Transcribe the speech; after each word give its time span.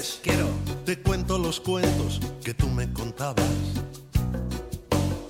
quieres, 0.00 0.20
quiero. 0.22 0.48
te 0.84 0.98
cuento 0.98 1.38
los 1.38 1.60
cuentos 1.60 2.20
que 2.42 2.54
tú 2.54 2.68
me 2.68 2.90
contabas. 2.92 3.44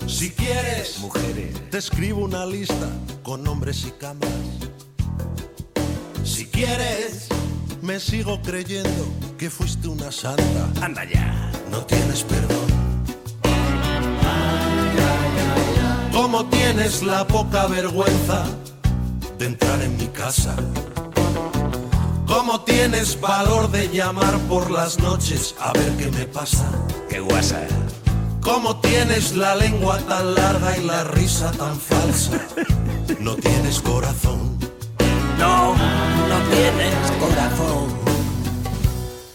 Si 0.06 0.30
quieres, 0.30 0.98
Mujeres. 1.00 1.70
te 1.70 1.78
escribo 1.78 2.24
una 2.24 2.46
lista 2.46 2.88
con 3.22 3.42
nombres 3.42 3.84
y 3.86 3.90
camas. 3.92 4.28
Si 6.24 6.46
quieres, 6.46 7.28
me 7.82 7.98
sigo 7.98 8.40
creyendo 8.42 9.06
que 9.38 9.50
fuiste 9.50 9.88
una 9.88 10.12
santa. 10.12 10.70
Anda 10.82 11.04
ya. 11.04 11.50
No 11.70 11.84
tienes 11.86 12.22
perdón. 12.24 12.70
¿Cómo 16.12 16.44
tienes 16.46 17.02
la 17.02 17.26
poca 17.26 17.66
vergüenza 17.66 18.44
de 19.38 19.46
entrar 19.46 19.80
en 19.82 19.96
mi 19.96 20.06
casa? 20.08 20.54
¿Cómo 22.30 22.60
tienes 22.60 23.20
valor 23.20 23.72
de 23.72 23.88
llamar 23.88 24.38
por 24.48 24.70
las 24.70 25.00
noches 25.00 25.56
a 25.58 25.72
ver 25.72 25.96
qué 25.96 26.12
me 26.12 26.26
pasa? 26.26 26.64
Qué 27.08 27.18
guasa. 27.18 27.66
¿Cómo 28.40 28.78
tienes 28.78 29.34
la 29.34 29.56
lengua 29.56 29.98
tan 29.98 30.36
larga 30.36 30.78
y 30.78 30.84
la 30.84 31.02
risa 31.02 31.50
tan 31.50 31.76
falsa? 31.76 32.40
No 33.18 33.34
tienes 33.34 33.80
corazón. 33.80 34.56
No, 35.40 35.74
no 35.74 36.38
tienes 36.52 37.10
corazón. 37.18 38.09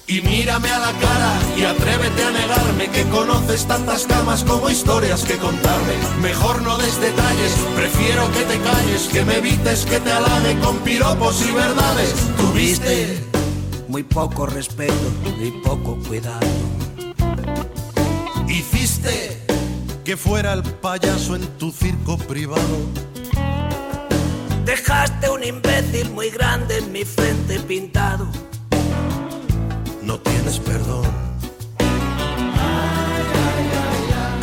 Y 0.08 0.22
mírame 0.22 0.70
a 0.70 0.78
la 0.78 0.92
cara 1.00 1.34
y 1.58 1.64
atrévete 1.64 2.24
a 2.24 2.30
negarme 2.30 2.90
que 2.90 3.04
conoces 3.06 3.66
tantas 3.66 4.06
camas 4.06 4.44
como 4.44 4.70
historias 4.70 5.24
que 5.24 5.38
contarme. 5.38 5.94
Mejor 6.22 6.62
no 6.62 6.78
des 6.78 7.02
detalles, 7.02 7.54
prefiero 7.76 8.32
que 8.32 8.42
te 8.42 8.60
calles, 8.60 9.10
que 9.12 9.26
me 9.26 9.38
evites 9.38 9.84
que 9.86 10.00
te 10.00 10.12
halague 10.12 10.60
con 10.60 10.78
piropos 10.80 11.42
y 11.42 11.52
verdades. 11.52 12.14
Tuviste 12.38 13.18
Muy 13.88 14.04
poco 14.04 14.46
respeto 14.46 14.94
y 15.42 15.50
poco 15.64 15.98
cuidado. 16.08 16.46
Hiciste 18.48 19.44
que 20.04 20.16
fuera 20.16 20.54
el 20.54 20.62
payaso 20.62 21.36
en 21.36 21.48
tu 21.58 21.72
circo 21.72 22.18
privado. 22.18 22.78
Dejaste 24.66 25.30
un 25.32 25.44
imbécil 25.44 26.12
muy 26.12 26.30
grande 26.30 26.78
en 26.78 26.92
mi 26.92 27.04
frente 27.04 27.60
pintado. 27.62 28.28
Tienes 30.46 30.60
perdón. 30.60 31.06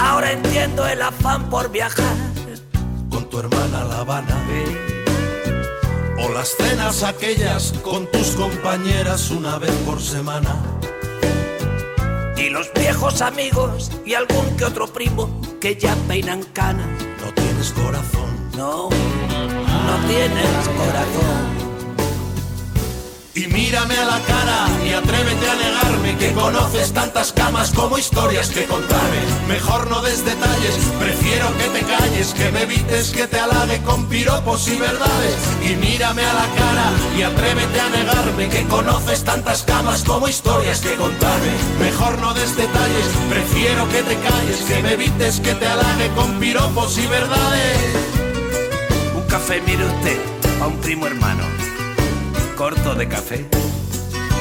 Ahora 0.01 0.33
entiendo 0.33 0.85
el 0.85 1.01
afán 1.01 1.49
por 1.49 1.71
viajar. 1.71 2.17
Con 3.09 3.31
tu 3.31 3.39
hermana 3.39 3.85
La 3.85 3.99
Habana. 4.01 4.37
O 6.19 6.29
las 6.31 6.57
cenas 6.57 7.05
aquellas 7.05 7.73
con 7.85 8.11
tus 8.11 8.33
compañeras 8.33 9.31
una 9.31 9.59
vez 9.59 9.71
por 9.87 10.01
semana. 10.01 10.57
Y 12.37 12.51
los 12.51 12.73
viejos 12.73 13.23
amigos 13.23 13.93
y 14.05 14.15
algún 14.15 14.57
que 14.57 14.65
otro 14.65 14.89
primo 14.89 15.41
que 15.61 15.77
ya 15.77 15.95
peinan 16.09 16.43
canas. 16.53 16.89
No 17.25 17.33
tienes 17.33 17.71
corazón. 17.71 18.51
No, 18.57 18.89
no 18.91 20.09
tienes 20.09 20.69
corazón. 20.69 21.62
Y 23.35 23.47
mírame 23.47 23.97
a 23.97 24.05
la 24.05 24.21
cara 24.21 24.69
y 24.85 24.93
atrévete 24.93 25.49
a 25.49 25.55
negarme 25.55 26.19
que 26.19 26.33
conoces 26.33 26.93
tantas 26.93 27.33
camas 27.33 27.71
como 27.71 27.97
historias 27.97 28.51
que 28.51 28.67
contarme. 28.67 29.21
Mejor 29.49 29.89
no 29.89 30.03
des 30.03 30.23
detalles, 30.23 30.77
prefiero 31.01 31.47
que 31.57 31.65
te 31.71 31.81
calles, 31.81 32.35
que 32.35 32.51
me 32.53 32.63
evites 32.65 33.11
que 33.11 33.27
te 33.27 33.41
halague 33.41 33.81
con 33.85 34.07
piropos 34.07 34.69
y 34.69 34.77
verdades. 34.77 35.37
Y 35.63 35.77
mírame 35.77 36.23
a 36.23 36.35
la 36.35 36.47
cara 36.55 36.91
y 37.17 37.23
atrévete 37.23 37.81
a 37.81 37.89
negarme 37.89 38.49
que 38.51 38.65
conoces 38.65 39.25
tantas 39.25 39.63
camas 39.63 40.05
como 40.05 40.29
historias 40.29 40.81
que 40.81 40.95
contarme. 40.97 41.53
Mejor 41.81 42.19
no 42.19 42.35
des 42.35 42.55
detalles, 42.55 43.07
prefiero 43.31 43.89
que 43.89 44.03
te 44.03 44.17
calles, 44.17 44.61
que 44.69 44.83
me 44.83 44.93
evites 44.93 45.41
que 45.41 45.55
te 45.55 45.67
halague 45.67 46.11
con 46.15 46.39
piropos 46.39 46.99
y 46.99 47.07
verdades. 47.07 47.79
Un 49.17 49.27
café, 49.27 49.63
mire 49.63 49.87
usted, 49.87 50.21
a 50.61 50.67
un 50.67 50.77
primo 50.83 51.07
hermano. 51.07 51.62
Corto 52.63 52.95
de 52.95 53.09
café, 53.09 53.45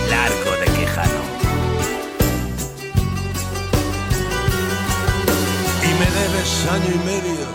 largo 0.08 0.52
de 0.60 0.68
quejano. 0.78 1.22
Y 5.82 5.88
me 6.00 6.06
debes 6.20 6.68
año 6.72 6.92
y 6.94 7.06
medio, 7.08 7.48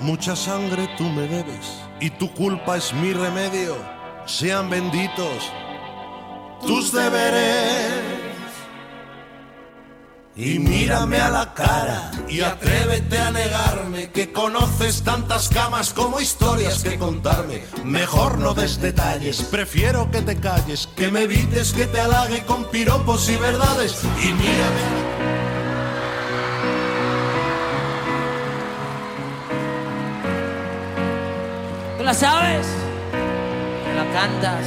mucha 0.00 0.34
sangre 0.34 0.88
tú 0.96 1.04
me 1.10 1.28
debes, 1.28 1.78
y 2.00 2.08
tu 2.08 2.32
culpa 2.32 2.78
es 2.78 2.94
mi 2.94 3.12
remedio, 3.12 3.76
sean 4.24 4.70
benditos 4.70 5.52
tus 6.66 6.90
deberes. 6.90 8.23
Y 10.36 10.58
mírame 10.58 11.18
a 11.18 11.30
la 11.30 11.54
cara 11.54 12.10
y 12.28 12.40
atrévete 12.40 13.18
a 13.18 13.30
negarme 13.30 14.10
que 14.10 14.32
conoces 14.32 15.04
tantas 15.04 15.48
camas 15.48 15.92
como 15.92 16.18
historias 16.18 16.82
que 16.82 16.98
contarme. 16.98 17.62
Mejor 17.84 18.38
no 18.38 18.52
des 18.52 18.80
detalles, 18.80 19.42
prefiero 19.42 20.10
que 20.10 20.22
te 20.22 20.40
calles, 20.40 20.88
que 20.96 21.08
me 21.12 21.22
evites 21.22 21.72
que 21.72 21.86
te 21.86 22.00
halague 22.00 22.44
con 22.46 22.64
piropos 22.64 23.28
y 23.28 23.36
verdades. 23.36 24.02
Y 24.24 24.32
mírame. 24.32 25.04
¿Tú 31.96 32.02
la 32.02 32.14
sabes? 32.14 32.66
¿Me 33.86 33.94
la 33.94 34.12
cantas? 34.12 34.66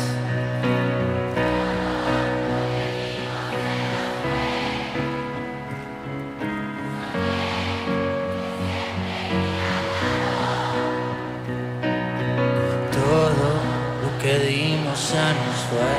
Ya 15.13 15.27
nos 15.33 15.59
fue. 15.69 15.95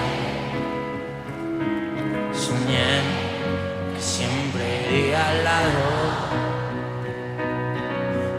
Soñé 2.45 2.93
que 3.95 4.01
siempre 4.01 4.65
iría 4.91 5.21
al 5.31 5.39
lado. 5.45 5.87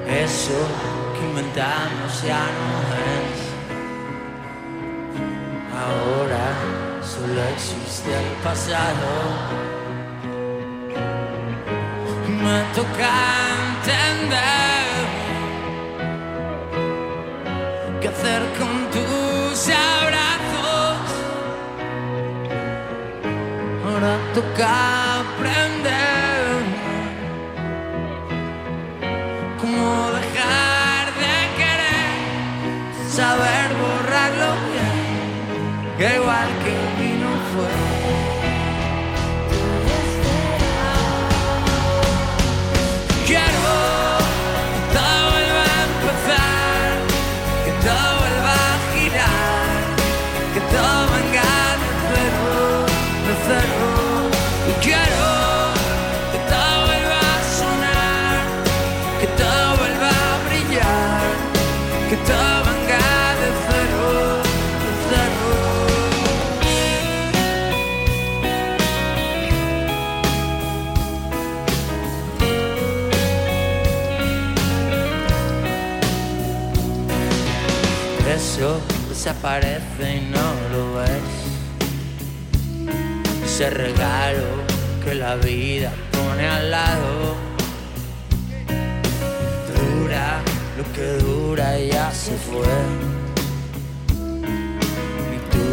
Eso 0.08 0.60
que 1.14 1.22
inventamos 1.30 2.12
ya 2.24 2.44
no 2.58 2.70
es. 3.16 3.38
Ahora 5.84 6.48
solo 7.04 7.40
existe 7.56 8.10
el 8.24 8.30
pasado. 8.44 9.10
Me 12.44 12.58
toca 12.76 13.14
entender 13.66 15.00
qué 18.02 18.08
hacer 18.08 18.42
con 18.60 18.74
tus 18.92 19.09
toca 24.40 25.20
aprender 25.20 26.64
cómo 29.60 30.12
dejar 30.12 31.06
de 31.22 31.36
querer, 31.60 33.10
saber 33.10 33.68
borrarlo 33.84 34.52
bien, 34.72 35.98
que 35.98 36.16
igual 36.16 36.48
que 36.64 37.09
desaparece 79.30 80.18
y 80.18 80.22
no 80.32 80.54
lo 80.72 80.96
ves. 80.96 81.22
Ese 83.46 83.70
regalo 83.70 84.48
que 85.04 85.16
la 85.16 85.36
vida 85.36 85.92
pone 86.12 86.48
al 86.48 86.72
lado. 86.72 87.36
Dura 89.76 90.42
lo 90.78 90.94
que 90.94 91.14
dura 91.24 91.80
y 91.80 91.90
ya 91.90 92.12
se 92.12 92.36
fue. 92.38 92.68
Ni 95.30 95.38
tú 95.52 95.70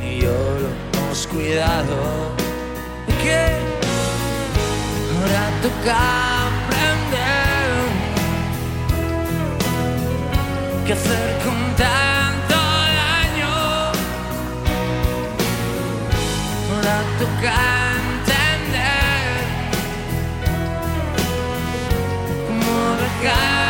ni 0.00 0.20
yo 0.20 0.32
lo 0.32 0.68
hemos 0.98 1.26
cuidado. 1.28 2.32
que 3.22 3.40
ahora 5.14 5.44
toca 5.62 5.96
aprender 6.48 7.72
qué 10.84 10.92
hacer 10.92 11.38
con 11.44 11.76
tanto 11.76 12.21
toca 17.22 17.54
entender 18.18 19.44
cómo 22.48 22.96
dejar 22.96 23.61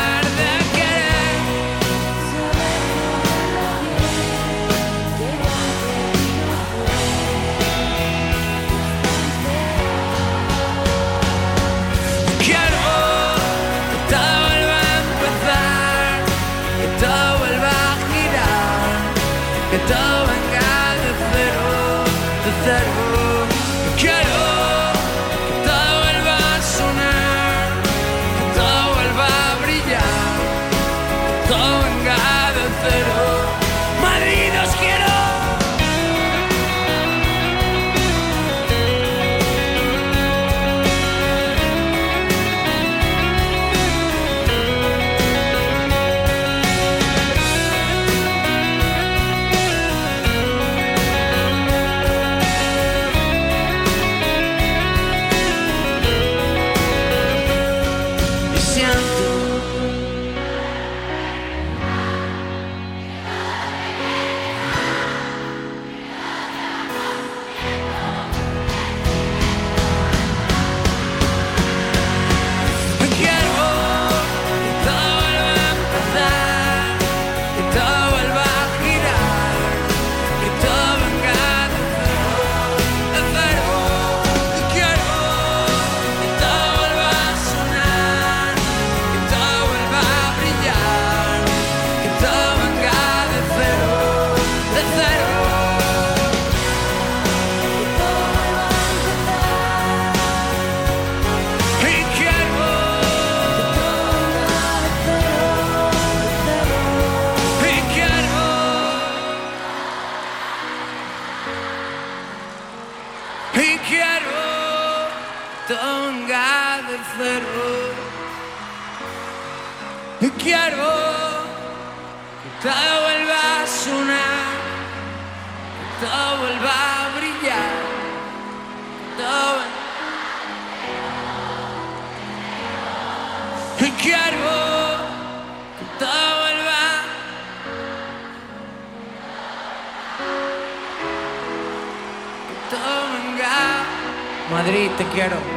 te 145.02 145.08
quiero. 145.14 145.51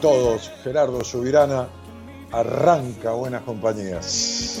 Todos. 0.00 0.50
Gerardo 0.62 1.04
Subirana 1.04 1.68
arranca 2.32 3.12
buenas 3.12 3.42
compañías. 3.42 4.60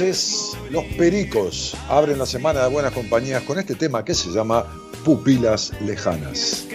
Entonces 0.00 0.58
los 0.70 0.82
Pericos 0.98 1.76
abren 1.88 2.18
la 2.18 2.26
semana 2.26 2.64
de 2.64 2.68
buenas 2.68 2.92
compañías 2.92 3.44
con 3.44 3.60
este 3.60 3.76
tema 3.76 4.04
que 4.04 4.12
se 4.12 4.28
llama 4.30 4.66
Pupilas 5.04 5.72
Lejanas. 5.82 6.66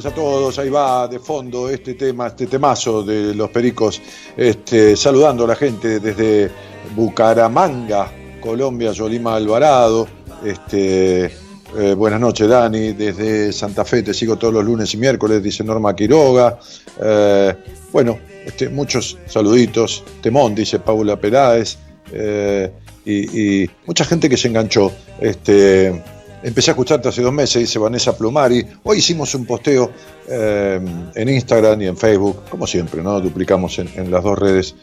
Noches, 0.00 0.12
a 0.12 0.14
todos. 0.14 0.58
Ahí 0.58 0.70
va 0.70 1.08
de 1.08 1.18
fondo 1.18 1.68
este 1.68 1.94
tema, 1.94 2.28
este 2.28 2.46
temazo 2.46 3.02
de 3.02 3.34
los 3.34 3.50
pericos, 3.50 4.00
este, 4.36 4.96
saludando 4.96 5.44
a 5.44 5.48
la 5.48 5.56
gente 5.56 6.00
desde 6.00 6.50
Bucaramanga, 6.94 8.10
Colombia, 8.40 8.92
Yolima 8.92 9.36
Alvarado, 9.36 10.06
este, 10.44 11.30
Eh, 11.78 11.94
buenas 11.94 12.18
noches, 12.18 12.48
Dani. 12.48 12.94
Desde 12.94 13.52
Santa 13.52 13.84
Fe 13.84 14.02
te 14.02 14.12
sigo 14.12 14.36
todos 14.36 14.52
los 14.52 14.64
lunes 14.64 14.92
y 14.92 14.96
miércoles, 14.96 15.40
dice 15.40 15.62
Norma 15.62 15.94
Quiroga. 15.94 16.58
Eh, 17.00 17.54
bueno, 17.92 18.18
este, 18.44 18.68
muchos 18.68 19.16
saluditos. 19.26 20.02
Temón, 20.20 20.52
dice 20.52 20.80
Paula 20.80 21.14
Peráez. 21.14 21.78
Eh, 22.12 22.72
y, 23.06 23.70
mucha 23.86 24.04
gente 24.04 24.28
que 24.28 24.36
se 24.36 24.48
enganchó. 24.48 24.90
Empecé 26.42 26.70
a 26.70 26.72
escucharte 26.72 27.08
hace 27.08 27.22
dos 27.22 27.32
meses, 27.32 27.60
dice 27.60 27.78
Vanessa 27.78 28.16
Plumari. 28.16 28.66
Hoy 28.82 28.98
hicimos 28.98 29.34
un 29.34 29.46
posteo 29.46 29.90
en 30.28 31.28
Instagram 31.28 31.82
y 31.82 31.86
en 31.86 31.96
Facebook, 31.96 32.48
como 32.48 32.66
siempre, 32.66 33.02
¿no? 33.02 33.20
Duplicamos 33.20 33.78
en, 33.78 34.10
las 34.10 34.22
dos 34.22 34.38
redes. 34.38 34.74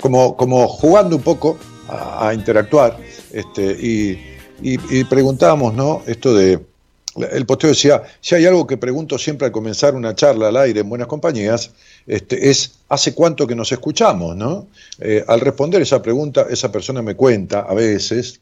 como, 0.00 0.36
como 0.36 0.68
jugando 0.68 1.16
un 1.16 1.22
poco 1.22 1.58
a, 1.88 2.28
a 2.28 2.34
interactuar. 2.34 2.96
Este, 3.32 3.62
y 3.62 4.32
y, 4.62 5.04
preguntábamos, 5.04 5.74
¿no? 5.74 6.02
Esto 6.06 6.34
de. 6.34 6.60
El 7.30 7.44
posteo 7.44 7.70
decía: 7.70 8.02
si 8.20 8.34
hay 8.34 8.46
algo 8.46 8.66
que 8.66 8.76
pregunto 8.76 9.18
siempre 9.18 9.46
al 9.46 9.52
comenzar 9.52 9.94
una 9.94 10.14
charla 10.14 10.48
al 10.48 10.56
aire 10.56 10.80
en 10.80 10.88
buenas 10.88 11.08
compañías, 11.08 11.72
este, 12.06 12.48
es 12.48 12.78
¿hace 12.88 13.14
cuánto 13.14 13.46
que 13.46 13.54
nos 13.54 13.70
escuchamos? 13.70 14.34
¿no? 14.34 14.68
Eh, 14.98 15.22
al 15.26 15.40
responder 15.40 15.82
esa 15.82 16.00
pregunta, 16.00 16.46
esa 16.48 16.72
persona 16.72 17.02
me 17.02 17.14
cuenta 17.14 17.60
a 17.60 17.74
veces, 17.74 18.40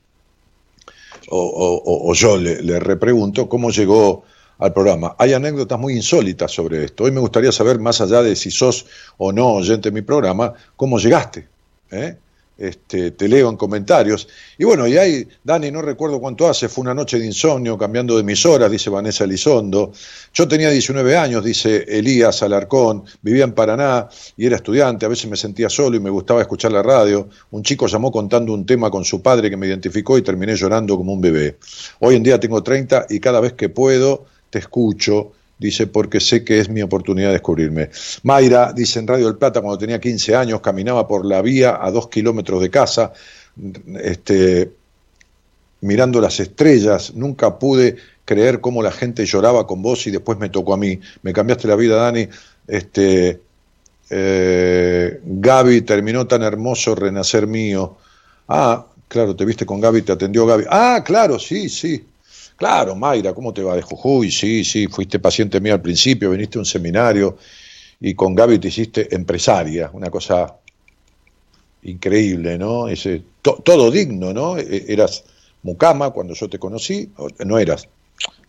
o, 1.31 2.13
yo 2.15 2.37
le, 2.37 2.63
le, 2.63 2.81
repregunto, 2.81 3.49
cómo 3.49 3.71
llegó 3.71 4.25
al 4.59 4.73
programa. 4.73 5.15
Hay 5.19 5.33
anécdotas 5.33 5.79
muy 5.79 5.95
insólitas 5.95 6.53
sobre 6.53 6.85
esto. 6.85 7.05
Hoy 7.05 7.13
me 7.13 7.21
gustaría 7.21 7.53
saber, 7.53 7.79
más 7.79 8.01
allá 8.01 8.23
de 8.23 8.37
si 8.37 8.51
sos 8.51 8.87
o 9.17 9.33
no 9.33 9.55
oyente 9.55 9.91
de 9.91 9.95
mi 9.95 10.03
programa, 10.03 10.53
cómo 10.77 10.99
llegaste. 10.99 11.49
¿eh? 11.91 12.17
Este, 12.61 13.13
te 13.13 13.27
leo 13.27 13.49
en 13.49 13.57
comentarios. 13.57 14.29
Y 14.59 14.65
bueno, 14.65 14.87
y 14.87 14.99
ahí, 14.99 15.27
Dani, 15.43 15.71
no 15.71 15.81
recuerdo 15.81 16.21
cuánto 16.21 16.47
hace, 16.47 16.69
fue 16.69 16.83
una 16.83 16.93
noche 16.93 17.19
de 17.19 17.25
insomnio, 17.25 17.79
cambiando 17.79 18.17
de 18.17 18.21
emisoras, 18.21 18.71
dice 18.71 18.91
Vanessa 18.91 19.25
Elizondo. 19.25 19.93
Yo 20.35 20.47
tenía 20.47 20.69
19 20.69 21.17
años, 21.17 21.43
dice 21.43 21.87
Elías 21.89 22.43
Alarcón, 22.43 23.05
vivía 23.23 23.45
en 23.45 23.53
Paraná 23.53 24.11
y 24.37 24.45
era 24.45 24.57
estudiante, 24.57 25.07
a 25.07 25.09
veces 25.09 25.31
me 25.31 25.39
sentía 25.39 25.71
solo 25.71 25.97
y 25.97 26.01
me 26.01 26.11
gustaba 26.11 26.43
escuchar 26.43 26.73
la 26.73 26.83
radio. 26.83 27.31
Un 27.51 27.63
chico 27.63 27.87
llamó 27.87 28.13
contando 28.13 28.53
un 28.53 28.67
tema 28.67 28.91
con 28.91 29.07
su 29.07 29.23
padre 29.23 29.49
que 29.49 29.57
me 29.57 29.67
identificó 29.67 30.19
y 30.19 30.23
terminé 30.23 30.55
llorando 30.55 30.99
como 30.99 31.15
un 31.15 31.21
bebé. 31.23 31.57
Hoy 32.01 32.17
en 32.17 32.23
día 32.23 32.39
tengo 32.39 32.63
30 32.63 33.07
y 33.09 33.21
cada 33.21 33.41
vez 33.41 33.55
que 33.55 33.71
puedo 33.71 34.27
te 34.51 34.59
escucho 34.59 35.33
dice, 35.61 35.87
porque 35.87 36.21
sé 36.21 36.43
que 36.43 36.59
es 36.59 36.71
mi 36.71 36.81
oportunidad 36.81 37.29
de 37.29 37.35
descubrirme. 37.35 37.91
Mayra, 38.23 38.73
dice 38.73 38.99
en 38.99 39.07
Radio 39.07 39.27
del 39.27 39.37
Plata, 39.37 39.61
cuando 39.61 39.79
tenía 39.79 40.01
15 40.01 40.35
años, 40.35 40.61
caminaba 40.63 41.07
por 41.07 41.27
la 41.27 41.43
vía 41.43 41.79
a 41.81 41.91
dos 41.91 42.09
kilómetros 42.09 42.63
de 42.63 42.71
casa, 42.71 43.13
este, 44.03 44.73
mirando 45.83 46.21
las 46.21 46.41
estrellas, 46.41 47.13
nunca 47.15 47.59
pude 47.59 47.97
creer 48.25 48.61
cómo 48.61 48.83
la 48.83 48.91
gente 48.91 49.27
lloraba 49.27 49.67
con 49.67 49.83
vos 49.83 50.07
y 50.07 50.11
después 50.11 50.39
me 50.39 50.49
tocó 50.49 50.73
a 50.73 50.79
mí. 50.79 50.99
Me 51.23 51.35
cambiaste 51.35 51.69
la 51.69 51.77
vida, 51.77 51.97
Dani. 51.97 52.27
Este, 52.67 53.41
eh, 54.09 55.21
Gaby 55.23 55.83
terminó 55.83 56.27
tan 56.27 56.43
hermoso 56.43 56.95
renacer 56.95 57.47
mío. 57.47 57.99
Ah, 58.49 58.87
claro, 59.09 59.37
te 59.37 59.45
viste 59.45 59.67
con 59.67 59.81
Gaby, 59.81 60.03
te 60.03 60.13
atendió 60.13 60.47
Gaby. 60.47 60.65
Ah, 60.71 61.03
claro, 61.05 61.39
sí, 61.39 61.69
sí. 61.69 62.07
Claro, 62.61 62.95
Mayra, 62.95 63.33
¿cómo 63.33 63.55
te 63.55 63.63
va 63.63 63.75
de 63.75 63.81
Jujuy? 63.81 64.31
Sí, 64.31 64.65
sí, 64.65 64.87
fuiste 64.87 65.19
paciente 65.19 65.63
mío 65.63 65.73
al 65.73 65.81
principio, 65.81 66.31
viniste 66.31 66.59
a 66.59 66.61
un 66.61 66.67
seminario 66.67 67.39
y 67.99 68.13
con 68.13 68.35
Gaby 68.35 68.59
te 68.59 68.69
hiciste 68.69 69.15
empresaria, 69.15 69.89
una 69.95 70.11
cosa 70.11 70.59
increíble, 71.85 72.59
¿no? 72.59 72.87
Ese, 72.87 73.23
todo 73.41 73.91
digno, 73.91 74.35
¿no? 74.35 74.59
E, 74.59 74.93
eras 74.93 75.25
mucama 75.63 76.11
cuando 76.11 76.35
yo 76.35 76.51
te 76.51 76.59
conocí, 76.59 77.11
no 77.47 77.59
eras, 77.59 77.89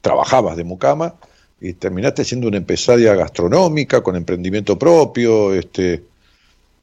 trabajabas 0.01 0.57
de 0.57 0.65
mucama 0.65 1.15
y 1.61 1.71
terminaste 1.71 2.25
siendo 2.25 2.49
una 2.49 2.57
empresaria 2.57 3.15
gastronómica 3.15 4.01
con 4.03 4.17
emprendimiento 4.17 4.77
propio, 4.77 5.53
este, 5.53 6.03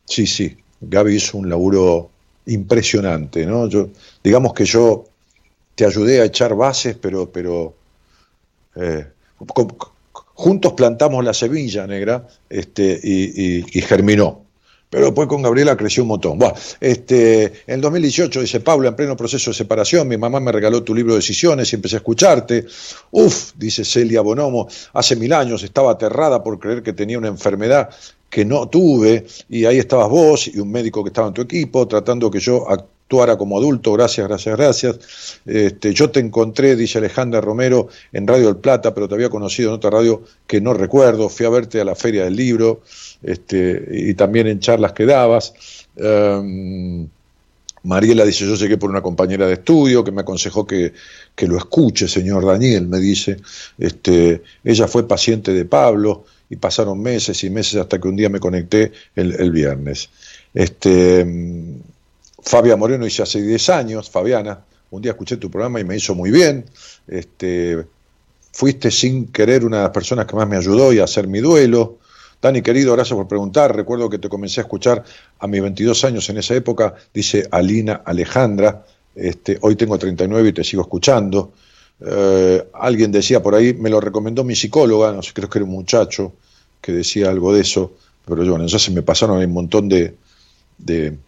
sí, 0.06 0.26
sí, 0.26 0.56
Gaby 0.80 1.16
hizo 1.16 1.36
un 1.36 1.50
laburo 1.50 2.10
impresionante, 2.46 3.44
¿no? 3.44 3.68
Yo, 3.68 3.90
digamos 4.24 4.54
que 4.54 4.64
yo 4.64 5.04
te 5.78 5.86
ayudé 5.86 6.20
a 6.20 6.24
echar 6.24 6.56
bases, 6.56 6.96
pero, 7.00 7.30
pero 7.30 7.72
eh, 8.74 9.06
juntos 10.34 10.72
plantamos 10.72 11.24
la 11.24 11.32
semilla 11.32 11.86
negra 11.86 12.26
este, 12.50 12.98
y, 13.00 13.80
germinó. 13.82 14.42
Pero 14.90 15.04
después 15.04 15.28
con 15.28 15.40
Gabriela 15.40 15.76
creció 15.76 16.02
un 16.02 16.08
montón. 16.08 16.40
Este, 16.80 17.52
en 17.68 17.80
2018, 17.80 18.40
dice 18.40 18.58
Pablo, 18.58 18.88
en 18.88 18.96
pleno 18.96 19.16
proceso 19.16 19.52
de 19.52 19.54
separación, 19.54 20.08
mi 20.08 20.16
mamá 20.16 20.40
me 20.40 20.50
regaló 20.50 20.82
tu 20.82 20.92
libro 20.92 21.12
de 21.12 21.20
decisiones 21.20 21.72
y 21.72 21.76
empecé 21.76 21.94
a 21.94 21.98
escucharte. 21.98 22.66
Uf, 23.12 23.52
dice 23.54 23.84
Celia 23.84 24.20
Bonomo, 24.20 24.66
hace 24.94 25.14
mil 25.14 25.32
años 25.32 25.62
estaba 25.62 25.92
aterrada 25.92 26.42
por 26.42 26.58
creer 26.58 26.82
que 26.82 26.92
tenía 26.92 27.18
una 27.18 27.28
enfermedad 27.28 27.88
que 28.28 28.44
no 28.44 28.68
tuve, 28.68 29.26
y 29.48 29.64
ahí 29.64 29.78
estabas 29.78 30.08
vos 30.08 30.48
y 30.48 30.58
un 30.58 30.72
médico 30.72 31.04
que 31.04 31.10
estaba 31.10 31.28
en 31.28 31.34
tu 31.34 31.42
equipo, 31.42 31.86
tratando 31.86 32.32
que 32.32 32.40
yo 32.40 32.66
actuara 33.08 33.38
como 33.38 33.56
adulto, 33.56 33.94
gracias, 33.94 34.28
gracias, 34.28 34.56
gracias. 34.58 34.98
Este, 35.46 35.94
yo 35.94 36.10
te 36.10 36.20
encontré, 36.20 36.76
dice 36.76 36.98
Alejandra 36.98 37.40
Romero, 37.40 37.88
en 38.12 38.26
Radio 38.26 38.48
del 38.48 38.58
Plata, 38.58 38.92
pero 38.92 39.08
te 39.08 39.14
había 39.14 39.30
conocido 39.30 39.70
en 39.70 39.76
otra 39.76 39.88
radio 39.88 40.22
que 40.46 40.60
no 40.60 40.74
recuerdo, 40.74 41.30
fui 41.30 41.46
a 41.46 41.48
verte 41.48 41.80
a 41.80 41.86
la 41.86 41.94
Feria 41.94 42.24
del 42.24 42.36
Libro, 42.36 42.82
este, 43.22 43.82
y 43.90 44.12
también 44.12 44.46
en 44.46 44.60
charlas 44.60 44.92
que 44.92 45.06
dabas. 45.06 45.54
Em, 45.96 47.08
Mariela 47.84 48.26
dice, 48.26 48.44
yo 48.44 48.56
llegué 48.56 48.76
por 48.76 48.90
una 48.90 49.00
compañera 49.00 49.46
de 49.46 49.54
estudio 49.54 50.04
que 50.04 50.12
me 50.12 50.20
aconsejó 50.20 50.66
que, 50.66 50.92
que, 51.34 51.46
lo 51.46 51.56
escuche, 51.56 52.08
señor 52.08 52.44
Daniel, 52.44 52.88
me 52.88 52.98
dice. 52.98 53.38
Este, 53.78 54.42
ella 54.62 54.86
fue 54.86 55.08
paciente 55.08 55.54
de 55.54 55.64
Pablo 55.64 56.26
y 56.50 56.56
pasaron 56.56 57.00
meses 57.00 57.42
y 57.42 57.48
meses 57.48 57.80
hasta 57.80 57.98
que 57.98 58.08
un 58.08 58.16
día 58.16 58.28
me 58.28 58.38
conecté 58.38 58.92
el, 59.16 59.32
el 59.40 59.50
viernes. 59.50 60.10
Este, 60.52 61.24
Fabia 62.42 62.76
Moreno 62.76 63.06
hice 63.06 63.22
hace 63.22 63.42
10 63.42 63.68
años, 63.70 64.10
Fabiana, 64.10 64.64
un 64.90 65.02
día 65.02 65.12
escuché 65.12 65.36
tu 65.36 65.50
programa 65.50 65.80
y 65.80 65.84
me 65.84 65.96
hizo 65.96 66.14
muy 66.14 66.30
bien. 66.30 66.64
Este, 67.06 67.84
fuiste 68.52 68.90
sin 68.90 69.26
querer 69.28 69.64
una 69.64 69.78
de 69.78 69.82
las 69.84 69.92
personas 69.92 70.26
que 70.26 70.36
más 70.36 70.48
me 70.48 70.56
ayudó 70.56 70.92
y 70.92 70.98
a 70.98 71.04
hacer 71.04 71.26
mi 71.26 71.40
duelo. 71.40 71.98
Dani, 72.40 72.62
querido, 72.62 72.94
gracias 72.94 73.16
por 73.16 73.28
preguntar. 73.28 73.74
Recuerdo 73.74 74.08
que 74.08 74.18
te 74.18 74.28
comencé 74.28 74.60
a 74.60 74.64
escuchar 74.64 75.04
a 75.38 75.46
mis 75.46 75.60
22 75.60 76.04
años 76.04 76.28
en 76.30 76.38
esa 76.38 76.54
época, 76.54 76.94
dice 77.12 77.46
Alina 77.50 78.02
Alejandra. 78.04 78.86
Este, 79.14 79.58
hoy 79.60 79.74
tengo 79.74 79.98
39 79.98 80.48
y 80.48 80.52
te 80.52 80.64
sigo 80.64 80.82
escuchando. 80.82 81.52
Eh, 82.00 82.68
alguien 82.74 83.10
decía 83.10 83.42
por 83.42 83.56
ahí, 83.56 83.74
me 83.74 83.90
lo 83.90 84.00
recomendó 84.00 84.44
mi 84.44 84.54
psicóloga, 84.54 85.12
no 85.12 85.22
sé, 85.22 85.32
creo 85.34 85.50
que 85.50 85.58
era 85.58 85.64
un 85.64 85.72
muchacho 85.72 86.32
que 86.80 86.92
decía 86.92 87.28
algo 87.28 87.52
de 87.52 87.62
eso, 87.62 87.92
pero 88.24 88.44
yo, 88.44 88.52
bueno, 88.52 88.66
ya 88.66 88.78
se 88.78 88.92
me 88.92 89.02
pasaron 89.02 89.38
un 89.38 89.52
montón 89.52 89.88
de, 89.88 90.14
de 90.78 91.18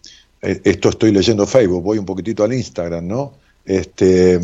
esto 0.41 0.89
estoy 0.89 1.11
leyendo 1.11 1.45
Facebook, 1.45 1.83
voy 1.83 1.97
un 1.97 2.05
poquitito 2.05 2.43
al 2.43 2.53
Instagram, 2.53 3.07
¿no? 3.07 3.33
Este, 3.63 4.39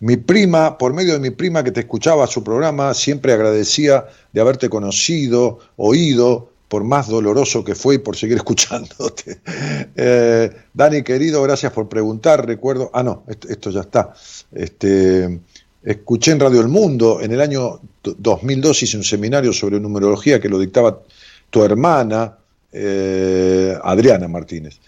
mi 0.00 0.16
prima, 0.16 0.78
por 0.78 0.94
medio 0.94 1.12
de 1.12 1.18
mi 1.20 1.30
prima 1.30 1.62
que 1.62 1.72
te 1.72 1.80
escuchaba 1.80 2.26
su 2.26 2.42
programa, 2.42 2.94
siempre 2.94 3.32
agradecía 3.32 4.06
de 4.32 4.40
haberte 4.40 4.70
conocido, 4.70 5.58
oído, 5.76 6.50
por 6.68 6.82
más 6.84 7.08
doloroso 7.08 7.64
que 7.64 7.74
fue 7.74 7.96
y 7.96 7.98
por 7.98 8.16
seguir 8.16 8.36
escuchándote. 8.38 9.40
Eh, 9.94 10.50
Dani, 10.72 11.02
querido, 11.02 11.42
gracias 11.42 11.72
por 11.72 11.88
preguntar. 11.88 12.46
Recuerdo, 12.46 12.90
ah, 12.92 13.02
no, 13.02 13.24
esto, 13.48 13.70
ya 13.70 13.80
está. 13.80 14.14
Este, 14.52 15.40
escuché 15.84 16.32
en 16.32 16.40
Radio 16.40 16.60
El 16.60 16.68
Mundo, 16.68 17.20
en 17.20 17.32
el 17.32 17.40
año 17.40 17.80
2002 18.02 18.82
hice 18.82 18.96
un 18.96 19.04
seminario 19.04 19.52
sobre 19.52 19.78
numerología 19.80 20.40
que 20.40 20.48
lo 20.48 20.58
dictaba 20.58 21.00
tu 21.50 21.62
hermana, 21.62 22.36
eh, 22.72 23.76
Adriana 23.82 24.28
Martínez. 24.28 24.80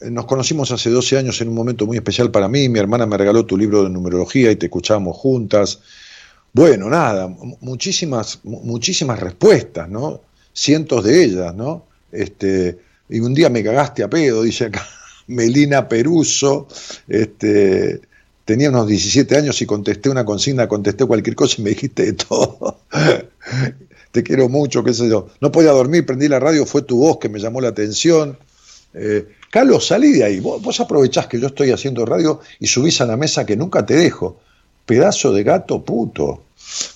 Nos 0.00 0.26
conocimos 0.26 0.70
hace 0.70 0.90
12 0.90 1.18
años 1.18 1.40
en 1.40 1.48
un 1.48 1.54
momento 1.54 1.86
muy 1.86 1.96
especial 1.96 2.30
para 2.30 2.48
mí. 2.48 2.68
Mi 2.68 2.78
hermana 2.78 3.06
me 3.06 3.16
regaló 3.16 3.44
tu 3.44 3.56
libro 3.56 3.84
de 3.84 3.90
numerología 3.90 4.50
y 4.50 4.56
te 4.56 4.66
escuchábamos 4.66 5.16
juntas. 5.16 5.80
Bueno, 6.52 6.88
nada, 6.88 7.28
muchísimas, 7.60 8.40
muchísimas 8.44 9.20
respuestas, 9.20 9.88
¿no? 9.88 10.22
Cientos 10.52 11.04
de 11.04 11.24
ellas, 11.24 11.54
¿no? 11.54 11.86
Este, 12.12 12.78
y 13.08 13.20
un 13.20 13.34
día 13.34 13.48
me 13.48 13.62
cagaste 13.62 14.02
a 14.02 14.10
pedo, 14.10 14.42
dice 14.42 14.66
acá 14.66 14.86
Melina 15.26 15.88
Peruso. 15.88 16.68
Este, 17.06 18.00
tenía 18.44 18.70
unos 18.70 18.86
17 18.86 19.36
años 19.36 19.60
y 19.60 19.66
contesté 19.66 20.08
una 20.08 20.24
consigna, 20.24 20.68
contesté 20.68 21.04
cualquier 21.04 21.36
cosa 21.36 21.56
y 21.58 21.64
me 21.64 21.70
dijiste 21.70 22.04
de 22.04 22.12
todo. 22.12 22.80
Te 24.12 24.22
quiero 24.22 24.48
mucho, 24.48 24.82
qué 24.82 24.94
sé 24.94 25.08
yo. 25.08 25.28
No 25.40 25.52
podía 25.52 25.72
dormir, 25.72 26.06
prendí 26.06 26.28
la 26.28 26.40
radio, 26.40 26.64
fue 26.64 26.82
tu 26.82 26.98
voz 26.98 27.18
que 27.18 27.28
me 27.28 27.40
llamó 27.40 27.60
la 27.60 27.68
atención. 27.68 28.38
Eh, 28.94 29.26
Carlos, 29.50 29.86
salí 29.86 30.12
de 30.12 30.24
ahí. 30.24 30.40
Vos, 30.40 30.80
aprovechás 30.80 31.26
que 31.26 31.40
yo 31.40 31.46
estoy 31.46 31.70
haciendo 31.70 32.04
radio 32.04 32.40
y 32.60 32.66
subís 32.66 33.00
a 33.00 33.06
la 33.06 33.16
mesa 33.16 33.46
que 33.46 33.56
nunca 33.56 33.84
te 33.84 33.96
dejo. 33.96 34.38
Pedazo 34.84 35.32
de 35.32 35.42
gato 35.42 35.82
puto. 35.82 36.44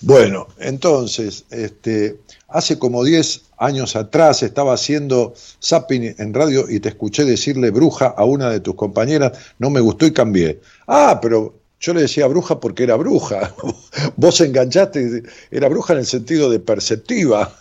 Bueno, 0.03 0.49
entonces, 0.59 1.45
este, 1.51 2.19
hace 2.49 2.79
como 2.79 3.05
10 3.05 3.43
años 3.59 3.97
atrás 3.97 4.43
estaba 4.43 4.75
haciendo 4.75 5.35
zapping 5.63 6.15
en 6.19 6.35
radio 6.35 6.69
y 6.69 6.81
te 6.81 6.91
escuché 6.91 7.25
decirle 7.25 7.71
bruja 7.71 8.07
a 8.07 8.25
una 8.25 8.51
de 8.51 8.61
tus 8.61 8.75
compañeras, 8.75 9.33
no 9.59 9.71
me 9.71 9.81
gustó 9.81 10.05
y 10.05 10.13
cambié. 10.13 10.61
Ah, 10.87 11.19
pero 11.23 11.55
Yo 11.81 11.93
le 11.95 12.03
decía 12.03 12.29
bruja 12.29 12.61
porque 12.61 12.85
era 12.85 12.97
bruja. 12.97 13.55
Vos 14.17 14.41
enganchaste, 14.41 15.25
era 15.51 15.69
bruja 15.69 15.95
en 15.95 16.01
el 16.01 16.07
sentido 16.07 16.49
de 16.49 16.61
perceptiva. 16.61 17.53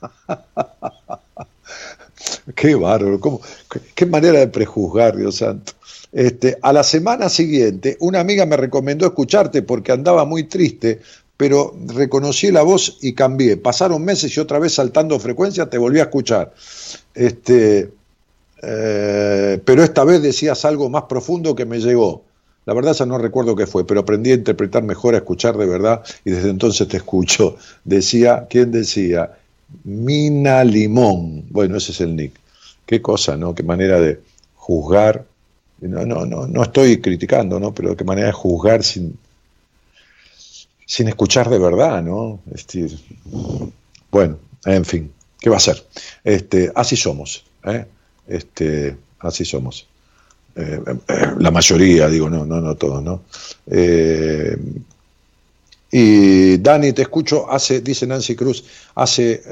qué 2.54 2.74
bárbaro, 2.74 3.40
qué, 3.94 4.06
manera 4.06 4.38
de 4.40 4.48
prejuzgar, 4.48 5.16
Dios 5.16 5.36
santo. 5.36 5.72
Este, 6.12 6.58
a 6.60 6.72
la 6.72 6.82
semana 6.82 7.28
siguiente, 7.28 7.96
una 8.00 8.20
amiga 8.20 8.44
me 8.46 8.56
recomendó 8.56 9.06
escucharte 9.06 9.62
porque 9.62 9.92
andaba 9.92 10.24
muy 10.24 10.44
triste, 10.44 11.00
pero 11.36 11.74
reconocí 11.86 12.50
la 12.50 12.62
voz 12.62 12.98
y 13.00 13.14
cambié. 13.14 13.56
Pasaron 13.56 14.04
meses 14.04 14.36
y 14.36 14.40
otra 14.40 14.58
vez 14.58 14.74
saltando 14.74 15.18
frecuencia 15.18 15.70
te 15.70 15.78
volví 15.78 16.00
a 16.00 16.04
escuchar. 16.04 16.52
Este, 17.14 17.90
eh, 18.62 19.60
pero 19.64 19.82
esta 19.82 20.04
vez 20.04 20.20
decías 20.22 20.64
algo 20.64 20.90
más 20.90 21.04
profundo 21.04 21.54
que 21.54 21.64
me 21.64 21.78
llegó. 21.78 22.24
La 22.66 22.74
verdad 22.74 22.92
ya 22.92 23.06
no 23.06 23.18
recuerdo 23.18 23.56
qué 23.56 23.66
fue, 23.66 23.86
pero 23.86 24.00
aprendí 24.00 24.32
a 24.32 24.34
interpretar 24.34 24.82
mejor, 24.82 25.14
a 25.14 25.18
escuchar 25.18 25.56
de 25.56 25.66
verdad 25.66 26.02
y 26.24 26.30
desde 26.30 26.50
entonces 26.50 26.86
te 26.88 26.98
escucho. 26.98 27.56
Decía, 27.84 28.46
¿quién 28.50 28.70
decía? 28.70 29.32
Mina 29.84 30.64
Limón. 30.64 31.44
Bueno, 31.50 31.76
ese 31.76 31.92
es 31.92 32.00
el 32.00 32.16
nick. 32.16 32.32
Qué 32.86 33.00
cosa, 33.00 33.36
¿no? 33.36 33.54
Qué 33.54 33.62
manera 33.62 34.00
de 34.00 34.20
juzgar. 34.56 35.24
No, 35.80 36.04
no, 36.04 36.26
no, 36.26 36.46
no 36.46 36.62
estoy 36.62 37.00
criticando, 37.00 37.58
¿no? 37.58 37.72
Pero 37.72 37.96
qué 37.96 38.04
manera 38.04 38.26
de 38.26 38.32
juzgar 38.32 38.82
sin, 38.84 39.18
sin 40.84 41.08
escuchar 41.08 41.48
de 41.48 41.58
verdad, 41.58 42.02
¿no? 42.02 42.40
Este, 42.54 42.86
bueno, 44.10 44.38
en 44.66 44.84
fin, 44.84 45.10
¿qué 45.40 45.48
va 45.48 45.56
a 45.56 45.60
ser? 45.60 45.82
Este, 46.22 46.70
así 46.74 46.96
somos, 46.96 47.44
¿eh? 47.64 47.86
Este, 48.28 48.96
así 49.20 49.44
somos. 49.44 49.86
Eh, 50.56 50.80
eh, 51.08 51.26
la 51.38 51.50
mayoría, 51.50 52.08
digo, 52.08 52.28
no, 52.28 52.44
no, 52.44 52.60
no 52.60 52.74
todos, 52.74 53.02
¿no? 53.02 53.22
Y 55.90 56.58
Dani, 56.58 56.92
te 56.92 57.02
escucho, 57.02 57.50
hace, 57.50 57.80
dice 57.80 58.06
Nancy 58.06 58.36
Cruz, 58.36 58.64
hace, 58.94 59.42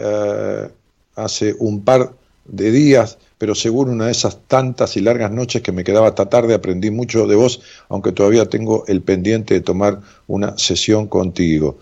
hace 1.17 1.55
un 1.59 1.83
par 1.83 2.13
de 2.45 2.71
días, 2.71 3.19
pero 3.39 3.55
seguro 3.55 3.91
una 3.91 4.07
de 4.07 4.13
esas 4.13 4.39
tantas 4.47 4.97
y 4.97 5.01
largas 5.01 5.31
noches 5.31 5.63
que 5.63 5.73
me 5.73 5.85
quedaba 5.85 6.09
hasta 6.09 6.27
tarde, 6.27 6.55
aprendí 6.55 6.91
mucho 6.91 7.27
de 7.27 7.35
vos, 7.35 7.61
aunque 7.89 8.13
todavía 8.13 8.49
tengo 8.49 8.85
el 8.87 9.03
pendiente 9.03 9.55
de 9.55 9.61
tomar 9.61 10.01
una 10.29 10.57
sesión 10.57 11.09
contigo. 11.09 11.79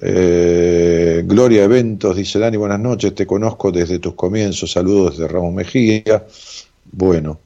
Gloria 0.00 1.64
Eventos, 1.64 2.16
dice 2.16 2.38
Dani, 2.38 2.56
buenas 2.56 2.78
noches, 2.78 3.14
te 3.14 3.26
conozco 3.26 3.72
desde 3.72 3.98
tus 3.98 4.14
comienzos, 4.14 4.70
saludos 4.70 5.18
desde 5.18 5.28
Ramos 5.32 5.52
Mejía. 5.52 6.24
Bueno, 6.92 7.38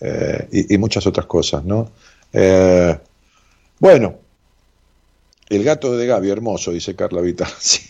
eh, 0.00 0.66
y, 0.70 0.78
muchas 0.78 1.06
otras 1.06 1.26
cosas, 1.26 1.64
¿no? 1.64 1.90
Eh, 2.32 2.98
bueno, 3.78 4.14
el 5.50 5.64
gato 5.64 5.96
de 5.96 6.06
Gaby, 6.06 6.30
hermoso, 6.30 6.72
dice 6.72 6.96
Carla 6.96 7.20
Vita. 7.20 7.46
Sí. 7.58 7.80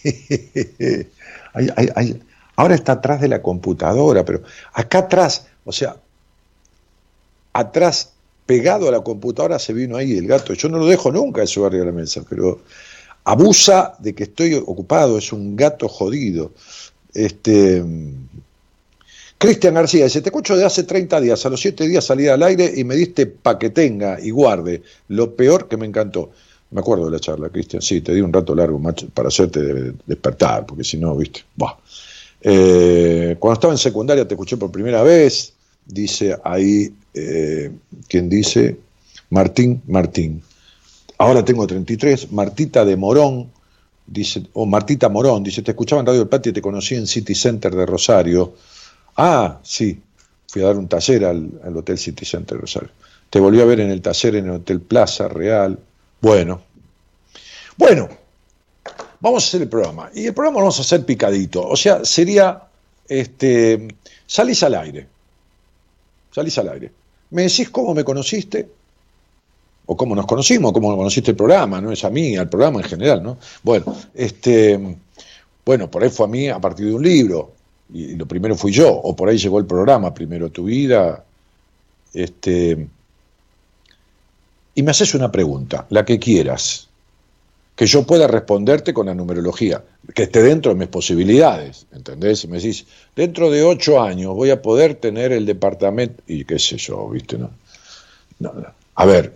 ahora 2.55 2.77
está 2.77 2.93
atrás 2.93 3.21
de 3.21 3.27
la 3.27 3.43
computadora, 3.43 4.25
pero 4.25 4.43
acá 4.73 4.99
atrás, 4.99 5.47
o 5.65 5.73
sea, 5.73 5.97
atrás, 7.53 8.13
pegado 8.47 8.89
a 8.89 8.93
la 8.93 9.01
computadora, 9.01 9.59
se 9.59 9.73
vino 9.73 9.97
ahí 9.97 10.17
el 10.17 10.27
gato. 10.27 10.55
Yo 10.55 10.69
no 10.69 10.79
lo 10.79 10.87
dejo 10.87 11.11
nunca 11.11 11.43
eso 11.43 11.67
arriba 11.67 11.85
de 11.85 11.91
la 11.91 11.97
mesa, 11.97 12.23
pero 12.29 12.61
abusa 13.25 13.95
de 13.99 14.15
que 14.15 14.25
estoy 14.25 14.55
ocupado, 14.55 15.19
es 15.19 15.33
un 15.33 15.57
gato 15.57 15.89
jodido. 15.89 16.53
Este, 17.13 17.85
Cristian 19.39 19.75
García 19.75 20.05
dice, 20.05 20.21
te 20.21 20.29
escucho 20.29 20.57
de 20.57 20.65
hace 20.65 20.85
30 20.85 21.21
días, 21.21 21.45
a 21.45 21.51
los 21.51 21.61
7 21.61 21.89
días 21.89 22.05
salí 22.05 22.29
al 22.29 22.43
aire 22.43 22.73
y 22.77 22.85
me 22.85 22.95
diste 22.95 23.27
pa' 23.27 23.59
que 23.59 23.71
tenga 23.71 24.21
y 24.21 24.31
guarde, 24.31 24.83
lo 25.09 25.35
peor 25.35 25.67
que 25.69 25.77
me 25.77 25.87
encantó. 25.87 26.31
Me 26.71 26.81
acuerdo 26.81 27.07
de 27.07 27.11
la 27.11 27.19
charla, 27.19 27.49
Cristian, 27.49 27.83
sí, 27.83 28.01
te 28.01 28.15
di 28.15 28.21
un 28.21 28.33
rato 28.33 28.55
largo 28.55 28.79
macho, 28.79 29.09
para 29.09 29.29
hacerte 29.29 29.95
despertar, 30.07 30.67
porque 30.67 30.85
si 30.85 30.99
no, 30.99 31.17
viste, 31.17 31.41
eh, 32.43 33.37
cuando 33.39 33.55
estaba 33.55 33.73
en 33.73 33.79
secundaria 33.79 34.27
te 34.27 34.35
escuché 34.35 34.57
por 34.57 34.71
primera 34.71 35.03
vez, 35.03 35.53
dice 35.85 36.39
ahí, 36.45 36.93
eh, 37.13 37.71
quien 38.09 38.29
dice, 38.29 38.79
Martín 39.31 39.83
Martín. 39.87 40.43
Ahora 41.19 41.45
tengo 41.45 41.67
33, 41.67 42.33
Martita 42.33 42.85
de 42.85 42.97
Morón, 42.97 43.51
dice, 44.07 44.43
o 44.55 44.67
Martita 44.67 45.09
Morón, 45.09 45.43
dice, 45.43 45.63
te 45.63 45.73
escuchaba 45.73 46.01
en 46.01 46.07
Radio 46.07 46.21
del 46.21 46.29
Patio 46.29 46.51
y 46.51 46.53
te 46.55 46.63
conocí 46.63 46.95
en 46.95 47.07
City 47.07 47.35
Center 47.35 47.75
de 47.75 47.87
Rosario. 47.87 48.55
Ah, 49.17 49.59
sí, 49.63 50.01
fui 50.49 50.63
a 50.63 50.67
dar 50.67 50.77
un 50.77 50.89
taller 50.89 51.25
al, 51.25 51.77
Hotel 51.77 51.99
City 51.99 52.25
Center 52.25 52.59
Rosario. 52.59 52.91
Te 53.29 53.39
volví 53.39 53.61
a 53.61 53.65
ver 53.65 53.81
en 53.81 53.91
el 53.91 54.01
taller 54.03 54.37
en 54.37 54.47
el 54.47 54.51
Hotel 54.53 54.81
Plaza 54.81 55.29
Real. 55.29 55.79
Bueno, 56.21 56.61
bueno, 57.77 58.09
vamos 59.21 59.45
a 59.45 59.47
hacer 59.47 59.63
el 59.63 59.69
programa. 59.69 60.11
Y 60.15 60.27
el 60.27 60.35
programa 60.35 60.59
lo 60.59 60.65
vamos 60.65 60.79
a 60.79 60.83
hacer 60.83 61.05
picadito. 61.05 61.67
O 61.67 61.77
sea, 61.77 62.05
sería, 62.05 62.63
este, 63.09 63.89
salís 64.27 64.63
al 64.63 64.75
aire. 64.75 65.07
Salís 66.31 66.59
al 66.59 66.69
aire. 66.69 66.93
Me 67.31 67.43
decís 67.43 67.71
cómo 67.71 67.95
me 67.95 68.05
conociste, 68.05 68.69
o 69.87 69.97
cómo 69.97 70.15
nos 70.15 70.27
conocimos, 70.27 70.73
cómo 70.73 70.97
conociste 70.97 71.33
el 71.33 71.37
programa, 71.37 71.81
no 71.81 71.91
es 71.91 72.05
a 72.05 72.11
mí, 72.11 72.37
al 72.37 72.49
programa 72.49 72.81
en 72.81 72.85
general, 72.85 73.23
¿no? 73.23 73.39
Bueno, 73.63 73.97
este, 74.15 74.97
bueno, 75.65 75.91
por 75.91 76.05
ahí 76.05 76.11
fue 76.11 76.27
a 76.27 76.29
mí 76.29 76.49
a 76.49 76.61
partir 76.61 76.87
de 76.87 76.95
un 76.95 77.03
libro, 77.03 77.53
y 77.93 78.15
lo 78.15 78.27
primero 78.27 78.57
fui 78.57 78.71
yo, 78.71 78.89
o 78.89 79.17
por 79.17 79.29
ahí 79.29 79.37
llegó 79.37 79.59
el 79.59 79.67
programa, 79.67 80.15
primero 80.15 80.49
tu 80.51 80.65
vida, 80.65 81.25
este, 82.15 82.87
y 84.81 84.83
me 84.83 84.93
haces 84.93 85.15
una 85.15 85.31
pregunta, 85.31 85.85
la 85.91 86.07
que 86.07 86.19
quieras, 86.19 86.89
que 87.77 87.85
yo 87.85 88.07
pueda 88.07 88.27
responderte 88.27 88.95
con 88.95 89.07
la 89.07 89.15
numerología, 89.15 89.85
que 90.15 90.23
esté 90.23 90.43
dentro 90.43 90.73
de 90.73 90.79
mis 90.79 90.89
posibilidades, 90.89 91.87
¿entendés? 91.93 92.49
Me 92.49 92.57
decís, 92.57 92.87
dentro 93.15 93.51
de 93.51 93.63
ocho 93.63 94.01
años 94.01 94.35
voy 94.35 94.49
a 94.49 94.63
poder 94.63 94.95
tener 94.95 95.33
el 95.33 95.45
departamento, 95.45 96.23
y 96.27 96.47
qué 96.47 96.59
sé 96.59 96.79
yo, 96.79 97.11
¿viste? 97.11 97.37
No, 97.37 97.51
no, 98.39 98.53
A 98.95 99.05
ver, 99.05 99.35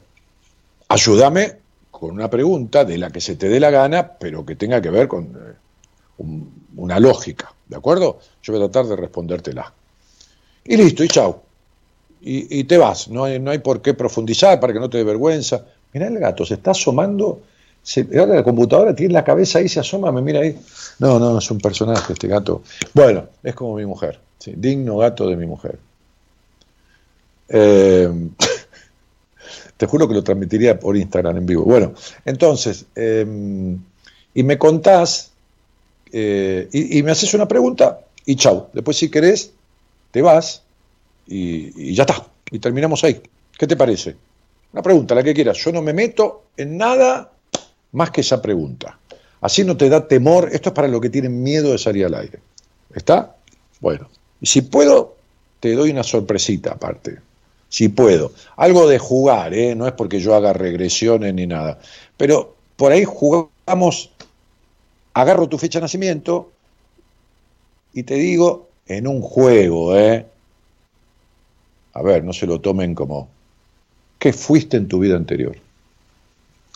ayúdame 0.89 1.57
con 1.91 2.13
una 2.13 2.31
pregunta 2.31 2.87
de 2.87 2.97
la 2.97 3.11
que 3.11 3.21
se 3.21 3.37
te 3.37 3.51
dé 3.51 3.61
la 3.61 3.71
gana, 3.71 4.13
pero 4.15 4.47
que 4.47 4.57
tenga 4.57 4.81
que 4.81 4.89
ver 4.89 5.09
con 5.09 5.25
eh, 5.25 6.25
una 6.77 6.99
lógica. 6.99 7.53
¿De 7.69 7.77
acuerdo? 7.77 8.19
Yo 8.43 8.55
voy 8.55 8.63
a 8.63 8.71
tratar 8.71 8.89
de 8.89 8.97
respondértela. 8.97 9.75
Y 10.65 10.79
listo, 10.79 11.05
y 11.05 11.09
chao. 11.09 11.43
Y, 12.27 12.65
te 12.65 12.79
vas, 12.79 13.09
no 13.09 13.25
hay, 13.25 13.39
no 13.39 13.51
hay 13.51 13.59
por 13.59 13.83
qué 13.83 13.93
profundizar 13.93 14.59
para 14.59 14.73
que 14.73 14.81
no 14.81 14.89
te 14.89 14.97
dé 14.97 15.05
vergüenza. 15.05 15.67
Mirá 15.93 16.09
el 16.09 16.19
gato, 16.19 16.47
se 16.47 16.55
está 16.55 16.71
asomando, 16.71 17.43
se, 17.83 18.05
la 18.05 18.43
computadora 18.43 18.95
tiene 18.95 19.13
la 19.13 19.23
cabeza 19.23 19.59
ahí, 19.59 19.69
se 19.69 19.81
asoma, 19.81 20.11
me 20.11 20.23
mira 20.23 20.41
ahí. 20.41 20.59
No, 21.01 21.19
no, 21.19 21.39
es 21.39 21.51
un 21.51 21.59
personaje 21.59 22.15
este 22.15 22.27
gato. 22.27 22.63
Bueno, 22.95 23.27
es 23.43 23.55
como 23.55 23.77
mi 23.77 23.85
mujer, 23.85 24.19
digno 24.45 24.97
gato 24.97 25.29
de 25.29 25.37
mi 25.37 25.47
mujer. 25.47 25.79
Eh, 27.51 28.11
te 29.77 29.87
juro 29.87 30.09
que 30.09 30.15
lo 30.15 30.25
transmitiría 30.25 30.81
por 30.81 30.97
Instagram 30.97 31.37
en 31.37 31.47
vivo. 31.47 31.65
Bueno, 31.65 31.93
entonces, 32.25 32.87
eh, 32.97 33.77
y 34.33 34.43
me 34.43 34.57
contás 34.57 35.31
eh, 36.17 36.69
y, 36.73 37.03
me 37.03 37.11
haces 37.11 37.35
una 37.35 37.49
pregunta 37.49 38.01
y 38.25 38.37
chau. 38.37 38.69
Después 38.73 38.97
si 38.97 39.11
querés, 39.11 39.53
te 40.13 40.23
vas 40.23 40.63
y, 41.27 41.95
ya 41.95 42.03
está. 42.03 42.27
Y 42.51 42.59
terminamos 42.59 43.03
ahí. 43.05 43.21
¿Qué 43.57 43.67
te 43.67 43.77
parece? 43.77 44.17
Una 44.73 44.83
pregunta, 44.83 45.15
la 45.15 45.23
que 45.23 45.35
quieras. 45.35 45.59
Yo 45.59 45.73
no 45.73 45.83
me 45.83 45.93
meto 45.93 46.45
en 46.57 46.77
nada 46.77 47.33
más 47.93 48.11
que 48.11 48.21
esa 48.21 48.43
pregunta. 48.43 48.99
Así 49.41 49.65
no 49.65 49.77
te 49.77 49.89
da 49.89 50.07
temor. 50.07 50.51
Esto 50.53 50.71
es 50.71 50.75
para 50.75 50.89
los 50.89 51.01
que 51.01 51.11
tienen 51.11 51.43
miedo 51.43 51.73
de 51.73 51.79
salir 51.79 52.07
al 52.07 52.15
aire. 52.15 52.41
¿Está? 52.95 53.37
Bueno. 53.81 54.09
Y 54.41 54.47
si 54.47 54.63
puedo, 54.63 55.17
te 55.61 55.75
doy 55.75 55.91
una 55.91 56.03
sorpresita 56.03 56.73
aparte. 56.73 57.19
Si 57.69 57.89
puedo. 57.89 58.33
Algo 58.57 58.89
de 58.89 58.99
jugar, 58.99 59.55
¿eh? 59.55 59.75
no 59.75 59.87
es 59.87 59.93
porque 59.93 60.21
yo 60.21 60.35
haga 60.35 60.53
regresiones 60.53 61.35
ni 61.35 61.47
nada. 61.47 61.79
Pero 62.17 62.55
por 62.77 62.93
ahí 62.93 63.05
jugamos 63.05 64.11
agarro 65.15 65.49
tu 65.49 65.59
fecha 65.59 65.79
de 65.79 65.85
nacimiento 65.85 66.51
y 67.93 68.03
te 68.03 68.15
digo 68.15 68.69
en 68.87 69.07
un 69.07 69.23
juego, 69.23 69.97
¿eh? 69.97 70.27
A 71.95 72.03
ver, 72.03 72.25
no 72.25 72.33
se 72.33 72.47
lo 72.47 72.61
tomen 72.61 72.95
como, 72.95 73.29
¿qué 74.19 74.33
fuiste 74.33 74.77
en 74.77 74.89
tu 74.89 74.99
vida 74.99 75.17
anterior? 75.17 75.57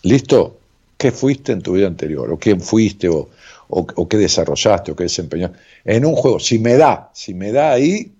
¿Listo? 0.04 0.58
¿Qué 0.96 1.12
fuiste 1.12 1.52
en 1.52 1.62
tu 1.62 1.72
vida 1.72 1.86
anterior? 1.86 2.30
¿O 2.30 2.38
quién 2.38 2.60
fuiste? 2.60 3.08
¿O, 3.08 3.28
o, 3.68 4.08
qué 4.08 4.16
desarrollaste? 4.16 4.92
¿O 4.92 4.96
qué 4.96 5.04
desempeñaste? 5.04 5.58
En 5.84 6.04
un 6.04 6.14
juego, 6.14 6.40
si 6.40 6.58
me 6.58 6.76
da, 6.76 7.10
si 7.12 7.34
me 7.34 7.52
da 7.52 7.72
ahí, 7.72 8.12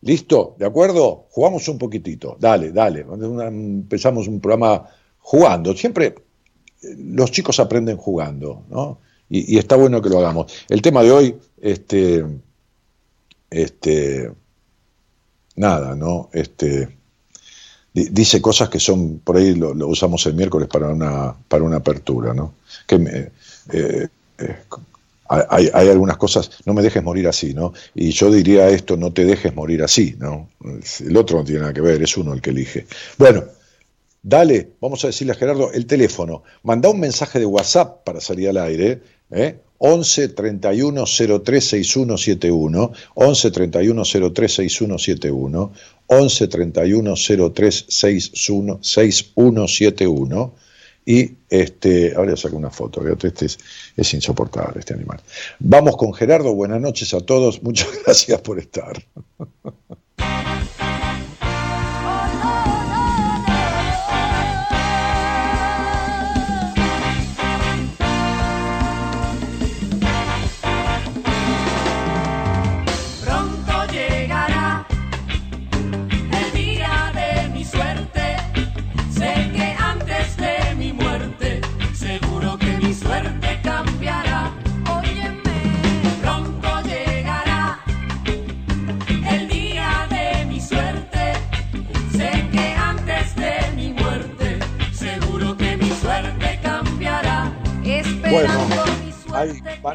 ¿listo? 0.00 0.54
¿De 0.58 0.66
acuerdo? 0.66 1.26
Jugamos 1.30 1.68
un 1.68 1.78
poquitito, 1.78 2.36
dale, 2.38 2.72
dale. 2.72 3.06
Empezamos 3.10 4.28
un 4.28 4.40
programa 4.40 4.88
jugando. 5.18 5.74
Siempre 5.74 6.14
los 6.82 7.30
chicos 7.30 7.60
aprenden 7.60 7.96
jugando, 7.96 8.64
¿no? 8.68 8.98
Y, 9.28 9.56
está 9.56 9.76
bueno 9.76 10.02
que 10.02 10.10
lo 10.10 10.18
hagamos. 10.18 10.52
El 10.68 10.82
tema 10.82 11.02
de 11.02 11.10
hoy, 11.10 11.36
este, 11.60 12.24
este, 13.48 14.30
nada, 15.56 15.94
¿no? 15.94 16.30
Este, 16.32 16.88
dice 17.92 18.40
cosas 18.40 18.68
que 18.68 18.80
son, 18.80 19.18
por 19.18 19.36
ahí 19.36 19.54
lo, 19.54 19.72
usamos 19.86 20.24
el 20.26 20.34
miércoles 20.34 20.68
para 20.68 20.88
una, 20.88 21.34
para 21.48 21.64
una 21.64 21.76
apertura, 21.76 22.32
¿no? 22.32 22.54
Que 22.86 22.96
eh, 22.96 23.30
eh, 23.72 24.08
hay, 25.28 25.70
hay, 25.72 25.88
algunas 25.88 26.16
cosas, 26.16 26.50
no 26.66 26.74
me 26.74 26.82
dejes 26.82 27.02
morir 27.02 27.28
así, 27.28 27.54
¿no? 27.54 27.72
Y 27.94 28.10
yo 28.10 28.30
diría 28.30 28.68
esto, 28.68 28.96
no 28.96 29.12
te 29.12 29.24
dejes 29.24 29.54
morir 29.54 29.82
así, 29.82 30.14
¿no? 30.18 30.48
El 31.00 31.16
otro 31.16 31.38
no 31.38 31.44
tiene 31.44 31.60
nada 31.60 31.72
que 31.72 31.80
ver, 31.80 32.02
es 32.02 32.16
uno 32.16 32.32
el 32.34 32.40
que 32.40 32.50
elige. 32.50 32.86
Bueno, 33.18 33.44
dale, 34.22 34.72
vamos 34.80 35.04
a 35.04 35.08
decirle 35.08 35.32
a 35.32 35.36
Gerardo 35.36 35.72
el 35.72 35.86
teléfono, 35.86 36.42
manda 36.62 36.88
un 36.90 37.00
mensaje 37.00 37.38
de 37.38 37.46
WhatsApp 37.46 38.04
para 38.04 38.20
salir 38.20 38.48
al 38.48 38.58
aire, 38.58 39.02
¿eh? 39.30 39.58
11 39.84 40.28
31 40.28 41.04
03 41.44 41.64
6171, 41.64 42.92
11 43.14 43.50
31 43.50 44.04
03 44.04 44.52
6171, 44.52 45.72
11 46.06 46.48
31 46.48 47.14
03 47.52 47.86
6171 47.88 50.54
y 51.04 51.32
este, 51.50 52.14
ahora 52.14 52.36
saco 52.36 52.56
una 52.56 52.70
foto, 52.70 53.04
este 53.08 53.46
es, 53.46 53.58
es 53.96 54.14
insoportable 54.14 54.78
este 54.78 54.94
animal. 54.94 55.20
Vamos 55.58 55.96
con 55.96 56.14
Gerardo, 56.14 56.54
buenas 56.54 56.80
noches 56.80 57.12
a 57.12 57.20
todos, 57.20 57.60
muchas 57.64 57.88
gracias 58.04 58.40
por 58.40 58.60
estar. 58.60 59.04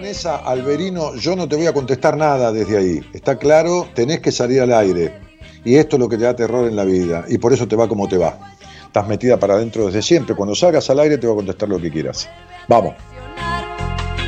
Alberino, 0.08 1.16
yo 1.16 1.36
no 1.36 1.50
te 1.50 1.58
voy 1.58 1.66
a 1.66 1.74
contestar 1.74 2.16
nada 2.16 2.54
desde 2.54 2.78
ahí. 2.78 3.02
Está 3.14 3.38
claro, 3.38 3.90
tenés 3.94 4.22
que 4.22 4.32
salir 4.32 4.62
al 4.62 4.72
aire. 4.72 5.20
Y 5.66 5.76
esto 5.76 5.98
es 5.98 6.00
lo 6.00 6.08
que 6.08 6.18
te 6.18 6.24
da 6.24 6.34
terror 6.34 6.66
en 6.66 6.78
la 6.78 6.86
vida. 6.86 7.26
Y 7.28 7.38
por 7.38 7.52
eso 7.52 7.68
te 7.68 7.76
va 7.76 7.90
como 7.90 8.08
te 8.08 8.18
va. 8.18 8.40
Estás 8.86 9.06
metida 9.06 9.38
para 9.38 9.56
adentro 9.56 9.86
desde 9.86 10.02
siempre. 10.02 10.34
Cuando 10.34 10.56
salgas 10.56 10.90
al 10.90 11.02
aire 11.02 11.18
te 11.18 11.28
voy 11.28 11.34
a 11.34 11.38
contestar 11.38 11.68
lo 11.68 11.78
que 11.78 11.92
quieras. 11.92 12.30
Vamos. 12.70 12.96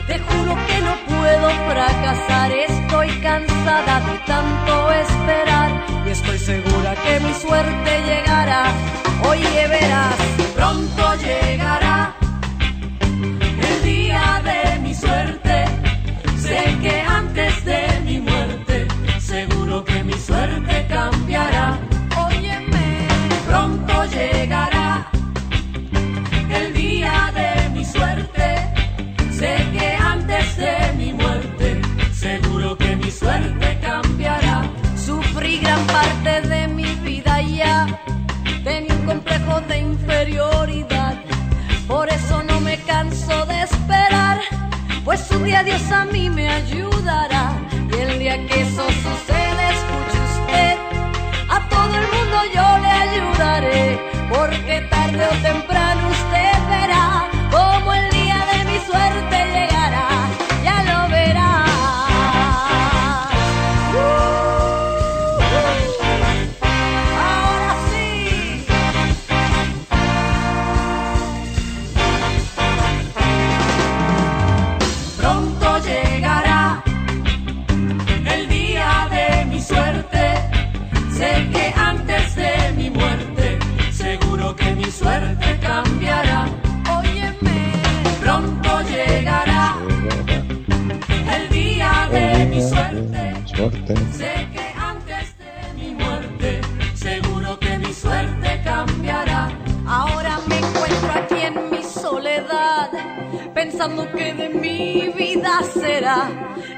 Te 0.06 0.20
juro 0.20 0.58
que 0.68 0.82
no 0.82 1.18
puedo 1.18 1.50
fracasar. 1.70 2.52
Estoy 2.52 3.08
cansada 3.22 4.02
de 4.02 4.20
tanto 4.28 4.92
esperar. 4.92 5.86
Y 6.06 6.10
estoy 6.10 6.38
segura 6.40 6.94
que 7.06 7.20
mi 7.22 7.34
suerte. 7.36 8.09
Día 45.44 45.64
Dios 45.64 45.92
a 45.92 46.06
mí 46.06 46.30
me 46.30 46.50
ayudará. 46.50 47.54
Y 47.92 48.02
el 48.02 48.20
día 48.20 48.46
que 48.48 48.62
eso 48.62 48.86
suceda, 48.90 49.72
escuche 49.72 50.20
usted, 50.34 50.78
a 51.50 51.68
todo 51.70 51.94
el 51.96 52.08
mundo 52.14 52.38
yo 52.54 52.78
le 52.84 52.92
ayudaré, 53.06 54.00
porque 54.30 54.82
tarde 54.90 55.26
o 55.26 55.36
temprano 55.42 56.10
usted 56.10 56.49
pensando 103.80 104.12
que 104.12 104.34
de 104.34 104.50
mi 104.50 105.08
vida 105.16 105.62
será. 105.74 106.30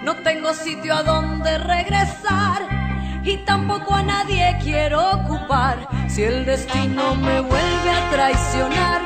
No 0.04 0.18
tengo 0.18 0.54
sitio 0.54 0.94
a 0.94 1.02
donde 1.02 1.58
regresar 1.58 2.62
y 3.24 3.38
tampoco 3.38 3.96
a 3.96 4.04
nadie 4.04 4.56
quiero 4.62 5.00
ocupar. 5.10 5.88
Si 6.08 6.22
el 6.22 6.46
destino 6.46 7.16
me 7.16 7.42
vuelve 7.42 7.90
a 7.90 8.10
traicionar, 8.12 9.02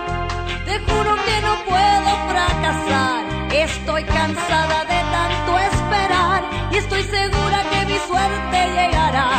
te 0.65 0.77
juro 0.79 1.15
que 1.25 1.41
no 1.47 1.53
puedo 1.69 2.11
fracasar. 2.31 3.23
Estoy 3.53 4.03
cansada 4.03 4.83
de 4.93 4.99
tanto 5.15 5.51
esperar 5.71 6.43
y 6.73 6.75
estoy 6.75 7.03
segura 7.03 7.63
que 7.71 7.85
mi 7.85 7.97
suerte 8.09 8.57
llegará. 8.75 9.29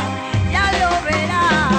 Ya 0.51 0.73
lo 0.81 1.05
verás. 1.05 1.76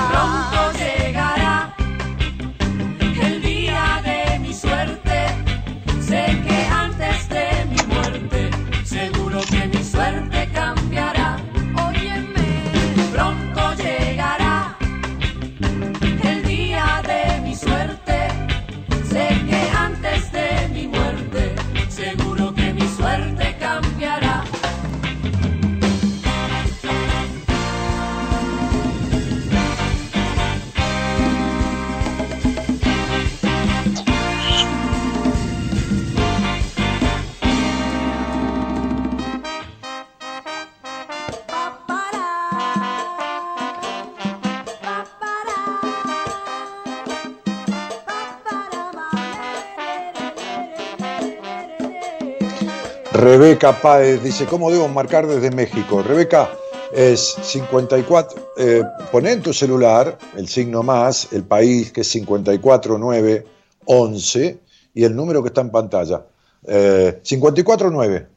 Rebeca 53.57 53.81
Páez 53.81 54.21
dice, 54.21 54.45
¿cómo 54.45 54.69
debo 54.69 54.87
marcar 54.87 55.25
desde 55.25 55.49
México? 55.49 56.03
Rebeca, 56.03 56.47
es 56.93 57.37
54, 57.41 58.51
eh, 58.55 58.83
poné 59.11 59.31
en 59.31 59.41
tu 59.41 59.51
celular 59.51 60.15
el 60.35 60.47
signo 60.47 60.83
más, 60.83 61.33
el 61.33 61.41
país 61.41 61.91
que 61.91 62.01
es 62.01 62.07
54911 62.07 64.59
y 64.93 65.03
el 65.03 65.15
número 65.15 65.41
que 65.41 65.47
está 65.47 65.61
en 65.61 65.71
pantalla. 65.71 66.23
Eh, 66.67 67.19
549, 67.23 68.27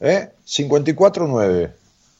¿eh? 0.00 0.30
549. 0.46 1.74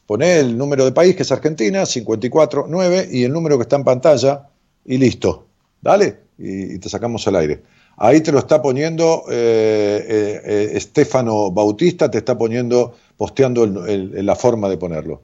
Poné 0.06 0.40
el 0.40 0.58
número 0.58 0.84
de 0.84 0.92
país 0.92 1.16
que 1.16 1.22
es 1.22 1.32
Argentina, 1.32 1.86
549 1.86 3.08
y 3.10 3.24
el 3.24 3.32
número 3.32 3.56
que 3.56 3.62
está 3.62 3.76
en 3.76 3.84
pantalla 3.84 4.50
y 4.84 4.98
listo. 4.98 5.46
Dale, 5.80 6.24
y, 6.36 6.74
y 6.74 6.78
te 6.78 6.90
sacamos 6.90 7.26
al 7.26 7.36
aire. 7.36 7.62
Ahí 7.96 8.20
te 8.22 8.32
lo 8.32 8.38
está 8.40 8.60
poniendo 8.60 9.24
eh, 9.30 10.04
eh, 10.08 10.40
eh, 10.44 10.70
Estefano 10.74 11.50
Bautista, 11.50 12.10
te 12.10 12.18
está 12.18 12.36
poniendo, 12.36 12.94
posteando 13.16 13.64
el- 13.64 13.88
el- 14.16 14.26
la 14.26 14.34
forma 14.34 14.68
de 14.68 14.76
ponerlo. 14.76 15.22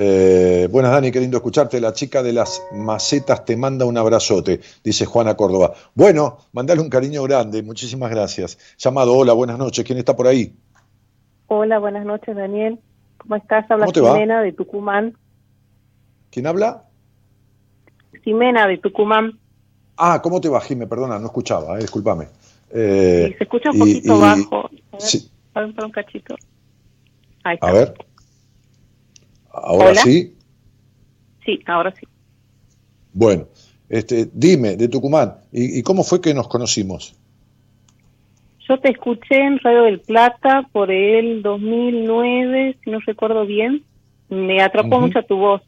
Eh, 0.00 0.68
buenas, 0.70 0.92
Dani, 0.92 1.10
qué 1.10 1.18
lindo 1.18 1.38
escucharte. 1.38 1.80
La 1.80 1.92
chica 1.92 2.22
de 2.22 2.32
las 2.32 2.62
macetas 2.72 3.44
te 3.44 3.56
manda 3.56 3.84
un 3.84 3.96
abrazote, 3.98 4.60
dice 4.84 5.06
Juana 5.06 5.36
Córdoba. 5.36 5.72
Bueno, 5.94 6.38
mandale 6.52 6.80
un 6.80 6.88
cariño 6.88 7.24
grande, 7.24 7.62
muchísimas 7.64 8.10
gracias. 8.10 8.58
Llamado, 8.78 9.16
hola, 9.16 9.32
buenas 9.32 9.58
noches, 9.58 9.84
¿quién 9.84 9.98
está 9.98 10.14
por 10.14 10.28
ahí? 10.28 10.54
Hola, 11.48 11.78
buenas 11.80 12.04
noches, 12.04 12.36
Daniel. 12.36 12.78
¿Cómo 13.16 13.34
estás? 13.34 13.68
Habla 13.68 13.86
¿Cómo 13.86 13.92
te 13.92 14.00
va? 14.00 14.12
Ximena 14.12 14.42
de 14.42 14.52
Tucumán. 14.52 15.16
¿Quién 16.30 16.46
habla? 16.46 16.84
Ximena 18.22 18.68
de 18.68 18.78
Tucumán. 18.78 19.40
Ah, 19.98 20.20
¿cómo 20.22 20.40
te 20.40 20.48
va, 20.48 20.60
Jimé? 20.60 20.86
Perdona, 20.86 21.18
no 21.18 21.26
escuchaba, 21.26 21.76
eh, 21.76 21.82
discúlpame. 21.82 22.28
Eh, 22.72 23.34
se 23.36 23.44
escucha 23.44 23.70
un 23.70 23.78
poquito 23.78 24.16
y- 24.16 24.20
bajo. 24.20 24.66
A 24.66 24.70
ver, 24.92 25.00
sí. 25.00 25.30
a 25.54 25.60
ver, 25.60 25.74
para 25.74 25.86
un 25.86 25.92
cachito. 25.92 26.34
Ahí 27.44 27.54
está. 27.54 27.68
A 27.68 27.72
ver. 27.72 27.94
Ahora 29.52 29.90
Hola. 29.90 30.02
sí. 30.02 30.34
Sí, 31.44 31.60
ahora 31.66 31.92
sí. 31.98 32.06
Bueno, 33.12 33.46
este, 33.88 34.28
dime, 34.32 34.76
de 34.76 34.86
Tucumán, 34.88 35.34
¿y, 35.50 35.78
y 35.78 35.82
cómo 35.82 36.04
fue 36.04 36.20
que 36.20 36.34
nos 36.34 36.46
conocimos? 36.46 37.14
Yo 38.68 38.78
te 38.78 38.90
escuché 38.90 39.34
en 39.40 39.58
Radio 39.60 39.84
del 39.84 40.00
Plata 40.00 40.68
por 40.72 40.90
el 40.90 41.42
2009, 41.42 42.76
si 42.84 42.90
no 42.90 42.98
recuerdo 43.00 43.46
bien. 43.46 43.82
Me 44.28 44.60
atrapó 44.60 44.96
Ujú. 44.98 45.06
mucho 45.06 45.22
tu 45.22 45.36
voz. 45.38 45.62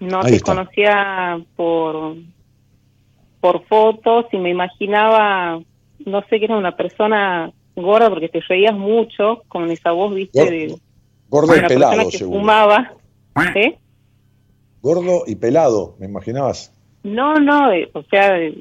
No 0.00 0.20
Ahí 0.22 0.30
te 0.30 0.36
está. 0.36 0.54
conocía 0.54 1.38
por 1.56 2.16
por 3.44 3.62
fotos 3.66 4.24
y 4.32 4.38
me 4.38 4.48
imaginaba, 4.48 5.60
no 6.06 6.22
sé, 6.30 6.38
que 6.38 6.46
era 6.46 6.56
una 6.56 6.74
persona 6.74 7.52
gorda 7.76 8.08
porque 8.08 8.30
te 8.30 8.40
reías 8.40 8.74
mucho 8.74 9.42
con 9.48 9.70
esa 9.70 9.92
voz, 9.92 10.14
viste, 10.14 10.40
Gordo, 10.40 10.50
de 10.50 10.78
gordo 11.28 11.56
y 11.58 11.68
pelado, 11.68 11.90
persona 11.92 12.10
que 12.10 12.16
seguro. 12.16 12.38
fumaba. 12.40 12.92
¿Eh? 13.54 13.76
Gordo 14.80 15.24
y 15.26 15.36
pelado, 15.36 15.94
¿me 15.98 16.06
imaginabas? 16.06 16.72
No, 17.02 17.34
no, 17.34 17.70
eh, 17.70 17.90
o 17.92 18.02
sea, 18.04 18.40
eh, 18.40 18.54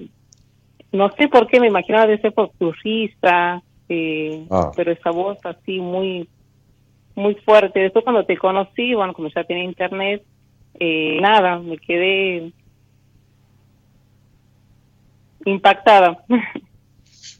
no 0.92 1.10
sé 1.14 1.30
por 1.30 1.48
qué 1.48 1.62
me 1.62 1.68
imaginaba 1.68 2.06
de 2.08 2.20
ser 2.20 2.34
por 2.34 2.50
tu 2.60 2.74
risa, 2.84 3.64
eh, 3.88 4.46
Ah. 4.50 4.70
pero 4.76 4.92
esa 4.92 5.12
voz 5.12 5.38
así 5.46 5.80
muy 5.80 6.28
muy 7.16 7.36
fuerte. 7.36 7.80
Después 7.80 8.04
cuando 8.04 8.26
te 8.26 8.36
conocí, 8.38 8.94
bueno, 8.96 9.14
como 9.14 9.30
ya 9.30 9.46
tenía 9.46 9.64
internet, 9.64 10.24
eh, 10.78 11.20
nada, 11.22 11.60
me 11.60 11.78
quedé 11.78 12.52
impactada. 15.46 16.24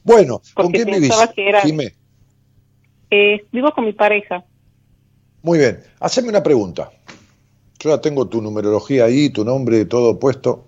Bueno, 0.04 0.42
¿con 0.54 0.72
quién 0.72 0.86
vivís? 0.88 1.14
que 1.36 1.50
era- 1.50 1.64
eh, 3.10 3.46
vivo 3.52 3.72
con 3.72 3.86
mi 3.86 3.94
pareja. 3.94 4.44
Muy 5.42 5.60
bien, 5.60 5.80
haceme 6.00 6.30
una 6.30 6.42
pregunta. 6.42 6.92
Yo 7.80 7.90
ya 7.90 8.02
tengo 8.02 8.28
tu 8.28 8.42
numerología 8.42 9.06
ahí, 9.06 9.30
tu 9.30 9.44
nombre, 9.44 9.86
todo 9.86 10.18
puesto. 10.18 10.68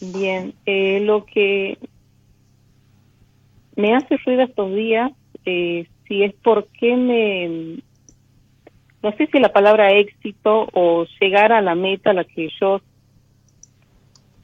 Bien, 0.00 0.54
eh, 0.66 1.00
lo 1.00 1.24
que 1.24 1.78
me 3.76 3.94
hace 3.94 4.16
ruido 4.24 4.42
estos 4.42 4.74
días, 4.74 5.12
eh, 5.44 5.86
si 6.06 6.22
es 6.24 6.34
porque 6.42 6.96
me, 6.96 7.78
no 9.02 9.16
sé 9.16 9.28
si 9.30 9.38
la 9.38 9.52
palabra 9.52 9.92
éxito 9.92 10.68
o 10.72 11.06
llegar 11.20 11.52
a 11.52 11.60
la 11.62 11.74
meta 11.74 12.10
a 12.10 12.14
la 12.14 12.24
que 12.24 12.48
yo 12.60 12.80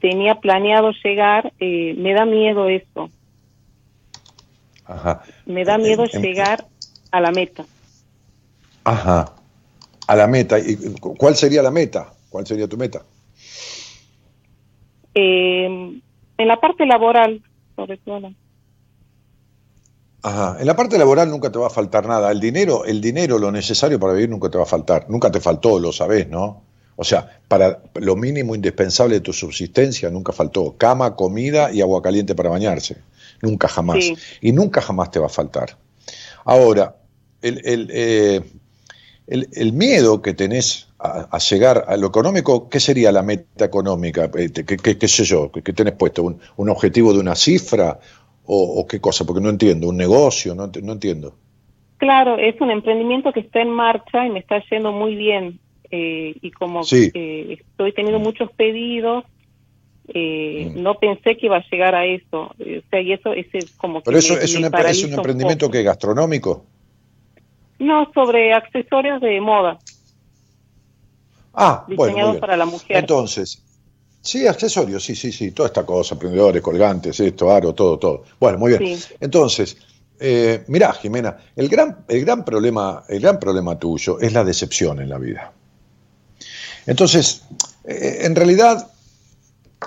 tenía 0.03 0.35
planeado 0.35 0.91
llegar, 1.01 1.53
eh, 1.59 1.93
me 1.97 2.13
da 2.13 2.25
miedo 2.25 2.67
eso, 2.67 3.09
Ajá. 4.85 5.23
me 5.45 5.63
da 5.63 5.77
miedo 5.77 6.03
Eh, 6.03 6.11
em- 6.11 6.21
llegar 6.21 6.67
a 7.11 7.21
la 7.21 7.31
meta. 7.31 7.65
Ajá. 8.83 9.33
A 10.07 10.15
la 10.15 10.27
meta. 10.27 10.59
¿Y 10.59 10.75
cu- 10.99 11.15
cuál 11.15 11.35
sería 11.35 11.61
la 11.63 11.71
meta? 11.71 12.13
¿Cuál 12.29 12.45
sería 12.45 12.67
tu 12.67 12.75
meta? 12.77 13.01
Eh, 15.15 15.65
en 16.37 16.47
la 16.47 16.57
parte 16.59 16.85
laboral, 16.85 17.41
sobre 17.77 17.97
todo. 17.97 18.33
Ajá. 20.23 20.57
En 20.59 20.67
la 20.67 20.75
parte 20.75 20.97
laboral 20.97 21.29
nunca 21.29 21.51
te 21.51 21.59
va 21.59 21.67
a 21.67 21.69
faltar 21.69 22.07
nada. 22.07 22.31
El 22.31 22.39
dinero, 22.39 22.85
el 22.85 22.99
dinero, 23.01 23.37
lo 23.39 23.51
necesario 23.51 23.99
para 23.99 24.13
vivir 24.13 24.29
nunca 24.29 24.49
te 24.49 24.57
va 24.57 24.63
a 24.63 24.67
faltar. 24.67 25.09
Nunca 25.09 25.31
te 25.31 25.39
faltó, 25.39 25.79
lo 25.79 25.91
sabés, 25.91 26.27
¿no? 26.29 26.63
O 26.95 27.03
sea, 27.03 27.39
para 27.47 27.81
lo 27.95 28.15
mínimo 28.15 28.53
indispensable 28.55 29.15
de 29.15 29.21
tu 29.21 29.33
subsistencia 29.33 30.09
nunca 30.09 30.31
faltó. 30.31 30.75
Cama, 30.77 31.15
comida 31.15 31.71
y 31.71 31.81
agua 31.81 32.01
caliente 32.01 32.35
para 32.35 32.49
bañarse. 32.49 32.97
Nunca 33.41 33.67
jamás. 33.67 34.03
Sí. 34.03 34.15
Y 34.41 34.51
nunca 34.51 34.81
jamás 34.81 35.09
te 35.11 35.19
va 35.19 35.25
a 35.25 35.29
faltar. 35.29 35.75
Ahora, 36.45 36.95
el, 37.41 37.61
el, 37.65 37.89
eh, 37.91 38.41
el- 39.27 39.49
el 39.53 39.73
miedo 39.73 40.21
que 40.21 40.33
tenés 40.33 40.87
a, 40.99 41.27
a 41.31 41.37
llegar 41.39 41.85
a 41.87 41.97
lo 41.97 42.07
económico, 42.07 42.69
¿qué 42.69 42.79
sería 42.79 43.11
la 43.11 43.23
meta 43.23 43.65
económica? 43.65 44.29
Eh, 44.37 44.51
¿Qué, 44.51 44.77
qué- 44.77 44.97
qué 44.97 45.07
sé 45.07 45.23
yo? 45.23 45.51
¿Qué, 45.51 45.73
tenés 45.73 45.93
puesto? 45.95 46.23
¿Un, 46.23 46.39
un 46.57 46.69
objetivo 46.69 47.13
de 47.13 47.19
una 47.19 47.35
cifra? 47.35 47.99
O, 48.45 48.81
o 48.81 48.85
qué 48.87 48.99
cosa? 48.99 49.25
Porque 49.25 49.41
no 49.41 49.49
entiendo. 49.49 49.87
¿Un 49.87 49.97
negocio? 49.97 50.53
No, 50.53 50.69
no 50.81 50.91
entiendo. 50.93 51.35
Claro, 51.97 52.37
es 52.37 52.59
un 52.59 52.69
emprendimiento 52.71 53.31
que 53.31 53.39
está 53.39 53.61
en 53.61 53.69
marcha 53.71 54.25
y 54.25 54.29
me 54.29 54.39
está 54.39 54.61
yendo 54.69 54.91
muy 54.91 55.15
bien. 55.15 55.59
Eh, 55.95 56.33
y 56.41 56.49
como 56.51 56.81
Sí. 56.83 57.11
eh, 57.13 57.57
estoy 57.59 57.93
teniendo 57.93 58.19
muchos 58.19 58.49
pedidos, 58.57 59.25
eh, 60.07 60.71
Mm. 60.73 60.81
no 60.81 60.95
pensé 60.95 61.37
que 61.37 61.45
iba 61.45 61.57
a 61.57 61.65
llegar 61.71 61.93
a 61.93 62.03
eso. 62.05 62.49
Eh, 62.57 62.81
O 62.83 62.89
sea, 62.89 62.99
y 62.99 63.13
eso 63.13 63.31
ese 63.33 63.65
como 63.77 63.99
que 63.99 64.05
Pero 64.05 64.17
eso 64.17 64.33
me- 64.33 64.39
es 64.43 64.53
me 64.59 64.67
un, 64.67 64.75
es 64.75 65.03
un 65.03 65.09
un 65.09 65.15
emprendimiento 65.19 65.65
poco. 65.67 65.73
que 65.73 65.83
gastronómico. 65.83 66.65
No, 67.79 68.11
sobre 68.13 68.53
accesorios 68.53 69.21
de 69.21 69.39
moda 69.39 69.79
Ah, 71.53 71.83
bueno, 71.87 72.03
diseñados 72.03 72.31
bien. 72.33 72.41
para 72.41 72.57
la 72.57 72.65
mujer. 72.65 72.97
Entonces, 72.97 73.61
sí, 74.21 74.47
accesorios, 74.47 75.03
sí, 75.03 75.15
sí, 75.15 75.31
sí, 75.31 75.51
toda 75.51 75.67
esta 75.67 75.85
cosa, 75.85 76.17
prendedores, 76.17 76.61
colgantes, 76.61 77.19
esto, 77.19 77.51
aro, 77.51 77.73
todo, 77.73 77.99
todo. 77.99 78.23
Bueno, 78.39 78.57
muy 78.57 78.75
bien. 78.77 78.97
Sí. 78.97 79.13
Entonces, 79.19 79.77
eh, 80.19 80.63
mirá, 80.67 80.91
Jimena, 80.93 81.37
el 81.55 81.69
gran, 81.69 82.05
el 82.07 82.21
gran 82.25 82.43
problema, 82.43 83.03
el 83.07 83.19
gran 83.19 83.39
problema 83.39 83.77
tuyo 83.77 84.19
es 84.19 84.33
la 84.33 84.43
decepción 84.43 84.99
en 85.01 85.09
la 85.09 85.17
vida. 85.19 85.53
Entonces, 86.85 87.43
eh, 87.85 88.19
en 88.21 88.35
realidad, 88.35 88.89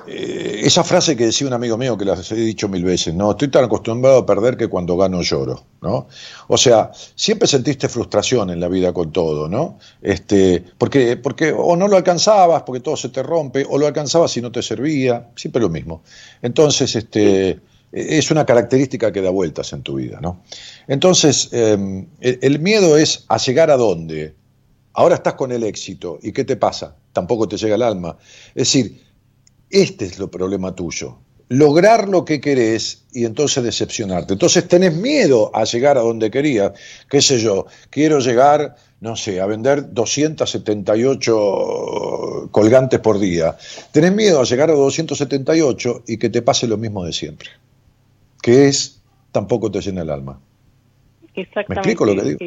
eh, 0.06 0.61
esa 0.64 0.84
frase 0.84 1.16
que 1.16 1.26
decía 1.26 1.47
un 1.47 1.53
amigo 1.53 1.76
mío 1.76 1.97
que 1.97 2.05
la 2.05 2.14
he 2.14 2.34
dicho 2.34 2.68
mil 2.68 2.84
veces, 2.84 3.14
no, 3.14 3.30
estoy 3.30 3.49
tan 3.49 3.64
acostumbrado 3.64 4.18
a 4.18 4.26
perder 4.26 4.57
que 4.57 4.68
cuando 4.68 4.97
gano 4.97 5.22
lloro, 5.22 5.64
¿no? 5.80 6.09
O 6.49 6.57
sea, 6.57 6.90
siempre 7.14 7.49
sentiste 7.49 7.88
frustración 7.88 8.51
en 8.51 8.61
la 8.61 8.68
vida 8.68 8.92
con 8.92 9.12
todo, 9.12 9.49
¿no? 9.49 9.78
Este, 10.03 10.62
porque, 10.78 11.16
porque 11.16 11.53
o 11.53 11.76
no 11.76 11.88
lo 11.88 11.97
alcanzabas, 11.97 12.62
porque 12.62 12.80
todo 12.80 12.97
se 12.97 13.09
te 13.09 13.22
rompe, 13.22 13.64
o 13.68 13.78
lo 13.78 13.86
alcanzabas 13.86 14.36
y 14.36 14.42
no 14.42 14.53
te 14.53 14.62
servía, 14.62 15.28
siempre 15.36 15.62
lo 15.62 15.68
mismo. 15.68 16.03
Entonces, 16.42 16.94
este, 16.97 17.61
es 17.92 18.30
una 18.30 18.44
característica 18.44 19.12
que 19.12 19.22
da 19.22 19.30
vueltas 19.30 19.72
en 19.72 19.82
tu 19.82 19.94
vida, 19.94 20.18
¿no? 20.20 20.42
Entonces, 20.88 21.49
eh, 21.53 22.05
el, 22.20 22.38
el 22.42 22.59
miedo 22.59 22.97
es 22.99 23.24
a 23.28 23.38
llegar 23.38 23.70
a 23.70 23.76
dónde. 23.76 24.34
Ahora 24.97 25.14
estás 25.16 25.34
con 25.34 25.53
el 25.53 25.62
éxito, 25.62 26.18
¿y 26.22 26.32
qué 26.32 26.44
te 26.44 26.57
pasa? 26.57 26.97
Tampoco 27.12 27.47
te 27.47 27.59
llega 27.59 27.74
el 27.74 27.82
alma. 27.82 28.16
Es 28.55 28.72
decir, 28.72 29.03
este 29.68 30.07
es 30.07 30.18
lo 30.18 30.30
problema 30.30 30.74
tuyo. 30.74 31.18
Lograr 31.49 32.09
lo 32.09 32.24
que 32.24 32.40
querés 32.40 33.05
y 33.12 33.26
entonces 33.26 33.62
decepcionarte. 33.62 34.32
Entonces 34.32 34.66
tenés 34.66 34.97
miedo 34.97 35.51
a 35.55 35.64
llegar 35.64 35.99
a 35.99 36.01
donde 36.01 36.30
querías. 36.30 36.72
¿Qué 37.11 37.20
sé 37.20 37.38
yo? 37.38 37.66
Quiero 37.90 38.20
llegar, 38.20 38.76
no 39.01 39.16
sé, 39.16 39.42
a 39.42 39.47
vender 39.47 39.92
278 39.92 42.49
colgantes 42.51 43.01
por 43.01 43.18
día. 43.18 43.55
Tenés 43.92 44.14
miedo 44.14 44.40
a 44.40 44.44
llegar 44.44 44.70
a 44.70 44.74
278 44.74 46.05
y 46.07 46.16
que 46.16 46.30
te 46.30 46.40
pase 46.40 46.66
lo 46.66 46.78
mismo 46.78 47.05
de 47.05 47.12
siempre. 47.12 47.51
Que 48.40 48.68
es, 48.68 49.03
tampoco 49.30 49.70
te 49.70 49.82
llena 49.82 50.01
el 50.01 50.09
alma. 50.09 50.40
Exactamente. 51.34 51.68
¿Me 51.68 51.76
explico 51.80 52.07
lo 52.07 52.14
que 52.14 52.22
digo? 52.30 52.38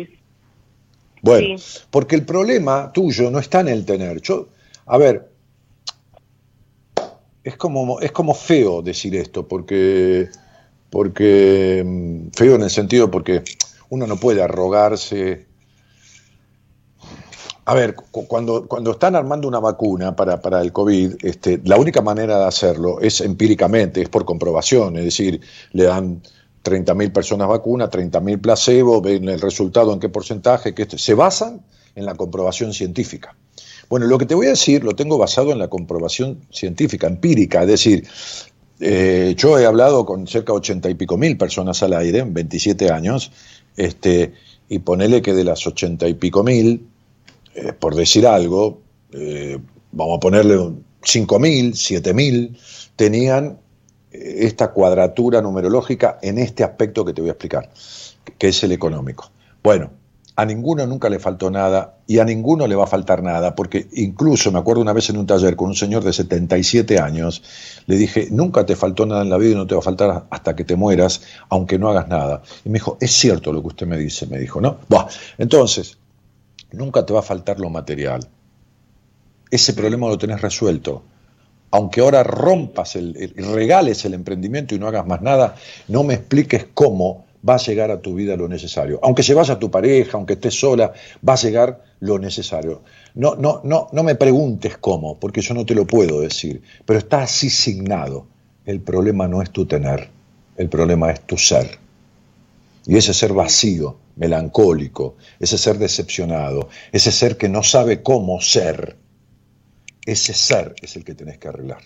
Bueno, 1.21 1.57
Sí. 1.57 1.79
porque 1.91 2.15
el 2.15 2.25
problema 2.25 2.91
tuyo 2.93 3.29
no 3.31 3.39
está 3.39 3.59
en 3.61 3.67
el 3.69 3.85
tener. 3.85 4.21
Yo, 4.21 4.47
a 4.85 4.97
ver, 4.97 5.29
es 7.43 7.57
como, 7.57 7.99
es 7.99 8.11
como 8.11 8.33
feo 8.33 8.81
decir 8.81 9.15
esto, 9.15 9.47
porque, 9.47 10.29
porque 10.89 11.83
mm, 11.85 12.29
feo 12.35 12.55
en 12.55 12.63
el 12.63 12.69
sentido 12.69 13.09
porque 13.09 13.43
uno 13.89 14.07
no 14.07 14.17
puede 14.17 14.41
arrogarse. 14.41 15.47
A 17.65 17.73
ver, 17.75 17.95
cu- 17.95 18.25
cuando, 18.27 18.67
cuando 18.67 18.91
están 18.91 19.15
armando 19.15 19.47
una 19.47 19.59
vacuna 19.59 20.15
para, 20.15 20.41
para 20.41 20.61
el 20.61 20.71
COVID, 20.71 21.17
este, 21.21 21.61
la 21.65 21.77
única 21.77 22.01
manera 22.01 22.39
de 22.39 22.45
hacerlo 22.45 22.99
es 22.99 23.21
empíricamente, 23.21 24.01
es 24.01 24.09
por 24.09 24.25
comprobación, 24.25 24.97
es 24.97 25.05
decir, 25.05 25.39
le 25.73 25.83
dan 25.83 26.21
30.000 26.69 27.11
personas 27.11 27.47
vacunas, 27.47 27.89
30.000 27.89 28.39
placebo, 28.41 29.01
ven 29.01 29.27
el 29.27 29.41
resultado 29.41 29.91
en 29.93 29.99
qué 29.99 30.09
porcentaje, 30.09 30.73
que 30.73 30.85
se 30.85 31.13
basan 31.13 31.61
en 31.95 32.05
la 32.05 32.15
comprobación 32.15 32.73
científica. 32.73 33.35
Bueno, 33.89 34.05
lo 34.05 34.17
que 34.17 34.25
te 34.25 34.35
voy 34.35 34.45
a 34.45 34.51
decir 34.51 34.83
lo 34.83 34.95
tengo 34.95 35.17
basado 35.17 35.51
en 35.51 35.57
la 35.57 35.67
comprobación 35.67 36.41
científica, 36.51 37.07
empírica, 37.07 37.61
es 37.61 37.67
decir, 37.67 38.07
eh, 38.79 39.33
yo 39.35 39.57
he 39.57 39.65
hablado 39.65 40.05
con 40.05 40.27
cerca 40.27 40.53
de 40.53 40.59
ochenta 40.59 40.89
y 40.89 40.93
pico 40.93 41.17
mil 41.17 41.37
personas 41.37 41.81
al 41.83 41.93
aire 41.93 42.19
en 42.19 42.33
27 42.33 42.91
años, 42.91 43.31
este, 43.75 44.33
y 44.69 44.79
ponele 44.79 45.21
que 45.21 45.33
de 45.33 45.43
las 45.43 45.65
ochenta 45.65 46.07
y 46.07 46.13
pico 46.13 46.43
mil, 46.43 46.87
eh, 47.55 47.73
por 47.73 47.95
decir 47.95 48.27
algo, 48.27 48.81
eh, 49.11 49.57
vamos 49.91 50.17
a 50.17 50.19
ponerle 50.19 50.57
cinco 51.03 51.39
mil, 51.39 51.75
siete 51.75 52.13
mil, 52.13 52.57
tenían 52.95 53.57
esta 54.11 54.71
cuadratura 54.71 55.41
numerológica 55.41 56.19
en 56.21 56.37
este 56.37 56.63
aspecto 56.63 57.05
que 57.05 57.13
te 57.13 57.21
voy 57.21 57.29
a 57.29 57.33
explicar, 57.33 57.69
que 58.37 58.47
es 58.47 58.63
el 58.63 58.71
económico. 58.71 59.31
Bueno, 59.61 59.91
a 60.39 60.45
ninguno 60.45 60.87
nunca 60.87 61.09
le 61.09 61.19
faltó 61.19 61.51
nada 61.51 61.97
y 62.07 62.19
a 62.19 62.23
ninguno 62.23 62.65
le 62.65 62.73
va 62.73 62.85
a 62.85 62.87
faltar 62.87 63.21
nada, 63.21 63.55
porque 63.55 63.89
incluso 63.91 64.53
me 64.53 64.59
acuerdo 64.59 64.81
una 64.81 64.93
vez 64.93 65.09
en 65.09 65.17
un 65.17 65.27
taller 65.27 65.57
con 65.57 65.67
un 65.67 65.75
señor 65.75 66.01
de 66.01 66.13
77 66.13 66.97
años, 66.97 67.43
le 67.87 67.97
dije, 67.97 68.29
nunca 68.31 68.65
te 68.65 68.77
faltó 68.77 69.05
nada 69.05 69.21
en 69.21 69.29
la 69.29 69.37
vida 69.37 69.51
y 69.51 69.55
no 69.55 69.67
te 69.67 69.75
va 69.75 69.79
a 69.79 69.83
faltar 69.83 70.27
hasta 70.29 70.55
que 70.55 70.63
te 70.63 70.77
mueras, 70.77 71.23
aunque 71.49 71.77
no 71.77 71.89
hagas 71.89 72.07
nada. 72.07 72.41
Y 72.63 72.69
me 72.69 72.75
dijo, 72.75 72.97
es 73.01 73.11
cierto 73.11 73.51
lo 73.51 73.61
que 73.61 73.67
usted 73.67 73.85
me 73.85 73.97
dice, 73.97 74.27
me 74.27 74.39
dijo, 74.39 74.61
¿no? 74.61 74.77
Entonces, 75.37 75.97
nunca 76.71 77.05
te 77.05 77.11
va 77.11 77.19
a 77.19 77.23
faltar 77.23 77.59
lo 77.59 77.69
material. 77.69 78.25
Ese 79.51 79.73
problema 79.73 80.07
lo 80.07 80.17
tenés 80.17 80.41
resuelto. 80.41 81.03
Aunque 81.71 82.01
ahora 82.01 82.23
rompas 82.23 82.95
el, 82.95 83.33
regales 83.35 84.03
el 84.05 84.13
emprendimiento 84.13 84.75
y 84.75 84.79
no 84.79 84.87
hagas 84.87 85.05
más 85.05 85.21
nada, 85.21 85.55
no 85.87 86.03
me 86.03 86.15
expliques 86.15 86.67
cómo 86.73 87.25
va 87.47 87.55
a 87.55 87.57
llegar 87.57 87.91
a 87.91 88.01
tu 88.01 88.15
vida 88.15 88.35
lo 88.35 88.47
necesario. 88.47 88.99
Aunque 89.03 89.23
se 89.23 89.33
vaya 89.33 89.59
tu 89.59 89.69
pareja, 89.71 90.17
aunque 90.17 90.33
estés 90.33 90.59
sola, 90.59 90.93
va 91.27 91.33
a 91.33 91.37
llegar 91.37 91.83
lo 91.99 92.19
necesario. 92.19 92.81
No, 93.15 93.35
no, 93.35 93.61
no, 93.63 93.87
no 93.91 94.03
me 94.03 94.15
preguntes 94.15 94.77
cómo, 94.77 95.19
porque 95.19 95.41
yo 95.41 95.53
no 95.53 95.65
te 95.65 95.75
lo 95.75 95.85
puedo 95.85 96.21
decir, 96.21 96.61
pero 96.85 96.99
está 96.99 97.23
así 97.23 97.49
signado. 97.49 98.27
El 98.65 98.81
problema 98.81 99.27
no 99.27 99.41
es 99.41 99.51
tu 99.51 99.65
tener, 99.65 100.09
el 100.57 100.69
problema 100.69 101.11
es 101.11 101.21
tu 101.21 101.37
ser. 101.37 101.77
Y 102.85 102.97
ese 102.97 103.13
ser 103.13 103.33
vacío, 103.33 103.97
melancólico, 104.15 105.15
ese 105.39 105.57
ser 105.57 105.77
decepcionado, 105.77 106.69
ese 106.91 107.11
ser 107.11 107.37
que 107.37 107.49
no 107.49 107.63
sabe 107.63 108.01
cómo 108.01 108.41
ser, 108.41 108.97
ese 110.05 110.33
ser 110.33 110.75
es 110.81 110.95
el 110.95 111.03
que 111.03 111.15
tenés 111.15 111.37
que 111.37 111.47
arreglar. 111.47 111.81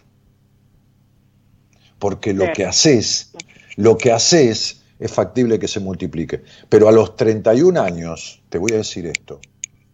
Porque 2.00 2.34
lo 2.34 2.52
que 2.54 2.66
haces, 2.66 3.34
lo 3.76 3.98
que 3.98 4.12
haces 4.12 4.82
es 5.00 5.12
factible 5.12 5.60
que 5.60 5.68
se 5.68 5.80
multiplique. 5.80 6.44
Pero 6.70 6.88
a 6.88 6.92
los 6.92 7.16
31 7.16 7.82
años, 7.82 8.42
te 8.50 8.58
voy 8.58 8.74
a 8.74 8.78
decir 8.78 9.06
esto, 9.06 9.40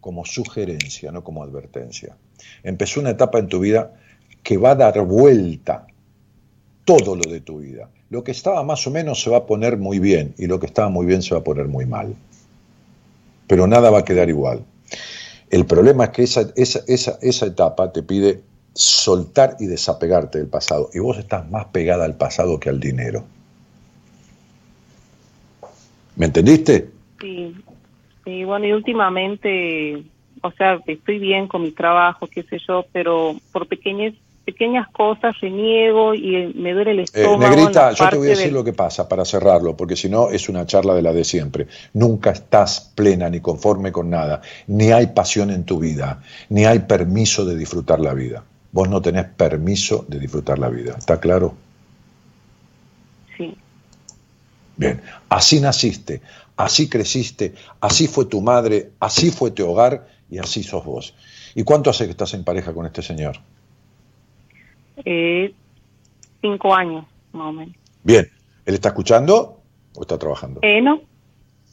como 0.00 0.24
sugerencia, 0.24 1.12
no 1.12 1.22
como 1.22 1.42
advertencia. 1.42 2.16
Empezó 2.62 3.00
una 3.00 3.10
etapa 3.10 3.38
en 3.38 3.48
tu 3.48 3.60
vida 3.60 3.94
que 4.42 4.56
va 4.56 4.70
a 4.70 4.74
dar 4.74 5.00
vuelta 5.02 5.86
todo 6.84 7.14
lo 7.14 7.30
de 7.30 7.40
tu 7.40 7.58
vida. 7.58 7.90
Lo 8.08 8.24
que 8.24 8.32
estaba 8.32 8.62
más 8.64 8.86
o 8.86 8.90
menos 8.90 9.22
se 9.22 9.30
va 9.30 9.38
a 9.38 9.46
poner 9.46 9.76
muy 9.76 9.98
bien 9.98 10.34
y 10.38 10.46
lo 10.46 10.58
que 10.58 10.66
estaba 10.66 10.88
muy 10.88 11.06
bien 11.06 11.22
se 11.22 11.34
va 11.34 11.40
a 11.40 11.44
poner 11.44 11.68
muy 11.68 11.86
mal. 11.86 12.16
Pero 13.46 13.66
nada 13.66 13.90
va 13.90 14.00
a 14.00 14.04
quedar 14.04 14.28
igual. 14.28 14.64
El 15.50 15.66
problema 15.66 16.04
es 16.04 16.10
que 16.10 16.22
esa, 16.22 16.42
esa, 16.56 16.80
esa, 16.86 17.18
esa 17.20 17.46
etapa 17.46 17.92
te 17.92 18.02
pide 18.02 18.40
soltar 18.72 19.56
y 19.58 19.66
desapegarte 19.66 20.38
del 20.38 20.46
pasado. 20.46 20.90
Y 20.94 21.00
vos 21.00 21.18
estás 21.18 21.50
más 21.50 21.66
pegada 21.66 22.04
al 22.04 22.16
pasado 22.16 22.60
que 22.60 22.68
al 22.68 22.78
dinero. 22.78 23.24
¿Me 26.16 26.26
entendiste? 26.26 26.90
Sí, 27.20 27.54
sí, 28.24 28.44
bueno, 28.44 28.66
y 28.66 28.72
últimamente, 28.72 30.04
o 30.42 30.50
sea, 30.52 30.80
estoy 30.86 31.18
bien 31.18 31.48
con 31.48 31.62
mi 31.62 31.72
trabajo, 31.72 32.28
qué 32.28 32.42
sé 32.44 32.58
yo, 32.66 32.84
pero 32.92 33.36
por 33.52 33.66
pequeñas 33.66 34.14
pequeñas 34.52 34.88
cosas 34.92 35.34
reniego 35.40 36.14
y 36.14 36.52
me 36.54 36.72
duele 36.72 36.90
el 36.92 37.00
Eh, 37.00 37.04
estómago. 37.04 37.38
negrita, 37.38 37.90
la 37.90 37.94
yo 37.94 38.08
te 38.08 38.16
voy 38.16 38.26
a 38.26 38.30
decir 38.30 38.46
del- 38.46 38.54
lo 38.54 38.64
que 38.64 38.72
pasa 38.72 39.08
para 39.08 39.24
cerrarlo, 39.24 39.76
porque 39.76 39.96
si 39.96 40.08
no 40.08 40.30
es 40.30 40.48
una 40.48 40.66
charla 40.66 40.94
de 40.94 41.02
la 41.02 41.12
de 41.12 41.24
siempre. 41.24 41.66
Nunca 41.94 42.30
estás 42.30 42.92
plena 42.94 43.28
ni 43.30 43.40
conforme 43.40 43.92
con 43.92 44.10
nada, 44.10 44.40
ni 44.66 44.90
hay 44.92 45.08
pasión 45.08 45.50
en 45.50 45.64
tu 45.64 45.78
vida, 45.78 46.22
ni 46.48 46.64
hay 46.64 46.80
permiso 46.80 47.44
de 47.44 47.56
disfrutar 47.56 48.00
la 48.00 48.14
vida. 48.14 48.44
Vos 48.72 48.88
no 48.88 49.00
tenés 49.00 49.26
permiso 49.26 50.04
de 50.08 50.18
disfrutar 50.18 50.58
la 50.58 50.68
vida, 50.68 50.94
¿está 50.98 51.18
claro? 51.20 51.54
Sí, 53.36 53.56
Bien, 54.76 55.00
así 55.28 55.60
naciste, 55.60 56.22
así 56.56 56.88
creciste, 56.88 57.54
así 57.80 58.06
fue 58.06 58.24
tu 58.26 58.40
madre, 58.40 58.92
así 58.98 59.30
fue 59.30 59.50
tu 59.50 59.68
hogar 59.68 60.06
y 60.30 60.38
así 60.38 60.62
sos 60.62 60.84
vos. 60.84 61.14
¿Y 61.54 61.64
cuánto 61.64 61.90
hace 61.90 62.04
que 62.06 62.12
estás 62.12 62.32
en 62.34 62.44
pareja 62.44 62.72
con 62.72 62.86
este 62.86 63.02
señor? 63.02 63.36
Eh, 65.04 65.54
cinco 66.40 66.74
años, 66.74 67.04
más 67.32 67.48
o 67.48 67.52
menos. 67.52 67.74
Bien, 68.02 68.28
¿él 68.64 68.74
está 68.74 68.88
escuchando 68.88 69.60
o 69.94 70.00
está 70.00 70.18
trabajando? 70.18 70.60
Eh, 70.62 70.80
no, 70.80 71.00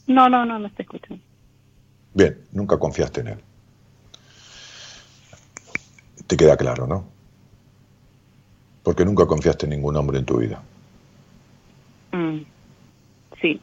no, 0.08 0.30
no, 0.30 0.46
no, 0.46 0.60
no 0.60 0.68
estoy 0.68 0.84
escuchando. 0.84 1.24
Bien, 2.14 2.38
nunca 2.52 2.78
confiaste 2.78 3.22
en 3.22 3.28
él. 3.30 3.38
Te 6.26 6.36
queda 6.36 6.58
claro, 6.58 6.88
¿no? 6.88 7.06
Porque 8.84 9.06
nunca 9.06 9.26
confiaste 9.26 9.66
en 9.66 9.72
ningún 9.72 9.96
hombre 9.96 10.18
en 10.20 10.26
tu 10.26 10.38
vida. 10.38 10.62
Mm, 12.12 12.40
sí, 13.42 13.60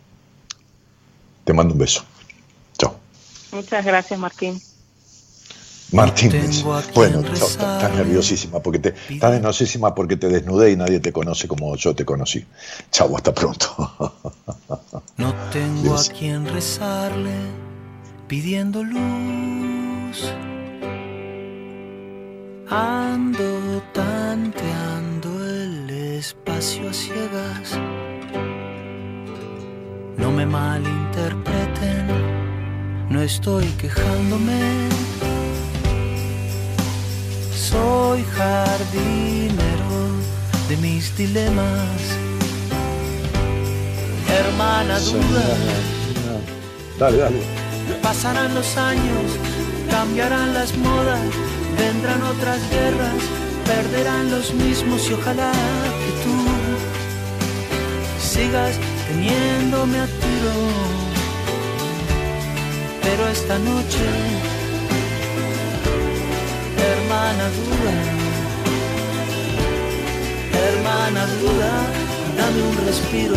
Te 1.45 1.53
mando 1.53 1.75
un 1.75 1.81
beso. 1.81 2.05
Chao. 2.79 2.97
muchas 3.53 3.85
gracias, 3.85 4.19
Martín. 4.19 4.63
A 5.97 6.13
quien 6.13 6.33
Bueno, 6.95 7.21
estás 7.33 7.95
nerviosísima 7.95 8.61
porque 8.61 8.79
te 8.81 8.95
estás 9.09 9.33
nerviosísima 9.33 9.95
porque 9.95 10.17
te 10.17 10.29
desnudé 10.29 10.73
y 10.73 10.77
nadie 10.77 10.99
te 11.01 11.13
conoce 11.13 11.47
como 11.47 11.77
yo 11.77 11.95
te 11.95 12.05
conocí. 12.05 12.45
Chao, 12.91 13.17
hasta 13.17 13.33
pronto. 13.33 13.67
No 15.17 15.33
tengo 15.53 15.83
Dios. 15.83 16.11
a 16.11 16.13
quien 16.13 16.47
rezarle 16.47 17.37
pidiendo 18.27 18.83
luz. 18.83 20.33
Ando 22.69 23.81
tanteando 23.93 25.29
el 25.47 25.89
espacio 26.19 26.91
a 26.91 26.93
ciegas. 26.93 27.79
No 30.17 30.33
me 30.33 30.47
malinterpreten, 30.47 32.09
no 33.11 33.23
estoy 33.23 33.67
quejándome. 33.79 34.89
Soy 37.57 38.25
jardinero 38.37 39.95
de 40.69 40.77
mis 40.79 41.17
dilemas. 41.17 42.01
Hermana 44.29 44.99
duda. 45.01 45.57
Dale, 46.99 47.19
dale. 47.19 47.41
Pasarán 48.03 48.55
los 48.55 48.77
años, 48.77 49.27
cambiarán 49.91 50.55
las 50.55 50.77
modas, 50.77 51.21
vendrán 51.79 52.23
otras 52.23 52.59
guerras, 52.71 53.21
perderán 53.67 54.31
los 54.31 54.53
mismos 54.55 55.09
y 55.11 55.15
ojalá 55.15 55.53
que 55.53 56.13
tú 56.25 56.35
sigas 58.19 58.75
teniéndome 59.09 59.99
a 60.01 60.07
tiro. 60.07 60.55
Pero 63.03 63.29
esta 63.29 63.59
noche, 63.59 64.07
hermana 67.25 67.49
duda, 67.59 67.95
hermana 70.67 71.27
duda, 71.41 71.73
dame 72.37 72.63
un 72.71 72.77
respiro. 72.87 73.37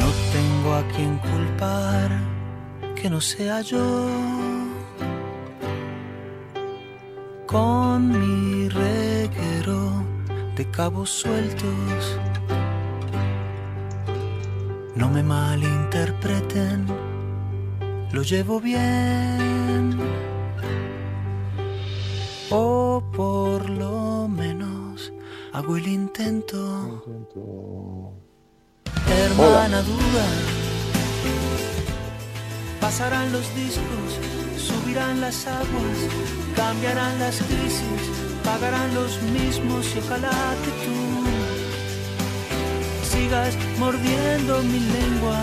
No 0.00 0.08
tengo 0.32 0.74
a 0.74 0.82
quien 0.94 1.18
culpar 1.18 2.10
que 2.96 3.08
no 3.08 3.20
sea 3.20 3.60
yo. 3.62 3.86
Con 7.46 8.08
mi 8.12 8.49
cabos 10.80 11.10
sueltos. 11.10 12.18
No 14.94 15.10
me 15.10 15.22
malinterpreten, 15.22 16.86
lo 18.12 18.22
llevo 18.22 18.60
bien. 18.62 19.98
O 22.48 23.02
por 23.14 23.68
lo 23.68 24.26
menos 24.26 25.12
hago 25.52 25.76
el 25.76 25.86
intento. 25.86 26.58
Hermana 29.22 29.82
duda, 29.82 30.26
pasarán 32.80 33.30
los 33.32 33.46
discos, 33.54 34.08
subirán 34.56 35.20
las 35.20 35.46
aguas, 35.46 35.98
cambiarán 36.56 37.18
las 37.18 37.36
crisis, 37.42 38.29
pagarán 38.50 38.92
los 38.94 39.12
mismos 39.22 39.86
y 39.94 39.98
ojalá 39.98 40.36
que 40.62 40.72
tú 40.84 40.96
sigas 43.12 43.52
mordiendo 43.78 44.62
mi 44.70 44.80
lengua. 44.96 45.40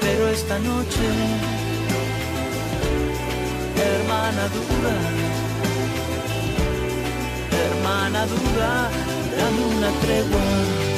Pero 0.00 0.28
esta 0.28 0.58
noche, 0.58 1.06
hermana 3.90 4.44
dura, 4.56 4.96
hermana 7.64 8.20
dura, 8.34 8.72
dame 9.38 9.62
una 9.76 9.90
tregua. 10.02 10.89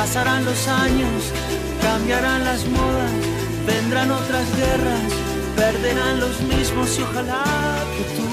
Pasarán 0.00 0.44
los 0.44 0.66
años, 0.66 1.30
cambiarán 1.82 2.44
las 2.44 2.66
modas, 2.66 3.12
vendrán 3.66 4.10
otras 4.10 4.46
guerras, 4.56 5.12
perderán 5.54 6.18
los 6.18 6.40
mismos 6.40 6.98
y 6.98 7.02
ojalá 7.02 7.44
que 7.94 8.04
tú 8.16 8.26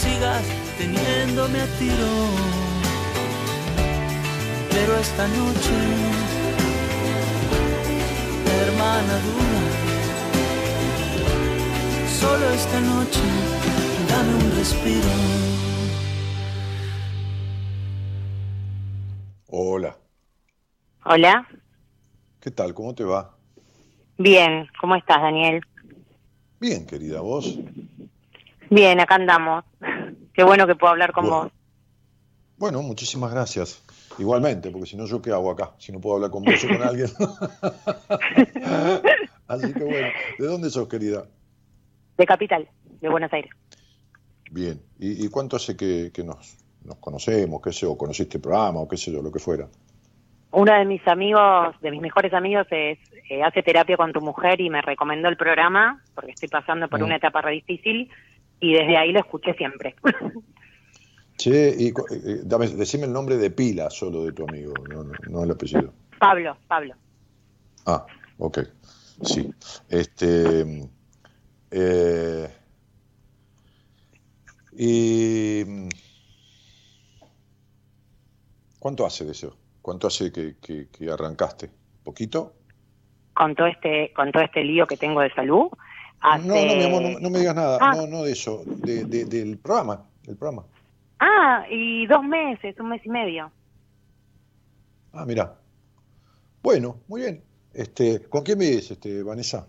sigas 0.00 0.42
teniéndome 0.78 1.60
a 1.60 1.66
tiro. 1.78 2.12
Pero 4.70 4.96
esta 4.96 5.28
noche, 5.28 5.76
hermana 8.62 9.14
dura, 9.26 9.60
solo 12.18 12.50
esta 12.50 12.80
noche, 12.80 13.24
dame 14.08 14.34
un 14.42 14.56
respiro. 14.56 15.55
Hola. 21.08 21.46
¿qué 22.40 22.50
tal? 22.50 22.74
¿Cómo 22.74 22.94
te 22.94 23.04
va? 23.04 23.36
Bien, 24.18 24.66
¿cómo 24.80 24.96
estás, 24.96 25.20
Daniel? 25.22 25.60
Bien, 26.58 26.86
querida, 26.86 27.20
¿vos? 27.20 27.58
Bien, 28.70 28.98
acá 28.98 29.16
andamos. 29.16 29.64
Qué 30.34 30.42
bueno 30.42 30.66
que 30.66 30.74
puedo 30.74 30.92
hablar 30.92 31.12
con 31.12 31.24
Bueno. 31.24 31.42
vos. 31.44 31.52
Bueno, 32.58 32.82
muchísimas 32.82 33.32
gracias. 33.32 33.82
Igualmente, 34.18 34.70
porque 34.70 34.86
si 34.86 34.96
no, 34.96 35.06
¿yo 35.06 35.20
qué 35.20 35.30
hago 35.30 35.50
acá? 35.50 35.74
Si 35.78 35.92
no 35.92 36.00
puedo 36.00 36.16
hablar 36.16 36.30
con 36.30 36.42
vos 36.42 36.64
o 36.64 36.68
con 36.68 36.82
alguien. 36.82 37.08
Así 39.48 39.72
que 39.74 39.84
bueno, 39.84 40.08
¿de 40.38 40.46
dónde 40.46 40.70
sos, 40.70 40.88
querida? 40.88 41.26
De 42.16 42.26
Capital, 42.26 42.68
de 43.00 43.08
Buenos 43.08 43.32
Aires. 43.32 43.50
Bien. 44.50 44.80
¿Y, 44.98 45.24
y 45.24 45.28
cuánto 45.28 45.56
hace 45.56 45.76
que, 45.76 46.10
que 46.12 46.24
nos, 46.24 46.56
nos 46.84 46.96
conocemos, 46.96 47.60
qué 47.62 47.72
sé, 47.72 47.86
o 47.86 47.96
conociste 47.98 48.38
el 48.38 48.42
programa, 48.42 48.80
o 48.80 48.88
qué 48.88 48.96
sé 48.96 49.12
yo, 49.12 49.22
lo 49.22 49.30
que 49.30 49.38
fuera? 49.38 49.68
Uno 50.56 50.72
de 50.72 50.86
mis 50.86 51.06
amigos, 51.06 51.76
de 51.82 51.90
mis 51.90 52.00
mejores 52.00 52.32
amigos, 52.32 52.66
es, 52.70 52.98
eh, 53.28 53.42
hace 53.42 53.62
terapia 53.62 53.98
con 53.98 54.10
tu 54.14 54.22
mujer 54.22 54.58
y 54.58 54.70
me 54.70 54.80
recomendó 54.80 55.28
el 55.28 55.36
programa 55.36 56.02
porque 56.14 56.30
estoy 56.30 56.48
pasando 56.48 56.88
por 56.88 56.98
Mm. 57.00 57.04
una 57.04 57.16
etapa 57.16 57.42
re 57.42 57.52
difícil 57.52 58.10
y 58.58 58.72
desde 58.72 58.96
ahí 58.96 59.12
lo 59.12 59.20
escuché 59.20 59.52
siempre. 59.54 59.94
Che, 61.36 61.74
y, 61.78 61.88
eh, 61.88 61.92
eh, 62.10 62.40
dame, 62.44 62.68
decime 62.68 63.04
el 63.04 63.12
nombre 63.12 63.36
de 63.36 63.50
pila 63.50 63.90
solo 63.90 64.24
de 64.24 64.32
tu 64.32 64.44
amigo, 64.44 64.72
no, 64.88 65.04
no, 65.04 65.12
no 65.28 65.44
el 65.44 65.50
apellido. 65.50 65.92
Pablo, 66.18 66.56
Pablo. 66.66 66.94
Ah, 67.84 68.06
ok. 68.38 68.60
Sí. 69.22 69.52
Este. 69.90 70.88
eh, 71.70 72.48
y. 74.72 75.62
mm, 75.66 75.88
¿Cuánto 78.78 79.04
hace 79.04 79.26
de 79.26 79.32
eso? 79.32 79.54
¿Cuánto 79.86 80.08
hace 80.08 80.32
que, 80.32 80.56
que- 80.60 80.88
que 80.88 81.08
arrancaste? 81.08 81.70
¿Poquito? 82.02 82.54
Con 83.32 83.54
todo 83.54 83.68
este, 83.68 84.12
con 84.16 84.32
todo 84.32 84.42
este 84.42 84.64
lío 84.64 84.84
que 84.84 84.96
tengo 84.96 85.20
de 85.20 85.32
salud. 85.32 85.68
Hace... 86.18 86.44
No, 86.48 86.54
no, 86.56 86.74
mi 86.74 86.82
amor, 86.82 87.02
no, 87.02 87.20
no 87.20 87.30
me 87.30 87.38
digas 87.38 87.54
nada. 87.54 87.78
Ah. 87.80 87.92
No, 87.94 88.08
no 88.08 88.24
de 88.24 88.32
eso. 88.32 88.64
De, 88.66 89.04
de- 89.04 89.26
del 89.26 89.58
programa. 89.58 90.04
Del 90.24 90.36
programa. 90.36 90.64
Ah, 91.20 91.66
y 91.70 92.04
dos 92.08 92.24
meses, 92.24 92.74
un 92.80 92.88
mes 92.88 93.00
y 93.06 93.08
medio. 93.10 93.52
Ah, 95.12 95.24
mira. 95.24 95.54
Bueno, 96.64 96.96
muy 97.06 97.20
bien. 97.20 97.44
Este, 97.72 98.22
¿Con 98.28 98.42
quién 98.42 98.58
vives, 98.58 98.90
este, 98.90 99.22
Vanessa? 99.22 99.68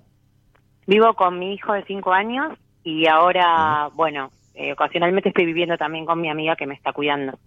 Vivo 0.88 1.14
con 1.14 1.38
mi 1.38 1.54
hijo 1.54 1.74
de 1.74 1.86
cinco 1.86 2.12
años 2.12 2.58
y 2.84 3.08
ahora, 3.08 3.92
bueno, 3.94 4.32
eh, 4.56 4.74
ocasionalmente 4.74 5.30
estoy 5.30 5.46
viviendo 5.46 5.78
también 5.78 6.08
con 6.08 6.20
mi 6.20 6.28
amiga 6.32 6.56
que 6.56 6.66
me 6.66 6.74
está 6.74 6.92
cuidando. 6.92 7.38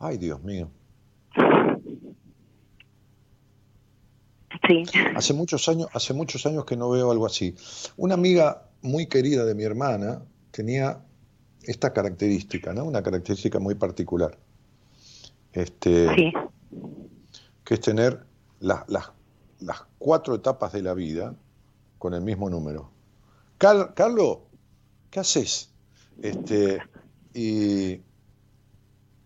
Ay, 0.00 0.18
Dios 0.18 0.42
mío. 0.42 0.68
Sí, 4.66 4.84
Hace 5.14 5.32
muchos 5.34 5.68
años, 5.68 5.88
hace 5.92 6.12
muchos 6.12 6.44
años 6.46 6.64
que 6.64 6.76
no 6.76 6.90
veo 6.90 7.10
algo 7.10 7.26
así. 7.26 7.54
Una 7.96 8.14
amiga 8.14 8.64
muy 8.82 9.06
querida 9.06 9.44
de 9.44 9.54
mi 9.54 9.62
hermana 9.64 10.22
tenía 10.50 10.98
esta 11.62 11.92
característica, 11.92 12.72
¿no? 12.72 12.84
Una 12.84 13.02
característica 13.02 13.58
muy 13.60 13.74
particular. 13.76 14.36
Este, 15.52 16.14
sí. 16.14 16.32
que 17.64 17.74
es 17.74 17.80
tener 17.80 18.24
las, 18.60 18.84
cuatro 19.98 20.34
etapas 20.34 20.72
de 20.72 20.82
la 20.82 20.94
vida 20.94 21.34
con 21.98 22.14
el 22.14 22.20
mismo 22.22 22.48
número. 22.50 22.90
Car- 23.58 23.94
Carlos, 23.94 24.38
¿qué 25.10 25.20
haces? 25.20 25.70
Este, 26.22 26.78
y, 27.34 28.00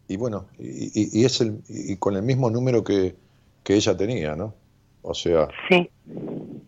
y 0.08 0.16
bueno, 0.16 0.48
y, 0.58 1.00
y- 1.00 1.20
y 1.20 1.24
es 1.24 1.40
el, 1.40 1.62
y 1.68 1.96
con 1.96 2.16
el 2.16 2.22
mismo 2.22 2.50
número 2.50 2.82
que, 2.84 3.16
que 3.62 3.74
ella 3.76 3.96
tenía, 3.96 4.34
¿no? 4.36 4.54
O 5.06 5.12
sea, 5.12 5.48
Sí, 5.68 5.90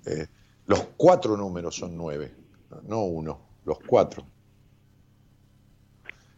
eh, 0.05 0.27
los 0.67 0.89
cuatro 0.97 1.37
números 1.37 1.75
son 1.75 1.97
nueve, 1.97 2.33
no 2.87 3.05
uno, 3.05 3.41
los 3.65 3.79
cuatro. 3.87 4.25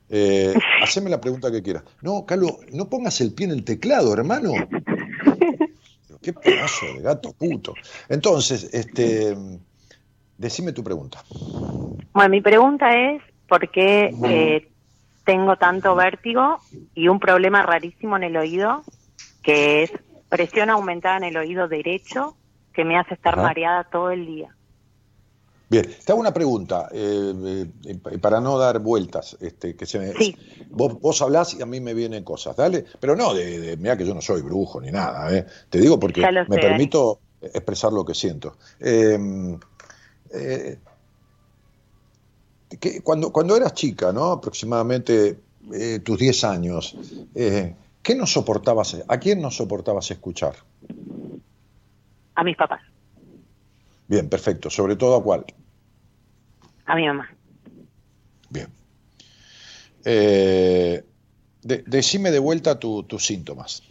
Eh, 0.08 0.54
haceme 0.82 1.10
la 1.10 1.20
pregunta 1.20 1.50
que 1.50 1.62
quieras. 1.62 1.82
No, 2.00 2.24
Carlos, 2.24 2.52
no 2.72 2.88
pongas 2.88 3.20
el 3.20 3.34
pie 3.34 3.46
en 3.46 3.52
el 3.52 3.64
teclado, 3.64 4.12
hermano. 4.12 4.52
Qué 6.22 6.32
pedazo 6.32 6.86
de 6.86 7.02
gato 7.02 7.32
puto. 7.32 7.74
Entonces, 8.08 8.70
este, 8.72 9.36
decime 10.36 10.72
tu 10.72 10.84
pregunta. 10.84 11.22
Bueno, 12.12 12.30
mi 12.30 12.40
pregunta 12.40 12.96
es 12.96 13.22
por 13.48 13.70
qué 13.70 14.14
eh, 14.24 14.68
tengo 15.24 15.56
tanto 15.56 15.94
vértigo 15.94 16.58
y 16.94 17.08
un 17.08 17.20
problema 17.20 17.62
rarísimo 17.62 18.16
en 18.16 18.24
el 18.24 18.36
oído, 18.36 18.82
que 19.42 19.84
es 19.84 19.92
presión 20.28 20.70
aumentada 20.70 21.16
en 21.18 21.24
el 21.24 21.36
oído 21.36 21.68
derecho, 21.68 22.36
que 22.72 22.84
me 22.84 22.98
hace 22.98 23.14
estar 23.14 23.34
Ajá. 23.34 23.48
mareada 23.48 23.84
todo 23.84 24.10
el 24.10 24.26
día. 24.26 24.54
Bien, 25.70 25.84
te 26.04 26.12
hago 26.12 26.20
una 26.20 26.32
pregunta, 26.32 26.88
eh, 26.92 27.66
eh, 27.84 28.18
para 28.18 28.40
no 28.40 28.58
dar 28.58 28.78
vueltas, 28.78 29.36
este, 29.40 29.76
que 29.76 29.84
se 29.84 29.98
me- 29.98 30.14
Sí. 30.14 30.34
vos, 30.70 30.98
vos 31.00 31.20
hablás 31.20 31.54
y 31.54 31.62
a 31.62 31.66
mí 31.66 31.78
me 31.80 31.92
vienen 31.92 32.24
cosas, 32.24 32.56
dale, 32.56 32.86
pero 33.00 33.14
no, 33.14 33.34
de, 33.34 33.60
de- 33.60 33.76
mirá 33.76 33.96
que 33.96 34.06
yo 34.06 34.14
no 34.14 34.22
soy 34.22 34.40
brujo 34.40 34.80
ni 34.80 34.90
nada, 34.90 35.30
¿eh? 35.36 35.44
te 35.68 35.78
digo 35.78 36.00
porque 36.00 36.22
me 36.22 36.56
sé, 36.56 36.62
permito 36.62 37.20
expresar 37.42 37.92
lo 37.92 38.04
que 38.04 38.14
siento. 38.14 38.56
Eh, 38.80 39.18
eh, 40.32 40.78
que 42.80 43.00
cuando, 43.02 43.30
cuando 43.30 43.56
eras 43.56 43.74
chica, 43.74 44.12
¿no? 44.12 44.32
aproximadamente 44.32 45.38
eh, 45.72 46.00
tus 46.00 46.18
10 46.18 46.44
años, 46.44 46.96
¿qué 48.08 48.14
no 48.14 48.26
soportabas, 48.26 49.04
a 49.06 49.18
quién 49.18 49.42
no 49.42 49.50
soportabas 49.50 50.10
escuchar? 50.10 50.54
A 52.36 52.42
mis 52.42 52.56
papás, 52.56 52.80
Bien, 54.06 54.30
perfecto, 54.30 54.70
sobre 54.70 54.96
todo 54.96 55.14
a 55.16 55.22
cuál. 55.22 55.44
a 56.86 56.96
mi 56.96 57.06
mamá. 57.06 57.28
Bien. 58.48 58.68
Eh, 60.06 61.04
de- 61.60 61.84
decime 61.86 62.30
de 62.30 62.38
vuelta 62.38 62.78
tu- 62.78 63.02
tus 63.02 63.26
síntomas. 63.26 63.82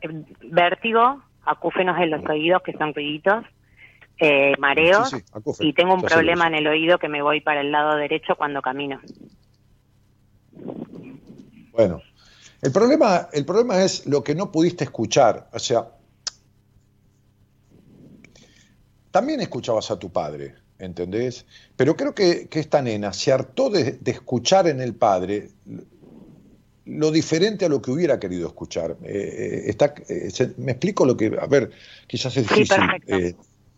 Eh, 0.00 0.08
Vértigo, 0.40 1.22
acúfenos 1.44 1.98
en 1.98 2.10
los 2.10 2.24
oídos, 2.24 2.62
que 2.62 2.72
son 2.72 2.94
ruiditos, 2.94 3.44
eh, 4.18 4.54
mareos, 4.58 5.10
Sí, 5.10 5.18
sí, 5.18 5.24
acúfeno, 5.30 5.68
y 5.68 5.74
tengo 5.74 5.92
un 5.92 6.00
problema 6.00 6.46
en 6.46 6.54
el 6.54 6.66
oído 6.68 6.98
que 6.98 7.10
me 7.10 7.20
voy 7.20 7.42
para 7.42 7.60
el 7.60 7.70
lado 7.70 7.96
derecho 7.96 8.34
cuando 8.36 8.62
camino. 8.62 8.98
Bueno, 11.72 12.00
el 12.62 12.72
problema, 12.72 13.28
el 13.32 13.44
problema 13.44 13.82
es 13.82 14.06
lo 14.06 14.22
que 14.22 14.34
no 14.34 14.50
pudiste 14.50 14.84
escuchar. 14.84 15.48
O 15.52 15.58
sea, 15.58 15.88
también 19.10 19.40
escuchabas 19.40 19.90
a 19.90 19.98
tu 19.98 20.10
padre, 20.12 20.54
¿entendés? 20.78 21.46
Pero 21.76 21.96
creo 21.96 22.14
que, 22.14 22.48
que 22.48 22.60
esta 22.60 22.82
nena 22.82 23.12
se 23.12 23.32
hartó 23.32 23.70
de, 23.70 23.92
de 23.92 24.10
escuchar 24.10 24.68
en 24.68 24.80
el 24.80 24.94
padre 24.94 25.50
lo 26.84 27.10
diferente 27.10 27.64
a 27.64 27.68
lo 27.68 27.82
que 27.82 27.90
hubiera 27.90 28.18
querido 28.20 28.46
escuchar. 28.46 28.96
Eh, 29.02 29.08
eh, 29.08 29.62
está, 29.66 29.94
eh, 30.08 30.30
se- 30.30 30.54
me 30.58 30.72
explico 30.72 31.04
lo 31.04 31.16
que, 31.16 31.36
a 31.38 31.46
ver, 31.46 31.70
quizás 32.06 32.36
es 32.36 32.46
Sí, 32.46 32.54
difícil 32.60 32.82
eh, 33.08 33.34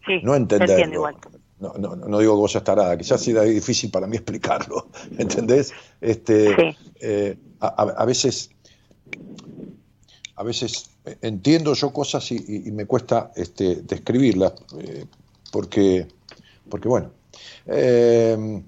Sí, 0.07 0.21
no 0.23 0.35
entenderlo. 0.35 0.95
igual. 0.95 1.17
no, 1.59 1.75
no, 1.75 1.97
no 1.97 2.19
digo 2.19 2.35
que 2.35 2.41
vos 2.41 2.65
tarada, 2.65 2.97
quizás 2.97 3.21
sea 3.21 3.43
difícil 3.43 3.91
para 3.91 4.07
mí 4.07 4.17
explicarlo, 4.17 4.89
¿entendés? 5.19 5.73
Este, 6.01 6.55
Sí. 6.57 7.37
a 7.61 8.05
veces, 8.05 8.51
a 10.37 10.43
veces 10.43 10.91
entiendo 11.23 11.75
yo 11.75 11.93
cosas 11.93 12.31
y, 12.33 12.37
y- 12.37 12.69
y 12.69 12.73
me 12.73 12.87
cuesta 12.87 13.33
este, 13.35 13.77
describirlas, 13.83 14.53
eh, 14.79 15.05
porque, 15.51 16.07
porque 16.69 16.89
bueno. 16.89 17.11
eh, 17.67 18.63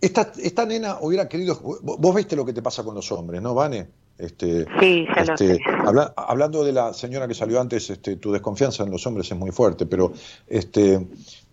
esta, 0.00 0.32
esta 0.42 0.64
nena 0.64 0.98
hubiera 1.00 1.28
querido. 1.28 1.58
Vos 1.60 2.14
viste 2.14 2.36
lo 2.36 2.44
que 2.44 2.52
te 2.52 2.62
pasa 2.62 2.84
con 2.84 2.94
los 2.94 3.10
hombres, 3.12 3.42
¿no, 3.42 3.54
Vane? 3.54 3.88
Este, 4.16 4.66
Sí, 4.80 5.06
ya 5.06 5.24
lo 5.24 5.32
este, 5.34 5.54
sé. 5.54 5.60
habla- 5.86 6.12
hablando 6.16 6.64
de 6.64 6.72
la 6.72 6.92
señora 6.92 7.28
que 7.28 7.34
salió 7.34 7.60
antes, 7.60 7.90
este, 7.90 8.16
tu 8.16 8.32
desconfianza 8.32 8.82
en 8.82 8.90
los 8.90 9.06
hombres 9.06 9.30
es 9.30 9.36
muy 9.36 9.50
fuerte, 9.52 9.86
pero 9.86 10.12
este, 10.46 11.06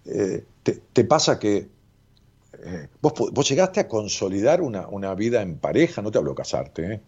eh, 0.06 0.46
te, 0.64 0.82
te 0.94 1.04
pasa 1.06 1.38
que 1.40 1.75
eh, 2.66 2.88
vos, 3.02 3.14
vos 3.32 3.48
llegaste 3.50 3.80
a 3.80 3.88
consolidar 3.88 4.62
una, 4.62 4.88
una 4.88 5.14
vida 5.16 5.42
en 5.42 5.58
pareja, 5.58 6.02
no 6.02 6.12
te 6.12 6.18
hablo 6.18 6.34
casarte, 6.36 6.94
¿eh? 6.94 7.02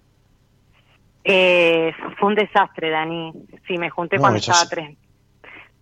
Eh, 1.24 1.92
fue 2.20 2.30
un 2.30 2.36
desastre, 2.36 2.90
Dani. 2.90 3.34
Sí, 3.68 3.78
me 3.78 3.90
junté 3.90 4.16
No, 4.16 4.22
cuando 4.22 4.40
estaba 4.40 4.66
tres. 4.70 4.98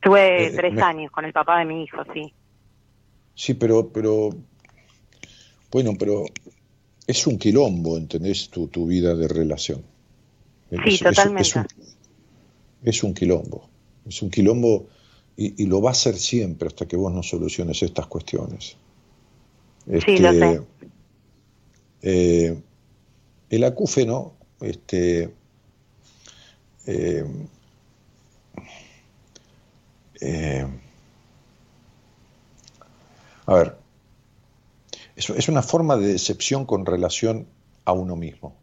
Tuve 0.01 0.51
tres 0.55 0.73
me- 0.73 0.81
años 0.81 1.11
con 1.11 1.25
el 1.25 1.33
papá 1.33 1.59
de 1.59 1.65
mi 1.65 1.83
hijo, 1.83 1.97
sí. 2.13 2.33
Sí, 3.35 3.53
pero, 3.53 3.89
pero, 3.89 4.29
bueno, 5.71 5.93
pero 5.99 6.25
es 7.05 7.27
un 7.27 7.37
quilombo, 7.37 7.97
¿entendés? 7.97 8.49
Tu, 8.49 8.67
tu 8.67 8.87
vida 8.87 9.13
de 9.15 9.27
relación. 9.27 9.83
Sí, 10.69 10.77
es- 10.93 10.99
totalmente. 10.99 11.41
Es, 11.43 11.55
un, 11.55 11.67
es 12.83 13.03
un 13.03 13.13
quilombo, 13.13 13.69
es 14.07 14.21
un 14.21 14.29
quilombo 14.31 14.87
y, 15.37 15.63
y 15.63 15.67
lo 15.67 15.81
va 15.81 15.91
a 15.91 15.95
ser 15.95 16.15
siempre 16.15 16.67
hasta 16.69 16.87
que 16.87 16.95
vos 16.97 17.13
no 17.13 17.21
soluciones 17.21 17.83
estas 17.83 18.07
cuestiones. 18.07 18.77
Sí, 20.05 20.17
lo 20.17 20.31
sé. 20.33 20.61
eh, 22.01 22.61
el 23.49 23.63
acúfeno, 23.63 24.33
este, 24.61 25.29
eh, 26.87 27.25
eh, 30.21 30.67
a 33.45 33.53
ver, 33.53 33.75
es, 35.15 35.29
es 35.29 35.47
una 35.49 35.61
forma 35.61 35.97
de 35.97 36.07
decepción 36.07 36.65
con 36.65 36.85
relación 36.85 37.45
a 37.85 37.91
uno 37.93 38.15
mismo. 38.15 38.55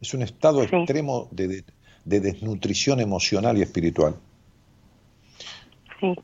Es 0.00 0.14
un 0.14 0.22
estado 0.22 0.62
Sí. 0.66 0.74
extremo 0.76 1.28
de, 1.30 1.48
de- 1.48 1.64
de 2.06 2.20
desnutrición 2.20 2.98
emocional 3.00 3.58
y 3.58 3.62
espiritual. 3.62 4.14
Sí, 6.00 6.14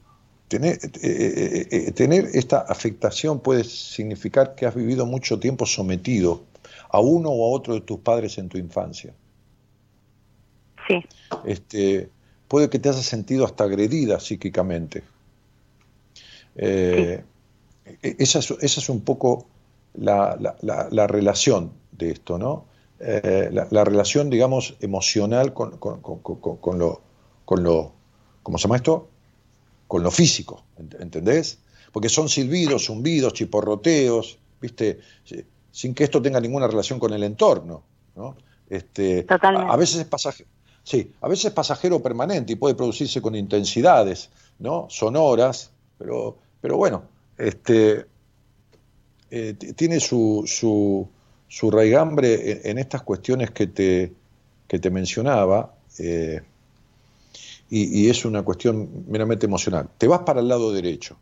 Tener, 0.48 0.74
eh, 0.76 0.88
eh, 1.02 1.68
eh, 1.70 1.92
tener 1.92 2.26
esta 2.34 2.60
afectación 2.60 3.40
puede 3.40 3.64
significar 3.64 4.54
que 4.54 4.66
has 4.66 4.74
vivido 4.74 5.04
mucho 5.04 5.40
tiempo 5.40 5.66
sometido 5.66 6.42
a 6.88 7.00
uno 7.00 7.30
o 7.30 7.46
a 7.52 7.56
otro 7.56 7.74
de 7.74 7.80
tus 7.80 7.98
padres 8.00 8.38
en 8.38 8.48
tu 8.48 8.56
infancia. 8.58 9.12
sí, 10.88 11.04
Este, 11.44 12.08
puede 12.48 12.70
que 12.70 12.78
te 12.78 12.88
hayas 12.88 13.04
sentido 13.04 13.44
hasta 13.44 13.64
agredida 13.64 14.20
psíquicamente. 14.20 15.02
Eh, 16.56 17.22
e- 18.02 18.16
esa, 18.18 18.38
es, 18.38 18.50
esa 18.50 18.80
es 18.80 18.88
un 18.88 19.00
poco 19.00 19.46
la, 19.94 20.36
la- 20.40 20.56
la- 20.62 20.88
la 20.90 21.06
relación 21.06 21.72
de 21.92 22.10
esto, 22.10 22.38
¿no? 22.38 22.64
Eh, 23.00 23.50
la, 23.52 23.66
la 23.70 23.84
relación, 23.84 24.30
digamos, 24.30 24.76
emocional 24.80 25.52
con, 25.52 25.76
con- 25.78 26.00
con- 26.00 26.20
con- 26.20 26.56
con 26.56 26.78
lo, 26.78 27.00
con 27.44 27.62
lo, 27.62 27.92
¿cómo 28.42 28.58
se 28.58 28.62
llama 28.64 28.76
esto? 28.76 29.08
Con 29.86 30.02
lo 30.02 30.10
físico, 30.10 30.64
ent- 30.78 31.00
¿entendés? 31.00 31.58
Porque 31.92 32.08
son 32.08 32.28
silbidos, 32.28 32.86
zumbidos, 32.86 33.32
chiporroteos, 33.32 34.38
¿viste? 34.60 34.98
Sin 35.70 35.94
que 35.94 36.04
esto 36.04 36.20
tenga 36.20 36.40
ninguna 36.40 36.66
relación 36.66 36.98
con 36.98 37.12
el 37.12 37.22
entorno, 37.22 37.82
¿no? 38.16 38.36
Este, 38.68 39.22
Totalmente. 39.22 39.70
A, 39.70 39.74
a 39.74 39.76
veces 39.76 40.00
es 40.00 40.06
pasajero. 40.06 40.48
Sí, 40.82 41.12
a 41.20 41.28
veces 41.28 41.46
es 41.46 41.52
pasajero 41.52 42.00
permanente 42.02 42.52
y 42.52 42.56
puede 42.56 42.74
producirse 42.74 43.20
con 43.20 43.34
intensidades, 43.34 44.30
¿no? 44.58 44.86
Sonoras, 44.88 45.70
pero, 45.98 46.36
pero 46.60 46.76
bueno, 46.76 47.02
este, 47.38 48.06
eh, 49.30 49.54
tiene 49.74 49.98
su, 50.00 50.44
su, 50.46 51.08
su 51.48 51.70
raigambre 51.70 52.52
en, 52.52 52.60
en 52.70 52.78
estas 52.78 53.02
cuestiones 53.02 53.50
que 53.50 53.66
te, 53.66 54.12
que 54.68 54.78
te 54.78 54.90
mencionaba, 54.90 55.74
eh, 55.98 56.40
y, 57.68 58.04
y 58.06 58.10
es 58.10 58.24
una 58.24 58.42
cuestión 58.42 59.04
meramente 59.08 59.46
emocional. 59.46 59.88
Te 59.98 60.08
vas 60.08 60.20
para 60.20 60.40
el 60.40 60.48
lado 60.48 60.72
derecho. 60.72 61.18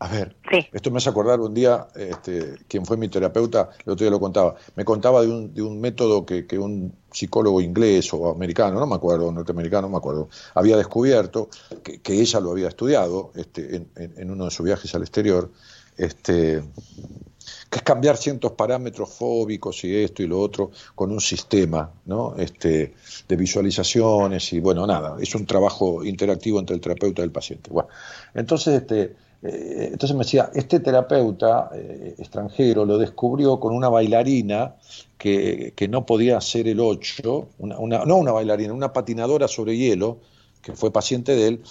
A 0.00 0.08
ver, 0.08 0.36
sí, 0.50 0.58
esto 0.72 0.90
me 0.90 0.98
hace 0.98 1.08
acordar 1.08 1.40
un 1.40 1.54
día, 1.54 1.86
este, 1.94 2.56
quien 2.68 2.84
fue 2.84 2.96
mi 2.96 3.08
terapeuta, 3.08 3.70
el 3.86 3.92
otro 3.92 4.04
día 4.04 4.10
lo 4.10 4.20
contaba, 4.20 4.56
me 4.74 4.84
contaba 4.84 5.22
de 5.22 5.28
un, 5.28 5.54
de 5.54 5.62
un 5.62 5.80
método 5.80 6.26
que, 6.26 6.46
que 6.46 6.58
un 6.58 6.92
psicólogo 7.10 7.60
inglés 7.60 8.12
o 8.12 8.30
americano, 8.30 8.80
no 8.80 8.86
me 8.86 8.96
acuerdo, 8.96 9.30
norteamericano, 9.32 9.82
no 9.86 9.92
me 9.92 9.96
acuerdo, 9.98 10.28
había 10.54 10.76
descubierto, 10.76 11.48
que, 11.82 12.02
que 12.02 12.20
ella 12.20 12.40
lo 12.40 12.50
había 12.50 12.68
estudiado 12.68 13.30
este, 13.36 13.76
en, 13.76 13.88
en- 13.96 14.14
en 14.18 14.30
uno 14.30 14.44
de 14.46 14.50
sus 14.50 14.66
viajes 14.66 14.94
al 14.94 15.02
exterior, 15.02 15.50
este, 15.96 16.62
que 17.70 17.78
es 17.78 17.82
cambiar 17.82 18.16
ciertos 18.16 18.52
parámetros 18.52 19.10
fóbicos 19.10 19.84
y 19.84 19.94
esto 19.96 20.22
y 20.22 20.26
lo 20.26 20.40
otro 20.40 20.70
con 20.94 21.10
un 21.10 21.20
sistema 21.20 21.90
¿no? 22.06 22.34
este, 22.36 22.94
de 23.28 23.36
visualizaciones 23.36 24.52
y 24.52 24.60
bueno, 24.60 24.86
nada, 24.86 25.16
es 25.20 25.34
un 25.34 25.46
trabajo 25.46 26.04
interactivo 26.04 26.58
entre 26.60 26.76
el 26.76 26.80
terapeuta 26.80 27.22
y 27.22 27.24
el 27.24 27.30
paciente. 27.30 27.70
Bueno, 27.70 27.88
entonces, 28.34 28.82
este, 28.82 29.16
eh, 29.42 29.90
entonces 29.92 30.16
me 30.16 30.24
decía, 30.24 30.50
este 30.54 30.80
terapeuta 30.80 31.70
eh, 31.74 32.14
extranjero 32.18 32.84
lo 32.84 32.98
descubrió 32.98 33.60
con 33.60 33.74
una 33.74 33.88
bailarina 33.88 34.76
que, 35.18 35.72
que 35.76 35.88
no 35.88 36.06
podía 36.06 36.38
hacer 36.38 36.68
el 36.68 36.80
8, 36.80 37.48
una, 37.58 38.04
no 38.04 38.16
una 38.16 38.32
bailarina, 38.32 38.72
una 38.72 38.92
patinadora 38.92 39.48
sobre 39.48 39.76
hielo, 39.76 40.18
que 40.62 40.72
fue 40.72 40.90
paciente 40.90 41.36
de 41.36 41.48
él, 41.48 41.62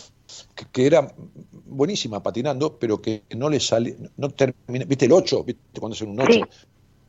que, 0.56 0.66
que 0.72 0.86
era 0.86 1.14
buenísima 1.66 2.22
patinando, 2.22 2.78
pero 2.78 3.02
que 3.02 3.24
no 3.36 3.50
le 3.50 3.60
sale, 3.60 3.96
no 4.18 4.30
termina, 4.30 4.86
¿viste 4.86 5.06
el 5.06 5.12
8? 5.14 5.44
¿Viste 5.44 5.80
cuando 5.80 5.96
hacen 5.96 6.10
un 6.10 6.20
8? 6.20 6.32
Sí. 6.34 6.42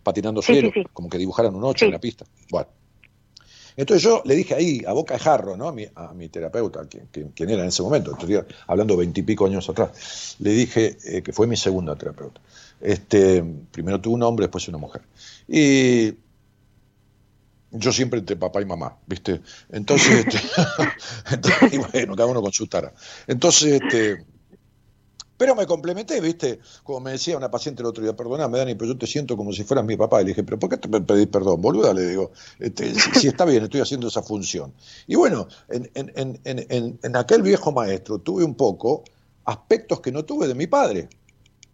Patinando 0.03 0.43
cielo, 0.43 0.71
sí, 0.75 0.81
sí. 0.83 0.87
como 0.93 1.09
que 1.09 1.19
dibujaran 1.19 1.55
un 1.55 1.65
8 1.65 1.79
Sí. 1.81 1.85
en 1.87 1.93
la 1.93 2.01
pista. 2.01 2.25
Bueno. 2.51 2.69
Entonces 3.77 4.05
yo 4.05 4.23
le 4.25 4.37
dije 4.37 4.55
ahí, 4.55 4.83
a 4.87 4.93
boca 4.93 5.15
de 5.15 5.21
jarro, 5.21 5.57
¿no? 5.57 5.67
a, 5.67 5.73
mi, 5.73 5.85
a 5.97 6.15
mi 6.15 6.29
terapeuta, 6.29 6.87
quien, 6.87 7.09
quien- 7.11 7.31
quien 7.31 7.51
era 7.51 7.63
en 7.63 7.69
ese 7.71 7.83
momento, 7.83 8.13
estoy 8.13 8.39
hablando 8.69 8.97
veintipico 8.97 9.47
años 9.47 9.69
atrás, 9.69 10.37
le 10.39 10.51
dije 10.51 10.97
eh, 11.05 11.23
que 11.23 11.33
fue 11.33 11.49
mi 11.49 11.57
segunda 11.57 11.97
terapeuta. 11.97 12.41
Este, 12.81 13.43
primero 13.73 14.01
tuve 14.01 14.15
un 14.15 14.23
hombre, 14.23 14.45
después 14.47 14.69
una 14.69 14.79
mujer. 14.79 15.03
Y 15.49 16.13
yo 17.75 17.93
siempre 17.93 18.21
entre 18.21 18.37
papá 18.37 18.63
y 18.63 18.67
mamá, 18.67 18.99
¿viste? 19.07 19.43
Entonces, 19.71 20.27
este, 20.27 20.39
entonces, 21.33 21.73
y 21.73 21.79
bueno, 21.79 22.17
cada 22.17 22.29
uno 22.29 22.43
con 22.43 22.53
su 22.53 22.67
tara. 22.67 22.93
Entonces, 23.27 23.83
este, 23.83 24.25
pero 25.37 25.57
me 25.57 25.67
complementé, 25.67 26.21
¿viste? 26.21 26.61
Como 26.85 27.01
me 27.01 27.11
decía 27.13 27.37
una 27.37 27.51
paciente 27.51 27.83
el 27.83 27.87
otro 27.87 28.05
día, 28.05 28.15
perdóname, 28.15 28.59
Dani, 28.59 28.75
pero 28.77 28.93
yo 28.93 28.99
te 28.99 29.07
siento 29.07 29.37
como 29.37 29.53
si 29.53 29.65
fueras 29.65 29.85
mi 29.85 29.97
papá. 29.97 30.21
Y 30.21 30.25
le 30.25 30.29
dije, 30.31 30.45
¿pero 30.45 30.59
por 30.61 30.71
qué 30.71 30.77
te 30.77 30.89
pedís 30.89 31.27
perdón, 31.27 31.61
boluda? 31.61 31.93
Le 31.93 32.07
digo, 32.09 32.31
este, 32.61 32.95
si, 32.95 33.11
si 33.21 33.29
está 33.29 33.45
bien, 33.45 33.65
estoy 33.65 33.81
haciendo 33.81 34.07
esa 34.09 34.23
función. 34.23 34.73
Y 35.09 35.17
bueno, 35.17 35.49
en, 35.69 35.91
en- 35.95 36.13
en- 36.15 36.41
en- 36.45 36.67
en- 36.71 37.01
en 37.03 37.17
aquel 37.17 37.43
viejo 37.43 37.73
maestro 37.73 38.21
tuve 38.21 38.45
un 38.45 38.55
poco 38.55 39.03
aspectos 39.45 40.01
que 40.01 40.13
no 40.13 40.25
tuve 40.25 40.47
de 40.47 40.55
mi 40.55 40.67
padre. 40.69 41.09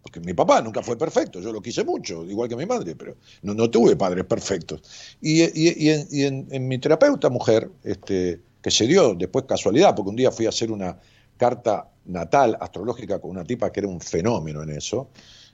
Porque 0.01 0.19
mi 0.19 0.33
papá 0.33 0.61
nunca 0.61 0.81
fue 0.81 0.97
perfecto, 0.97 1.39
yo 1.39 1.51
lo 1.53 1.61
quise 1.61 1.83
mucho, 1.83 2.25
igual 2.25 2.49
que 2.49 2.55
mi 2.55 2.65
madre, 2.65 2.95
pero 2.95 3.15
no, 3.43 3.53
no 3.53 3.69
tuve 3.69 3.95
padres 3.95 4.25
perfectos. 4.25 4.81
Y, 5.21 5.41
y- 5.43 5.89
en, 5.89 6.07
y 6.09 6.23
en- 6.23 6.47
en 6.49 6.67
mi 6.67 6.79
terapeuta 6.79 7.29
mujer, 7.29 7.69
este, 7.83 8.41
que 8.61 8.71
se 8.71 8.87
dio 8.87 9.13
después 9.13 9.45
casualidad, 9.45 9.95
porque 9.95 10.09
un 10.09 10.15
día 10.15 10.31
fui 10.31 10.45
a 10.47 10.49
hacer 10.49 10.71
una 10.71 10.97
carta 11.37 11.87
natal 12.05 12.57
astrológica 12.59 13.19
con 13.19 13.31
una 13.31 13.43
tipa 13.43 13.71
que 13.71 13.79
era 13.81 13.89
un 13.89 14.01
fenómeno 14.01 14.63
en 14.63 14.71
eso, 14.71 15.09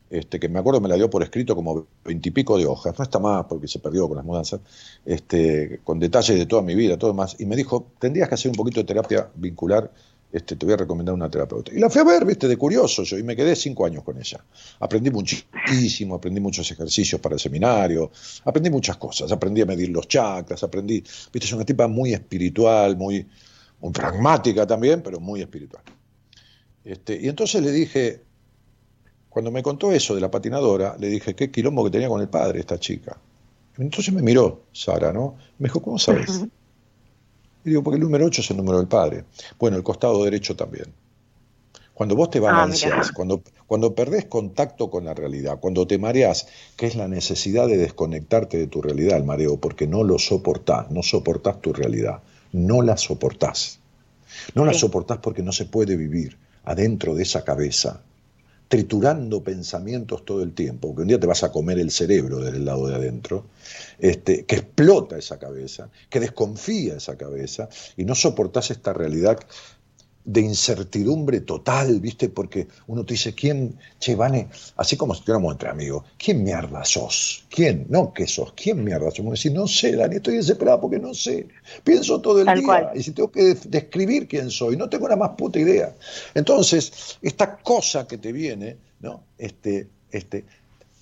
este, 0.10 0.40
que 0.40 0.48
me 0.48 0.60
acuerdo 0.60 0.80
me 0.80 0.88
la 0.88 0.96
dio 0.96 1.10
por 1.10 1.22
escrito 1.24 1.54
como 1.54 1.86
veintipico 2.06 2.58
de 2.58 2.66
hojas, 2.66 2.98
no 2.98 3.04
está 3.04 3.20
más 3.20 3.46
porque 3.46 3.68
se 3.68 3.80
perdió 3.80 4.08
con 4.08 4.16
las 4.16 4.26
mudanzas, 4.26 4.62
este, 5.06 5.82
con 5.84 6.00
detalles 6.00 6.38
de 6.38 6.46
toda 6.46 6.62
mi 6.62 6.76
vida, 6.76 6.98
todo 6.98 7.14
más, 7.14 7.36
y 7.40 7.46
me 7.46 7.56
dijo, 7.58 7.92
tendrías 8.00 8.30
que 8.30 8.36
hacer 8.36 8.50
un 8.52 8.56
poquito 8.56 8.80
de 8.80 8.86
terapia 8.86 9.30
vincular, 9.36 9.92
este, 10.32 10.56
te 10.56 10.66
voy 10.66 10.74
a 10.74 10.78
recomendar 10.78 11.16
una 11.16 11.30
terapeuta. 11.30 11.74
Y 11.74 11.80
la 11.80 11.90
fui 11.90 12.02
a 12.02 12.04
ver, 12.04 12.26
viste, 12.26 12.48
de 12.48 12.58
curioso 12.58 13.04
yo, 13.04 13.18
y 13.18 13.24
me 13.24 13.36
quedé 13.36 13.56
cinco 13.56 13.86
años 13.86 14.04
con 14.04 14.18
ella. 14.18 14.44
Aprendí 14.80 15.10
muchísimo, 15.10 16.16
aprendí 16.16 16.40
muchos 16.40 16.70
ejercicios 16.70 17.22
para 17.22 17.36
el 17.36 17.40
seminario, 17.40 18.12
aprendí 18.44 18.70
muchas 18.70 18.98
cosas, 18.98 19.32
aprendí 19.32 19.62
a 19.62 19.66
medir 19.66 19.90
los 19.90 20.08
chakras, 20.08 20.62
aprendí, 20.64 21.02
viste, 21.32 21.46
es 21.46 21.54
una 21.54 21.66
tipa 21.66 21.88
muy 21.88 22.14
espiritual, 22.14 22.98
muy, 22.98 23.26
muy 23.80 23.92
pragmática 23.92 24.68
también, 24.68 25.02
pero 25.02 25.20
muy 25.20 25.42
espiritual. 25.42 25.84
Este, 26.84 27.20
y 27.22 27.28
entonces 27.28 27.62
le 27.62 27.72
dije, 27.72 28.22
cuando 29.30 29.52
me 29.52 29.64
contó 29.64 29.92
eso 29.92 30.16
de 30.16 30.22
la 30.22 30.32
patinadora, 30.32 30.98
le 31.00 31.08
dije, 31.10 31.36
qué 31.36 31.52
quilombo 31.52 31.84
que 31.84 31.92
tenía 31.92 32.10
con 32.10 32.22
el 32.22 32.30
padre 32.30 32.60
esta 32.60 32.80
chica. 32.80 33.18
Entonces 33.78 34.14
me 34.14 34.22
miró 34.22 34.64
Sara, 34.74 35.14
¿no? 35.14 35.36
Me 35.60 35.68
dijo, 35.68 35.82
¿cómo 35.82 36.00
sabes? 36.00 36.46
Y 37.68 37.72
digo, 37.72 37.84
porque 37.84 37.98
el 37.98 38.04
número 38.04 38.26
8 38.26 38.42
es 38.42 38.50
el 38.52 38.58
número 38.58 38.78
del 38.78 38.88
padre. 38.88 39.26
Bueno, 39.60 39.76
el 39.76 39.84
costado 39.84 40.24
derecho 40.24 40.56
también. 40.56 40.86
Cuando 41.94 42.16
vos 42.16 42.30
te 42.30 42.38
Ah, 42.38 42.42
balanceás, 42.42 43.08
mira. 43.08 43.14
cuando, 43.14 43.42
cuando 43.66 43.94
perdés 43.94 44.26
contacto 44.26 44.90
con 44.90 45.04
la 45.04 45.14
realidad, 45.14 45.60
cuando 45.60 45.86
te 45.86 45.98
mareás, 45.98 46.48
que 46.78 46.86
es 46.86 46.96
la 46.96 47.10
necesidad 47.10 47.68
de 47.68 47.76
desconectarte 47.78 48.58
de 48.58 48.68
tu 48.68 48.82
realidad, 48.82 49.18
el 49.18 49.26
mareo, 49.26 49.58
porque 49.58 49.86
no 49.86 50.04
lo 50.06 50.18
soportás, 50.18 50.90
no 50.92 51.04
soportás 51.04 51.60
tu 51.60 51.74
realidad, 51.74 52.22
no 52.54 52.82
la 52.82 52.96
soportás. 52.96 53.80
No 54.56 54.64
la 54.64 54.74
soportás 54.74 55.18
porque 55.18 55.44
no 55.44 55.52
se 55.52 55.66
puede 55.66 55.98
vivir 55.98 56.38
adentro 56.64 57.16
de 57.16 57.24
esa 57.24 57.44
cabeza, 57.44 58.02
triturando 58.68 59.44
pensamientos 59.44 60.26
todo 60.26 60.44
el 60.44 60.54
tiempo, 60.54 60.90
porque 60.90 61.04
un 61.04 61.08
día 61.08 61.20
te 61.20 61.28
vas 61.28 61.44
a 61.44 61.52
comer 61.52 61.80
el 61.80 61.92
cerebro 61.92 62.40
desde 62.40 62.58
el 62.58 62.66
lado 62.66 62.88
de 62.88 62.96
adentro, 62.96 63.46
este, 64.00 64.46
que 64.46 64.56
explota 64.56 65.18
esa 65.18 65.40
cabeza, 65.40 65.90
que 66.10 66.20
desconfía 66.20 66.96
esa 66.98 67.18
cabeza, 67.18 67.70
y 67.96 68.06
no 68.06 68.16
soportás 68.16 68.72
esta 68.72 68.94
realidad 68.94 69.40
de 70.28 70.42
incertidumbre 70.42 71.40
total, 71.40 72.02
¿viste? 72.02 72.28
Porque 72.28 72.68
uno 72.88 73.06
te 73.06 73.14
dice, 73.14 73.34
¿quién, 73.34 73.80
che, 73.98 74.14
Vane, 74.14 74.50
así 74.76 74.98
como 74.98 75.14
si 75.14 75.20
estuviéramos 75.22 75.54
entre 75.54 75.70
amigos, 75.70 76.04
¿quién 76.18 76.44
mierda 76.44 76.84
sos? 76.84 77.46
¿Quién? 77.50 77.86
No, 77.90 78.12
¿qué 78.14 78.28
sos? 78.28 78.52
¿Quién 78.52 78.84
mierda 78.84 79.10
sos? 79.10 79.20
Uno 79.22 79.32
dice, 79.32 79.50
no 79.52 79.66
sé, 79.68 79.96
Dani, 79.96 80.18
estoy 80.18 80.36
desesperado 80.36 80.82
porque 80.82 81.00
no 81.00 81.14
sé. 81.14 81.48
Pienso 81.82 82.20
todo 82.20 82.40
el 82.42 82.46
Tal 82.46 82.58
día 82.60 82.66
cual. 82.68 82.90
y 82.94 83.04
si 83.04 83.12
tengo 83.12 83.32
que 83.32 83.42
de- 83.44 83.60
describir 83.70 84.28
quién 84.28 84.52
soy, 84.52 84.76
no 84.76 84.90
tengo 84.90 85.08
la 85.08 85.16
más 85.16 85.30
puta 85.38 85.60
idea. 85.60 85.96
Entonces, 86.34 87.18
esta 87.22 87.58
cosa 87.60 88.06
que 88.06 88.18
te 88.18 88.34
viene, 88.34 88.76
¿no? 89.00 89.24
Este, 89.38 89.88
este, 90.12 90.44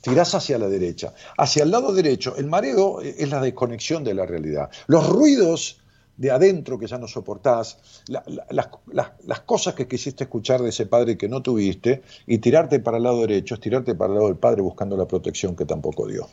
tirás 0.02 0.36
hacia 0.36 0.60
la 0.60 0.68
derecha. 0.68 1.16
Hacia 1.36 1.64
el 1.64 1.72
lado 1.72 1.94
derecho, 1.94 2.36
el 2.38 2.46
mareo 2.46 3.02
es 3.02 3.28
la 3.28 3.42
desconexión 3.42 4.04
de 4.04 4.14
la 4.14 4.28
realidad. 4.28 4.70
Los 4.86 5.10
ruidos 5.10 5.82
de 6.18 6.32
adentro 6.32 6.80
que 6.80 6.88
ya 6.88 6.98
no 6.98 7.08
soportás, 7.08 8.04
la- 8.08 8.24
la- 8.28 8.46
las, 8.50 8.70
las- 8.88 9.12
las 9.26 9.40
cosas 9.42 9.74
que 9.74 9.88
quisiste 9.88 10.24
escuchar 10.26 10.62
de 10.62 10.70
ese 10.70 10.86
padre 10.86 11.18
que 11.18 11.28
no 11.28 11.42
tuviste, 11.42 12.04
y 12.26 12.38
tirarte 12.38 12.80
para 12.80 12.98
el 12.98 13.04
lado 13.04 13.22
derecho 13.22 13.56
es 13.56 13.62
tirarte 13.62 13.96
para 13.96 14.10
el 14.14 14.16
lado 14.16 14.28
del 14.28 14.38
padre 14.38 14.62
buscando 14.62 14.96
la 14.96 15.06
protección 15.08 15.56
que 15.56 15.66
tampoco 15.66 16.08
dio. 16.08 16.28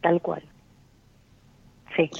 Tal 0.00 0.20
cual. 0.22 0.42
Sí, 1.96 2.10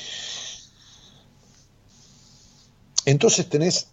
Entonces 3.05 3.49
tenés 3.49 3.89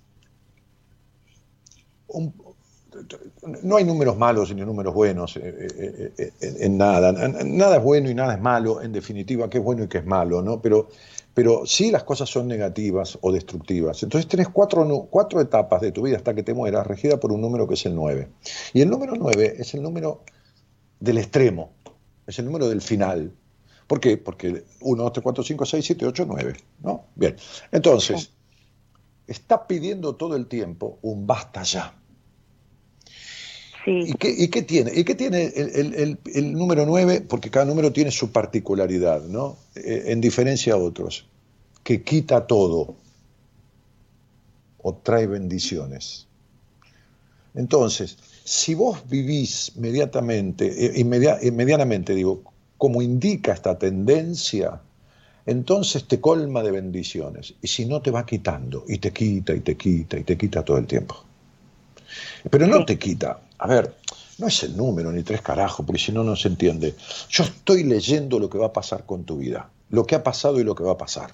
un- 2.08 2.34
no 3.64 3.76
hay 3.78 3.84
números 3.84 4.18
malos 4.18 4.54
ni 4.54 4.62
números 4.62 4.94
buenos 4.94 5.36
eh, 5.38 5.42
eh, 5.78 6.14
eh, 6.18 6.34
en, 6.62 6.78
nada. 6.78 7.12
Nada 7.44 7.78
es 7.78 7.84
bueno 7.84 8.10
y 8.10 8.14
nada 8.16 8.34
es 8.36 8.42
malo, 8.42 8.82
en 8.82 8.92
definitiva, 8.92 9.50
qué 9.50 9.58
es 9.58 9.64
bueno 9.64 9.84
y 9.84 9.88
qué 9.88 10.00
es 10.00 10.06
malo, 10.06 10.42
¿no? 10.42 10.62
Pero, 10.62 10.90
pero 11.34 11.66
sí 11.66 11.92
las 11.92 12.04
cosas 12.04 12.30
son 12.30 12.48
negativas 12.48 13.18
o 13.22 13.32
destructivas. 13.32 14.04
Entonces 14.04 14.28
tenés 14.28 14.50
cuatro, 14.50 15.08
cuatro 15.10 15.42
etapas 15.42 15.82
de 15.82 15.92
tu 15.92 16.04
vida 16.04 16.18
hasta 16.18 16.34
que 16.34 16.44
te 16.44 16.54
mueras, 16.54 16.86
regida 16.86 17.20
por 17.20 17.32
un 17.32 17.42
número 17.42 17.68
que 17.68 17.74
es 17.74 17.86
el 17.86 17.96
9. 17.96 18.30
Y 18.74 18.82
el 18.82 18.90
número 18.90 19.14
9 19.16 19.56
es 19.58 19.74
el 19.74 19.82
número 19.82 20.24
del 21.00 21.18
extremo, 21.18 21.72
es 22.28 22.38
el 22.40 22.46
número 22.46 22.70
del 22.70 22.82
final. 22.82 23.34
¿Por 23.88 24.00
qué? 24.00 24.18
Porque 24.18 24.64
1, 24.82 25.04
2, 25.04 25.14
3, 25.14 25.24
4, 25.24 25.44
5, 25.44 25.66
6, 25.66 25.86
7, 25.86 26.06
8, 26.06 26.26
9. 26.28 26.54
¿no? 26.84 27.06
Bien. 27.16 27.36
Entonces, 27.72 28.32
está 29.28 29.68
pidiendo 29.68 30.16
todo 30.16 30.36
el 30.36 30.48
tiempo 30.48 31.00
un 31.02 31.26
basta 31.26 31.64
ya. 31.64 31.96
¿Y 33.86 34.14
qué, 34.14 34.30
y 34.38 34.48
qué 34.50 34.62
tiene? 34.62 34.92
¿Y 34.96 35.04
qué 35.04 35.16
tiene 35.16 35.46
el, 35.56 35.96
el- 35.96 36.18
el- 36.34 36.54
número 36.54 36.86
9? 36.86 37.22
Porque 37.22 37.50
cada 37.50 37.66
número 37.66 37.92
tiene 37.92 38.12
su 38.12 38.32
particularidad, 38.32 39.24
¿no? 39.24 39.58
Eh, 39.76 40.06
en 40.08 40.22
diferencia 40.22 40.74
a 40.74 40.78
otros. 40.78 41.26
Que 41.84 42.02
quita 42.02 42.48
todo 42.48 42.96
o 44.82 44.94
trae 44.94 45.28
bendiciones. 45.28 46.28
Entonces, 47.56 48.18
si 48.44 48.74
vos 48.74 49.08
vivís 49.10 49.74
mediatamente, 49.78 50.86
eh, 50.86 51.00
inmedia- 51.00 51.38
eh, 51.42 51.52
medianamente, 51.52 52.16
digo, 52.16 52.42
como 52.78 53.02
indica 53.02 53.54
esta 53.54 53.78
tendencia, 53.78 54.82
entonces 55.46 56.06
te 56.08 56.20
colma 56.20 56.64
de 56.64 56.72
bendiciones. 56.72 57.54
Y 57.62 57.68
si 57.68 57.86
no, 57.86 58.02
te 58.02 58.12
va 58.12 58.26
quitando, 58.26 58.84
y 58.88 58.98
te 58.98 59.12
quita, 59.12 59.54
y 59.54 59.60
te 59.62 59.76
quita, 59.78 60.18
y 60.18 60.24
te 60.24 60.38
quita 60.38 60.64
todo 60.64 60.78
el 60.78 60.88
tiempo. 60.88 61.16
Pero 62.50 62.68
no 62.68 62.86
te 62.86 62.98
quita. 62.98 63.40
A 63.64 63.68
ver, 63.68 63.86
no 64.40 64.48
es 64.48 64.62
el 64.64 64.78
número 64.78 65.12
ni 65.12 65.24
tres 65.24 65.42
carajos, 65.42 65.86
porque 65.86 66.02
si 66.06 66.12
no, 66.12 66.24
no 66.24 66.36
se 66.36 66.50
entiende. 66.50 66.96
Yo 67.30 67.44
estoy 67.44 67.84
leyendo 67.84 68.38
lo 68.38 68.48
que 68.50 68.58
va 68.60 68.68
a 68.68 68.74
pasar 68.74 69.06
con 69.08 69.24
tu 69.24 69.38
vida, 69.38 69.72
lo 69.90 70.06
que 70.06 70.16
ha 70.16 70.24
pasado 70.24 70.60
y 70.60 70.64
lo 70.64 70.76
que 70.76 70.84
va 70.84 70.92
a 70.94 70.98
pasar. 70.98 71.32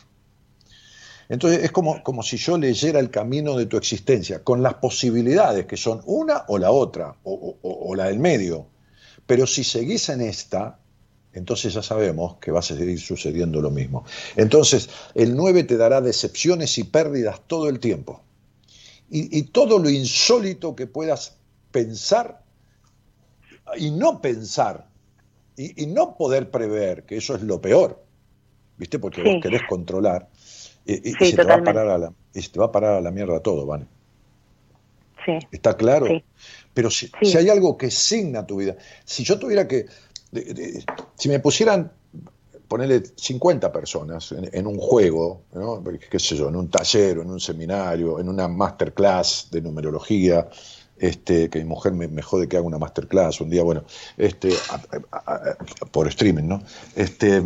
Entonces 1.28 1.64
es 1.64 1.72
como, 1.72 2.02
como 2.04 2.24
si 2.24 2.38
yo 2.38 2.58
leyera 2.58 3.00
el 3.00 3.12
camino 3.12 3.56
de 3.56 3.68
tu 3.68 3.78
existencia, 3.78 4.44
con 4.44 4.64
las 4.64 4.76
posibilidades 4.76 5.66
que 5.66 5.78
son 5.78 6.02
una 6.06 6.46
o 6.48 6.58
la 6.58 6.72
otra, 6.72 7.16
o, 7.24 7.58
o- 7.62 7.96
la 7.96 8.06
del 8.06 8.20
medio. 8.20 8.66
Pero 9.26 9.46
si 9.46 9.64
seguís 9.64 10.10
en 10.10 10.22
esta, 10.22 10.80
entonces 11.34 11.74
ya 11.74 11.84
sabemos 11.84 12.38
que 12.38 12.52
va 12.52 12.60
a 12.60 12.64
seguir 12.64 13.00
sucediendo 13.00 13.62
lo 13.62 13.70
mismo. 13.70 14.06
Entonces, 14.36 14.90
el 15.14 15.36
9 15.36 15.64
te 15.64 15.78
dará 15.78 16.02
decepciones 16.02 16.78
y 16.80 16.84
pérdidas 16.86 17.42
todo 17.46 17.70
el 17.70 17.80
tiempo. 17.80 18.22
Y, 19.10 19.38
y 19.38 19.44
todo 19.44 19.80
lo 19.80 19.90
insólito 19.90 20.76
que 20.76 20.88
puedas 20.88 21.39
pensar 21.72 22.46
y 23.78 23.92
no 23.92 24.22
pensar 24.22 24.90
y, 25.56 25.84
y 25.84 25.88
no 25.88 26.18
poder 26.18 26.52
prever, 26.52 27.06
que 27.06 27.18
eso 27.18 27.36
es 27.36 27.44
lo 27.44 27.62
peor, 27.62 28.06
¿viste? 28.78 29.00
Porque 29.00 29.22
Sí. 29.24 29.24
vos 29.24 29.40
querés 29.40 29.64
controlar 29.64 30.30
y, 30.86 31.12
y 31.12 31.18
Sí, 31.20 31.26
se 31.26 31.40
te 31.40 31.48
va 31.48 31.56
a 31.58 31.64
parar 31.64 31.88
a 31.90 31.98
la, 32.00 32.14
y 32.34 32.42
se 32.44 32.52
te 32.52 32.60
va 32.60 32.68
a 32.68 32.74
parar 32.74 32.96
a 32.96 33.02
la 33.02 33.12
mierda 33.12 33.42
todo, 33.42 33.66
¿vale? 33.68 33.88
sí, 35.26 35.40
¿Está 35.52 35.76
claro? 35.76 36.08
Sí. 36.08 36.26
Pero 36.74 36.90
si, 36.90 37.10
si 37.22 37.38
hay 37.38 37.50
algo 37.50 37.78
que 37.78 37.92
signa 37.92 38.46
tu 38.46 38.58
vida, 38.58 38.76
si 39.06 39.24
yo 39.24 39.40
tuviera 39.40 39.68
que, 39.68 39.86
de- 40.32 40.54
de- 40.54 40.86
si 41.16 41.30
me 41.30 41.40
pusieran, 41.40 41.92
ponerle 42.68 43.04
50 43.18 43.72
personas 43.72 44.32
en, 44.34 44.50
en 44.54 44.68
un 44.68 44.78
juego, 44.80 45.46
¿no? 45.54 45.84
qué 46.12 46.20
sé 46.20 46.36
yo, 46.36 46.50
en 46.50 46.56
un 46.56 46.70
taller, 46.70 47.20
en 47.20 47.30
un 47.32 47.40
seminario, 47.40 48.20
en 48.20 48.30
una 48.30 48.48
masterclass 48.48 49.50
de 49.52 49.62
numerología, 49.62 50.50
este, 51.00 51.50
que 51.50 51.60
mi 51.60 51.66
mujer 51.66 51.94
me, 51.94 52.08
me 52.08 52.22
jode 52.22 52.48
que 52.48 52.58
haga 52.58 52.66
una 52.68 52.78
masterclass 52.78 53.42
un 53.42 53.50
día, 53.50 53.64
bueno, 53.64 53.84
este, 54.18 54.52
a- 54.70 54.82
a- 55.18 55.36
a- 55.52 55.86
por 55.92 56.08
streaming, 56.08 56.48
¿no? 56.48 56.62
Este, 56.96 57.42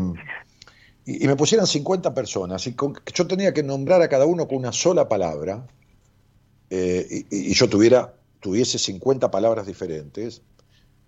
y, 1.06 1.24
y 1.24 1.28
me 1.28 1.36
pusieran 1.36 1.68
50 1.68 2.14
personas 2.14 2.66
y 2.68 2.76
con- 2.76 2.96
yo 3.14 3.28
tenía 3.28 3.54
que 3.54 3.64
nombrar 3.64 4.02
a 4.02 4.10
cada 4.10 4.26
uno 4.26 4.48
con 4.48 4.58
una 4.58 4.72
sola 4.72 5.08
palabra, 5.10 5.68
eh, 6.70 7.26
y, 7.30 7.52
y 7.52 7.54
yo 7.54 7.70
tuviera, 7.70 8.14
tuviese 8.40 8.78
50 8.80 9.30
palabras 9.32 9.66
diferentes, 9.68 10.42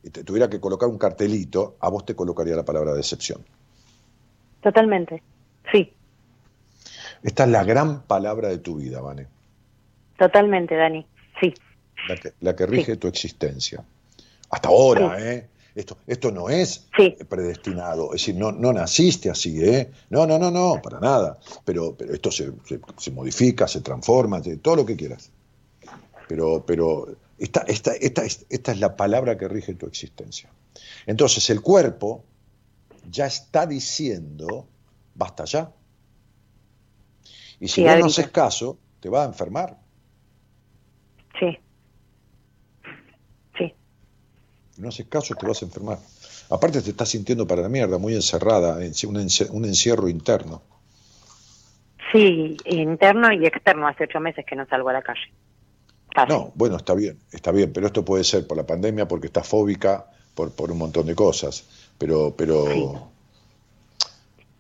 y 0.04 0.12
te 0.12 0.24
tuviera 0.24 0.50
que 0.50 0.60
colocar 0.62 0.90
un 0.90 0.98
cartelito, 0.98 1.78
a 1.82 1.90
vos 1.90 2.06
te 2.06 2.16
colocaría 2.16 2.56
la 2.56 2.66
palabra 2.66 2.94
decepción. 2.94 3.46
totalmente. 4.62 5.24
Sí, 5.72 5.94
Esta 7.24 7.44
es 7.44 7.50
la 7.50 7.64
gran 7.66 8.04
palabra 8.08 8.48
de 8.48 8.60
tu 8.60 8.78
vida, 8.78 9.02
Vane, 9.02 9.28
totalmente, 10.18 10.76
Dani. 10.76 11.06
Sí, 11.40 11.54
la 12.08 12.16
que, 12.16 12.34
la 12.42 12.56
que 12.56 12.66
rige 12.66 12.98
tu 12.98 13.08
existencia. 13.08 13.84
Hasta 14.50 14.70
ahora, 14.70 15.18
¿eh? 15.20 15.50
Esto, 15.76 15.98
esto 16.08 16.32
no 16.32 16.50
es 16.50 16.88
Sí. 16.96 17.18
predestinado, 17.28 18.14
es 18.14 18.22
decir, 18.22 18.36
no, 18.36 18.52
no 18.54 18.72
naciste 18.72 19.30
así, 19.30 19.62
¿eh? 19.62 19.92
No, 20.10 20.26
no, 20.26 20.40
no, 20.40 20.50
no, 20.50 20.82
para 20.82 21.00
nada. 21.02 21.38
Pero, 21.66 21.96
pero 21.98 22.14
esto 22.14 22.32
se, 22.32 22.52
se- 22.66 22.80
se 22.98 23.12
modifica, 23.12 23.68
se 23.68 23.82
transforma, 23.82 24.42
todo 24.62 24.78
lo 24.78 24.86
que 24.86 24.96
quieras. 24.96 25.30
Pero, 26.30 26.64
pero 26.66 27.08
esta, 27.38 27.62
esta, 27.68 27.94
esta, 27.96 28.24
es- 28.24 28.46
esta 28.50 28.72
es 28.72 28.80
la 28.80 28.96
palabra 28.96 29.38
que 29.38 29.48
rige 29.50 29.74
tu 29.76 29.86
existencia. 29.86 30.50
Entonces 31.06 31.50
el 31.50 31.62
cuerpo 31.62 32.24
ya 33.12 33.26
está 33.26 33.66
diciendo, 33.66 34.66
basta 35.14 35.44
ya. 35.46 35.72
Y 37.60 37.68
si 37.68 37.82
Sí, 37.82 37.84
no 37.84 38.06
haces 38.06 38.30
caso, 38.30 38.78
te 39.02 39.10
va 39.10 39.24
a 39.24 39.26
enfermar. 39.26 39.78
sí, 41.40 41.58
Si 43.58 43.74
no 44.78 44.90
haces 44.90 45.08
caso, 45.08 45.36
te 45.36 45.46
vas 45.46 45.62
a 45.62 45.66
enfermar. 45.66 46.00
Aparte 46.50 46.82
te 46.82 46.92
estás 46.92 47.10
sintiendo 47.10 47.48
para 47.48 47.62
la 47.64 47.70
mierda, 47.70 47.98
muy 47.98 48.14
encerrada, 48.16 48.84
en- 48.84 48.94
un, 49.08 49.16
enci- 49.16 49.50
un 49.52 49.66
encierro 49.66 50.08
interno. 50.10 50.62
sí, 52.12 52.58
interno 52.66 53.32
y 53.34 53.46
externo. 53.46 53.88
Hace 53.88 54.06
ocho 54.06 54.20
meses 54.20 54.46
que 54.46 54.56
no 54.56 54.66
salgo 54.68 54.90
a 54.90 54.94
la 54.94 55.02
calle. 55.02 55.20
No, 56.28 56.52
bueno, 56.56 56.78
está 56.78 56.94
bien, 56.96 57.20
está 57.32 57.52
bien, 57.52 57.72
pero 57.74 57.88
esto 57.88 58.04
puede 58.06 58.24
ser 58.24 58.48
por 58.48 58.58
la 58.58 58.66
pandemia, 58.66 59.08
porque 59.08 59.28
estás 59.28 59.48
fóbica, 59.48 60.10
por, 60.34 60.52
por 60.56 60.72
un 60.72 60.78
montón 60.78 61.06
de 61.06 61.16
cosas. 61.16 61.66
Pero, 61.98 62.36
pero 62.36 62.64
Sí. 62.74 62.94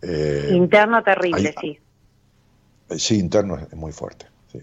eh, 0.01 0.51
Interno 0.55 1.03
terrible, 1.03 1.53
sí. 1.59 1.79
Eh, 2.89 2.99
Sí, 2.99 3.17
interno 3.19 3.57
es, 3.57 3.63
es 3.63 3.73
muy 3.75 3.91
fuerte. 3.91 4.27
sí, 4.51 4.59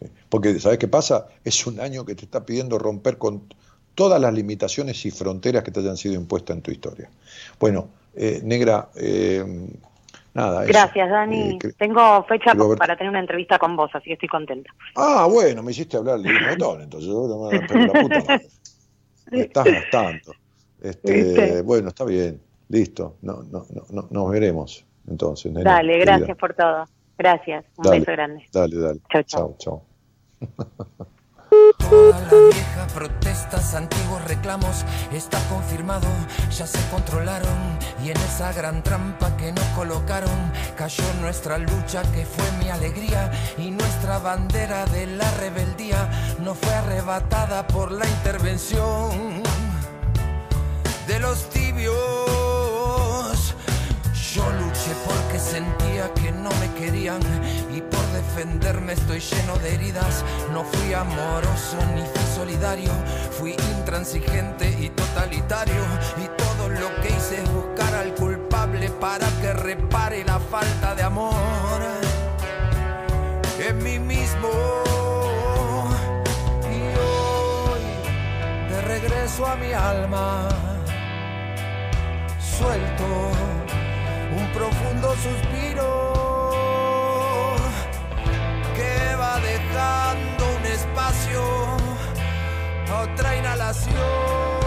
sí. 0.00 0.06
Porque, 0.28 0.58
¿sabes 0.60 0.78
qué 0.78 0.88
pasa? 0.88 1.28
Es 1.44 1.66
un 1.66 1.80
año 1.80 2.04
que 2.04 2.14
te 2.14 2.24
está 2.24 2.44
pidiendo 2.46 2.78
romper 2.78 3.18
con 3.18 3.48
todas 3.96 4.20
las 4.20 4.32
limitaciones 4.32 5.04
y 5.06 5.10
fronteras 5.10 5.64
que 5.64 5.72
te 5.72 5.80
hayan 5.80 5.96
sido 5.96 6.14
impuestas 6.14 6.56
en 6.56 6.62
tu 6.62 6.70
historia. 6.70 7.10
Bueno, 7.58 7.88
eh, 8.14 8.40
negra, 8.44 8.90
eh, 8.94 9.44
nada. 10.34 10.64
eso. 10.64 10.72
Gracias, 10.72 11.10
Dani. 11.10 11.58
Eh, 11.58 11.72
Tengo 11.76 12.22
fecha 12.24 12.54
ver- 12.54 12.78
para 12.78 12.96
tener 12.96 13.10
una 13.10 13.20
entrevista 13.20 13.58
con 13.58 13.74
vos, 13.74 13.90
así 13.94 14.04
que 14.04 14.12
estoy 14.12 14.28
contenta. 14.28 14.70
Ah, 14.94 15.26
bueno, 15.28 15.62
me 15.64 15.72
hiciste 15.72 15.96
hablar 15.96 16.20
de 16.20 16.28
un 16.28 16.42
montón, 16.42 16.82
entonces 16.82 17.08
yo 17.08 17.26
no 17.26 17.50
me 17.50 17.66
pero 17.66 17.86
la 17.86 17.92
puta 17.94 18.20
madre. 18.20 18.48
Me 19.32 19.40
estás 19.40 19.66
gastando. 19.66 20.36
Este, 20.80 21.12
¿Viste? 21.12 21.62
bueno, 21.62 21.88
está 21.88 22.04
bien, 22.04 22.40
listo. 22.68 23.16
No, 23.22 23.42
no, 23.42 23.66
no, 23.70 23.86
no, 23.90 24.08
nos 24.10 24.30
veremos 24.30 24.84
entonces. 25.08 25.52
Dale, 25.52 25.94
querida. 25.94 26.04
gracias 26.18 26.36
por 26.38 26.54
todo. 26.54 26.86
Gracias. 27.18 27.64
Un 27.76 27.84
Dale, 27.84 28.00
beso 28.00 28.12
grande. 28.12 28.46
Dale, 28.52 28.76
dale. 28.76 29.00
Chau, 29.26 29.56
chau. 29.58 29.82
Toda 31.88 32.20
la 32.20 32.30
vieja 32.52 32.86
protestas, 32.94 33.74
antiguos 33.74 34.24
reclamos, 34.24 34.84
está 35.12 35.38
confirmado, 35.48 36.08
ya 36.56 36.66
se 36.66 36.80
controlaron 36.88 37.78
y 38.02 38.10
en 38.10 38.16
esa 38.16 38.52
gran 38.52 38.82
trampa 38.82 39.36
que 39.36 39.52
nos 39.52 39.64
colocaron 39.76 40.52
cayó 40.76 41.04
nuestra 41.20 41.58
lucha 41.58 42.02
que 42.12 42.26
fue 42.26 42.44
mi 42.58 42.70
alegría 42.70 43.30
y 43.56 43.70
nuestra 43.70 44.18
bandera 44.18 44.86
de 44.86 45.06
la 45.06 45.30
rebeldía 45.32 46.10
no 46.40 46.54
fue 46.54 46.74
arrebatada 46.74 47.66
por 47.68 47.92
la 47.92 48.06
intervención 48.08 49.42
de 51.06 51.20
los 51.20 51.48
tibios. 51.50 52.55
Yo 54.36 54.50
luché 54.50 54.92
porque 55.06 55.38
sentía 55.38 56.12
que 56.12 56.30
no 56.30 56.50
me 56.60 56.70
querían 56.74 57.22
y 57.74 57.80
por 57.80 58.06
defenderme 58.12 58.92
estoy 58.92 59.18
lleno 59.18 59.56
de 59.56 59.74
heridas. 59.74 60.22
No 60.52 60.62
fui 60.62 60.92
amoroso 60.92 61.78
ni 61.94 62.02
fui 62.02 62.34
solidario, 62.34 62.90
fui 63.30 63.56
intransigente 63.78 64.68
y 64.78 64.90
totalitario. 64.90 65.82
Y 66.22 66.28
todo 66.36 66.68
lo 66.68 66.94
que 67.00 67.08
hice 67.08 67.42
es 67.42 67.50
buscar 67.50 67.94
al 67.94 68.14
culpable 68.14 68.90
para 68.90 69.26
que 69.40 69.54
repare 69.54 70.22
la 70.22 70.38
falta 70.38 70.94
de 70.94 71.02
amor 71.02 71.80
en 73.58 73.78
mí 73.82 73.98
mismo. 73.98 74.50
Y 76.70 76.78
hoy 77.08 78.68
de 78.68 78.80
regreso 78.82 79.46
a 79.46 79.56
mi 79.56 79.72
alma 79.72 80.46
suelto 82.38 83.56
un 84.32 84.52
profundo 84.52 85.14
suspiro 85.16 86.14
que 88.74 89.14
va 89.16 89.38
dejando 89.40 90.56
un 90.58 90.66
espacio 90.66 91.42
a 92.90 93.02
otra 93.02 93.36
inhalación. 93.36 94.65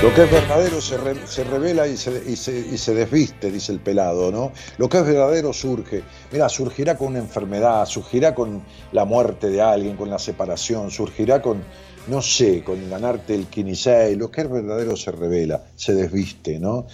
Lo 0.00 0.14
que 0.14 0.22
es 0.22 0.30
verdadero 0.30 0.80
se, 0.80 0.96
se 1.26 1.42
revela 1.42 1.88
y 1.88 1.96
se, 1.96 2.22
y, 2.24 2.36
se, 2.36 2.56
y 2.56 2.78
se 2.78 2.94
desviste, 2.94 3.50
dice 3.50 3.72
el 3.72 3.80
pelado, 3.80 4.30
¿no? 4.30 4.52
Lo 4.76 4.88
que 4.88 4.98
es 4.98 5.04
verdadero 5.04 5.52
surge. 5.52 6.04
Mira, 6.30 6.48
surgirá 6.48 6.96
con 6.96 7.08
una 7.08 7.18
enfermedad, 7.18 7.84
surgirá 7.84 8.32
con 8.32 8.62
la 8.92 9.04
muerte 9.04 9.50
de 9.50 9.60
alguien, 9.60 9.96
con 9.96 10.08
la 10.08 10.20
separación, 10.20 10.92
surgirá 10.92 11.42
con, 11.42 11.64
no 12.06 12.22
sé, 12.22 12.62
con 12.62 12.88
ganarte 12.88 13.34
el 13.34 13.46
15. 13.46 14.14
Lo 14.14 14.30
que 14.30 14.42
es 14.42 14.50
verdadero 14.50 14.96
se 14.96 15.10
revela, 15.10 15.64
se 15.74 15.94
desviste, 15.94 16.60
¿no? 16.60 16.86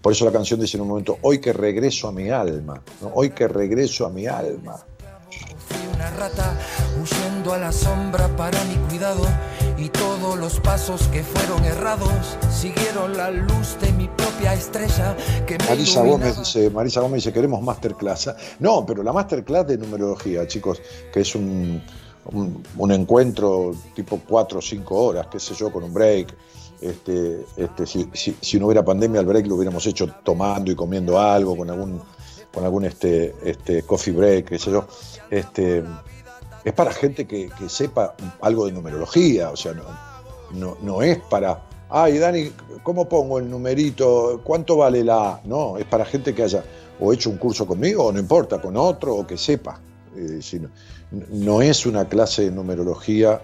Por 0.00 0.12
eso 0.12 0.24
la 0.24 0.32
canción 0.32 0.58
dice 0.58 0.76
en 0.76 0.80
un 0.80 0.88
momento, 0.88 1.18
hoy 1.22 1.38
que 1.38 1.52
regreso 1.52 2.08
a 2.08 2.12
mi 2.12 2.28
alma, 2.28 2.82
¿no? 3.02 3.12
Hoy 3.14 3.30
que 3.30 3.46
regreso 3.46 4.04
a 4.04 4.10
mi 4.10 4.26
alma. 4.26 4.84
Huyendo 7.02 7.52
a 7.52 7.58
la 7.58 7.72
sombra 7.72 8.28
para 8.36 8.62
mi 8.64 8.76
cuidado 8.88 9.26
y 9.76 9.88
todos 9.88 10.38
los 10.38 10.60
pasos 10.60 11.08
que 11.08 11.22
fueron 11.22 11.64
errados 11.64 12.36
siguieron 12.50 13.16
la 13.16 13.30
luz 13.30 13.76
de 13.80 13.92
mi 13.92 14.06
propia 14.08 14.54
estrella 14.54 15.16
que 15.46 15.58
me 15.58 15.64
Marisa 15.68 16.00
iluminaba. 16.04 16.10
Gómez 16.30 16.38
dice, 16.38 16.70
Marisa 16.70 17.00
Gómez 17.00 17.16
dice, 17.16 17.32
queremos 17.32 17.60
masterclass. 17.62 18.30
No, 18.60 18.86
pero 18.86 19.02
la 19.02 19.12
masterclass 19.12 19.66
de 19.66 19.78
numerología, 19.78 20.46
chicos, 20.46 20.80
que 21.12 21.20
es 21.20 21.34
un, 21.34 21.82
un, 22.26 22.62
un 22.76 22.92
encuentro 22.92 23.72
tipo 23.94 24.20
cuatro 24.28 24.60
o 24.60 24.62
cinco 24.62 24.96
horas, 25.04 25.26
qué 25.30 25.40
sé 25.40 25.54
yo, 25.54 25.72
con 25.72 25.82
un 25.82 25.92
break. 25.92 26.34
Este, 26.80 27.44
este, 27.56 27.86
si, 27.86 28.08
si- 28.12 28.36
si 28.40 28.58
no 28.58 28.66
hubiera 28.66 28.84
pandemia, 28.84 29.20
el 29.20 29.26
break 29.26 29.46
lo 29.46 29.54
hubiéramos 29.56 29.84
hecho 29.86 30.06
tomando 30.24 30.70
y 30.70 30.74
comiendo 30.76 31.18
algo, 31.20 31.56
con 31.56 31.70
algún, 31.70 32.00
con 32.52 32.64
algún 32.64 32.84
este, 32.84 33.34
este, 33.44 33.82
coffee 33.84 34.12
break, 34.12 34.48
qué 34.48 34.58
sé 34.58 34.70
yo. 34.72 34.86
Este, 35.30 35.82
es 36.64 36.72
para 36.72 36.92
gente 36.92 37.26
que, 37.26 37.50
que 37.58 37.68
sepa 37.68 38.14
algo 38.40 38.66
de 38.66 38.72
numerología, 38.72 39.50
o 39.50 39.56
sea, 39.56 39.74
no, 39.74 39.84
no, 40.52 40.76
no 40.80 41.02
es 41.02 41.18
para, 41.18 41.62
ay 41.88 42.18
Dani, 42.18 42.52
¿cómo 42.82 43.08
pongo 43.08 43.38
el 43.38 43.50
numerito? 43.50 44.40
¿Cuánto 44.44 44.76
vale 44.76 45.02
la 45.04 45.30
A? 45.30 45.40
No, 45.44 45.76
es 45.78 45.84
para 45.86 46.04
gente 46.04 46.34
que 46.34 46.44
haya 46.44 46.64
o 47.00 47.12
hecho 47.12 47.30
un 47.30 47.36
curso 47.36 47.66
conmigo, 47.66 48.04
o 48.04 48.12
no 48.12 48.20
importa, 48.20 48.60
con 48.60 48.76
otro, 48.76 49.16
o 49.16 49.26
que 49.26 49.36
sepa. 49.36 49.80
Eh, 50.16 50.40
si 50.40 50.60
no, 50.60 50.68
no 51.30 51.62
es 51.62 51.84
una 51.86 52.08
clase 52.08 52.42
de 52.42 52.50
numerología, 52.50 53.40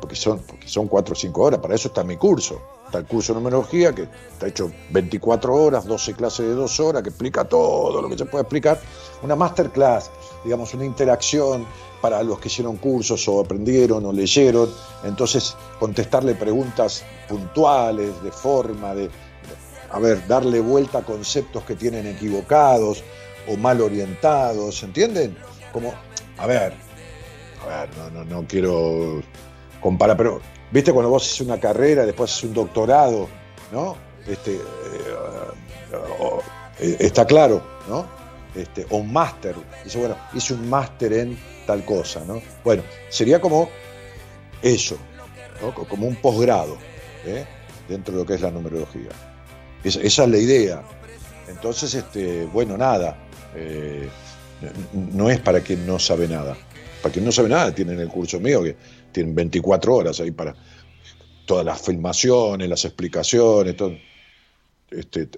porque 0.00 0.16
son, 0.16 0.40
porque 0.40 0.68
son 0.68 0.88
cuatro 0.88 1.14
o 1.14 1.16
cinco 1.16 1.42
horas, 1.42 1.60
para 1.60 1.74
eso 1.74 1.88
está 1.88 2.04
mi 2.04 2.16
curso. 2.16 2.60
El 2.98 3.06
curso 3.06 3.32
de 3.32 3.40
numerología, 3.40 3.94
que 3.94 4.08
está 4.32 4.46
hecho 4.46 4.70
24 4.90 5.54
horas, 5.54 5.84
12 5.84 6.14
clases 6.14 6.46
de 6.46 6.54
dos 6.54 6.78
horas, 6.80 7.02
que 7.02 7.10
explica 7.10 7.44
todo 7.44 8.02
lo 8.02 8.08
que 8.08 8.18
se 8.18 8.26
puede 8.26 8.42
explicar. 8.42 8.80
Una 9.22 9.36
masterclass, 9.36 10.10
digamos, 10.44 10.74
una 10.74 10.84
interacción 10.84 11.66
para 12.00 12.22
los 12.22 12.38
que 12.38 12.48
hicieron 12.48 12.76
cursos 12.76 13.26
o 13.28 13.40
aprendieron 13.40 14.04
o 14.06 14.12
leyeron. 14.12 14.70
Entonces, 15.04 15.56
contestarle 15.78 16.34
preguntas 16.34 17.04
puntuales, 17.28 18.22
de 18.22 18.32
forma, 18.32 18.94
de, 18.94 19.10
a 19.90 19.98
ver, 19.98 20.26
darle 20.26 20.60
vuelta 20.60 20.98
a 20.98 21.02
conceptos 21.02 21.64
que 21.64 21.76
tienen 21.76 22.06
equivocados 22.06 23.02
o 23.48 23.56
mal 23.56 23.80
orientados, 23.80 24.82
¿entienden? 24.82 25.36
Como, 25.72 25.92
a 26.38 26.46
ver, 26.46 26.74
a 27.62 27.66
ver, 27.66 27.90
no, 27.96 28.10
no, 28.10 28.24
no 28.24 28.46
quiero 28.46 29.22
comparar, 29.80 30.16
pero, 30.16 30.40
¿viste 30.70 30.92
cuando 30.92 31.10
vos 31.10 31.24
haces 31.26 31.40
una 31.42 31.58
carrera, 31.60 32.04
después 32.06 32.30
haces 32.30 32.44
un 32.44 32.54
doctorado, 32.54 33.28
¿no? 33.72 33.96
Este, 34.26 34.54
eh, 34.54 34.58
eh, 36.80 36.96
está 37.00 37.26
claro, 37.26 37.62
¿no? 37.88 38.06
Este, 38.54 38.86
o 38.90 38.96
un 38.98 39.12
máster, 39.12 39.54
dice, 39.84 39.98
bueno, 39.98 40.16
hice 40.34 40.54
un 40.54 40.68
máster 40.68 41.12
en 41.12 41.38
tal 41.66 41.84
cosa, 41.84 42.22
¿no? 42.26 42.40
Bueno, 42.64 42.82
sería 43.08 43.40
como 43.40 43.68
eso, 44.62 44.96
¿no? 45.62 45.72
Co- 45.74 45.86
como 45.86 46.06
un 46.06 46.16
posgrado, 46.16 46.76
¿eh? 47.24 47.44
dentro 47.88 48.14
de 48.14 48.20
lo 48.20 48.26
que 48.26 48.34
es 48.34 48.40
la 48.40 48.50
numerología. 48.50 49.10
Es- 49.84 49.96
esa 49.96 50.24
es 50.24 50.28
la 50.30 50.38
idea. 50.38 50.82
Entonces, 51.48 51.94
este, 51.94 52.44
bueno, 52.46 52.76
nada. 52.76 53.16
eh, 53.54 54.08
no 54.92 55.30
es 55.30 55.40
para 55.40 55.60
quien 55.60 55.86
no 55.86 55.98
sabe 55.98 56.28
nada. 56.28 56.56
Para 57.02 57.12
quien 57.12 57.24
no 57.24 57.32
sabe 57.32 57.48
nada, 57.48 57.74
tienen 57.74 57.98
el 57.98 58.08
curso 58.08 58.38
mío, 58.38 58.62
que 58.62 58.76
tienen 59.12 59.34
24 59.34 59.94
horas 59.94 60.20
ahí 60.20 60.30
para 60.30 60.54
todas 61.46 61.64
las 61.64 61.80
filmaciones, 61.80 62.68
las 62.68 62.84
explicaciones, 62.84 63.76
todo. 63.76 63.92
Este, 64.90 65.28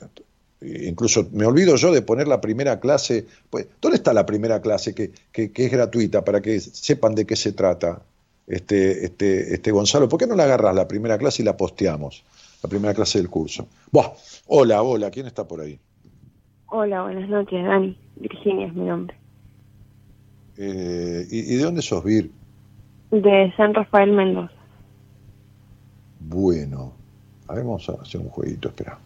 incluso 0.61 1.29
me 1.33 1.45
olvido 1.47 1.77
yo 1.77 1.93
de 1.93 2.03
poner 2.03 2.29
la 2.29 2.41
primera 2.41 2.81
clase. 2.81 3.27
Pues, 3.51 3.67
¿Dónde 3.81 3.97
está 3.97 4.13
la 4.13 4.25
primera 4.27 4.61
clase 4.63 4.95
que, 4.95 5.11
que- 5.33 5.51
que 5.53 5.67
es 5.67 5.73
gratuita 5.73 6.25
para 6.25 6.41
que 6.41 6.61
sepan 6.61 7.15
de 7.15 7.27
qué 7.27 7.37
se 7.37 7.53
trata? 7.53 8.03
Este, 8.47 9.05
este, 9.05 9.55
este 9.55 9.71
Gonzalo, 9.71 10.09
¿por 10.09 10.19
qué 10.19 10.27
no 10.27 10.35
la 10.35 10.45
agarras 10.45 10.75
la 10.75 10.89
primera 10.89 11.17
clase 11.19 11.43
y 11.43 11.45
la 11.45 11.57
posteamos? 11.57 12.25
La 12.63 12.69
primera 12.69 12.93
clase 12.95 13.19
del 13.19 13.29
curso. 13.29 13.67
Buah, 13.91 14.13
hola, 14.47 14.83
hola, 14.83 15.11
¿quién 15.11 15.27
está 15.27 15.47
por 15.47 15.61
ahí? 15.61 15.79
Hola, 16.67 17.03
buenas 17.03 17.29
noches, 17.29 17.65
Dani. 17.65 17.97
Virginia 18.17 18.67
es 18.67 18.75
mi 18.75 18.85
nombre. 18.87 19.17
Eh, 20.57 21.27
¿y, 21.31 21.55
y 21.55 21.57
de 21.57 21.63
dónde 21.65 21.83
sos, 21.83 22.03
Vir? 22.05 22.31
De 23.13 23.53
San 23.57 23.75
Rafael 23.75 24.11
Mendoza. 24.11 24.53
Bueno, 26.19 26.93
a 27.47 27.55
ver, 27.55 27.63
vamos 27.65 27.87
a 27.89 27.93
hacer 28.01 28.21
un 28.21 28.31
jueguito, 28.31 28.69
espera. 28.69 28.99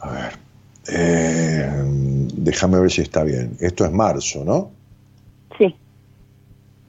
A 0.00 0.10
ver. 0.10 0.32
eh, 0.88 2.26
déjame 2.34 2.78
ver 2.78 2.90
si 2.90 3.00
está 3.00 3.24
bien. 3.24 3.56
Esto 3.60 3.84
es 3.86 3.90
marzo, 3.92 4.44
¿no? 4.44 4.70
Sí. 5.56 5.74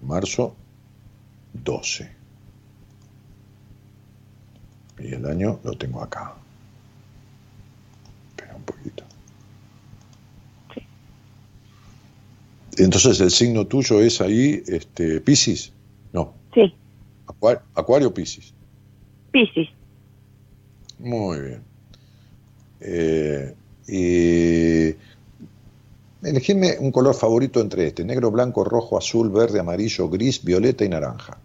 Marzo 0.02 0.54
12. 1.54 2.12
Y 5.00 5.14
el 5.14 5.26
año 5.26 5.60
lo 5.64 5.74
tengo 5.78 6.04
acá. 6.04 6.34
Espera 8.32 8.56
un 8.56 8.64
poquito. 8.64 9.04
Entonces 12.80 13.20
el 13.20 13.30
signo 13.30 13.68
tuyo 13.68 14.00
es 14.00 14.22
ahí, 14.22 14.64
este, 14.68 15.20
Piscis. 15.20 15.74
No. 16.14 16.34
Sí. 16.54 16.74
Acuario, 17.28 17.62
Acuario 17.76 18.14
Piscis. 18.14 18.54
Piscis. 19.32 19.68
Muy 20.98 21.40
bien. 21.42 21.62
Eh, 22.80 23.54
y 23.88 24.96
elegime 26.26 26.78
un 26.80 26.92
color 26.92 27.14
favorito 27.14 27.60
entre 27.60 27.88
este, 27.88 28.06
negro, 28.06 28.32
blanco, 28.32 28.64
rojo, 28.64 28.98
azul, 28.98 29.30
verde, 29.30 29.60
amarillo, 29.60 30.08
gris, 30.10 30.44
violeta 30.44 30.86
y 30.86 30.90
naranja. 30.90 31.38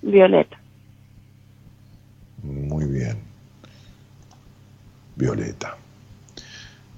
Violeta. 0.00 0.58
Muy 2.42 2.86
bien. 2.86 3.18
Violeta. 5.16 5.76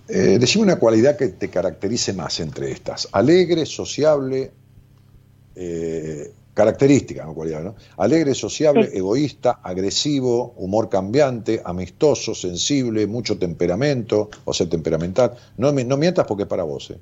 Eh, 0.08 0.38
decime 0.38 0.64
una 0.64 0.78
cualidad 0.78 1.16
que 1.16 1.28
te 1.28 1.48
caracterice 1.50 2.12
más 2.12 2.38
entre 2.40 2.70
estas. 2.70 3.08
Alegre, 3.12 3.66
sociable, 3.66 4.52
eh, 5.56 6.30
característica, 6.54 7.24
no 7.24 7.34
cualidad, 7.34 7.62
¿no? 7.62 7.74
Alegre, 7.98 8.34
sociable, 8.34 8.88
Sí. 8.90 8.98
egoísta, 8.98 9.58
agresivo, 9.62 10.52
humor 10.56 10.88
cambiante, 10.88 11.60
amistoso, 11.64 12.34
sensible, 12.34 13.06
mucho 13.06 13.38
temperamento, 13.38 14.30
o 14.44 14.52
sea, 14.54 14.68
temperamental. 14.68 15.32
No, 15.58 15.72
me- 15.72 15.84
no 15.84 15.96
mientas 15.96 16.26
porque 16.26 16.44
es 16.44 16.48
para 16.48 16.62
vos. 16.62 16.90
¿eh? 16.90 16.98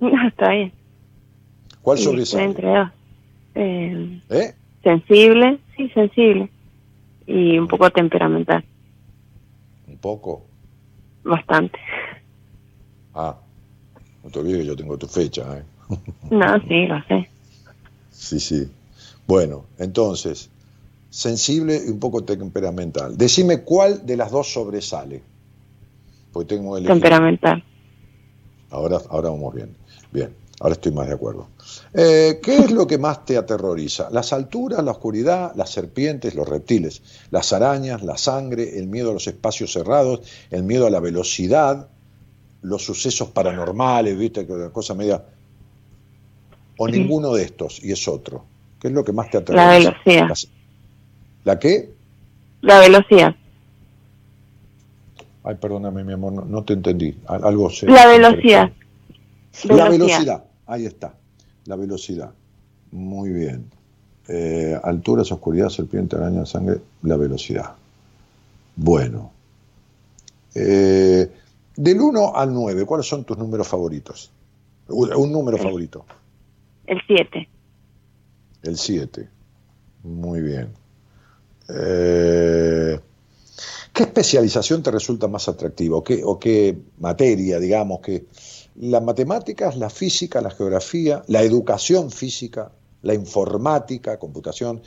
Está 0.28 0.50
bien. 0.50 0.72
¿Cuál 1.82 1.98
Sí, 1.98 2.04
sobresale? 2.04 2.44
entre 2.44 2.68
dos. 2.68 2.88
Eh, 3.54 4.20
¿Eh? 4.30 4.54
sensible, 4.82 5.58
sí, 5.76 5.88
sensible. 5.90 6.50
Y 7.26 7.58
un 7.58 7.68
poco 7.68 7.90
temperamental, 7.90 8.64
Un 9.88 9.98
poco. 9.98 10.42
bastante. 11.24 11.78
Ah, 13.16 13.34
no 14.22 14.30
te 14.30 14.38
olvides 14.38 14.60
que 14.60 14.66
yo 14.66 14.76
tengo 14.76 14.98
tu 14.98 15.06
fecha. 15.06 15.58
¿eh? 15.58 15.64
No, 16.30 16.60
sí, 16.68 16.86
lo 16.86 17.02
sé. 17.08 17.28
Sí, 18.10 18.38
sí. 18.38 18.70
Bueno, 19.26 19.64
entonces, 19.78 20.50
sensible 21.08 21.80
y 21.86 21.90
un 21.90 21.98
poco 21.98 22.24
temperamental. 22.24 23.16
Decime 23.16 23.62
cuál 23.62 24.04
de 24.04 24.18
las 24.18 24.30
dos 24.30 24.52
sobresale. 24.52 25.22
Porque 26.30 26.54
tengo 26.56 26.76
elegir. 26.76 26.92
Temperamental. 26.92 27.64
Ahora, 28.70 29.00
ahora 29.08 29.30
vamos 29.30 29.54
bien. 29.54 29.74
Bien, 30.12 30.34
ahora 30.60 30.74
estoy 30.74 30.92
más 30.92 31.08
de 31.08 31.14
acuerdo. 31.14 31.48
Eh, 31.94 32.38
¿Qué 32.42 32.58
es 32.58 32.70
lo 32.70 32.86
que 32.86 32.98
más 32.98 33.24
te 33.24 33.38
aterroriza? 33.38 34.10
¿Las 34.10 34.34
alturas, 34.34 34.84
la 34.84 34.90
oscuridad, 34.90 35.52
las 35.56 35.70
serpientes, 35.70 36.34
los 36.34 36.46
reptiles, 36.46 37.02
las 37.30 37.54
arañas, 37.54 38.02
la 38.02 38.18
sangre, 38.18 38.78
el 38.78 38.88
miedo 38.88 39.10
a 39.10 39.14
los 39.14 39.26
espacios 39.26 39.72
cerrados, 39.72 40.20
el 40.50 40.64
miedo 40.64 40.86
a 40.86 40.90
la 40.90 41.00
velocidad, 41.00 41.88
los 42.62 42.84
sucesos 42.84 43.28
paranormales, 43.30 44.16
viste, 44.18 44.46
que 44.46 44.52
una 44.52 44.70
cosa 44.70 44.94
media... 44.94 45.22
O 46.78 46.86
Sí. 46.86 46.92
ninguno 46.92 47.32
de 47.32 47.42
estos, 47.44 47.82
y 47.82 47.90
es 47.92 48.06
otro. 48.06 48.44
¿Qué 48.80 48.88
es 48.88 48.92
lo 48.94 49.02
que 49.04 49.12
más 49.12 49.30
te 49.30 49.38
La 49.54 49.70
aterroriza? 49.74 49.94
velocidad. 50.04 50.50
¿La 51.44 51.58
qué? 51.58 51.94
La 52.60 52.78
velocidad. 52.80 53.34
Ay, 55.44 55.54
perdóname, 55.54 56.02
mi 56.04 56.12
amor, 56.12 56.32
no, 56.32 56.44
no 56.44 56.64
te 56.64 56.72
entendí. 56.74 57.16
Al- 57.26 57.44
Algo 57.44 57.70
se- 57.70 57.86
La 57.86 58.06
velocidad. 58.06 58.70
La 59.64 59.74
Velocidad. 59.88 59.90
velocidad, 59.90 60.44
ahí 60.66 60.84
está, 60.86 61.14
la 61.64 61.76
velocidad. 61.76 62.30
Muy 62.90 63.30
bien. 63.30 63.70
Eh, 64.28 64.78
alturas, 64.82 65.30
oscuridad, 65.32 65.68
serpiente, 65.70 66.16
araña, 66.16 66.44
sangre, 66.44 66.80
la 67.02 67.16
velocidad. 67.16 67.74
Bueno. 68.74 69.30
Eh, 70.54 71.30
del 71.76 72.00
1 72.00 72.34
al 72.34 72.52
9, 72.52 72.84
¿cuáles 72.86 73.06
son 73.06 73.24
tus 73.24 73.36
números 73.36 73.68
favoritos? 73.68 74.32
Un, 74.88 75.14
un 75.14 75.32
número 75.32 75.58
favorito. 75.58 76.04
El 76.86 77.00
7. 77.06 77.48
El 78.62 78.76
7. 78.76 79.28
Muy 80.04 80.40
bien. 80.40 80.72
Eh, 81.68 82.98
¿Qué 83.92 84.02
especialización 84.02 84.82
te 84.82 84.90
resulta 84.90 85.26
más 85.26 85.48
atractiva? 85.48 85.96
¿O 85.96 86.04
qué, 86.04 86.22
o 86.24 86.38
qué 86.38 86.78
materia, 86.98 87.58
digamos, 87.58 88.00
que 88.00 88.26
las 88.76 89.02
matemáticas, 89.02 89.76
la 89.76 89.90
física, 89.90 90.40
la 90.40 90.50
geografía, 90.50 91.22
la 91.28 91.42
educación 91.42 92.10
física, 92.10 92.72
la 93.02 93.14
informática, 93.14 94.18
computación, 94.18 94.82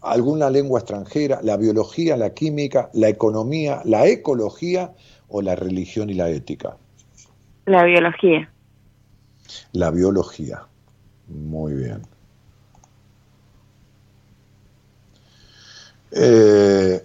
alguna 0.00 0.48
lengua 0.50 0.80
extranjera, 0.80 1.40
la 1.42 1.56
biología, 1.56 2.16
la 2.16 2.34
química, 2.34 2.90
la 2.92 3.08
economía, 3.08 3.82
la 3.84 4.06
ecología 4.06 4.94
o 5.32 5.40
la 5.40 5.56
religión 5.56 6.10
y 6.10 6.14
la 6.14 6.28
ética? 6.28 6.76
La 7.64 7.84
biología. 7.84 8.50
La 9.72 9.90
biología. 9.90 10.66
Muy 11.28 11.72
bien. 11.74 12.02
Eh, 16.10 17.02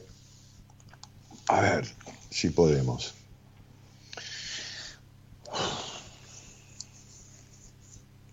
a 1.47 1.61
ver 1.61 1.85
si 2.29 2.49
podemos. 2.49 3.15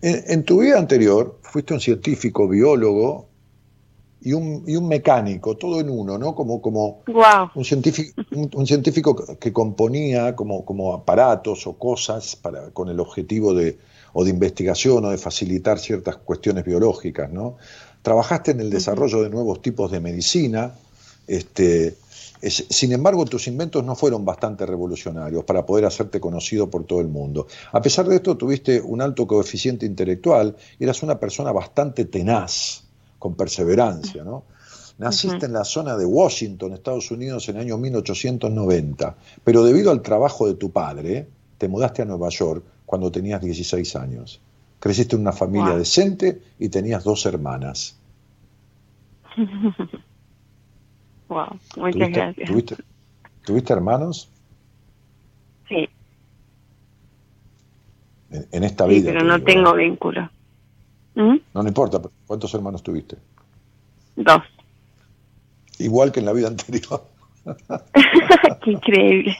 En, 0.01 0.23
en 0.27 0.43
tu 0.43 0.59
vida 0.59 0.77
anterior 0.77 1.39
fuiste 1.41 1.73
un 1.73 1.79
científico, 1.79 2.49
biólogo 2.49 3.29
y 4.25 4.33
un, 4.33 4.63
y 4.67 4.75
un 4.75 4.87
mecánico, 4.87 5.55
todo 5.55 5.79
en 5.79 5.89
uno, 5.89 6.17
¿no? 6.17 6.35
Como, 6.35 6.61
como 6.61 7.03
Wow. 7.07 7.51
un 7.55 7.63
científico, 7.63 8.13
un, 8.31 8.49
un 8.53 8.65
científico 8.67 9.15
que 9.39 9.53
componía 9.53 10.35
como, 10.35 10.65
como 10.65 10.93
aparatos 10.93 11.65
o 11.67 11.77
cosas 11.77 12.35
para, 12.35 12.71
con 12.71 12.89
el 12.89 12.99
objetivo 12.99 13.53
de, 13.53 13.77
o 14.13 14.23
de 14.25 14.31
investigación 14.31 15.05
o 15.05 15.09
de 15.11 15.17
facilitar 15.17 15.79
ciertas 15.79 16.17
cuestiones 16.17 16.65
biológicas, 16.65 17.31
¿no? 17.31 17.57
Trabajaste 18.01 18.51
en 18.51 18.59
el 18.61 18.69
desarrollo 18.69 19.23
de 19.23 19.29
nuevos 19.29 19.61
tipos 19.61 19.91
de 19.91 19.99
medicina, 19.99 20.73
este, 21.27 21.95
es- 22.41 22.65
sin 22.69 22.91
embargo, 22.91 23.25
tus 23.25 23.47
inventos 23.47 23.83
no 23.83 23.95
fueron 23.95 24.25
bastante 24.25 24.65
revolucionarios 24.65 25.43
para 25.43 25.65
poder 25.65 25.85
hacerte 25.85 26.19
conocido 26.19 26.69
por 26.69 26.85
todo 26.85 27.01
el 27.01 27.07
mundo. 27.07 27.47
A 27.71 27.81
pesar 27.81 28.07
de 28.07 28.15
esto, 28.17 28.37
tuviste 28.37 28.81
un 28.81 29.01
alto 29.01 29.25
coeficiente 29.27 29.85
intelectual 29.85 30.55
y 30.79 30.83
eras 30.83 31.01
una 31.03 31.19
persona 31.19 31.51
bastante 31.51 32.05
tenaz, 32.05 32.84
con 33.25 33.33
perseverancia, 33.33 34.23
¿no? 34.23 34.43
Naciste 34.99 35.47
en 35.47 35.53
la 35.53 35.63
zona 35.63 35.97
de 35.97 36.05
Washington, 36.05 36.73
Estados 36.73 37.09
Unidos, 37.09 37.49
en 37.49 37.55
el 37.55 37.63
año 37.63 37.77
1890, 37.79 39.15
pero 39.43 39.63
debido 39.63 39.89
al 39.89 40.03
trabajo 40.03 40.45
de 40.47 40.53
tu 40.53 40.69
padre, 40.69 41.27
te 41.57 41.67
mudaste 41.67 42.03
a 42.03 42.05
Nueva 42.05 42.29
York 42.29 42.63
cuando 42.85 43.11
tenías 43.11 43.41
16 43.41 43.95
años. 43.95 44.39
Creciste 44.79 45.15
en 45.15 45.23
una 45.23 45.31
familia 45.31 45.71
Wow. 45.71 45.79
decente 45.79 46.39
y 46.59 46.69
tenías 46.69 47.03
dos 47.03 47.25
hermanas. 47.25 47.95
wow. 51.29 51.59
Muchas 51.77 51.93
¿Tuviste, 51.93 52.11
gracias. 52.11 52.49
tuviste- 52.51 52.77
tuviste 53.43 53.73
hermanos 53.73 54.29
Sí, 55.67 55.89
en, 58.29 58.47
en 58.51 58.63
esta 58.63 58.85
sí, 58.85 58.89
vida? 59.01 59.11
pero 59.13 59.23
no 59.23 59.39
digo, 59.39 59.47
tengo 59.47 59.69
¿eh? 59.71 59.77
vínculo. 59.77 60.29
¿Mm? 61.15 61.37
No, 61.53 61.63
no 61.63 61.67
importa, 61.67 61.99
pero 62.01 62.11
¿cuántos 62.27 62.53
hermanos 62.53 62.83
tuviste? 62.83 63.17
Dos. 64.15 64.41
Igual 65.79 66.11
que 66.11 66.19
en 66.19 66.25
la 66.25 66.33
vida 66.33 66.47
anterior. 66.47 67.03
Qué 68.63 68.71
increíble. 68.71 69.37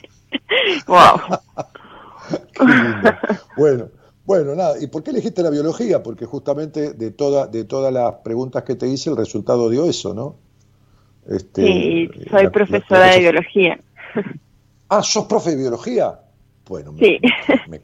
wow. 0.87 1.19
Qué 2.53 2.63
lindo. 2.65 3.13
Bueno, 3.57 3.87
bueno, 4.25 4.55
nada. 4.55 4.75
¿Y 4.81 4.87
por 4.87 5.03
qué 5.03 5.11
elegiste 5.11 5.43
la 5.43 5.49
biología? 5.49 6.01
Porque 6.01 6.25
justamente 6.25 6.93
de, 6.93 7.11
toda, 7.11 7.47
de 7.47 7.63
todas 7.65 7.93
las 7.93 8.15
preguntas 8.15 8.63
que 8.63 8.75
te 8.75 8.87
hice, 8.87 9.09
el 9.11 9.17
resultado 9.17 9.69
dio 9.69 9.85
eso, 9.85 10.13
¿no? 10.13 10.35
Este, 11.27 11.65
Sí, 11.65 12.07
la- 12.07 12.31
soy 12.31 12.43
la- 12.45 12.51
profesora 12.51 12.99
la 13.07 13.13
de 13.13 13.19
biología. 13.19 13.79
Ah, 14.89 15.01
¿sos 15.03 15.25
profe 15.25 15.51
de 15.51 15.57
biología? 15.57 16.19
Bueno, 16.67 16.93
Sí. 16.99 17.19
me, 17.67 17.79
me- 17.79 17.81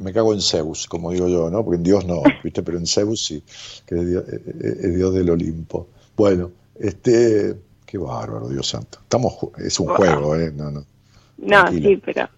me 0.00 0.12
cago 0.12 0.32
en 0.32 0.40
Zeus, 0.40 0.86
como 0.86 1.10
digo 1.12 1.28
yo, 1.28 1.50
¿no? 1.50 1.64
Porque 1.64 1.76
en 1.76 1.82
Dios 1.82 2.04
no, 2.06 2.22
¿viste? 2.44 2.62
Pero 2.62 2.78
en 2.78 2.86
Zeus 2.86 3.24
sí, 3.24 3.42
que 3.86 3.94
es 3.96 4.06
Dios, 4.06 4.24
es- 4.28 4.94
Dios 4.96 5.14
del 5.14 5.30
Olimpo. 5.30 5.88
Bueno, 6.16 6.50
este, 6.78 7.54
qué 7.84 7.98
bárbaro, 7.98 8.48
Dios 8.48 8.66
santo. 8.68 8.98
Estamos, 9.02 9.36
es 9.58 9.78
un 9.80 9.86
Wow. 9.88 9.96
juego, 9.96 10.36
¿eh? 10.36 10.52
No, 10.54 10.70
no. 10.70 10.84
No, 11.38 11.68
sí, 11.70 12.00
pero 12.04 12.28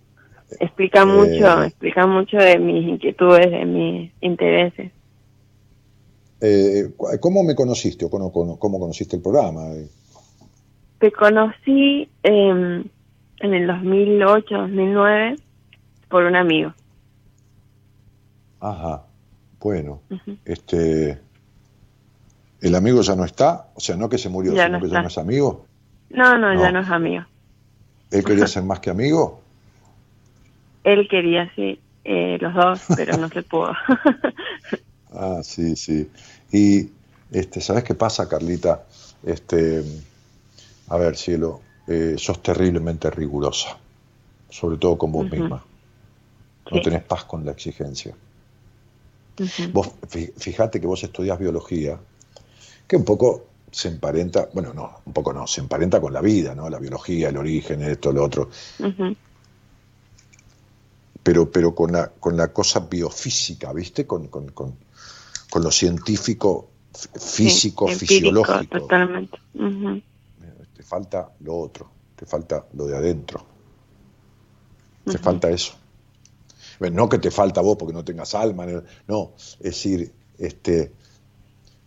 explica 0.58 1.02
Eh, 1.02 1.06
mucho, 1.06 1.62
explica 1.64 2.06
mucho 2.06 2.36
de 2.38 2.58
mis 2.58 2.86
inquietudes, 2.88 3.50
de 3.50 3.64
mis 3.64 4.12
intereses. 4.20 4.92
Eh, 6.40 6.90
¿Cómo 7.20 7.42
me 7.42 7.54
conociste 7.54 8.04
o 8.04 8.10
cómo, 8.10 8.32
cómo- 8.32 8.58
cómo 8.58 8.78
conociste 8.78 9.16
el 9.16 9.22
programa? 9.22 9.72
Eh, 9.72 9.88
Te 10.98 11.12
conocí 11.12 12.08
eh, 12.22 12.82
en 13.40 13.54
el 13.54 13.66
2008, 13.66 14.54
2009 14.56 15.36
por 16.08 16.24
un 16.24 16.34
amigo. 16.36 16.72
Ajá, 18.60 19.02
bueno, 19.60 20.00
este, 20.44 21.18
¿el 22.60 22.74
amigo 22.74 23.00
ya 23.02 23.14
no 23.14 23.24
está? 23.24 23.66
O 23.74 23.80
sea, 23.80 23.96
no 23.96 24.08
que 24.08 24.18
se 24.18 24.28
murió, 24.28 24.54
Ya 24.54 24.66
sino 24.66 24.78
no 24.78 24.84
que 24.84 24.90
ya 24.90 25.00
no 25.02 25.08
es 25.08 25.18
amigo. 25.18 25.66
No, 26.10 26.36
no, 26.38 26.52
ya 26.60 26.70
No. 26.72 26.80
es 26.80 26.88
amigo. 26.88 27.24
¿Él 28.10 28.24
quería 28.24 28.46
ser 28.46 28.62
más 28.64 28.80
que 28.80 28.90
amigo? 28.90 29.40
Él 30.84 31.06
quería, 31.08 31.52
sí, 31.54 31.78
eh, 32.04 32.38
los 32.40 32.54
dos, 32.54 32.80
pero 32.96 33.16
no 33.16 33.28
se 33.28 33.42
pudo. 33.42 33.72
Ah, 35.12 35.40
sí, 35.42 35.76
sí. 35.76 36.10
Y, 36.52 36.88
este, 37.30 37.60
¿sabes 37.60 37.84
qué 37.84 37.94
pasa, 37.94 38.28
Carlita? 38.28 38.82
Este, 39.24 39.84
a 40.88 40.96
ver, 40.96 41.16
cielo, 41.16 41.60
eh, 41.86 42.14
sos 42.18 42.42
terriblemente 42.42 43.10
rigurosa, 43.10 43.76
sobre 44.50 44.78
todo 44.78 44.96
con 44.96 45.12
vos 45.12 45.30
misma. 45.30 45.62
No 46.70 46.78
Sí. 46.78 46.84
tenés 46.84 47.02
paz 47.02 47.24
con 47.24 47.44
la 47.44 47.52
exigencia. 47.52 48.14
Vos 49.72 49.88
fi- 50.08 50.32
fijate 50.36 50.80
que 50.80 50.86
vos 50.86 51.02
estudias 51.02 51.38
biología, 51.38 51.98
que 52.86 52.96
un 52.96 53.04
poco 53.04 53.46
se 53.70 53.88
emparenta, 53.88 54.48
bueno, 54.54 54.72
no, 54.74 55.00
un 55.06 55.12
poco 55.12 55.32
no, 55.32 55.46
se 55.46 55.60
emparenta 55.60 56.00
con 56.00 56.12
la 56.12 56.20
vida, 56.22 56.54
¿no? 56.54 56.70
La 56.70 56.78
biología, 56.78 57.28
el 57.30 57.36
origen, 57.36 57.82
esto, 57.82 58.12
lo 58.12 58.24
otro, 58.24 58.50
pero, 61.22 61.50
pero 61.50 61.74
con, 61.74 61.92
la, 61.92 62.08
con 62.08 62.36
la 62.36 62.52
cosa 62.52 62.80
biofísica, 62.80 63.72
¿viste? 63.72 64.06
Con, 64.06 64.28
con, 64.28 64.48
con, 64.50 64.76
con 65.50 65.62
lo 65.62 65.70
científico, 65.70 66.70
físico, 67.14 67.86
Sí, 67.86 67.92
empírico, 67.92 68.44
fisiológico. 68.44 68.78
Totalmente. 68.80 69.38
Te 70.74 70.82
falta 70.82 71.32
lo 71.40 71.56
otro, 71.56 71.90
te 72.16 72.24
falta 72.24 72.66
lo 72.74 72.86
de 72.86 72.96
adentro, 72.96 73.44
te 75.04 75.18
falta 75.18 75.50
eso. 75.50 75.74
No 76.80 77.08
que 77.08 77.18
te 77.18 77.30
falta 77.30 77.60
vos 77.60 77.76
porque 77.76 77.92
no 77.94 78.04
tengas 78.04 78.34
alma, 78.34 78.64
no, 79.08 79.32
es 79.38 79.58
decir, 79.60 80.10
este, 80.38 80.92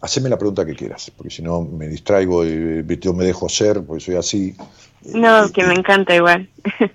haceme 0.01 0.29
la 0.29 0.37
pregunta 0.37 0.65
que 0.65 0.75
quieras, 0.75 1.11
porque 1.15 1.29
si 1.29 1.41
no 1.41 1.61
me 1.61 1.87
distraigo 1.87 2.45
y 2.45 2.83
yo 2.99 3.13
me 3.13 3.23
dejo 3.23 3.47
ser, 3.47 3.83
porque 3.85 4.03
soy 4.03 4.15
así. 4.15 4.55
No, 5.13 5.49
que 5.51 5.63
me 5.63 5.73
encanta 5.73 6.15
igual. 6.15 6.47
¿Eh? 6.63 6.87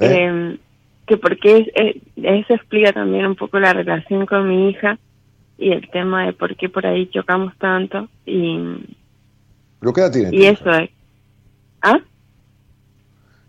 Eh, 0.00 0.58
que 1.06 1.16
porque 1.16 1.58
es- 1.58 1.68
eh, 1.74 2.00
eso 2.16 2.54
explica 2.54 2.92
también 2.92 3.26
un 3.26 3.36
poco 3.36 3.58
la 3.60 3.72
relación 3.72 4.26
con 4.26 4.48
mi 4.48 4.70
hija 4.70 4.98
y 5.58 5.70
el 5.72 5.88
tema 5.90 6.26
de 6.26 6.32
por 6.32 6.56
qué 6.56 6.68
por 6.68 6.86
ahí 6.86 7.08
chocamos 7.10 7.56
tanto 7.58 8.08
y, 8.26 8.58
¿Pero 9.80 9.92
qué 9.92 10.00
edad 10.00 10.12
tiene 10.12 10.30
tu 10.30 10.36
y 10.36 10.42
hija? 10.44 10.50
eso 10.64 10.70
es. 10.74 10.90
¿Ah? 11.82 11.98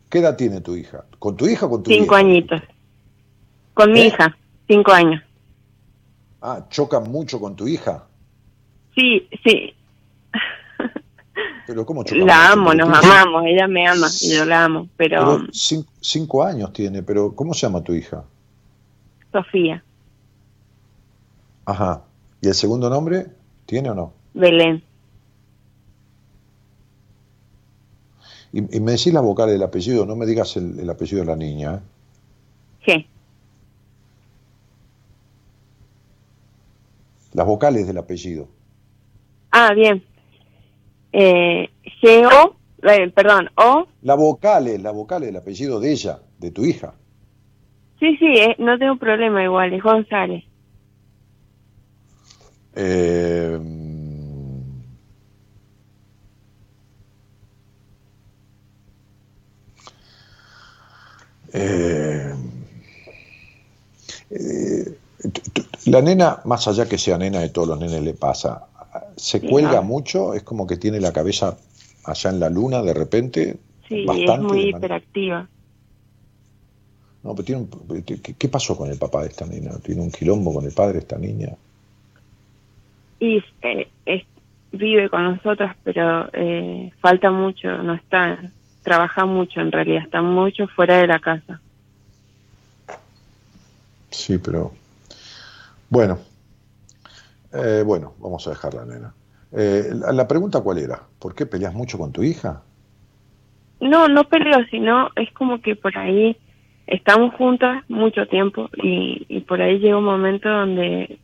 ¿Qué 0.09 0.19
edad 0.19 0.35
tiene 0.35 0.61
tu 0.61 0.75
hija? 0.75 1.05
¿Con 1.19 1.35
tu 1.35 1.47
hija 1.47 1.65
o 1.65 1.69
con 1.69 1.83
tu 1.83 1.89
Cinco 1.91 2.15
vieja? 2.15 2.17
añitos. 2.17 2.61
Con 3.73 3.91
mi 3.91 4.01
¿Eh? 4.01 4.07
hija, 4.07 4.37
cinco 4.67 4.91
años. 4.91 5.21
Ah, 6.41 6.65
¿chocan 6.69 7.09
mucho 7.09 7.39
con 7.39 7.55
tu 7.55 7.67
hija? 7.67 8.03
Sí, 8.95 9.27
sí, 9.43 9.73
Pero 11.65 11.85
¿cómo 11.85 12.03
chocan 12.03 12.27
la 12.27 12.51
amo, 12.51 12.73
nos 12.73 12.89
amamos, 12.89 13.43
ella 13.45 13.67
me 13.67 13.87
ama 13.87 14.07
y 14.21 14.35
yo 14.35 14.45
la 14.45 14.65
amo, 14.65 14.87
pero, 14.97 15.19
Pero 15.37 15.47
cin- 15.51 15.87
cinco 16.01 16.43
años 16.43 16.71
tiene, 16.73 17.01
pero 17.01 17.33
¿cómo 17.33 17.53
se 17.53 17.61
llama 17.65 17.81
tu 17.81 17.93
hija? 17.93 18.23
Sofía, 19.31 19.83
Ajá. 21.65 22.01
¿Y 22.41 22.49
el 22.49 22.53
segundo 22.53 22.89
nombre 22.89 23.27
tiene 23.65 23.89
o 23.89 23.95
no? 23.95 24.13
Belén, 24.33 24.83
Y, 28.51 28.77
y 28.77 28.79
me 28.81 28.91
decís 28.91 29.11
las 29.13 29.23
vocales 29.23 29.53
del 29.53 29.63
apellido, 29.63 30.05
no 30.05 30.15
me 30.15 30.25
digas 30.27 30.55
el, 30.57 30.77
el 30.79 30.89
apellido 30.89 31.21
de 31.21 31.25
la 31.25 31.35
niña. 31.35 31.81
¿eh? 32.85 32.85
G, 32.85 33.07
Las 37.33 37.45
vocales 37.45 37.87
del 37.87 37.97
apellido. 37.97 38.47
ah, 39.51 39.73
bien, 39.73 40.03
eh, 41.11 41.69
G-O, 42.01 42.55
eh, 42.83 43.09
perdón, 43.11 43.49
O, 43.55 43.85
Las 44.01 44.17
vocales, 44.17 44.81
las 44.81 44.93
vocales 44.93 45.27
del 45.27 45.37
apellido 45.37 45.79
de 45.79 45.91
ella, 45.91 46.19
de 46.39 46.51
tu 46.51 46.65
hija. 46.65 46.95
sí, 47.99 48.17
sí, 48.17 48.25
eh, 48.37 48.55
no 48.59 48.77
tengo 48.77 48.97
problema 48.97 49.43
igual, 49.43 49.73
es 49.73 49.81
González, 49.81 50.43
Eh, 52.75 53.59
eh, 61.53 62.33
eh, 64.31 64.97
la 65.85 66.01
nena, 66.01 66.39
más 66.45 66.67
allá 66.67 66.87
que 66.87 66.97
sea 66.97 67.17
nena, 67.17 67.39
de 67.39 67.49
todos 67.49 67.67
los 67.67 67.79
nenes 67.79 68.01
le 68.01 68.13
pasa, 68.13 68.67
se 69.15 69.41
cuelga 69.41 69.81
mucho, 69.81 70.33
es 70.33 70.43
como 70.43 70.67
que 70.67 70.77
tiene 70.77 70.99
la 70.99 71.11
cabeza 71.13 71.57
allá 72.05 72.29
en 72.29 72.39
la 72.39 72.49
luna 72.49 72.81
de 72.81 72.93
repente, 72.93 73.57
sí, 73.87 74.05
es 74.07 74.39
muy 74.39 74.69
hiperactiva. 74.69 75.47
No, 77.23 77.33
pero 77.33 77.45
tiene 77.45 77.61
un- 77.61 78.03
¿qué, 78.03 78.49
pasó 78.49 78.75
con 78.75 78.89
el 78.89 78.97
papá 78.97 79.21
de 79.21 79.29
esta 79.29 79.45
nena? 79.45 79.71
¿Tiene 79.79 80.01
un 80.01 80.11
quilombo 80.11 80.53
con 80.53 80.65
el 80.65 80.73
padre 80.73 80.93
de 80.93 80.99
esta 80.99 81.17
niña? 81.17 81.49
Y 83.19 83.41
eh, 83.61 83.87
es- 84.05 84.25
vive 84.73 85.09
con 85.09 85.23
nosotros, 85.23 85.71
pero 85.83 86.29
eh, 86.33 86.91
falta 86.99 87.31
mucho, 87.31 87.69
no 87.77 87.93
está, 87.93 88.53
trabaja 88.81 89.25
mucho 89.25 89.61
en 89.61 89.71
realidad, 89.71 90.03
está 90.03 90.21
mucho 90.21 90.67
fuera 90.67 90.97
de 90.97 91.07
la 91.07 91.19
casa. 91.19 91.61
Sí, 94.11 94.37
pero 94.37 94.71
bueno, 95.93 96.19
Eh, 97.51 97.83
bueno, 97.85 98.15
vamos 98.19 98.45
a 98.47 98.51
dejar 98.51 98.73
la 98.73 98.85
nena. 98.85 99.15
Eh, 99.51 99.89
la, 99.93 100.11
la 100.11 100.27
pregunta 100.27 100.61
cuál 100.61 100.79
era, 100.79 101.07
¿por 101.19 101.35
qué 101.35 101.45
peleas 101.45 101.73
mucho 101.73 101.97
con 101.97 102.11
tu 102.11 102.23
hija? 102.23 102.63
No, 103.79 104.07
no 104.07 104.23
peleo, 104.25 104.65
sino 104.71 105.09
es 105.15 105.31
como 105.33 105.61
que 105.61 105.75
por 105.75 105.97
ahí 105.97 106.37
estamos 106.87 107.33
juntas 107.35 107.83
mucho 107.89 108.27
tiempo 108.27 108.69
y, 108.81 109.25
y 109.27 109.41
por 109.41 109.61
ahí 109.61 109.79
llega 109.79 109.97
un 109.97 110.05
momento 110.05 110.49
donde 110.49 111.19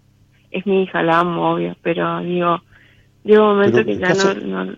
es 0.51 0.65
mi 0.67 0.83
hija, 0.83 1.03
la 1.03 1.19
amo, 1.19 1.53
obvio, 1.53 1.77
pero 1.83 2.21
digo, 2.21 2.61
llega 3.23 3.41
un 3.43 3.55
momento 3.57 3.83
Pero, 3.83 3.85
que 3.85 3.99
¿qué 4.01 4.01
ya 4.01 4.13
no, 4.13 4.33
hace? 4.33 4.35
no, 4.35 4.73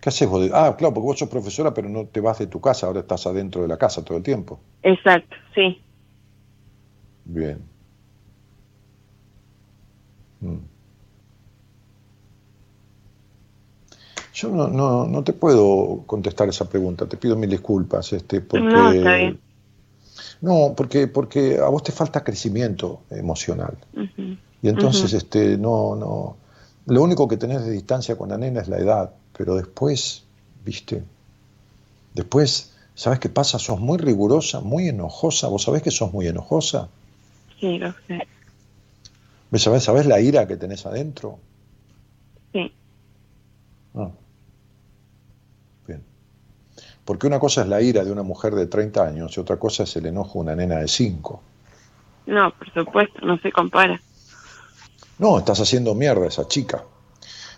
¿Qué 0.00 0.10
haces 0.10 0.28
vos? 0.28 0.50
Ah, 0.52 0.76
claro, 0.78 0.92
porque 0.92 1.06
vos 1.06 1.18
sos 1.18 1.30
profesora, 1.30 1.72
pero 1.72 1.88
no 1.88 2.06
te 2.06 2.20
vas 2.20 2.38
de 2.40 2.46
tu 2.46 2.60
casa, 2.60 2.86
ahora 2.86 3.00
estás 3.00 3.26
adentro 3.26 3.62
de 3.62 3.68
la 3.68 3.78
casa 3.78 4.04
todo 4.04 4.18
el 4.18 4.22
tiempo. 4.24 4.60
exacto, 4.82 5.36
sí, 5.54 5.82
Bien. 7.24 7.71
Mm. 10.42 10.58
Yo 14.34 14.48
no, 14.48 14.68
no, 14.68 15.06
no 15.06 15.24
te 15.24 15.32
puedo 15.32 16.02
contestar 16.06 16.48
esa 16.48 16.68
pregunta, 16.68 17.06
te 17.06 17.16
pido 17.16 17.36
mil 17.36 17.50
disculpas, 17.50 18.12
este, 18.12 18.40
porque 18.40 18.66
No, 18.66 18.92
está 18.92 19.16
bien. 19.16 19.40
No, 20.40 20.74
porque, 20.76 21.06
porque 21.06 21.58
a 21.58 21.68
vos 21.68 21.82
te 21.82 21.92
falta 21.92 22.24
crecimiento 22.24 23.02
emocional. 23.10 23.76
Y 24.60 24.68
entonces, 24.68 25.12
este, 25.12 25.56
no, 25.56 25.94
no. 25.94 26.36
Lo 26.86 27.02
único 27.02 27.28
que 27.28 27.36
tenés 27.36 27.64
de 27.64 27.70
distancia 27.70 28.16
con 28.16 28.30
la 28.30 28.38
nena 28.38 28.60
es 28.60 28.68
la 28.68 28.78
edad, 28.78 29.12
pero 29.36 29.54
después, 29.54 30.24
viste, 30.64 31.04
después, 32.14 32.72
¿sabes 32.94 33.20
qué 33.20 33.28
pasa? 33.28 33.60
Sos 33.60 33.78
muy 33.78 33.98
rigurosa, 33.98 34.60
muy 34.60 34.88
enojosa. 34.88 35.46
¿Vos 35.46 35.62
sabés 35.62 35.82
que 35.82 35.92
sos 35.92 36.12
muy 36.12 36.26
enojosa? 36.26 36.88
sí, 37.60 37.78
lo 37.78 37.94
sé, 38.08 38.26
¿Ves- 39.52 39.62
¿Sabés, 39.62 39.84
¿Sabés 39.84 40.06
la 40.06 40.18
ira 40.20 40.46
que 40.48 40.56
tenés 40.56 40.84
adentro? 40.86 41.38
sí, 42.52 42.72
Ah. 43.94 44.10
Bien. 45.86 46.02
Porque 47.04 47.26
una 47.26 47.38
cosa 47.38 47.62
es 47.62 47.68
la 47.68 47.82
ira 47.82 48.02
de 48.04 48.10
una 48.10 48.22
mujer 48.22 48.54
de 48.54 48.66
30 48.66 49.06
años 49.06 49.36
y 49.36 49.40
otra 49.40 49.58
cosa 49.58 49.82
es 49.82 49.94
el 49.96 50.06
enojo 50.06 50.38
de 50.38 50.40
una 50.40 50.56
nena 50.56 50.78
de 50.78 50.88
5. 50.88 51.42
no, 52.26 52.50
por 52.56 52.72
supuesto, 52.72 53.20
no 53.26 53.36
se 53.38 53.52
compara, 53.52 54.00
No, 55.18 55.38
estás 55.38 55.60
haciendo 55.60 55.94
mierda 55.94 56.24
a 56.24 56.28
esa 56.28 56.48
chica. 56.48 56.84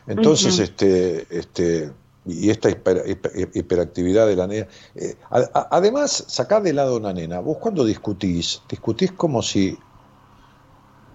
Entonces, 0.06 0.58
este, 0.58 1.26
este, 1.30 1.92
y 2.26 2.50
esta 2.50 2.68
hiper- 2.70 3.04
hiper- 3.06 3.50
hiperactividad 3.54 4.26
de 4.26 4.36
la 4.36 4.46
nena. 4.46 4.66
eh, 4.96 5.16
a- 5.30 5.38
a- 5.60 5.68
además, 5.70 6.24
sacá 6.28 6.60
de 6.60 6.72
lado 6.72 6.96
una 6.96 7.12
nena. 7.12 7.40
Vos 7.40 7.58
cuando 7.58 7.84
discutís, 7.84 8.62
discutís 8.68 9.12
como 9.12 9.40
si 9.42 9.78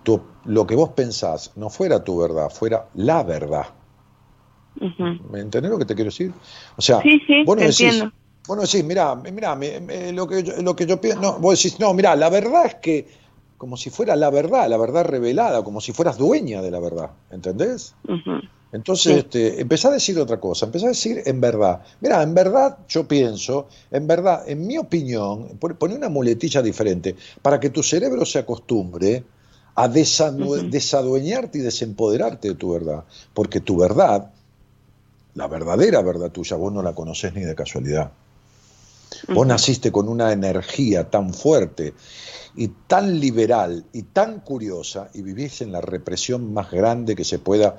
tu- 0.04 0.22
lo 0.44 0.66
que 0.68 0.76
vos 0.76 0.90
pensás 0.90 1.52
no 1.56 1.70
fuera 1.70 2.04
tu 2.04 2.18
verdad, 2.20 2.50
fuera 2.50 2.90
la 2.96 3.24
verdad. 3.24 3.68
¿Me 5.32 5.40
entendés 5.42 5.72
lo 5.72 5.78
que 5.78 5.86
te 5.86 5.96
quiero 5.96 6.10
decir? 6.10 6.34
O 6.78 6.82
sea, 6.82 7.02
Sí, 7.02 7.20
sí, 7.28 7.44
vos 7.46 7.56
no 7.56 7.62
decís, 7.64 7.78
entiendo. 8.00 8.14
vos 8.48 8.58
no 8.58 8.64
decís, 8.64 8.84
mirá, 8.84 9.16
lo, 10.14 10.28
que 10.28 10.44
yo, 10.44 10.62
lo 10.62 10.76
que 10.76 10.86
yo 10.86 11.00
pienso, 11.02 11.22
no, 11.22 11.40
vos 11.40 11.62
decís, 11.62 11.80
no, 11.80 11.94
mirá, 11.94 12.16
la 12.16 12.30
verdad 12.30 12.66
es 12.66 12.76
que, 12.76 13.08
como 13.58 13.76
si 13.78 13.90
fuera 13.90 14.16
la 14.16 14.30
verdad, 14.30 14.70
la 14.70 14.78
verdad 14.78 15.04
revelada, 15.06 15.64
como 15.64 15.82
si 15.82 15.92
fueras 15.92 16.18
dueña 16.18 16.62
de 16.62 16.72
la 16.72 16.80
verdad, 16.80 17.12
¿entendés? 17.30 17.96
Entonces, 18.72 19.14
Sí. 19.14 19.20
este, 19.20 19.62
empezá 19.62 19.90
a 19.90 19.94
decir 19.94 20.20
otra 20.20 20.40
cosa, 20.40 20.66
empezá 20.68 20.86
a 20.88 20.90
decir 20.90 21.24
en 21.26 21.42
verdad. 21.42 21.82
Mira, 22.02 22.22
en 22.24 22.34
verdad 22.36 22.78
yo 22.88 23.08
pienso, 23.08 23.68
en 23.92 24.08
verdad, 24.08 24.44
en 24.48 24.66
mi 24.68 24.78
opinión, 24.78 25.58
pon- 25.60 25.76
poné 25.78 25.96
una 25.96 26.10
muletilla 26.10 26.62
diferente 26.62 27.16
para 27.42 27.60
que 27.60 27.72
tu 27.72 27.82
cerebro 27.84 28.26
se 28.26 28.40
acostumbre 28.40 29.26
a 29.76 29.88
desadueñarte 29.88 31.58
y 31.60 31.62
desempoderarte 31.62 32.50
de 32.50 32.56
tu 32.56 32.72
verdad. 32.74 33.06
Porque 33.34 33.60
tu 33.62 33.78
verdad, 33.78 34.34
la 35.34 35.48
verdadera 35.48 36.02
verdad 36.02 36.32
tuya, 36.32 36.56
vos 36.58 36.72
no 36.72 36.82
la 36.84 36.94
conocés 36.94 37.34
ni 37.34 37.42
de 37.42 37.56
casualidad. 37.56 38.12
Vos 39.34 39.48
naciste 39.48 39.92
con 39.92 40.08
una 40.08 40.32
energía 40.32 41.10
tan 41.10 41.34
fuerte 41.34 41.96
y 42.56 42.68
tan 42.68 43.20
liberal 43.20 43.86
y 43.94 44.04
tan 44.04 44.42
curiosa 44.42 45.10
y 45.14 45.22
vivís 45.24 45.62
en 45.62 45.72
la 45.72 45.82
represión 45.82 46.54
más 46.54 46.72
grande 46.72 47.16
que 47.16 47.24
se 47.24 47.40
pueda 47.40 47.76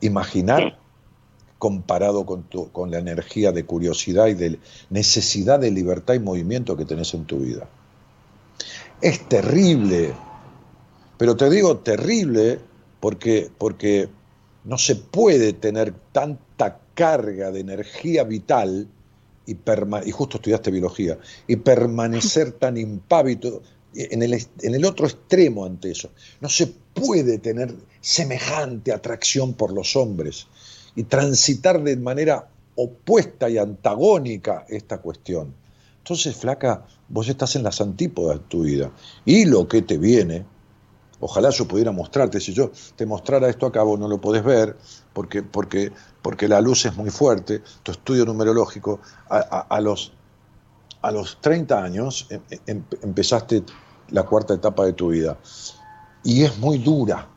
imaginar 0.00 0.80
comparado 1.58 2.26
con, 2.26 2.44
tu- 2.44 2.70
con 2.72 2.90
la 2.90 2.98
energía 2.98 3.52
de 3.52 3.64
curiosidad 3.64 4.26
y 4.28 4.34
de 4.34 4.60
necesidad 4.90 5.58
de 5.60 5.70
libertad 5.70 6.14
y 6.14 6.18
movimiento 6.20 6.76
que 6.76 6.84
tenés 6.84 7.14
en 7.14 7.24
tu 7.26 7.38
vida. 7.38 7.68
Es 9.00 9.28
terrible. 9.28 10.14
Pero 11.18 11.36
te 11.36 11.48
digo 11.50 11.78
terrible 11.78 12.58
porque, 13.00 13.50
porque 13.58 14.08
no 14.64 14.78
se 14.78 14.96
puede 14.96 15.52
tener 15.52 15.92
tanta 16.12 16.80
carga 16.94 17.50
de 17.50 17.60
energía 17.60 18.24
vital 18.24 18.88
y, 19.46 19.54
perma- 19.54 20.02
y 20.06 20.10
justo 20.10 20.38
estudiaste 20.38 20.70
biología, 20.70 21.18
y 21.46 21.56
permanecer 21.56 22.52
tan 22.58 22.76
impávido 22.76 23.62
en 23.94 24.22
el, 24.22 24.34
en 24.34 24.74
el 24.74 24.84
otro 24.84 25.06
extremo 25.06 25.64
ante 25.66 25.90
eso. 25.90 26.10
No 26.40 26.48
se 26.48 26.66
puede 26.66 27.38
tener 27.38 27.74
semejante 28.00 28.92
atracción 28.92 29.54
por 29.54 29.72
los 29.72 29.96
hombres 29.96 30.46
y 30.96 31.04
transitar 31.04 31.82
de 31.82 31.96
manera 31.96 32.48
opuesta 32.76 33.48
y 33.48 33.58
antagónica 33.58 34.64
esta 34.68 34.98
cuestión. 34.98 35.54
Entonces, 35.98 36.36
flaca, 36.36 36.86
vos 37.08 37.28
estás 37.28 37.54
en 37.56 37.62
las 37.62 37.80
antípodas 37.80 38.38
de 38.38 38.44
tu 38.48 38.62
vida. 38.62 38.90
Y 39.24 39.44
lo 39.44 39.68
que 39.68 39.82
te 39.82 39.96
viene, 39.96 40.44
ojalá 41.26 41.50
yo 41.50 41.66
pudiera 41.66 41.92
mostrarte, 41.92 42.40
si 42.40 42.52
yo 42.52 42.70
te 42.96 43.06
mostrara 43.06 43.48
esto 43.48 43.66
acá, 43.66 43.82
vos 43.82 43.98
no 43.98 44.08
lo 44.08 44.20
podés 44.20 44.44
ver, 44.44 44.76
porque, 45.12 45.42
porque, 45.42 45.92
porque 46.22 46.48
la 46.48 46.60
luz 46.60 46.84
es 46.86 46.94
muy 46.96 47.10
fuerte, 47.10 47.62
tu 47.82 47.92
estudio 47.92 48.24
numerológico, 48.26 49.00
a, 49.28 49.80
los, 49.80 50.12
a 51.02 51.10
los 51.12 51.40
30 51.40 51.82
años 51.82 52.26
em- 52.30 52.44
em- 52.66 52.86
empezaste 53.02 53.64
la 54.08 54.24
cuarta 54.24 54.54
etapa 54.54 54.84
de 54.86 54.92
tu 54.94 55.08
vida. 55.08 55.40
Y 56.22 56.44
es 56.44 56.58
muy 56.58 56.78
dura, 56.78 57.30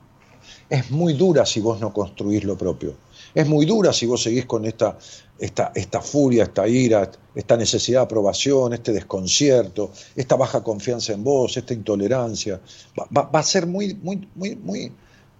es 0.69 0.91
muy 0.91 1.13
dura 1.13 1.45
si 1.45 1.61
vos 1.61 1.79
no 1.79 1.93
construís 1.93 2.43
lo 2.45 2.57
propio. 2.57 2.97
Es 3.33 3.47
muy 3.47 3.65
dura 3.65 3.93
si 3.93 4.05
vos 4.05 4.21
seguís 4.23 4.45
con 4.45 4.65
esta, 4.65 4.97
esta, 5.39 5.71
esta 5.75 6.01
furia, 6.01 6.43
esta 6.43 6.67
ira, 6.67 7.09
esta 7.35 7.55
necesidad 7.57 7.99
de 8.01 8.05
aprobación, 8.05 8.73
este 8.73 8.91
desconcierto, 8.93 9.91
esta 10.15 10.35
baja 10.35 10.63
confianza 10.63 11.13
en 11.13 11.23
vos, 11.23 11.55
esta 11.57 11.73
intolerancia. 11.73 12.59
Va, 12.99 13.07
va- 13.15 13.29
va 13.29 13.39
a 13.39 13.43
ser 13.43 13.67
muy, 13.67 13.93
muy, 13.95 14.27
muy, 14.35 14.55
muy, 14.55 14.91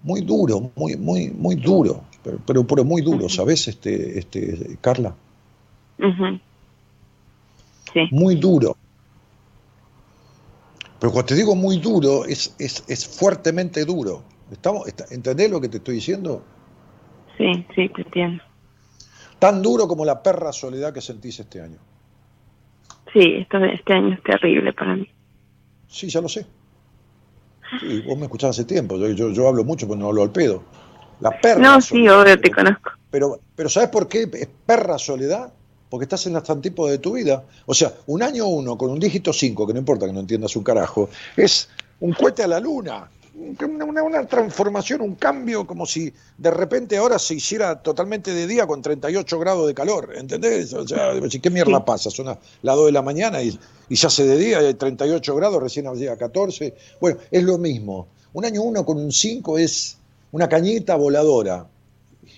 muy 0.04 0.22
duro, 0.22 0.72
muy, 0.76 0.96
muy, 0.96 1.30
muy 1.30 1.56
duro, 1.56 2.04
pero, 2.24 2.40
pero, 2.46 2.68
pero 2.68 2.84
muy 2.84 3.02
duro, 3.02 3.28
¿sabes, 3.30 3.68
este, 3.68 4.20
este, 4.20 4.78
Carla? 4.82 5.16
Ujú. 6.00 6.40
Sí. 7.94 8.02
Muy 8.12 8.36
duro. 8.36 8.76
Pero 11.00 11.12
cuando 11.12 11.28
te 11.28 11.36
digo 11.36 11.56
muy 11.56 11.78
duro, 11.78 12.26
es, 12.26 12.54
es, 12.60 12.84
es 12.88 13.06
fuertemente 13.08 13.86
duro. 13.86 14.24
¿Estamos, 14.52 14.88
está- 14.88 15.06
¿Entendés 15.12 15.50
lo 15.50 15.62
que 15.62 15.70
te 15.70 15.78
estoy 15.78 15.96
diciendo? 15.96 16.44
Sí, 17.38 17.66
sí, 17.76 17.90
te 17.90 18.02
entiendo. 18.02 18.44
Tan 19.40 19.62
duro 19.62 19.88
como 19.88 20.04
la 20.04 20.22
perra 20.22 20.52
soledad 20.52 20.94
que 20.94 21.02
sentís 21.02 21.40
este 21.40 21.62
año. 21.62 21.78
Sí, 23.14 23.36
esto, 23.38 23.58
este 23.64 23.94
año 23.94 24.16
es 24.16 24.24
terrible 24.24 24.74
para 24.74 24.96
mí. 24.96 25.08
Sí, 25.88 26.10
ya 26.10 26.22
lo 26.22 26.28
sé. 26.28 26.46
Sí, 27.80 28.02
vos 28.02 28.18
me 28.18 28.26
escuchás 28.26 28.52
hace 28.52 28.66
tiempo. 28.66 28.98
Yo, 28.98 29.10
yo, 29.10 29.32
yo 29.32 29.48
hablo 29.48 29.64
mucho, 29.64 29.88
pero 29.88 30.00
no 30.00 30.08
hablo 30.08 30.24
al 30.24 30.32
pedo. 30.32 30.64
La 31.20 31.40
perra 31.40 31.60
No, 31.60 31.82
sí, 31.82 32.08
obvio, 32.08 32.40
te 32.40 32.52
conozco. 32.52 32.92
Pero, 33.10 33.40
pero 33.56 33.70
¿sabes 33.70 33.90
por 33.90 34.08
qué 34.08 34.30
es 34.34 34.50
perra 34.66 34.98
soledad? 34.98 35.54
Porque 35.90 36.04
estás 36.04 36.26
en 36.28 36.34
las 36.34 36.50
antípodas 36.50 36.92
de 36.92 37.00
tu 37.00 37.14
vida. 37.14 37.44
O 37.66 37.74
sea, 37.74 37.94
un 38.08 38.22
año 38.22 38.48
uno 38.48 38.78
con 38.78 38.90
un 38.90 39.00
dígito 39.00 39.32
5, 39.32 39.68
que 39.68 39.74
no 39.74 39.80
importa 39.80 40.06
que 40.06 40.14
no 40.14 40.20
entiendas 40.20 40.56
un 40.56 40.64
carajo, 40.64 41.10
es 41.36 41.70
un 42.00 42.14
cohete 42.14 42.44
a 42.44 42.48
la 42.48 42.60
luna. 42.60 43.10
Una, 43.38 44.02
una- 44.04 44.26
transformación, 44.26 45.02
un 45.02 45.14
cambio 45.14 45.68
como 45.68 45.86
si 45.86 46.12
de 46.40 46.50
repente 46.50 46.98
ahora 46.98 47.20
se 47.20 47.36
hiciera 47.36 47.82
totalmente 47.84 48.34
de 48.34 48.48
día 48.48 48.66
con 48.66 48.82
38 48.82 49.38
grados 49.40 49.68
de 49.68 49.76
calor. 49.76 50.14
¿Entendés? 50.16 50.74
O 50.74 50.88
sea, 50.88 51.12
¿qué 51.42 51.50
mierda 51.52 51.86
pasa? 51.86 52.10
Son 52.10 52.26
las 52.26 52.40
las 52.64 52.76
2 52.76 52.88
de 52.88 52.92
la 52.94 53.04
mañana 53.04 53.44
y, 53.44 53.58
y 53.90 53.96
se 53.96 54.08
hace 54.08 54.26
de 54.26 54.38
día 54.38 54.62
y 54.64 54.66
hay 54.66 54.74
38 54.74 55.36
grados, 55.36 55.62
recién 55.62 55.86
llega 55.94 56.14
a 56.14 56.18
14. 56.18 56.74
Bueno, 57.00 57.20
es 57.30 57.44
lo 57.44 57.60
mismo. 57.60 58.08
Un 58.34 58.46
año 58.46 58.64
uno 58.64 58.84
con 58.84 58.98
un 58.98 59.12
5 59.12 59.60
es 59.60 59.98
una 60.32 60.50
cañita 60.50 60.96
voladora 60.96 61.68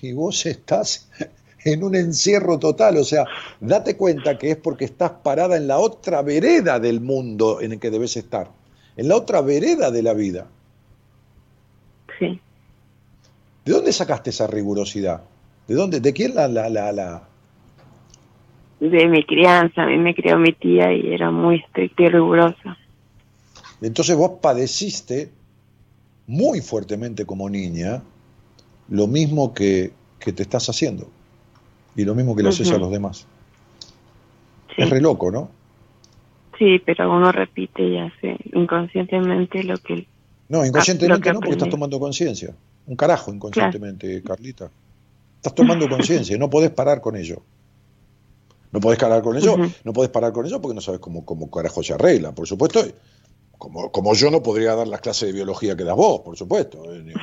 y 0.01 0.11
vos 0.11 0.45
estás 0.45 1.07
en 1.63 1.81
un 1.81 1.95
encierro 1.95 2.59
total. 2.59 2.97
O 2.97 3.05
sea, 3.05 3.23
date 3.61 3.95
cuenta 3.95 4.37
que 4.37 4.51
es 4.51 4.57
porque 4.57 4.83
estás 4.83 5.11
parada 5.23 5.55
en 5.55 5.67
la 5.67 5.79
otra 5.79 6.21
vereda 6.23 6.77
del 6.77 6.99
mundo 6.99 7.61
en 7.61 7.71
el 7.71 7.79
que 7.79 7.89
debes 7.89 8.17
estar, 8.17 8.51
en 8.97 9.07
la 9.07 9.15
otra 9.15 9.39
vereda 9.41 9.91
de 9.91 10.03
la 10.03 10.13
vida. 10.13 10.47
Sí. 12.17 12.37
¿De 13.65 13.73
dónde 13.73 13.91
sacaste 13.93 14.29
esa 14.29 14.47
rigurosidad? 14.47 15.21
¿De 15.67 15.75
dónde? 15.75 15.99
¿De 15.99 16.13
quién 16.13 16.35
la, 16.35 16.47
la, 16.47 16.69
la, 16.69 16.91
la- 16.91 17.23
De 18.79 19.07
mi 19.07 19.23
crianza, 19.25 19.83
a 19.83 19.87
mí 19.87 19.97
me 19.97 20.15
crió 20.15 20.37
mi 20.37 20.53
tía 20.53 20.93
y 20.93 21.13
era 21.13 21.31
muy 21.31 21.57
estricta 21.57 22.03
y 22.03 22.09
rigurosa. 22.09 22.77
Entonces 23.81 24.15
vos 24.15 24.31
padeciste 24.41 25.29
muy 26.27 26.61
fuertemente 26.61 27.25
como 27.25 27.49
niña 27.49 28.01
lo 28.89 29.07
mismo 29.07 29.53
que, 29.53 29.91
que 30.19 30.33
te 30.33 30.43
estás 30.43 30.69
haciendo 30.69 31.09
y 31.95 32.05
lo 32.05 32.15
mismo 32.15 32.35
que 32.35 32.43
le 32.43 32.49
haces 32.49 32.71
a 32.71 32.77
los 32.77 32.91
demás. 32.91 33.25
Sí. 34.75 34.83
Es 34.83 34.89
re 34.89 35.01
loco, 35.01 35.31
¿no? 35.31 35.49
Sí, 36.57 36.79
pero 36.85 37.09
uno 37.15 37.31
repite 37.31 37.83
y 37.83 37.97
hace 37.97 38.37
inconscientemente 38.53 39.63
lo 39.63 39.77
que... 39.77 40.07
No, 40.49 40.59
lo 40.59 40.65
inconscientemente 40.65 41.21
que 41.23 41.33
no, 41.33 41.39
porque 41.39 41.53
estás 41.53 41.69
tomando 41.69 41.99
conciencia. 41.99 42.53
Un 42.89 42.95
carajo 42.95 43.31
inconscientemente, 43.31 44.23
Carlita. 44.23 44.71
Estás 45.35 45.53
tomando 45.53 45.87
conciencia 45.87 46.35
y 46.35 46.39
no 46.39 46.49
podés 46.49 46.71
parar 46.71 46.99
con 47.01 47.15
ello. 47.15 47.43
No 48.71 48.79
podés 48.79 48.97
parar 48.97 49.21
con 49.21 49.37
ello, 49.37 49.57
no 49.83 49.93
podés 49.93 50.09
parar 50.09 50.33
con 50.33 50.45
ello 50.45 50.59
porque 50.59 50.73
no 50.73 50.81
sabes 50.81 50.99
cómo, 50.99 51.23
cómo 51.23 51.51
carajo 51.51 51.83
se 51.83 51.93
arregla. 51.93 52.33
Por 52.33 52.47
supuesto, 52.47 52.81
como, 53.59 53.91
como 53.91 54.15
yo 54.15 54.31
no 54.31 54.41
podría 54.41 54.73
dar 54.73 54.87
las 54.87 55.01
clases 55.01 55.27
de 55.27 55.33
biología 55.33 55.75
que 55.77 55.83
das 55.83 55.95
vos, 55.95 56.21
por 56.21 56.35
supuesto, 56.35 56.91
eh, 56.91 57.03
ni, 57.03 57.13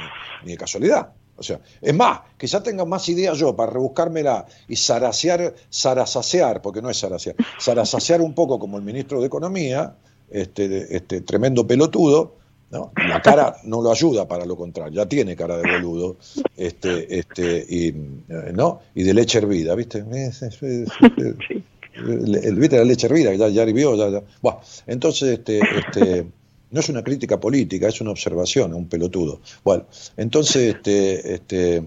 ni 0.44 0.52
de 0.52 0.56
casualidad. 0.56 1.12
O 1.36 1.42
sea, 1.42 1.60
es 1.80 1.94
más, 1.94 2.20
quizá 2.38 2.62
tenga 2.62 2.84
más 2.84 3.08
ideas 3.08 3.36
yo 3.36 3.56
para 3.56 3.72
rebuscármela 3.72 4.46
y 4.68 4.76
zarasear, 4.76 5.52
zarasasear, 5.72 6.62
porque 6.62 6.80
no 6.80 6.90
es 6.90 7.00
zarasear, 7.00 7.34
zarasasear 7.60 8.20
un 8.20 8.34
poco 8.34 8.60
como 8.60 8.76
el 8.76 8.84
ministro 8.84 9.20
de 9.20 9.26
Economía, 9.26 9.96
este, 10.30 10.96
este 10.96 11.22
tremendo 11.22 11.66
pelotudo, 11.66 12.36
¿no? 12.70 12.92
La 13.08 13.22
cara 13.22 13.56
no 13.64 13.80
lo 13.82 13.90
ayuda 13.92 14.26
para 14.26 14.44
lo 14.44 14.56
contrario, 14.56 14.94
ya 15.02 15.08
tiene 15.08 15.36
cara 15.36 15.56
de 15.58 15.70
boludo, 15.72 16.16
este, 16.56 17.18
este, 17.18 17.64
y, 17.68 17.88
eh, 17.88 18.52
¿no? 18.54 18.80
y 18.94 19.02
de 19.04 19.14
leche 19.14 19.38
hervida, 19.38 19.74
¿viste? 19.74 20.04
Es- 20.12 20.42
es- 20.42 20.58
el, 20.62 22.56
¿Viste 22.56 22.76
la 22.76 22.84
leche 22.84 23.06
hervida? 23.06 23.32
Ya, 23.34 23.48
ya 23.48 23.62
hirvió, 23.64 23.94
ya, 23.96 24.10
ya. 24.10 24.22
Buah, 24.42 24.58
entonces, 24.86 25.38
este, 25.38 25.60
este, 25.60 26.26
no 26.70 26.80
es 26.80 26.88
una 26.90 27.02
crítica 27.02 27.38
política, 27.40 27.88
es 27.88 28.00
una 28.00 28.10
observación, 28.10 28.74
un 28.74 28.86
pelotudo. 28.88 29.40
Bueno, 29.64 29.84
entonces, 30.16 30.74
este, 30.74 31.34
este, 31.34 31.82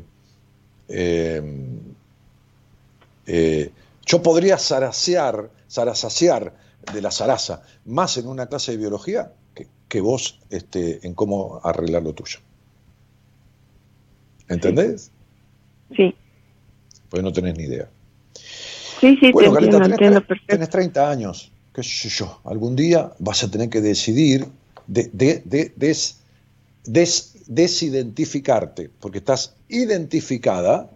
eh, 0.87 1.41
eh, 3.27 3.71
yo 4.05 4.21
podría 4.23 4.57
zarasear, 4.57 5.49
zarasasear 5.69 6.53
de 6.93 7.01
la 7.01 7.11
zaraza 7.11 7.61
más 7.85 8.17
en 8.17 8.27
una 8.27 8.47
clase 8.47 8.71
de 8.71 8.77
biología 8.77 9.31
que, 9.53 9.67
que 9.87 10.01
vos 10.01 10.39
este, 10.49 11.05
en 11.05 11.13
cómo 11.13 11.59
arreglar 11.63 12.03
lo 12.03 12.13
tuyo. 12.13 12.39
¿Entendés? 14.47 15.11
Sí, 15.95 16.15
Pues 17.09 17.23
no 17.23 17.31
tenés 17.31 17.55
ni 17.57 17.63
idea. 17.63 17.87
sí, 18.99 19.17
sí, 19.19 19.31
Bueno, 19.31 19.49
te 19.49 19.55
Carlita, 19.55 19.77
entiendo, 19.85 20.21
tenés, 20.21 20.45
tenés 20.47 20.69
30 20.69 21.09
años, 21.09 21.51
qué 21.73 21.83
sé 21.83 22.09
yo, 22.09 22.39
algún 22.45 22.75
día 22.75 23.13
vas 23.19 23.43
a 23.43 23.51
tener 23.51 23.69
que 23.69 23.81
decidir 23.81 24.47
de, 24.87 25.09
de- 25.13 25.41
de- 25.45 25.73
des- 25.75 26.17
des- 26.85 27.35
desidentificarte, 27.47 28.89
porque 28.99 29.19
estás 29.19 29.55
identificada 29.67 30.89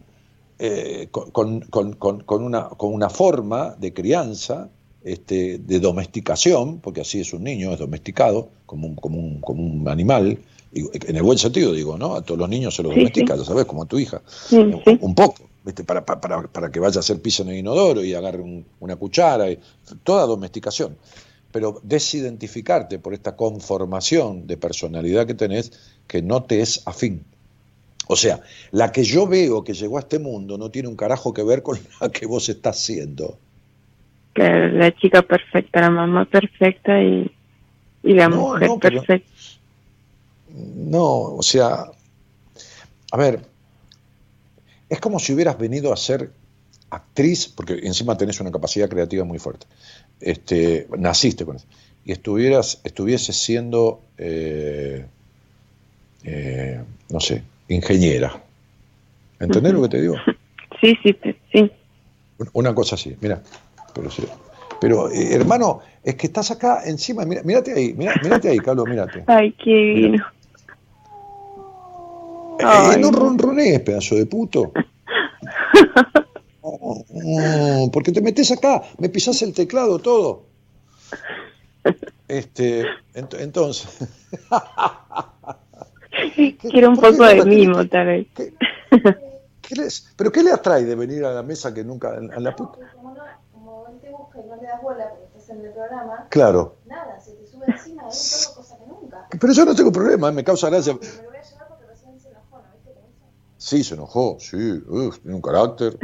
eh, 0.60 1.10
con- 1.11 1.61
con- 1.61 1.93
con 1.93 2.43
una, 2.43 2.69
con 2.69 2.93
una 2.93 3.10
forma 3.10 3.76
de 3.80 3.91
crianza, 3.93 4.69
este, 5.04 5.60
de 5.60 5.80
domesticación, 5.80 6.80
porque 6.80 7.02
así 7.02 7.22
es 7.22 7.34
un 7.34 7.44
niño, 7.44 7.72
es 7.74 7.80
domesticado, 7.80 8.50
como 8.66 8.88
un, 8.88 8.96
como 8.96 9.20
un, 9.20 9.42
como 9.42 9.64
un 9.64 9.88
animal, 9.88 10.38
y 10.72 10.82
en 11.08 11.16
el 11.16 11.24
buen 11.24 11.38
sentido 11.38 11.72
digo, 11.74 11.98
¿no? 11.98 12.16
A 12.16 12.22
todos 12.24 12.40
los 12.40 12.50
niños 12.50 12.76
se 12.76 12.84
los 12.84 12.94
Sí, 12.94 13.00
domestica, 13.00 13.36
sí. 13.36 13.40
ya 13.40 13.46
sabes, 13.46 13.66
como 13.66 13.84
a 13.84 13.86
tu 13.86 14.00
hija 14.00 14.22
Sí, 14.50 14.58
un 15.00 15.16
poco, 15.16 15.50
¿viste? 15.64 15.84
Para, 15.84 16.06
para, 16.06 16.20
para- 16.22 16.48
para 16.52 16.72
que 16.72 16.80
vaya 16.80 16.98
a 16.98 17.00
hacer 17.02 17.22
piso 17.22 17.44
en 17.44 17.50
el 17.50 17.58
inodoro 17.58 18.04
y 18.04 18.14
agarre 18.14 18.42
un- 18.42 18.66
una 18.80 18.96
cuchara, 18.96 19.52
y, 19.52 19.60
toda 20.04 20.26
domesticación. 20.26 20.98
Pero 21.52 21.80
desidentificarte 21.84 23.00
por 23.00 23.14
esta 23.14 23.36
conformación 23.36 24.48
de 24.48 24.58
personalidad 24.58 25.28
que 25.28 25.36
tenés 25.36 25.72
que 26.08 26.22
no 26.22 26.44
te 26.44 26.62
es 26.62 26.82
afín. 26.86 27.26
O 28.08 28.16
sea, 28.16 28.42
la 28.72 28.92
que 28.92 29.04
yo 29.04 29.28
veo 29.28 29.64
que 29.64 29.74
llegó 29.74 29.98
a 29.98 30.02
este 30.02 30.20
mundo 30.20 30.58
no 30.58 30.72
tiene 30.72 30.90
un 30.90 30.96
carajo 30.98 31.34
que 31.34 31.44
ver 31.44 31.64
con 31.64 31.80
la 32.02 32.10
que 32.12 32.26
vos 32.26 32.50
estás 32.50 32.80
siendo. 32.80 33.40
Claro, 34.34 34.69
la 34.69 34.91
chica 34.95 35.22
perfecta, 35.22 35.81
la 35.81 35.89
mamá 35.91 36.26
perfecta 36.26 37.01
y, 37.01 37.31
y 38.03 38.14
la 38.14 38.27
No, 38.30 38.35
mujer 38.38 38.68
no, 38.68 38.80
pero- 38.80 38.97
perfecta. 39.01 39.30
No, 40.55 41.03
o 41.35 41.41
sea, 41.43 41.85
a 43.11 43.18
ver, 43.18 43.39
es 44.89 44.99
como 44.99 45.19
si 45.19 45.34
hubieras 45.34 45.57
venido 45.57 45.91
a 45.91 45.97
ser 45.97 46.31
actriz, 46.91 47.47
porque 47.47 47.80
encima 47.84 48.15
tenés 48.18 48.39
una 48.39 48.51
capacidad 48.51 48.88
creativa 48.88 49.23
muy 49.23 49.39
fuerte. 49.39 49.65
Este, 50.19 50.88
naciste 50.97 51.43
con 51.45 51.55
eso. 51.55 51.65
Y 52.05 52.11
estuvieras, 52.11 52.81
estuvieses 52.84 53.35
siendo, 53.35 54.01
eh, 54.18 55.05
eh, 56.23 56.84
no 57.10 57.19
sé, 57.19 57.43
ingeniera. 57.68 58.41
¿Entendés 59.39 59.73
lo 59.73 59.81
que 59.84 59.89
te 59.89 60.01
digo? 60.01 60.15
Sí, 60.81 60.97
sí, 61.01 61.15
sí. 61.53 61.72
Una 62.51 62.76
cosa 62.76 62.95
así, 62.95 63.15
mira. 63.22 63.41
Pero, 63.94 64.10
sí. 64.10 64.24
pero 64.80 65.10
eh, 65.11 65.34
hermano, 65.36 65.82
es 66.03 66.15
que 66.15 66.28
estás 66.28 66.52
acá 66.52 66.82
encima, 66.86 67.26
mira, 67.26 67.44
mírate 67.44 67.74
ahí, 67.74 67.94
mira, 67.94 68.14
mírate 68.24 68.49
ahí, 68.49 68.60
Carlos, 68.60 68.88
mírate. 68.88 69.24
Ay, 69.28 69.52
qué 69.53 69.70
divino. 69.72 70.26
Eh, 72.60 72.64
Ay, 72.65 73.02
no 73.02 73.11
ronronees, 73.11 73.80
pedazo 73.82 74.15
de 74.15 74.26
puto. 74.26 74.72
Oh, 76.61 77.03
oh, 77.10 77.90
porque 77.91 78.11
te 78.11 78.22
metes 78.22 78.52
acá, 78.52 78.84
me 78.99 79.10
pisás 79.10 79.41
el 79.41 79.53
teclado, 79.53 79.99
todo. 79.99 80.45
Este, 82.28 82.86
ent- 83.14 83.38
entonces. 83.40 84.07
Quiero 86.61 86.90
un 86.90 86.95
poco 86.95 87.26
de 87.26 87.44
mimo, 87.45 87.86
tal 87.88 88.06
vez. 88.07 88.28
¿Qué 88.36 89.76
les- 89.76 90.14
¿Pero 90.15 90.32
qué 90.32 90.44
le 90.44 90.52
atrae 90.52 90.84
de 90.86 90.95
venir 90.95 91.26
a 91.26 91.34
la 91.34 91.44
mesa 91.44 91.74
que 91.74 91.84
nunca, 91.84 92.10
a 92.15 92.40
la 92.40 92.56
puta? 92.56 92.78
Como, 92.95 93.14
no, 93.15 93.24
como 93.52 93.88
él 93.90 93.99
te 94.02 94.10
le 94.64 94.69
das 94.69 94.81
bola 94.81 95.10
porque 95.10 95.26
estás 95.26 95.49
en 95.49 95.65
el 95.65 95.72
programa, 95.73 96.27
Claro. 96.30 96.76
nada, 96.85 97.19
se 97.19 97.34
te 97.34 97.45
sube 97.45 97.65
encima 97.68 98.03
de 98.03 98.10
él 98.10 98.15
todo 98.45 98.56
cosa 98.56 98.77
que 98.77 98.85
nunca. 98.88 99.27
Pero 99.40 99.53
yo 99.53 99.65
no 99.65 99.76
tengo 99.76 99.91
problema, 99.91 100.31
me 100.31 100.44
causa 100.44 100.69
gracia. 100.69 100.94
Me 100.94 100.99
lo 100.99 101.30
voy 101.30 101.38
a 101.38 101.41
llevar 101.44 101.68
porque 101.68 101.85
recién 101.85 102.19
se 102.19 102.30
enojó, 102.30 102.57
¿no 102.57 102.64
viste? 102.73 102.94
Sí, 103.57 103.84
se 103.84 103.94
enojó, 103.95 104.38
sí, 104.40 104.84
uf, 104.88 105.19
tiene 105.19 105.35
un 105.35 105.41
carácter. 105.41 105.99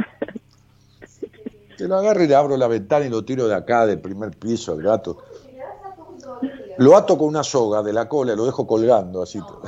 Que 1.78 1.88
lo 1.88 1.96
agarro 1.96 2.22
y 2.22 2.26
le 2.26 2.34
abro 2.34 2.56
la 2.58 2.68
ventana 2.68 3.06
y 3.06 3.08
lo 3.08 3.24
tiro 3.24 3.48
de 3.48 3.54
acá, 3.54 3.86
del 3.86 4.00
primer 4.00 4.36
piso, 4.36 4.72
al 4.72 4.82
gato. 4.82 5.18
Lo 6.76 6.96
ato 6.96 7.16
con 7.16 7.28
una 7.28 7.42
soga 7.42 7.82
de 7.82 7.92
la 7.94 8.08
cola 8.08 8.34
y 8.34 8.36
lo 8.36 8.44
dejo 8.44 8.66
colgando 8.66 9.22
así. 9.22 9.38
no. 9.38 9.60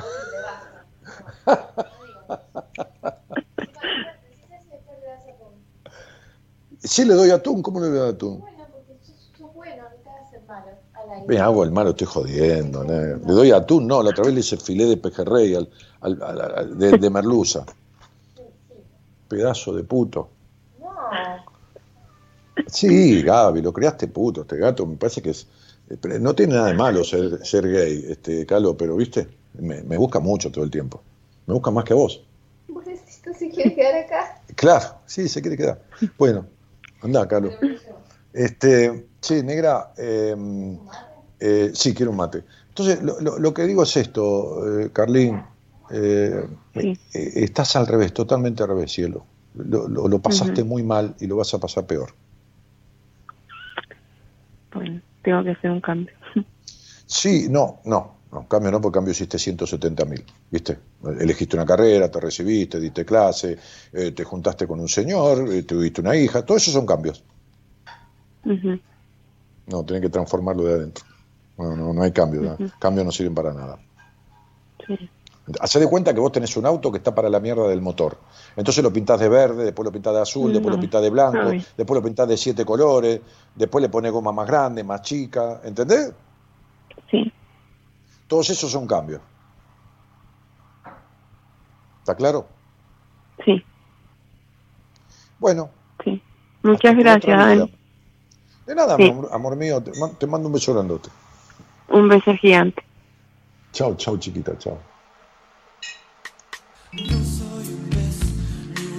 Sí 6.82 7.04
le 7.04 7.14
doy 7.14 7.30
atún, 7.30 7.62
¿cómo 7.62 7.80
le 7.80 7.88
doy 7.88 8.10
atún? 8.10 8.40
Bueno, 8.40 8.66
porque 8.72 8.98
sos, 9.04 9.30
sos 9.38 9.54
bueno, 9.54 9.84
no 9.84 9.96
te 10.02 10.10
hagas 10.10 10.32
el 10.34 10.42
malo 10.46 10.66
al 10.94 11.02
aire. 11.10 11.11
Me 11.26 11.38
hago 11.38 11.64
el 11.64 11.70
malo, 11.72 11.90
estoy 11.90 12.06
jodiendo. 12.06 12.84
¿no? 12.84 12.92
Le 12.92 13.16
doy 13.32 13.50
atún, 13.52 13.86
no, 13.86 14.02
la 14.02 14.10
otra 14.10 14.24
vez 14.24 14.34
le 14.34 14.40
hice 14.40 14.56
filé 14.56 14.86
de 14.86 14.96
pejerrey 14.96 15.54
al, 15.54 15.68
al- 16.00 16.22
al- 16.22 16.78
de, 16.78 16.98
de 16.98 17.10
merluza. 17.10 17.64
Pedazo 19.28 19.72
de 19.74 19.84
puto. 19.84 20.30
No, 20.80 20.88
Sí, 22.66 23.22
Gaby, 23.22 23.62
lo 23.62 23.72
creaste 23.72 24.08
puto, 24.08 24.42
este 24.42 24.56
gato 24.56 24.86
me 24.86 24.96
parece 24.96 25.20
que 25.22 25.30
es... 25.30 25.46
eh, 25.88 26.18
No 26.20 26.34
tiene 26.34 26.54
nada 26.54 26.68
de 26.68 26.74
malo 26.74 27.02
ser, 27.04 27.44
ser 27.44 27.68
gay, 27.70 28.04
este 28.08 28.46
Calo, 28.46 28.76
pero 28.76 28.96
viste, 28.96 29.28
me, 29.54 29.82
me 29.82 29.96
busca 29.96 30.20
mucho 30.20 30.50
todo 30.50 30.64
el 30.64 30.70
tiempo. 30.70 31.02
Me 31.46 31.54
busca 31.54 31.70
más 31.70 31.84
que 31.84 31.92
a 31.92 31.96
vos. 31.96 32.22
vos 32.68 32.84
decís 32.84 33.20
que 33.22 33.34
se 33.34 33.50
quiere 33.50 33.74
quedar 33.74 33.94
acá. 34.04 34.40
Claro, 34.54 34.96
sí, 35.06 35.28
se 35.28 35.40
quiere 35.40 35.56
quedar. 35.56 35.82
Bueno, 36.18 36.46
anda, 37.00 37.26
Calo. 37.26 37.50
Este, 38.32 39.08
sí, 39.20 39.42
negra, 39.42 39.92
eh, 39.96 40.34
eh, 41.44 41.70
sí, 41.74 41.92
quiero 41.92 42.12
un 42.12 42.18
mate. 42.18 42.44
Entonces, 42.68 43.02
lo, 43.02 43.20
lo- 43.20 43.38
lo 43.38 43.52
que 43.52 43.64
digo 43.66 43.82
es 43.82 43.96
esto, 43.96 44.80
eh, 44.80 44.90
Carlín, 44.92 45.42
eh, 45.90 46.46
Sí. 46.74 46.98
eh, 47.14 47.32
estás 47.34 47.74
al 47.76 47.86
revés, 47.86 48.12
totalmente 48.14 48.62
al 48.62 48.68
revés, 48.70 48.92
cielo. 48.92 49.26
Lo, 49.54 50.18
pasaste 50.20 50.64
muy 50.64 50.82
mal 50.82 51.14
y 51.20 51.26
lo 51.26 51.36
vas 51.36 51.52
a 51.52 51.58
pasar 51.58 51.84
peor. 51.86 52.14
Bueno, 54.72 55.02
tengo 55.22 55.44
que 55.44 55.50
hacer 55.50 55.70
un 55.70 55.80
cambio. 55.80 56.14
Sí, 57.06 57.48
no, 57.50 57.80
no, 57.84 58.20
no, 58.30 58.48
cambio 58.48 58.70
no, 58.70 58.80
porque 58.80 58.96
cambio 58.96 59.12
hiciste 59.12 59.38
170 59.38 60.06
mil, 60.06 60.24
¿viste? 60.50 60.78
Elegiste 61.20 61.56
una 61.56 61.66
carrera, 61.66 62.10
te 62.10 62.18
recibiste, 62.20 62.80
diste 62.80 63.04
clase, 63.04 63.58
eh, 63.92 64.12
te 64.12 64.24
juntaste 64.24 64.66
con 64.66 64.80
un 64.80 64.88
señor, 64.88 65.52
eh, 65.52 65.64
tuviste 65.64 66.00
una 66.00 66.16
hija, 66.16 66.46
todo 66.46 66.56
eso 66.56 66.70
son 66.70 66.86
cambios. 66.86 67.22
No, 69.66 69.84
tenés 69.84 70.00
que 70.02 70.08
transformarlo 70.08 70.64
de 70.64 70.72
adentro. 70.74 71.04
No, 71.58 71.76
no, 71.76 71.92
no 71.92 72.02
hay 72.02 72.12
cambio, 72.12 72.40
¿no? 72.42 72.56
cambios 72.78 73.04
no 73.04 73.12
sirven 73.12 73.34
para 73.34 73.52
nada. 73.52 73.78
Sí. 74.86 75.08
Hacé 75.60 75.80
de 75.80 75.88
cuenta 75.88 76.14
que 76.14 76.20
vos 76.20 76.30
tenés 76.32 76.56
un 76.56 76.64
auto 76.66 76.90
que 76.92 76.98
está 76.98 77.14
para 77.14 77.28
la 77.28 77.40
mierda 77.40 77.66
del 77.68 77.82
motor. 77.82 78.16
Entonces 78.56 78.82
lo 78.82 78.92
pintás 78.92 79.18
de 79.20 79.28
verde, 79.28 79.64
después 79.64 79.84
lo 79.84 79.92
pintás 79.92 80.14
de 80.14 80.20
azul, 80.20 80.52
después 80.52 80.74
lo 80.74 80.80
pintás 80.80 81.02
de 81.02 81.10
blanco, 81.10 81.48
Ay. 81.50 81.66
después 81.76 81.96
lo 82.00 82.02
pintás 82.04 82.28
de 82.28 82.36
siete 82.36 82.64
colores, 82.64 83.20
después 83.54 83.82
le 83.82 83.88
pones 83.88 84.12
goma 84.12 84.30
más 84.32 84.46
grande, 84.46 84.84
más 84.84 85.02
chica, 85.02 85.60
¿entendés? 85.64 86.12
Sí, 87.10 87.32
Todos 88.28 88.48
esos 88.50 88.70
son 88.70 88.86
cambios. 88.86 89.20
¿Está 92.00 92.14
claro? 92.14 92.46
sí, 93.44 93.62
Bueno. 95.38 95.70
sí. 96.04 96.22
Muchas 96.62 96.96
gracias. 96.96 97.68
De 98.66 98.74
nada, 98.76 98.96
Sí. 98.96 99.08
amor, 99.08 99.28
amor 99.32 99.56
mío, 99.56 99.82
te 99.82 100.26
mando 100.28 100.46
un 100.46 100.54
beso 100.54 100.72
grandote. 100.72 101.10
Un 101.92 102.08
beso 102.08 102.34
gigante. 102.34 102.82
Chao, 103.72 103.94
chao, 103.96 104.16
chiquita, 104.16 104.56
chao. 104.58 104.78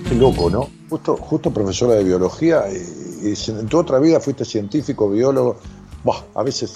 Qué 0.07 0.15
loco, 0.15 0.49
¿no? 0.49 0.69
Justo, 0.89 1.17
justo 1.17 1.51
profesora 1.51 1.95
de 1.95 2.03
biología 2.03 2.65
y, 2.71 3.33
en 3.47 3.67
tu 3.67 3.79
otra 3.79 3.99
vida 3.99 4.19
fuiste 4.19 4.45
científico, 4.45 5.09
biólogo. 5.09 5.57
Buah, 6.03 6.21
a 6.35 6.43
veces 6.43 6.71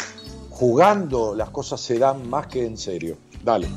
jugando 0.49 1.35
las 1.35 1.51
cosas 1.51 1.79
se 1.79 1.99
dan 1.99 2.27
más 2.27 2.47
que 2.47 2.65
en 2.65 2.77
serio. 2.77 3.17
Dale. 3.43 3.67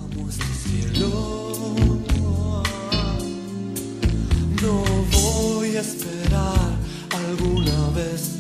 No 4.62 4.82
voy 5.12 5.76
a 5.76 5.80
esperar, 5.80 6.78
alguna 7.10 7.90
vez 7.94 8.39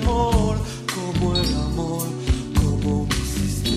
como 0.00 1.36
el 1.36 1.54
amor, 1.54 2.06
como 2.54 3.06
me 3.06 3.14
hiciste. 3.14 3.70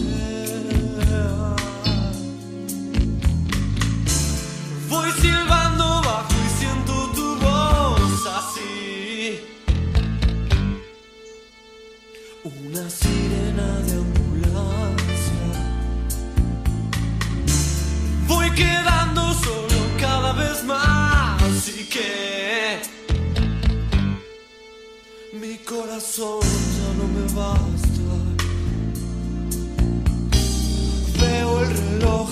Voy 4.87 5.11
silbando 5.21 6.01
bajo 6.03 6.33
y 6.33 6.49
siento 6.57 7.11
tu 7.13 7.35
voz 7.37 8.27
así. 8.27 9.41
Una 12.43 12.89
sirena 12.89 13.79
de 13.79 13.91
ambulancia. 13.97 15.45
Voy 18.27 18.51
quedando 18.51 19.33
solo 19.33 19.79
cada 19.99 20.31
vez 20.31 20.63
más 20.63 21.67
y 21.67 21.83
que 21.89 22.44
corazón 25.65 26.41
ya 26.41 26.89
no 26.97 27.07
me 27.07 27.23
basta. 27.33 28.15
Veo 31.19 31.59
el 31.61 31.69
reloj, 31.69 32.29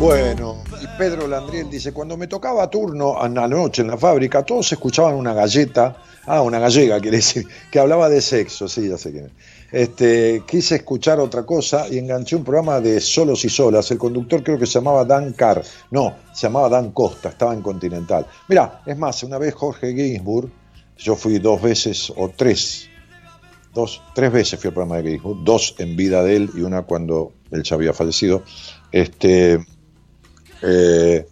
Bueno, 0.00 0.64
y 0.80 0.86
Pedro 0.96 1.28
Landriel 1.28 1.68
dice, 1.68 1.92
cuando 1.92 2.16
me 2.16 2.26
tocaba 2.26 2.70
turno 2.70 3.20
a 3.20 3.28
la 3.28 3.46
noche 3.46 3.82
en 3.82 3.88
la 3.88 3.98
fábrica, 3.98 4.42
todos 4.42 4.72
escuchaban 4.72 5.14
una 5.14 5.34
galleta, 5.34 5.94
ah, 6.24 6.40
una 6.40 6.58
gallega 6.58 6.98
quiere 7.00 7.18
decir, 7.18 7.46
que 7.70 7.78
hablaba 7.78 8.08
de 8.08 8.22
sexo, 8.22 8.66
sí, 8.66 8.88
ya 8.88 8.96
sé 8.96 9.12
quién 9.12 9.26
es. 9.26 9.32
Este, 9.70 10.42
quise 10.46 10.76
escuchar 10.76 11.20
otra 11.20 11.44
cosa 11.44 11.86
y 11.86 11.98
enganché 11.98 12.34
un 12.34 12.44
programa 12.44 12.80
de 12.80 12.98
solos 12.98 13.44
y 13.44 13.50
solas. 13.50 13.90
El 13.90 13.98
conductor 13.98 14.42
creo 14.42 14.58
que 14.58 14.64
se 14.64 14.78
llamaba 14.78 15.04
Dan 15.04 15.34
Carr. 15.34 15.62
No, 15.90 16.16
se 16.32 16.46
llamaba 16.46 16.70
Dan 16.70 16.92
Costa, 16.92 17.28
estaba 17.28 17.52
en 17.52 17.60
Continental. 17.60 18.24
Mirá, 18.48 18.80
es 18.86 18.96
más, 18.96 19.22
una 19.22 19.36
vez 19.36 19.52
Jorge 19.52 19.94
Ginsburg, 19.94 20.48
yo 20.96 21.14
fui 21.14 21.38
dos 21.40 21.60
veces 21.60 22.10
o 22.16 22.30
tres, 22.30 22.88
dos, 23.74 24.00
tres 24.14 24.32
veces 24.32 24.58
fui 24.58 24.68
al 24.68 24.74
programa 24.74 25.02
de 25.02 25.10
Ginsburg, 25.10 25.44
dos 25.44 25.74
en 25.76 25.94
vida 25.94 26.22
de 26.24 26.36
él 26.36 26.50
y 26.54 26.62
una 26.62 26.84
cuando 26.84 27.34
él 27.50 27.62
ya 27.62 27.74
había 27.76 27.92
fallecido. 27.92 28.44
Este, 28.92 29.60
eh, 30.62 31.26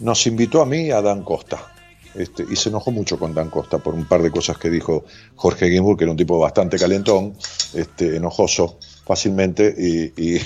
nos 0.00 0.26
invitó 0.26 0.62
a 0.62 0.66
mí 0.66 0.90
a 0.90 1.00
Dan 1.00 1.22
Costa. 1.22 1.72
Este, 2.14 2.46
y 2.48 2.56
se 2.56 2.70
enojó 2.70 2.90
mucho 2.90 3.18
con 3.18 3.34
Dan 3.34 3.50
Costa 3.50 3.78
por 3.78 3.94
un 3.94 4.06
par 4.06 4.22
de 4.22 4.30
cosas 4.30 4.56
que 4.56 4.70
dijo 4.70 5.04
Jorge 5.34 5.68
Ginsburg, 5.68 5.98
que 5.98 6.04
era 6.04 6.10
un 6.10 6.16
tipo 6.16 6.38
bastante 6.38 6.78
calentón, 6.78 7.34
este, 7.74 8.16
enojoso 8.16 8.78
fácilmente, 9.04 9.74
y, 10.16 10.40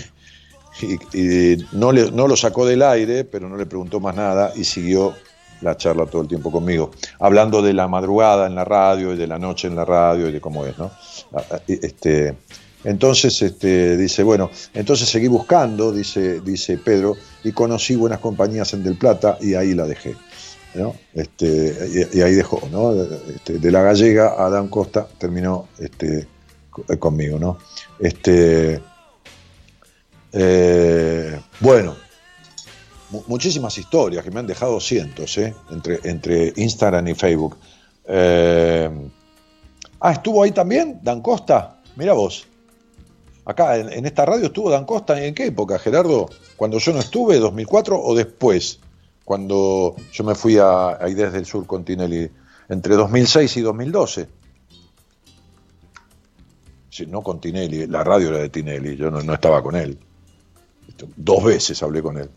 no, 1.72 1.92
lo 1.92 2.36
sacó 2.36 2.66
del 2.66 2.82
aire, 2.82 3.24
pero 3.24 3.48
no 3.48 3.56
le 3.56 3.66
preguntó 3.66 4.00
más 4.00 4.16
nada 4.16 4.52
y 4.56 4.64
siguió 4.64 5.14
la 5.60 5.76
charla 5.76 6.06
todo 6.06 6.22
el 6.22 6.28
tiempo 6.28 6.50
conmigo, 6.50 6.90
hablando 7.18 7.60
de 7.60 7.74
la 7.74 7.86
madrugada 7.86 8.46
en 8.46 8.54
la 8.54 8.64
radio 8.64 9.12
y 9.12 9.16
de 9.16 9.26
la 9.26 9.38
noche 9.38 9.68
en 9.68 9.76
la 9.76 9.84
radio 9.84 10.28
y 10.28 10.32
de 10.32 10.40
cómo 10.40 10.64
es, 10.64 10.76
¿no? 10.78 10.90
Ah, 11.34 11.44
ah, 11.50 11.60
Este, 11.68 12.34
entonces 12.82 13.58
dice, 13.60 14.22
bueno, 14.22 14.50
entonces 14.72 15.08
seguí 15.08 15.28
buscando, 15.28 15.92
dice, 15.92 16.40
dice 16.40 16.78
Pedro, 16.78 17.14
y 17.44 17.52
conocí 17.52 17.96
buenas 17.96 18.18
compañías 18.20 18.72
en 18.74 18.82
Del 18.82 18.96
Plata 18.96 19.38
y 19.40 19.54
ahí 19.54 19.74
la 19.74 19.86
dejé. 19.86 20.16
¿no? 20.74 20.94
Este, 21.14 22.08
y, 22.12 22.20
ahí 22.20 22.32
dejó, 22.34 22.62
¿no? 22.70 22.92
Este, 22.94 23.58
de 23.58 23.70
la 23.72 23.82
gallega 23.82 24.36
a 24.38 24.48
Dan 24.50 24.68
Costa 24.68 25.08
terminó 25.18 25.66
este, 25.80 26.28
eh, 26.88 26.96
conmigo, 26.96 27.40
¿no? 27.40 27.58
Este, 27.98 28.80
eh, 30.32 31.40
bueno, 31.58 31.96
mu- 33.10 33.22
muchísimas 33.26 33.76
historias 33.78 34.22
que 34.24 34.30
me 34.30 34.38
han 34.40 34.46
dejado 34.46 34.78
cientos, 34.80 35.36
¿eh? 35.38 35.54
Entre, 35.70 35.98
entre 36.04 36.52
Instagram 36.56 37.08
y 37.08 37.14
Facebook. 37.14 37.56
Eh, 38.06 38.90
ah, 40.00 40.12
¿estuvo 40.12 40.42
ahí 40.42 40.52
también 40.52 41.00
Dan 41.02 41.20
Costa? 41.20 41.80
Mira 41.96 42.12
vos. 42.12 42.46
Acá 43.44 43.76
en, 43.76 43.92
en 43.92 44.06
esta 44.06 44.24
radio 44.24 44.46
estuvo 44.46 44.70
Dan 44.70 44.84
Costa. 44.84 45.20
¿En 45.24 45.34
qué 45.34 45.46
época, 45.46 45.78
Gerardo? 45.80 46.30
¿Cuando 46.60 46.76
yo 46.76 46.92
no 46.92 46.98
estuve, 46.98 47.38
2004 47.38 47.98
o 47.98 48.14
después? 48.14 48.80
Cuando 49.24 49.96
yo 50.12 50.24
me 50.24 50.34
fui 50.34 50.58
a, 50.58 51.02
a 51.02 51.08
Ideas 51.08 51.32
del 51.32 51.46
Sur 51.46 51.66
con 51.66 51.86
Tinelli, 51.86 52.30
entre 52.68 52.96
2006 52.96 53.56
y 53.56 53.60
2012. 53.62 54.28
Sí, 56.90 57.06
no 57.06 57.22
con 57.22 57.40
Tinelli, 57.40 57.86
la 57.86 58.04
radio 58.04 58.28
era 58.28 58.36
de 58.40 58.50
Tinelli, 58.50 58.94
yo 58.94 59.10
no, 59.10 59.22
no 59.22 59.32
estaba 59.32 59.62
con 59.62 59.74
él. 59.74 59.98
Dos 61.16 61.44
veces 61.44 61.82
hablé 61.82 62.02
con 62.02 62.18
él. 62.18 62.28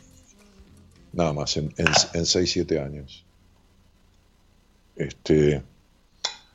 Nada 1.11 1.33
más, 1.33 1.57
en, 1.57 1.73
en, 1.75 1.87
en 2.13 2.25
6, 2.25 2.49
7 2.49 2.79
años. 2.79 3.25
Este. 4.95 5.61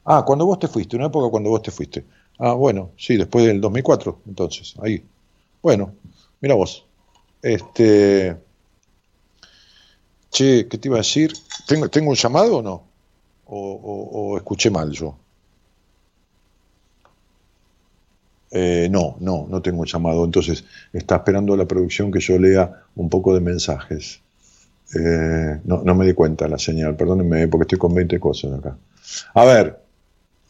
Ah, 0.06 0.24
cuando 0.26 0.46
vos 0.46 0.58
te 0.58 0.68
fuiste, 0.68 0.96
una 0.96 1.08
época 1.08 1.30
cuando 1.30 1.50
vos 1.50 1.60
te 1.60 1.70
fuiste. 1.70 2.06
Ah, 2.38 2.54
bueno, 2.54 2.92
sí, 2.96 3.18
después 3.18 3.44
del 3.44 3.60
2004, 3.60 4.22
entonces, 4.26 4.74
ahí. 4.80 5.04
Bueno, 5.60 5.92
mira 6.40 6.54
vos. 6.54 6.87
Este. 7.42 8.36
Che, 10.30 10.68
¿qué 10.68 10.78
te 10.78 10.88
iba 10.88 10.96
a 10.96 11.00
decir? 11.00 11.32
¿Tengo, 11.66 11.88
¿tengo 11.88 12.10
un 12.10 12.16
llamado 12.16 12.58
o 12.58 12.62
no? 12.62 12.84
¿O, 13.46 14.36
escuché 14.36 14.70
mal 14.70 14.90
yo? 14.92 15.16
Eh, 18.50 18.88
no, 18.90 19.16
no, 19.20 19.46
no 19.48 19.62
tengo 19.62 19.80
un 19.80 19.86
llamado. 19.86 20.24
Entonces, 20.24 20.64
está 20.92 21.16
esperando 21.16 21.56
la 21.56 21.66
producción 21.66 22.12
que 22.12 22.20
yo 22.20 22.38
lea 22.38 22.84
un 22.96 23.08
poco 23.08 23.34
de 23.34 23.40
mensajes. 23.40 24.20
Eh, 24.94 25.60
no, 25.64 25.82
no 25.82 25.94
me 25.94 26.06
di 26.06 26.14
cuenta 26.14 26.48
la 26.48 26.58
señal, 26.58 26.96
perdónenme, 26.96 27.48
porque 27.48 27.64
estoy 27.64 27.78
con 27.78 27.94
20 27.94 28.18
cosas 28.20 28.52
acá. 28.52 28.76
A 29.34 29.44
ver, 29.44 29.80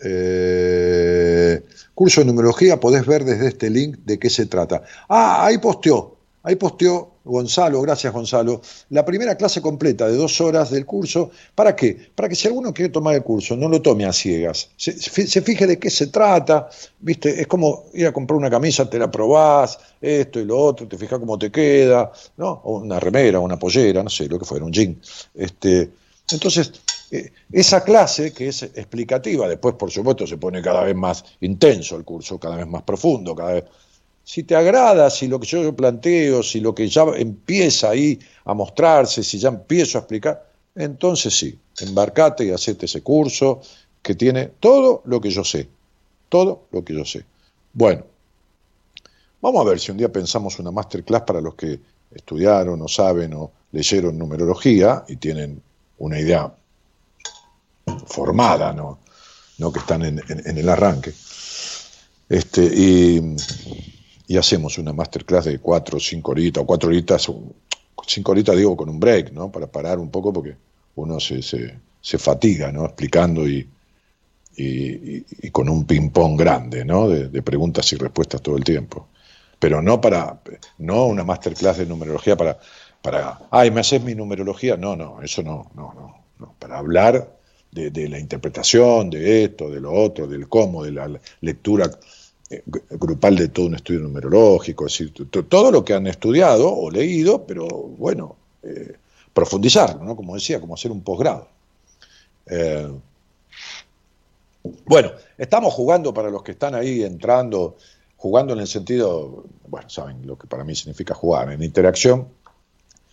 eh, 0.00 1.64
curso 1.94 2.20
de 2.20 2.26
numerología, 2.26 2.78
podés 2.78 3.04
ver 3.06 3.24
desde 3.24 3.48
este 3.48 3.70
link 3.70 3.98
de 4.04 4.18
qué 4.18 4.30
se 4.30 4.46
trata. 4.46 4.82
Ah, 5.08 5.46
ahí 5.46 5.58
posteó, 5.58 6.17
ahí 6.48 6.56
posteó 6.56 7.10
Gonzalo, 7.24 7.82
gracias 7.82 8.10
Gonzalo, 8.10 8.62
la 8.88 9.04
primera 9.04 9.36
clase 9.36 9.60
completa 9.60 10.08
de 10.08 10.16
dos 10.16 10.40
horas 10.40 10.70
del 10.70 10.86
curso. 10.86 11.30
¿Para 11.54 11.76
qué? 11.76 11.94
Para 12.14 12.26
que 12.26 12.34
si 12.34 12.48
alguno 12.48 12.72
quiere 12.72 12.90
tomar 12.90 13.14
el 13.14 13.22
curso, 13.22 13.54
no 13.54 13.68
lo 13.68 13.82
tome 13.82 14.06
a 14.06 14.14
ciegas. 14.14 14.70
Se, 14.78 14.92
fije 15.42 15.66
de 15.66 15.78
qué 15.78 15.90
se 15.90 16.06
trata, 16.06 16.70
¿viste? 17.00 17.38
Es 17.38 17.46
como 17.46 17.84
ir 17.92 18.06
a 18.06 18.12
comprar 18.12 18.38
una 18.38 18.48
camisa, 18.48 18.88
te 18.88 18.98
la 18.98 19.10
probás, 19.10 19.78
esto 20.00 20.40
y 20.40 20.46
lo 20.46 20.58
otro, 20.58 20.88
te 20.88 20.96
fijas 20.96 21.18
cómo 21.18 21.38
te 21.38 21.50
queda, 21.50 22.10
¿no? 22.38 22.48
O 22.64 22.78
una 22.78 22.98
remera, 22.98 23.40
una 23.40 23.58
pollera, 23.58 24.02
no 24.02 24.08
sé, 24.08 24.26
lo 24.26 24.38
que 24.38 24.46
fuera, 24.46 24.64
un 24.64 24.72
jean. 24.72 24.98
Este, 25.34 25.90
entonces, 26.32 26.72
eh, 27.10 27.30
esa 27.52 27.84
clase 27.84 28.32
que 28.32 28.48
es 28.48 28.62
explicativa, 28.62 29.46
después 29.46 29.74
por 29.74 29.90
supuesto 29.90 30.26
se 30.26 30.38
pone 30.38 30.62
cada 30.62 30.82
vez 30.82 30.96
más 30.96 31.26
intenso 31.42 31.94
el 31.96 32.04
curso, 32.04 32.38
cada 32.38 32.56
vez 32.56 32.66
más 32.66 32.84
profundo, 32.84 33.34
cada 33.34 33.52
vez... 33.52 33.64
Si 34.32 34.42
te 34.48 34.54
agrada, 34.54 35.08
si 35.08 35.26
lo 35.26 35.40
que 35.40 35.46
yo 35.46 35.74
planteo, 35.74 36.42
si 36.42 36.60
lo 36.60 36.74
que 36.74 36.86
ya 36.86 37.04
empieza 37.16 37.84
ahí 37.90 38.18
a 38.44 38.52
mostrarse, 38.52 39.22
si 39.24 39.38
ya 39.38 39.48
empiezo 39.48 39.96
a 39.96 40.02
explicar, 40.02 40.34
entonces 40.74 41.32
sí, 41.34 41.58
embarcate 41.80 42.44
y 42.44 42.50
hacete 42.50 42.84
ese 42.86 43.00
curso 43.02 43.60
que 44.02 44.14
tiene 44.14 44.42
todo 44.60 45.02
lo 45.06 45.18
que 45.22 45.30
yo 45.30 45.42
sé, 45.44 45.68
todo 46.28 46.68
lo 46.72 46.84
que 46.84 46.94
yo 46.94 47.04
sé. 47.06 47.24
Bueno, 47.72 48.04
vamos 49.40 49.60
a 49.64 49.68
ver 49.68 49.78
si 49.80 49.90
un 49.90 49.98
día 49.98 50.10
pensamos 50.12 50.58
una 50.58 50.70
masterclass 50.70 51.22
para 51.22 51.40
los 51.40 51.54
que 51.54 51.80
estudiaron 52.10 52.80
o 52.82 52.88
saben 52.88 53.34
o 53.34 53.52
leyeron 53.72 54.16
numerología 54.18 55.04
y 55.08 55.16
tienen 55.16 55.60
una 55.98 56.18
idea 56.18 56.52
formada, 58.06 58.72
no, 58.72 58.98
no 59.58 59.72
que 59.72 59.78
están 59.80 60.02
en, 60.04 60.20
en- 60.28 60.58
el 60.58 60.68
arranque. 60.68 61.12
Este, 62.28 62.62
y, 62.64 63.20
y 64.28 64.38
hacemos 64.38 64.78
una 64.78 64.94
masterclass 64.94 65.46
de 65.46 65.60
cuatro 65.60 65.98
o 65.98 66.00
cinco 66.00 66.32
horitas, 66.32 66.62
o 66.62 66.66
cuatro 66.66 66.90
horitas, 66.90 67.28
cinco 68.06 68.32
horitas 68.32 68.56
digo 68.56 68.76
con 68.76 68.88
un 68.88 69.00
break, 69.00 69.32
¿no? 69.32 69.50
Para 69.52 69.66
parar 69.70 69.98
un 69.98 70.10
poco 70.10 70.32
porque 70.32 70.56
uno 70.96 71.20
se, 71.20 71.42
se, 71.42 71.80
se 72.00 72.18
fatiga, 72.18 72.72
¿no? 72.72 72.84
Explicando 72.86 73.48
y, 73.48 73.68
y, 74.56 75.24
y- 75.46 75.50
con 75.50 75.68
un 75.68 75.84
ping-pong 75.86 76.38
grande, 76.38 76.84
¿no? 76.84 77.08
De, 77.08 77.42
preguntas 77.42 77.92
y 77.92 77.96
respuestas 77.96 78.42
todo 78.42 78.56
el 78.56 78.64
tiempo. 78.64 79.08
Pero 79.58 79.82
no 79.82 80.00
para, 80.00 80.40
no 80.78 81.06
una 81.06 81.24
masterclass 81.24 81.78
de 81.78 81.86
numerología 81.86 82.36
para, 82.36 82.58
para, 83.02 83.40
ay, 83.50 83.70
¿me 83.70 83.80
haces 83.80 84.02
mi 84.02 84.14
numerología? 84.14 84.76
No, 84.76 84.96
no, 84.96 85.22
eso 85.22 85.42
no, 85.42 85.70
no, 85.74 85.92
no, 85.94 86.24
no. 86.38 86.54
Para 86.58 86.78
hablar 86.78 87.38
de, 87.70 87.90
de 87.90 88.08
la 88.08 88.18
interpretación, 88.18 89.10
de 89.10 89.44
esto, 89.44 89.68
de 89.70 89.80
lo 89.80 89.92
otro, 89.92 90.26
del 90.26 90.48
cómo, 90.48 90.84
de 90.84 90.92
la 90.92 91.20
lectura 91.40 91.90
grupal 92.90 93.36
de 93.36 93.48
todo 93.48 93.66
un 93.66 93.74
estudio 93.74 94.00
numerológico, 94.00 94.86
es 94.86 94.92
decir, 94.92 95.12
to- 95.30 95.44
todo 95.44 95.70
lo 95.70 95.84
que 95.84 95.94
han 95.94 96.06
estudiado 96.06 96.72
o 96.74 96.90
leído, 96.90 97.46
pero 97.46 97.66
bueno, 97.68 98.36
eh, 98.62 98.96
profundizar, 99.32 100.00
¿no? 100.00 100.16
Como 100.16 100.34
decía, 100.34 100.60
como 100.60 100.74
hacer 100.74 100.90
un 100.90 101.02
posgrado. 101.02 101.48
Eh, 102.46 102.88
bueno, 104.86 105.12
estamos 105.36 105.72
jugando 105.74 106.12
para 106.12 106.30
los 106.30 106.42
que 106.42 106.52
están 106.52 106.74
ahí 106.74 107.02
entrando, 107.02 107.76
jugando 108.16 108.52
en 108.52 108.60
el 108.60 108.66
sentido, 108.66 109.44
bueno, 109.66 109.88
saben 109.88 110.26
lo 110.26 110.36
que 110.36 110.46
para 110.46 110.64
mí 110.64 110.74
significa 110.74 111.14
jugar, 111.14 111.52
en 111.52 111.62
interacción. 111.62 112.28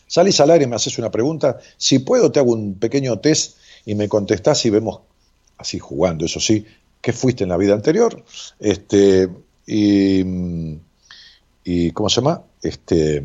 Salís 0.07 0.39
al 0.39 0.51
aire 0.51 0.65
y 0.65 0.67
me 0.67 0.75
haces 0.75 0.97
una 0.99 1.11
pregunta, 1.11 1.59
si 1.77 1.99
puedo 1.99 2.31
te 2.31 2.39
hago 2.39 2.53
un 2.53 2.75
pequeño 2.75 3.19
test 3.19 3.57
y 3.85 3.95
me 3.95 4.09
contestás 4.09 4.65
y 4.65 4.69
vemos, 4.69 5.01
así 5.57 5.79
jugando, 5.79 6.25
eso 6.25 6.39
sí, 6.39 6.65
qué 7.05 7.13
fuiste 7.13 7.43
en 7.43 7.51
la 7.51 7.57
vida 7.57 7.75
anterior, 7.75 8.23
este, 8.59 9.29
y, 9.67 10.23
y 11.63 11.91
¿cómo 11.91 12.09
se 12.09 12.15
llama? 12.19 12.41
Este, 12.63 13.21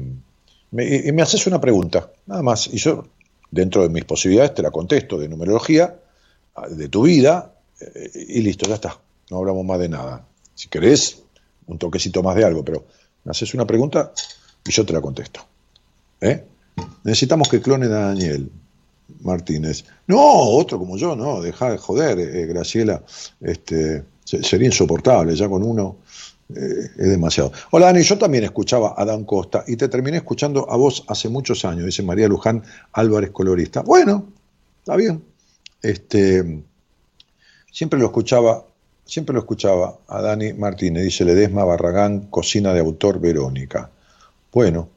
me, 0.70 0.84
y- 0.86 1.10
me 1.12 1.22
haces 1.22 1.46
una 1.46 1.58
pregunta, 1.58 2.10
nada 2.26 2.42
más, 2.42 2.66
y 2.66 2.76
yo, 2.76 3.06
dentro 3.50 3.82
de 3.82 3.88
mis 3.88 4.04
posibilidades, 4.04 4.54
te 4.54 4.60
la 4.62 4.70
contesto 4.70 5.16
de 5.16 5.28
numerología, 5.30 5.98
de 6.68 6.88
tu 6.90 7.04
vida, 7.04 7.54
eh, 7.80 8.10
y 8.28 8.42
listo, 8.42 8.68
ya 8.68 8.74
está, 8.74 8.98
no 9.30 9.38
hablamos 9.38 9.64
más 9.64 9.78
de 9.78 9.88
nada. 9.88 10.26
Si 10.54 10.68
querés, 10.68 11.22
un 11.66 11.78
toquecito 11.78 12.22
más 12.22 12.36
de 12.36 12.44
algo, 12.44 12.62
pero 12.62 12.84
me 13.24 13.30
haces 13.30 13.54
una 13.54 13.66
pregunta 13.66 14.12
y 14.66 14.70
yo 14.72 14.84
te 14.84 14.92
la 14.92 15.00
contesto. 15.00 15.40
¿Eh? 16.20 16.44
Necesitamos 17.04 17.48
que 17.48 17.62
clonen 17.62 17.90
a 17.92 18.08
Daniel 18.08 18.50
Martínez. 19.22 19.84
No, 20.06 20.18
otro 20.20 20.78
como 20.78 20.96
yo, 20.96 21.14
no, 21.16 21.40
deja 21.40 21.70
de 21.70 21.78
joder, 21.78 22.18
eh, 22.18 22.46
Graciela. 22.46 23.02
Este, 23.40 24.04
se- 24.24 24.42
sería 24.42 24.66
insoportable, 24.66 25.34
ya 25.36 25.48
con 25.48 25.62
uno 25.62 25.96
eh, 26.50 26.90
es 26.98 27.08
demasiado. 27.10 27.52
Hola 27.70 27.86
Dani, 27.86 28.02
yo 28.02 28.18
también 28.18 28.44
escuchaba 28.44 28.94
a 28.96 29.04
Dan 29.04 29.24
Costa 29.24 29.64
y 29.66 29.76
te 29.76 29.88
terminé 29.88 30.16
escuchando 30.18 30.70
a 30.70 30.76
vos 30.76 31.04
hace 31.08 31.28
muchos 31.28 31.64
años, 31.64 31.86
dice 31.86 32.02
María 32.02 32.26
Luján 32.28 32.62
Álvarez 32.92 33.30
Colorista. 33.30 33.82
Bueno, 33.82 34.26
está 34.80 34.96
bien. 34.96 35.22
Este, 35.82 36.62
siempre 37.70 37.98
lo 37.98 38.06
escuchaba 38.06 38.64
Siempre 39.02 39.32
lo 39.34 39.40
escuchaba 39.40 39.98
a 40.06 40.22
Dani 40.22 40.52
Martínez, 40.52 41.02
dice 41.02 41.24
Ledesma 41.24 41.64
Barragán, 41.64 42.28
cocina 42.30 42.72
de 42.72 42.78
autor 42.78 43.18
Verónica. 43.18 43.90
Bueno, 44.52 44.88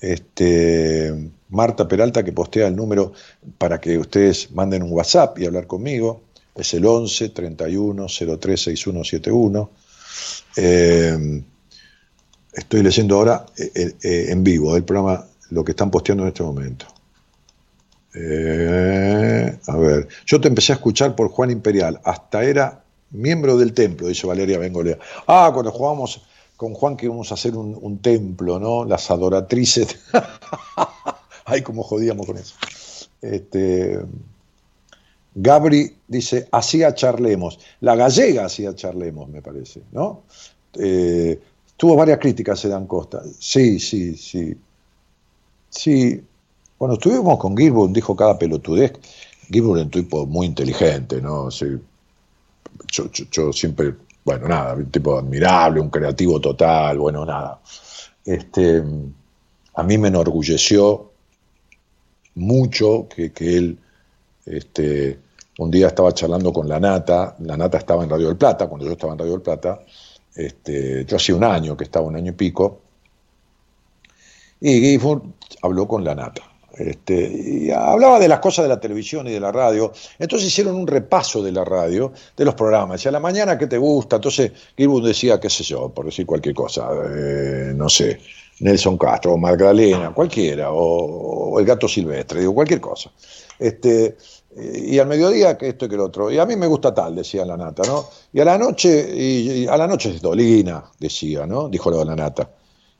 este, 0.00 1.30
Marta 1.50 1.86
Peralta 1.86 2.24
que 2.24 2.32
postea 2.32 2.68
el 2.68 2.76
número 2.76 3.12
para 3.58 3.80
que 3.80 3.98
ustedes 3.98 4.50
manden 4.52 4.82
un 4.82 4.92
WhatsApp 4.92 5.38
y 5.38 5.46
hablar 5.46 5.66
conmigo, 5.66 6.22
es 6.54 6.74
el 6.74 6.86
11 6.86 7.30
31 7.30 8.06
03 8.08 8.60
6171. 8.60 9.70
Eh, 10.56 11.42
estoy 12.52 12.82
leyendo 12.82 13.16
ahora 13.16 13.46
eh, 13.56 13.94
eh, 14.02 14.26
en 14.28 14.44
vivo 14.44 14.76
el 14.76 14.84
programa, 14.84 15.24
lo 15.50 15.64
que 15.64 15.72
están 15.72 15.90
posteando 15.90 16.24
en 16.24 16.28
este 16.28 16.42
momento. 16.42 16.86
Eh, 18.14 19.58
a 19.66 19.76
ver, 19.76 20.08
yo 20.26 20.40
te 20.40 20.48
empecé 20.48 20.72
a 20.72 20.76
escuchar 20.76 21.14
por 21.14 21.28
Juan 21.28 21.50
Imperial, 21.50 22.00
hasta 22.04 22.42
era 22.42 22.82
miembro 23.10 23.56
del 23.56 23.72
templo, 23.72 24.08
dice 24.08 24.26
Valeria 24.26 24.58
Bengolea. 24.58 24.98
Ah, 25.26 25.50
cuando 25.52 25.70
jugamos 25.70 26.22
con 26.60 26.74
Juan 26.74 26.94
que 26.94 27.06
íbamos 27.06 27.30
a 27.30 27.36
hacer 27.36 27.56
un, 27.56 27.98
templo, 28.02 28.58
¿no? 28.58 28.84
Las 28.84 29.10
adoratrices. 29.10 29.96
Ay, 31.46 31.62
cómo 31.62 31.82
jodíamos 31.82 32.26
con 32.26 32.36
eso. 32.36 32.54
Este, 33.22 33.98
Gabri 35.34 35.96
dice, 36.06 36.48
hacía 36.52 36.94
charlemos. 36.94 37.60
La 37.80 37.96
gallega 37.96 38.44
hacía 38.44 38.74
charlemos, 38.74 39.30
me 39.30 39.40
parece, 39.40 39.80
¿no? 39.92 40.24
Eh, 40.74 41.40
tuvo 41.78 41.96
varias 41.96 42.18
críticas 42.18 42.62
Dan 42.68 42.86
Costa. 42.86 43.22
Sí, 43.38 43.80
sí, 43.80 44.14
sí. 44.18 44.54
Sí. 45.70 46.22
Bueno, 46.78 46.92
estuvimos 46.96 47.38
con 47.38 47.56
Gilbert, 47.56 47.92
dijo 47.92 48.14
cada 48.14 48.38
pelotudez. 48.38 48.92
Gilbert 49.48 49.78
es 49.78 49.84
un 49.84 49.90
tipo 49.92 50.26
muy 50.26 50.46
inteligente, 50.46 51.22
¿no? 51.22 51.48
Yo 52.90 53.52
siempre, 53.54 53.94
bueno, 54.30 54.48
nada, 54.48 54.74
un 54.74 54.90
tipo 54.90 55.18
admirable, 55.18 55.80
un 55.80 55.90
creativo 55.90 56.40
total, 56.40 56.98
bueno, 56.98 57.24
nada. 57.24 57.60
Este, 58.24 58.82
a 59.74 59.82
mí 59.82 59.98
me 59.98 60.08
enorgulleció 60.08 61.10
mucho 62.36 63.08
que, 63.08 63.32
que 63.32 63.56
él 63.56 63.78
este, 64.46 65.18
un 65.58 65.70
día 65.70 65.88
estaba 65.88 66.12
charlando 66.12 66.52
con 66.52 66.68
la 66.68 66.78
Nata, 66.78 67.34
la 67.40 67.56
Nata 67.56 67.78
estaba 67.78 68.04
en 68.04 68.10
Radio 68.10 68.28
del 68.28 68.36
Plata, 68.36 68.68
cuando 68.68 68.86
yo 68.86 68.92
estaba 68.92 69.14
en 69.14 69.18
Radio 69.18 69.32
del 69.32 69.42
Plata, 69.42 69.80
este, 70.34 71.04
yo 71.04 71.16
hacía 71.16 71.34
un 71.34 71.44
año 71.44 71.76
que 71.76 71.84
estaba, 71.84 72.06
un 72.06 72.16
año 72.16 72.30
y 72.30 72.34
pico, 72.34 72.80
y 74.60 74.80
Gifford 74.80 75.22
habló 75.62 75.88
con 75.88 76.04
la 76.04 76.14
Nata. 76.14 76.49
Este, 76.76 77.14
y 77.14 77.70
hablaba 77.70 78.18
de 78.18 78.28
las 78.28 78.38
cosas 78.38 78.64
de 78.64 78.68
la 78.68 78.80
televisión 78.80 79.26
y 79.26 79.32
de 79.32 79.40
la 79.40 79.52
radio. 79.52 79.92
Entonces 80.18 80.48
hicieron 80.48 80.76
un 80.76 80.86
repaso 80.86 81.42
de 81.42 81.52
la 81.52 81.64
radio, 81.64 82.12
de 82.36 82.44
los 82.44 82.54
programas. 82.54 82.98
Decía, 82.98 83.10
a 83.10 83.12
la 83.12 83.20
mañana, 83.20 83.58
¿qué 83.58 83.66
te 83.66 83.78
gusta? 83.78 84.16
Entonces 84.16 84.52
Gilbert 84.76 85.06
decía, 85.06 85.40
qué 85.40 85.50
sé 85.50 85.64
yo, 85.64 85.88
por 85.90 86.06
decir 86.06 86.26
cualquier 86.26 86.54
cosa, 86.54 86.88
eh, 86.92 87.72
no 87.74 87.88
sé, 87.88 88.20
Nelson 88.60 88.98
Castro, 88.98 89.32
o 89.32 89.36
Magdalena, 89.36 90.12
cualquiera, 90.14 90.70
o, 90.70 91.52
o 91.52 91.58
el 91.60 91.66
gato 91.66 91.88
silvestre, 91.88 92.40
digo, 92.40 92.54
cualquier 92.54 92.80
cosa. 92.80 93.10
Este, 93.58 94.16
y 94.56 94.98
al 94.98 95.06
mediodía 95.06 95.56
que 95.56 95.68
esto 95.68 95.86
y 95.86 95.88
que 95.88 95.94
el 95.94 96.00
otro. 96.00 96.30
Y 96.30 96.38
a 96.38 96.46
mí 96.46 96.56
me 96.56 96.66
gusta 96.66 96.92
tal, 96.94 97.14
decía 97.16 97.44
la 97.44 97.56
nata, 97.56 97.82
¿no? 97.86 98.06
Y 98.32 98.40
a 98.40 98.44
la 98.44 98.58
noche, 98.58 99.12
y, 99.14 99.62
y 99.62 99.66
a 99.66 99.76
la 99.76 99.86
noche 99.86 100.10
es 100.10 100.20
Dolina, 100.20 100.84
decía, 100.98 101.46
¿no? 101.46 101.68
Dijo 101.68 101.90
la 102.04 102.16
nata. 102.16 102.50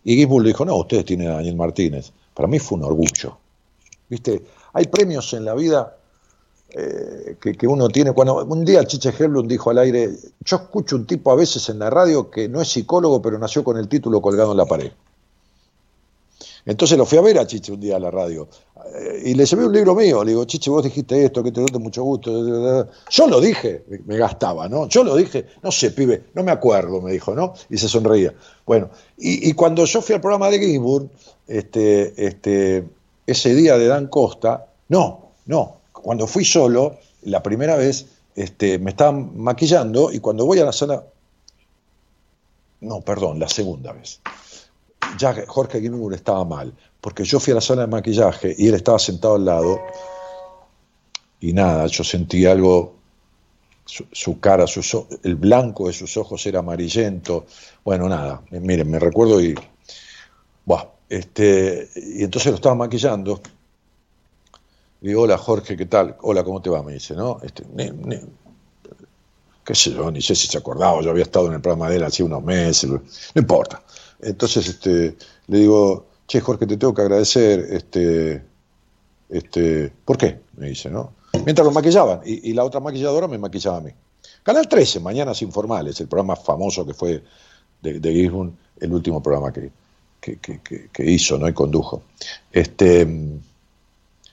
Y 0.05 0.17
Gisbull 0.17 0.45
dijo, 0.45 0.65
no, 0.65 0.77
ustedes 0.77 1.05
tienen 1.05 1.29
a 1.29 1.35
Daniel 1.35 1.57
Martínez. 1.57 2.13
Para 2.35 2.49
mí 2.49 2.59
fue 2.59 2.79
un 2.79 2.85
orgullo. 2.85 3.39
¿Viste? 4.11 4.43
Hay 4.75 4.87
premios 4.89 5.33
en 5.33 5.45
la 5.47 5.55
vida 5.55 5.97
eh, 6.71 7.37
que, 7.41 7.55
que 7.55 7.67
uno 7.67 7.89
tiene. 7.89 8.13
Cuando 8.13 8.45
un 8.45 8.65
día 8.65 8.85
Chiche 8.85 9.15
Herblum 9.19 9.47
dijo 9.49 9.71
al 9.71 9.79
aire, 9.79 10.11
yo 10.45 10.57
escucho 10.57 10.97
un 10.97 11.07
tipo 11.07 11.31
a 11.33 11.37
veces 11.37 11.69
en 11.71 11.79
la 11.79 11.89
radio 11.89 12.29
que 12.31 12.49
no 12.49 12.61
es 12.61 12.69
psicólogo, 12.69 13.23
pero 13.23 13.39
nació 13.39 13.65
con 13.65 13.79
el 13.79 13.89
título 13.89 14.21
colgado 14.21 14.51
en 14.51 14.59
la 14.59 14.67
pared. 14.67 14.93
Entonces 16.67 16.99
lo 16.99 17.07
fui 17.07 17.17
a 17.19 17.23
ver 17.23 17.39
a 17.39 17.47
Chiche 17.47 17.73
un 17.73 17.81
día 17.81 17.97
a 17.97 18.01
la 18.01 18.11
radio 18.11 18.47
eh, 18.95 19.23
y 19.27 19.35
le 19.35 19.47
llevé 19.47 19.65
un 19.65 19.73
libro 19.73 19.95
mío. 19.95 20.23
Le 20.23 20.33
digo, 20.33 20.45
Chiche, 20.45 20.71
vos 20.71 20.85
dijiste 20.85 21.25
esto, 21.25 21.43
que 21.43 21.53
te 21.53 21.61
doy 21.61 21.81
mucho 21.81 22.03
gusto. 22.03 22.87
Yo 23.11 23.27
lo 23.29 23.41
dije, 23.41 23.85
me- 24.07 24.17
gastaba, 24.19 24.69
¿no? 24.69 24.87
Yo 24.89 25.03
lo 25.03 25.17
dije, 25.17 25.47
no 25.63 25.71
sé, 25.71 25.91
pibe, 25.91 26.25
no 26.35 26.43
me 26.43 26.51
acuerdo, 26.53 27.01
me 27.01 27.13
dijo, 27.13 27.35
¿no? 27.35 27.55
Y 27.71 27.79
se 27.79 27.89
sonreía. 27.89 28.35
Bueno, 28.67 28.91
y, 29.17 29.49
y 29.49 29.53
cuando 29.55 29.85
yo 29.87 30.03
fui 30.03 30.15
al 30.15 30.21
programa 30.21 30.51
de 30.51 30.59
Ginsburg, 30.59 31.09
este, 31.49 32.27
este, 32.27 32.85
ese 33.33 33.55
día 33.55 33.77
de 33.79 33.87
Dan 33.87 34.09
Costa, 34.09 34.67
no, 34.89 35.33
no, 35.47 35.81
cuando 35.93 36.27
fui 36.27 36.45
solo, 36.45 36.99
la 37.23 37.43
primera 37.43 37.77
vez, 37.77 38.07
este, 38.35 38.79
me 38.79 38.91
estaban 38.91 39.37
maquillando 39.37 40.13
y 40.13 40.21
cuando 40.21 40.47
voy 40.47 40.59
a 40.59 40.65
la 40.65 40.73
sala, 40.73 41.05
no, 42.81 43.01
perdón, 43.03 43.39
la 43.39 43.49
segunda 43.49 43.93
vez. 43.93 44.21
Ya 45.19 45.35
Jorge 45.47 45.81
Ginsburg 45.81 46.15
estaba 46.15 46.45
mal, 46.45 46.73
porque 47.01 47.25
yo 47.25 47.41
fui 47.41 47.53
a 47.53 47.57
la 47.57 47.61
sala 47.61 47.83
de 47.83 47.89
maquillaje 47.89 48.55
y 48.57 48.69
él 48.69 48.75
estaba 48.75 48.99
sentado 48.99 49.35
al 49.35 49.45
lado 49.45 49.79
y 51.41 51.53
nada, 51.53 51.87
yo 51.87 52.05
sentí 52.05 52.47
algo, 52.47 52.95
su, 53.85 54.39
cara, 54.41 54.67
el 55.25 55.37
blanco 55.37 55.89
de 55.89 55.93
sus 55.93 56.17
ojos 56.17 56.45
era 56.47 56.61
amarillento, 56.61 57.47
bueno, 57.85 58.09
nada, 58.09 58.43
miren, 58.51 58.91
me 58.91 58.99
recuerdo 58.99 59.41
y, 59.41 59.55
este, 61.11 61.91
y 61.97 62.23
entonces 62.23 62.51
lo 62.53 62.55
estaba 62.55 62.77
maquillando, 62.77 63.41
y 65.03 65.09
digo, 65.09 65.23
hola 65.23 65.37
Jorge, 65.37 65.77
¿qué 65.77 65.87
tal? 65.87 66.17
Hola, 66.23 66.45
¿cómo 66.45 66.63
te 66.63 66.71
va? 66.71 66.83
Me 66.83 66.93
dice, 66.93 67.15
¿no? 67.15 67.41
Este, 67.43 67.65
ne- 67.75 68.23
qué 69.65 69.75
sé 69.75 69.93
yo, 69.93 70.11
ni 70.11 70.23
sé 70.23 70.35
si 70.37 70.47
se 70.47 70.59
acordaba, 70.59 71.03
yo 71.03 71.11
había 71.11 71.25
estado 71.25 71.49
en 71.49 71.55
el 71.55 71.61
programa 71.61 71.91
de 71.91 71.97
él 71.97 72.05
hace 72.05 72.23
unos 72.23 72.43
meses, 72.45 72.89
no 72.89 73.01
importa. 73.35 73.83
Entonces 74.21 74.69
este, 74.69 75.17
le 75.49 75.59
digo, 75.59 76.07
che, 76.29 76.41
Jorge, 76.41 76.67
te 76.67 76.77
tengo 76.77 76.95
que 76.95 77.03
agradecer, 77.03 77.67
este, 77.71 78.45
este, 79.29 79.93
¿por 80.05 80.17
qué? 80.17 80.41
Me 80.57 80.69
dice, 80.69 80.91
¿no? 80.91 81.13
Mientras 81.45 81.65
lo 81.65 81.73
maquillaban, 81.73 82.21
y, 82.25 82.53
la 82.53 82.65
otra 82.65 82.81
maquilladora 82.81 83.27
me 83.27 83.39
maquillaba 83.39 83.79
a 83.79 83.81
mí. 83.81 83.91
Canal 84.45 84.69
13, 84.69 85.01
Mañanas 85.01 85.43
Informales, 85.43 86.01
el 86.01 86.09
programa 86.09 86.37
famoso 86.37 86.87
que 86.87 86.95
fue 86.95 87.23
de, 87.83 87.99
de 87.99 88.53
el 88.81 88.93
último 88.93 89.23
programa 89.23 89.53
que, 89.53 89.71
que, 90.21 90.37
que- 90.39 90.61
que- 90.93 91.11
hizo, 91.11 91.39
¿no? 91.39 91.49
Y 91.49 91.53
condujo. 91.53 92.03
Este, 92.53 93.05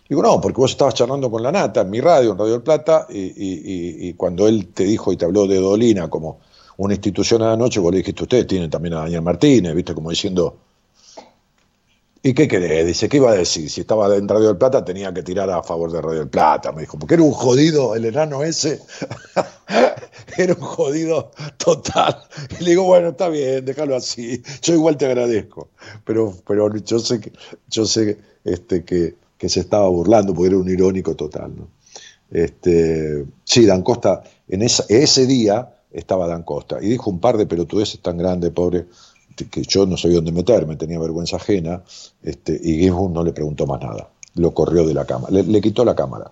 digo, 0.09 0.21
no, 0.21 0.39
porque 0.41 0.57
vos 0.61 0.71
estabas 0.71 0.93
charlando 0.93 1.29
con 1.31 1.41
la 1.43 1.51
nata 1.51 1.81
en 1.81 1.89
mi 1.89 2.01
radio, 2.01 2.31
en 2.31 2.37
Radio 2.37 2.53
del 2.53 2.61
Plata, 2.61 3.07
y- 3.09 3.15
y- 3.17 4.07
y 4.09 4.13
cuando 4.13 4.47
él 4.47 4.67
te 4.73 4.83
dijo 4.83 5.11
y 5.11 5.17
te 5.17 5.25
habló 5.25 5.47
de 5.47 5.59
Dolina 5.59 6.09
como 6.09 6.39
una 6.77 6.93
institución 6.93 7.41
a 7.41 7.49
la 7.49 7.57
noche, 7.57 7.79
vos 7.79 7.91
le 7.91 7.99
dijiste, 7.99 8.23
ustedes 8.23 8.45
tienen 8.47 8.69
también 8.69 8.93
a 8.95 8.99
Daniel 8.99 9.21
Martínez, 9.23 9.73
¿viste? 9.73 9.93
Como 9.95 10.09
diciendo, 10.09 10.55
¿y 12.23 12.33
qué 12.33 12.47
querés? 12.47 12.85
Dice, 12.85 13.07
¿qué 13.09 13.17
iba 13.17 13.31
a 13.31 13.35
decir? 13.35 13.69
Si 13.69 13.81
estaba 13.81 14.13
en 14.15 14.27
Radio 14.27 14.47
del 14.47 14.57
Plata 14.57 14.83
tenía 14.83 15.13
que 15.13 15.23
tirar 15.23 15.49
a 15.49 15.63
favor 15.63 15.91
de 15.91 16.01
Radio 16.01 16.19
del 16.19 16.29
Plata, 16.29 16.71
me 16.71 16.81
dijo, 16.81 16.97
porque 16.99 17.15
era 17.15 17.23
un 17.23 17.31
jodido, 17.31 17.95
el 17.95 18.05
enano 18.05 18.43
ese, 18.43 18.79
era 20.37 20.53
un 20.53 20.61
jodido 20.61 21.31
total. 21.57 22.17
Y 22.59 22.63
le 22.63 22.69
digo, 22.71 22.83
bueno, 22.83 23.09
está 23.09 23.29
bien, 23.29 23.65
déjalo 23.65 23.95
así, 23.95 24.41
yo 24.61 24.73
igual 24.73 24.97
te 24.97 25.05
agradezco, 25.05 25.69
pero, 26.05 26.33
pero 26.47 26.75
yo 26.77 26.99
sé 26.99 27.19
que, 27.19 27.31
yo 27.69 27.85
sé 27.85 28.17
este, 28.43 28.83
que, 28.83 29.15
que 29.37 29.49
se 29.49 29.61
estaba 29.61 29.87
burlando, 29.89 30.33
porque 30.33 30.49
era 30.49 30.57
un 30.57 30.69
irónico 30.69 31.15
total. 31.15 31.53
Este, 32.31 33.25
sí, 33.43 33.65
Dan 33.65 33.83
Costa, 33.83 34.23
en 34.47 34.61
esa- 34.61 34.85
ese 34.89 35.25
día 35.25 35.73
estaba 35.91 36.27
Dan 36.27 36.43
Costa 36.43 36.77
y 36.81 36.89
dijo 36.89 37.09
un 37.09 37.19
par 37.19 37.37
de 37.37 37.45
pelotudeces 37.45 38.01
tan 38.01 38.17
grandes, 38.17 38.51
pobre, 38.51 38.85
que 39.45 39.61
yo 39.63 39.85
no 39.85 39.97
sabía 39.97 40.17
dónde 40.17 40.31
meterme, 40.31 40.75
tenía 40.75 40.99
vergüenza 40.99 41.37
ajena, 41.37 41.83
este, 42.23 42.59
y 42.61 42.79
Ginsburg 42.79 43.13
no 43.13 43.23
le 43.23 43.33
preguntó 43.33 43.65
más 43.67 43.81
nada, 43.81 44.09
lo 44.35 44.53
corrió 44.53 44.85
de 44.85 44.93
la 44.93 45.05
cámara, 45.05 45.31
le, 45.31 45.61
quitó 45.61 45.85
la 45.85 45.95
cámara. 45.95 46.31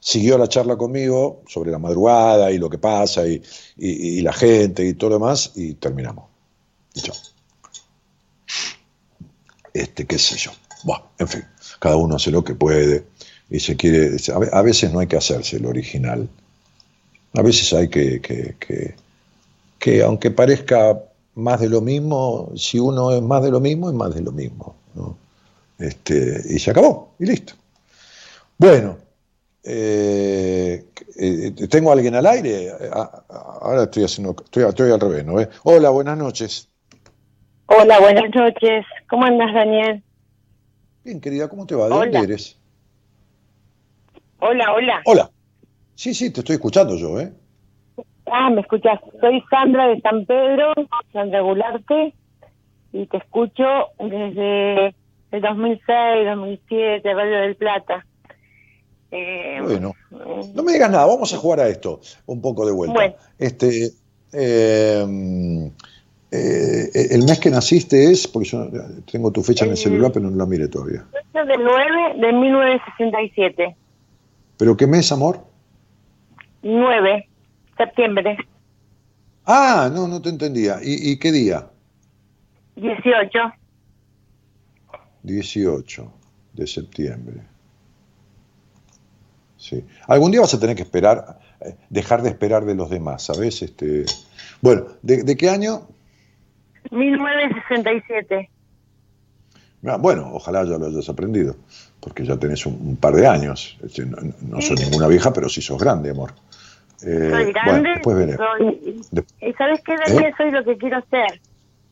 Siguió 0.00 0.38
la 0.38 0.48
charla 0.48 0.76
conmigo 0.76 1.42
sobre 1.48 1.70
la 1.70 1.78
madrugada 1.78 2.52
y 2.52 2.58
lo 2.58 2.70
que 2.70 2.78
pasa 2.78 3.22
y, 3.26 3.42
la 4.22 4.32
gente 4.32 4.86
y 4.86 4.94
todo 4.94 5.10
lo 5.10 5.16
demás 5.16 5.52
y 5.56 5.74
terminamos. 5.74 6.26
Y. 6.94 7.00
Este, 9.74 10.06
qué 10.06 10.18
sé 10.18 10.36
yo. 10.36 10.52
Buah, 10.84 11.02
en 11.18 11.28
fin, 11.28 11.44
cada 11.80 11.96
uno 11.96 12.16
hace 12.16 12.30
lo 12.30 12.44
que 12.44 12.54
puede 12.54 13.04
y 13.50 13.60
se 13.60 13.76
quiere. 13.76 14.16
A 14.32 14.38
ve- 14.38 14.50
a 14.52 14.62
veces 14.62 14.92
no 14.92 15.00
hay 15.00 15.06
que 15.06 15.16
hacerse 15.16 15.56
el 15.56 15.66
original. 15.66 16.28
A 17.34 17.42
veces 17.42 17.72
hay 17.72 17.88
que, 17.88 18.20
que, 19.78 20.02
aunque 20.02 20.30
parezca 20.30 21.02
más 21.36 21.60
de 21.60 21.68
lo 21.68 21.80
mismo, 21.80 22.50
si 22.56 22.78
uno 22.78 23.12
es 23.12 23.22
más 23.22 23.42
de 23.42 23.50
lo 23.50 23.60
mismo, 23.60 23.88
es 23.88 23.94
más 23.94 24.14
de 24.14 24.22
lo 24.22 24.32
mismo. 24.32 24.74
¿no? 24.94 25.16
Este, 25.78 26.42
y 26.48 26.58
se 26.58 26.70
acabó, 26.70 27.14
y 27.18 27.26
listo. 27.26 27.52
Bueno, 28.56 28.96
eh, 29.62 30.86
eh, 31.18 31.52
¿tengo 31.68 31.90
a 31.90 31.92
alguien 31.92 32.14
al 32.14 32.26
aire? 32.26 32.72
Ah, 32.90 33.22
ah, 33.28 33.58
Ahora 33.60 33.82
estoy 33.84 34.04
haciendo, 34.04 34.34
estoy, 34.42 34.64
estoy 34.64 34.90
al 34.90 35.00
revés, 35.00 35.26
¿no? 35.26 35.34
Hola, 35.64 35.90
buenas 35.90 36.16
noches. 36.16 36.70
Hola, 37.66 38.00
buenas 38.00 38.34
noches. 38.34 38.86
¿Cómo 39.10 39.26
andas, 39.26 39.52
Daniel? 39.52 40.02
Bien, 41.04 41.20
querida, 41.20 41.48
¿cómo 41.48 41.66
te 41.66 41.74
va? 41.74 41.84
¿De 41.84 41.90
dónde 41.90 42.18
eres? 42.18 42.56
Hola, 44.38 44.72
hola. 44.72 45.02
Hola. 45.04 45.30
Sí, 45.94 46.14
sí, 46.14 46.30
te 46.30 46.40
estoy 46.40 46.54
escuchando 46.54 46.96
yo, 46.96 47.20
¿eh? 47.20 47.32
Ah, 48.30 48.50
me 48.50 48.60
escuchas. 48.60 49.00
Soy 49.20 49.42
Sandra 49.50 49.88
de 49.88 50.00
San 50.00 50.26
Pedro, 50.26 50.72
Sandra 51.12 51.40
Gularte, 51.40 52.14
y 52.92 53.06
te 53.06 53.16
escucho 53.18 53.64
desde 53.98 54.94
el 55.30 55.40
2006, 55.40 55.86
2007, 56.26 57.14
Radio 57.14 57.40
del 57.40 57.56
Plata. 57.56 58.04
Eh, 59.10 59.60
Bueno, 59.62 59.92
no 60.54 60.62
me 60.62 60.72
digas 60.72 60.90
nada, 60.90 61.06
vamos 61.06 61.32
a 61.32 61.36
jugar 61.36 61.60
a 61.60 61.68
esto 61.68 62.00
un 62.26 62.40
poco 62.40 62.66
de 62.66 62.72
vuelta. 62.72 62.94
Bueno. 62.94 63.14
Este, 63.38 63.90
eh, 64.32 65.70
eh, 66.32 67.06
el 67.10 67.22
mes 67.24 67.38
que 67.38 67.50
naciste 67.50 68.10
es, 68.10 68.26
porque 68.26 68.48
yo 68.48 68.68
tengo 69.10 69.30
tu 69.30 69.42
fecha 69.42 69.64
en 69.64 69.72
el 69.72 69.76
celular, 69.76 70.10
pero 70.12 70.28
no 70.28 70.36
la 70.36 70.46
mire 70.46 70.68
todavía. 70.68 71.04
fecha 71.12 71.44
del 71.44 71.62
9 71.62 72.26
de 72.26 72.32
1967. 72.32 73.76
¿Pero 74.58 74.76
qué 74.76 74.86
mes, 74.86 75.12
amor? 75.12 75.40
9, 76.62 77.28
septiembre, 77.76 78.36
Ah, 79.48 79.88
no, 79.92 80.08
no 80.08 80.20
te 80.20 80.28
entendía. 80.28 80.80
¿Y, 80.82 81.12
y 81.12 81.18
qué 81.18 81.30
día? 81.30 81.68
18. 82.74 83.38
18 85.22 86.12
de 86.52 86.66
septiembre. 86.66 87.40
Sí. 89.56 89.84
Algún 90.08 90.32
día 90.32 90.40
vas 90.40 90.54
a 90.54 90.58
tener 90.60 90.74
que 90.76 90.82
esperar, 90.82 91.38
eh, 91.60 91.76
dejar 91.90 92.22
de 92.22 92.30
esperar 92.30 92.64
de 92.64 92.74
los 92.74 92.90
demás, 92.90 93.22
¿sabes? 93.24 93.62
Este, 93.62 94.04
bueno, 94.60 94.86
¿de, 95.02 95.22
de 95.22 95.36
qué 95.36 95.48
año? 95.48 95.82
1967. 96.90 98.50
Ah, 99.86 99.96
Bueno, 99.96 100.30
ojalá 100.34 100.64
ya 100.64 100.78
lo 100.78 100.86
hayas 100.86 101.08
aprendido, 101.08 101.54
porque 102.00 102.24
ya 102.24 102.36
tenés 102.36 102.66
un, 102.66 102.74
un 102.80 102.96
par 102.96 103.14
de 103.14 103.26
años. 103.26 103.76
Este, 103.82 104.04
No, 104.06 104.16
no- 104.42 104.60
sos 104.60 104.80
ninguna 104.80 105.06
vieja, 105.06 105.32
pero 105.32 105.48
sí 105.48 105.60
sos 105.62 105.80
grande, 105.80 106.10
amor. 106.10 106.32
Eh, 107.02 107.28
soy 107.30 107.52
grande. 107.52 107.70
Bueno, 107.80 107.94
después 107.94 108.16
veré. 108.16 108.36
soy- 108.36 109.00
De- 109.10 109.24
¿Y 109.48 109.52
sabes 109.54 109.80
qué, 109.84 109.94
Daniel? 110.06 110.24
¿Eh? 110.30 110.34
Soy 110.36 110.50
lo 110.50 110.64
que 110.64 110.76
quiero 110.78 111.04
ser. 111.10 111.40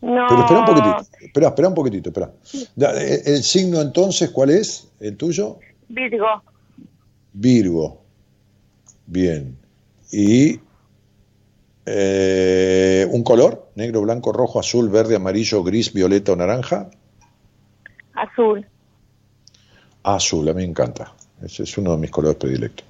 No. 0.01 0.26
Pero 0.28 0.40
espera 0.40 0.60
un 0.60 0.66
poquitito, 0.66 1.01
espera, 1.20 1.48
espera 1.48 1.68
un 1.68 1.74
poquitito, 1.74 2.09
espera. 2.10 2.31
Ya, 2.76 2.90
eh, 2.93 3.22
El, 3.24 3.43
signo 3.43 3.81
entonces, 3.81 4.31
¿cuál 4.31 4.51
es? 4.51 4.89
¿El 5.01 5.16
tuyo? 5.16 5.59
Virgo. 5.89 6.43
Virgo. 7.32 8.02
Bien. 9.06 9.56
¿Y 10.12 10.60
eh, 11.86 13.06
un 13.10 13.22
color? 13.22 13.68
¿Negro, 13.74 14.02
blanco, 14.02 14.32
rojo, 14.32 14.59
azul, 14.60 14.89
verde, 14.89 15.16
amarillo, 15.16 15.62
gris, 15.62 15.93
violeta 15.93 16.32
o 16.32 16.36
naranja? 16.36 16.90
Azul. 18.14 18.66
Azul, 20.02 20.48
a 20.48 20.52
mí 20.52 20.62
me 20.62 20.68
encanta. 20.68 21.12
Ese 21.43 21.64
es 21.64 21.76
uno 21.78 21.93
de 21.93 21.98
mis 21.98 22.10
colores 22.10 22.36
predilectos. 22.36 22.86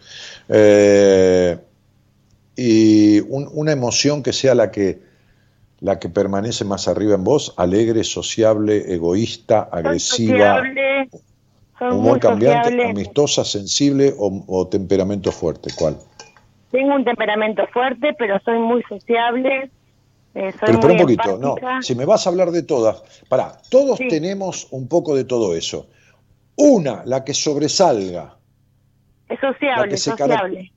Eh, 0.49 1.59
y 2.57 3.21
un- 3.21 3.49
una 3.53 3.73
emoción 3.73 4.23
que 4.23 4.33
sea 4.33 4.55
la 4.55 4.71
que, 4.71 5.01
la 5.81 5.99
que 5.99 6.09
permanece 6.09 6.65
más 6.65 6.89
arriba 6.89 7.15
en 7.15 7.25
vos, 7.25 7.55
alegre, 7.57 8.05
sociable, 8.05 8.93
egoísta, 8.95 9.69
agresiva, 9.71 10.63
humor 11.91 12.21
cambiante, 12.21 12.85
amistosa, 12.85 13.45
sensible 13.45 14.15
o, 14.19 14.45
o 14.47 14.69
temperamento 14.69 15.33
fuerte. 15.33 15.71
¿Cuál? 15.77 15.99
Tengo 16.71 16.95
un 16.95 17.05
temperamento 17.05 17.63
fuerte, 17.73 18.15
pero 18.19 18.39
soy 18.45 18.59
muy 18.59 18.83
sociable. 18.89 19.71
eh, 20.37 20.51
soy 20.51 20.59
Pero 20.61 20.73
espera 20.75 20.93
un 20.95 20.99
poquito, 20.99 21.39
no, 21.39 21.55
si 21.83 21.95
me 21.95 22.05
vas 22.05 22.27
a 22.27 22.31
hablar 22.31 22.51
de 22.51 22.63
todas, 22.65 23.03
pará, 23.29 23.59
todos 23.71 23.99
Sí. 23.99 24.09
tenemos 24.09 24.67
un 24.73 24.89
poco 24.89 25.15
de 25.15 25.25
todo 25.25 25.55
eso. 25.55 25.87
Una, 26.57 27.03
la 27.05 27.25
que 27.25 27.35
sobresalga. 27.35 28.37
Es 29.29 29.41
la 29.43 29.53
sociable, 29.53 29.89
que 29.89 29.97
se 29.97 30.11
sociable. 30.11 30.73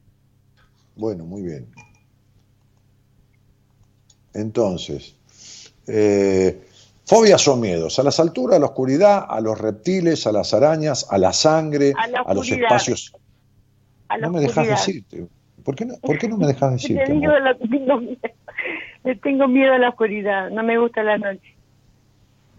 Bueno, 0.98 1.26
muy 1.26 1.44
bien. 1.44 1.68
Entonces, 4.34 5.16
eh, 5.88 6.62
fobias 7.06 7.48
o 7.48 7.56
miedos, 7.56 8.00
a 8.00 8.04
las 8.04 8.20
alturas, 8.20 8.58
a 8.58 8.60
la 8.60 8.66
oscuridad, 8.68 9.26
a 9.28 9.40
los 9.42 9.60
reptiles, 9.60 10.28
a 10.28 10.32
las 10.32 10.54
arañas, 10.54 11.08
a 11.10 11.18
la 11.18 11.34
sangre, 11.34 11.94
A 11.98 12.08
la 12.08 12.20
a 12.22 12.34
los 12.34 12.50
espacios. 12.52 13.14
A 14.10 14.18
la 14.18 14.28
No 14.28 14.34
me 14.34 14.42
dejas 14.42 14.68
decirte. 14.68 15.28
¿Por 15.64 15.76
qué 15.76 15.86
no, 15.86 15.96
por 16.02 16.18
qué 16.18 16.28
no 16.28 16.38
me 16.38 16.48
dejas 16.48 16.70
Te 16.82 16.94
decirte? 16.94 17.14
digo 17.14 17.32
tengo 17.70 17.98
miedo. 18.00 18.20
Le 19.04 19.16
tengo 19.16 19.48
miedo 19.48 19.74
a 19.74 19.78
la 19.78 19.90
oscuridad. 19.90 20.50
No 20.50 20.64
me 20.64 20.78
gusta 20.78 21.04
la 21.04 21.18
noche. 21.18 21.56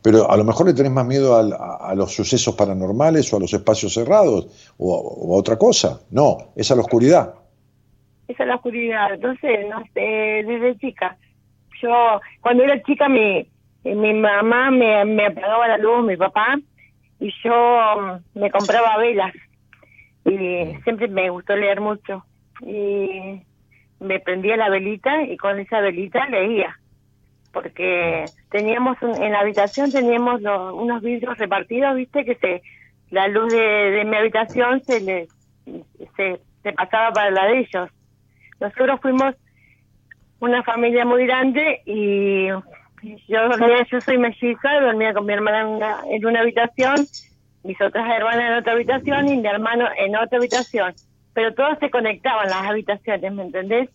Pero 0.02 0.30
a 0.30 0.36
lo 0.36 0.44
mejor 0.44 0.66
le 0.66 0.74
tenés 0.74 0.92
más 0.92 1.06
miedo 1.06 1.34
a, 1.34 1.90
a 1.90 1.94
los 1.94 2.14
sucesos 2.14 2.54
paranormales 2.54 3.32
o 3.32 3.36
a 3.36 3.40
los 3.40 3.52
espacios 3.52 3.92
cerrados 3.94 4.46
o 4.78 5.34
a 5.34 5.36
otra 5.36 5.58
cosa. 5.58 6.00
No, 6.10 6.52
es 6.54 6.70
a 6.70 6.76
la 6.76 6.82
oscuridad. 6.82 7.34
Esa 8.28 8.42
es 8.42 8.48
la 8.48 8.56
oscuridad. 8.56 9.14
Entonces, 9.14 9.66
no 9.68 9.82
sé, 9.94 10.00
desde 10.46 10.76
chica. 10.78 11.16
Yo, 11.82 12.20
cuando 12.40 12.64
era 12.64 12.82
chica, 12.82 13.08
mi, 13.08 13.48
mi 13.84 14.12
mamá 14.14 14.70
me, 14.70 15.04
me 15.04 15.26
apagaba 15.26 15.68
la 15.68 15.78
luz, 15.78 16.04
mi 16.04 16.16
papá, 16.16 16.58
y 17.20 17.32
yo 17.42 17.96
mm, 18.34 18.38
me 18.38 18.50
compraba 18.50 18.96
velas. 18.98 19.32
Y 20.24 20.74
siempre 20.84 21.08
me 21.08 21.30
gustó 21.30 21.56
leer 21.56 21.80
mucho. 21.80 22.24
Y 22.60 23.40
me 24.00 24.20
prendía 24.20 24.56
la 24.56 24.68
velita 24.68 25.22
y 25.22 25.36
con 25.36 25.58
esa 25.58 25.80
velita 25.80 26.26
leía. 26.28 26.76
Porque 27.52 28.26
teníamos 28.50 29.00
un- 29.00 29.22
en 29.22 29.32
la 29.32 29.40
habitación 29.40 29.90
teníamos 29.90 30.42
lo- 30.42 30.74
unos 30.74 31.00
vidrios 31.02 31.38
repartidos, 31.38 31.94
viste, 31.96 32.24
que 32.24 32.34
se 32.36 32.62
la 33.10 33.26
luz 33.28 33.50
de, 33.50 33.56
de 33.58 34.04
mi 34.04 34.16
habitación 34.16 34.82
se 34.84 35.00
le 35.00 35.28
se, 36.16 36.40
se 36.62 36.72
pasaba 36.74 37.10
para 37.12 37.30
la 37.30 37.46
de 37.46 37.60
ellos. 37.60 37.88
Nosotros 38.60 39.00
fuimos 39.00 39.34
una 40.40 40.62
familia 40.62 41.04
muy 41.04 41.26
grande 41.26 41.80
y 41.86 42.48
yo 42.48 43.48
dormía, 43.48 43.86
yo 43.90 44.00
soy 44.00 44.18
melliza, 44.18 44.80
dormía 44.80 45.12
con 45.14 45.26
mi 45.26 45.32
hermana 45.32 45.60
en 45.62 45.66
una, 45.68 46.00
en 46.10 46.26
una 46.26 46.40
habitación, 46.40 47.08
mis 47.62 47.80
otras 47.80 48.08
hermanas 48.16 48.50
en 48.50 48.54
otra 48.58 48.72
habitación 48.72 49.28
y 49.28 49.36
mi 49.36 49.46
hermano 49.48 49.86
en 49.96 50.16
otra 50.16 50.38
habitación. 50.38 50.94
Pero 51.32 51.54
todos 51.54 51.78
se 51.80 51.90
conectaban 51.90 52.50
las 52.50 52.66
habitaciones, 52.66 53.32
¿me 53.32 53.42
entendés? 53.44 53.88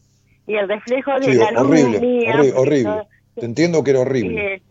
Y 0.47 0.55
el 0.55 0.67
reflejo 0.67 1.19
de 1.19 1.31
Sí, 1.31 1.37
la 1.37 1.51
luz 1.51 1.61
horrible, 1.61 1.99
mía, 1.99 2.35
horri- 2.35 2.53
porque 2.53 2.59
horrible. 2.59 2.93
yo- 2.95 3.07
Te 3.35 3.45
entiendo 3.45 3.83
que 3.83 3.91
era 3.91 3.99
horrible. 4.01 4.61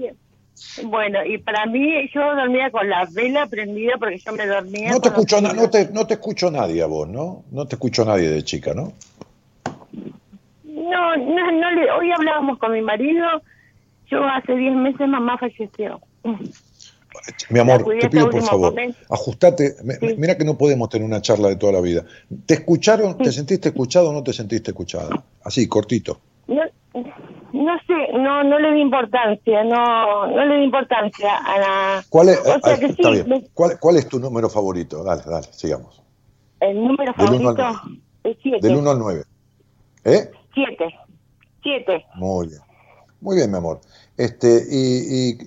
Bueno, 0.84 1.24
y 1.24 1.38
para 1.38 1.66
mí 1.66 2.08
yo 2.14 2.20
dormía 2.36 2.70
con 2.70 2.88
la 2.88 3.06
vela 3.10 3.46
prendida 3.46 3.94
porque 3.98 4.18
yo 4.24 4.32
me 4.32 4.46
dormía. 4.46 4.90
No 4.90 5.00
te 5.00 5.08
escucho, 5.08 5.40
no 5.40 5.68
te, 5.70 5.88
no 5.92 6.06
te 6.06 6.14
escucho 6.14 6.50
nadie 6.50 6.82
a 6.82 6.86
vos, 6.86 7.08
¿no? 7.08 7.42
No 7.50 7.66
te 7.66 7.74
escucho 7.74 8.04
nadie 8.04 8.28
de 8.30 8.44
chica, 8.44 8.72
¿no? 8.72 8.92
No, 10.92 11.16
no, 11.16 11.52
no 11.52 11.70
le, 11.72 11.90
hoy 11.90 12.10
hablábamos 12.12 12.58
con 12.58 12.72
mi 12.72 12.82
marido. 12.82 13.24
Yo 14.10 14.24
hace 14.24 14.54
10 14.54 14.74
meses 14.74 15.08
mamá 15.08 15.38
falleció. 15.38 16.00
Mi 17.50 17.58
amor, 17.58 17.84
te 18.00 18.08
pido 18.08 18.30
por 18.30 18.42
favor, 18.42 18.70
momento. 18.70 18.98
ajustate. 19.10 19.74
Me- 19.84 19.98
Mira 20.16 20.36
que 20.36 20.44
no 20.44 20.56
podemos 20.56 20.88
tener 20.88 21.06
una 21.06 21.20
charla 21.20 21.48
de 21.48 21.56
toda 21.56 21.72
la 21.72 21.80
vida. 21.80 22.04
¿Te 22.46 22.54
escucharon? 22.54 23.18
¿Te 23.18 23.30
sentiste 23.32 23.68
escuchado 23.68 24.10
o 24.10 24.12
no 24.12 24.22
te 24.22 24.32
sentiste 24.32 24.70
escuchada? 24.70 25.22
Así, 25.44 25.68
cortito. 25.68 26.20
No, 26.48 26.62
no 27.52 27.78
sé, 27.86 28.12
no, 28.18 28.42
no 28.44 28.58
le 28.58 28.72
di 28.72 28.80
importancia, 28.80 29.62
no, 29.64 30.26
no 30.26 30.44
le 30.44 30.56
di 30.58 30.64
importancia 30.64 31.36
a 31.36 31.58
la. 31.58 32.04
¿Cuál 32.08 32.30
es, 32.30 32.40
O 32.40 32.44
sea 32.44 32.60
ah, 32.64 32.78
que 32.78 32.86
está 32.86 33.08
sí, 33.08 33.12
bien. 33.14 33.28
me- 33.28 33.44
¿Cuál, 33.54 33.78
cuál 33.78 33.96
es 33.96 34.08
tu 34.08 34.18
número 34.18 34.48
favorito? 34.48 35.04
Dale, 35.04 35.22
dale, 35.26 35.48
sigamos. 35.52 36.02
el 36.60 36.76
número 36.76 37.12
Del 37.16 37.28
uno 37.34 37.48
al 37.50 37.56
favorito 37.56 37.98
es 38.24 38.36
7. 38.42 38.66
Del 38.66 38.76
1 38.76 38.90
al 38.90 38.98
9. 38.98 39.22
¿Eh? 40.04 40.30
7. 40.54 40.84
7. 41.62 42.04
Muy 42.16 42.48
bien. 42.48 42.60
Muy 43.20 43.36
bien, 43.36 43.50
mi 43.50 43.56
amor. 43.56 43.80
Este, 44.16 44.66
¿Y, 44.68 45.30
y 45.30 45.38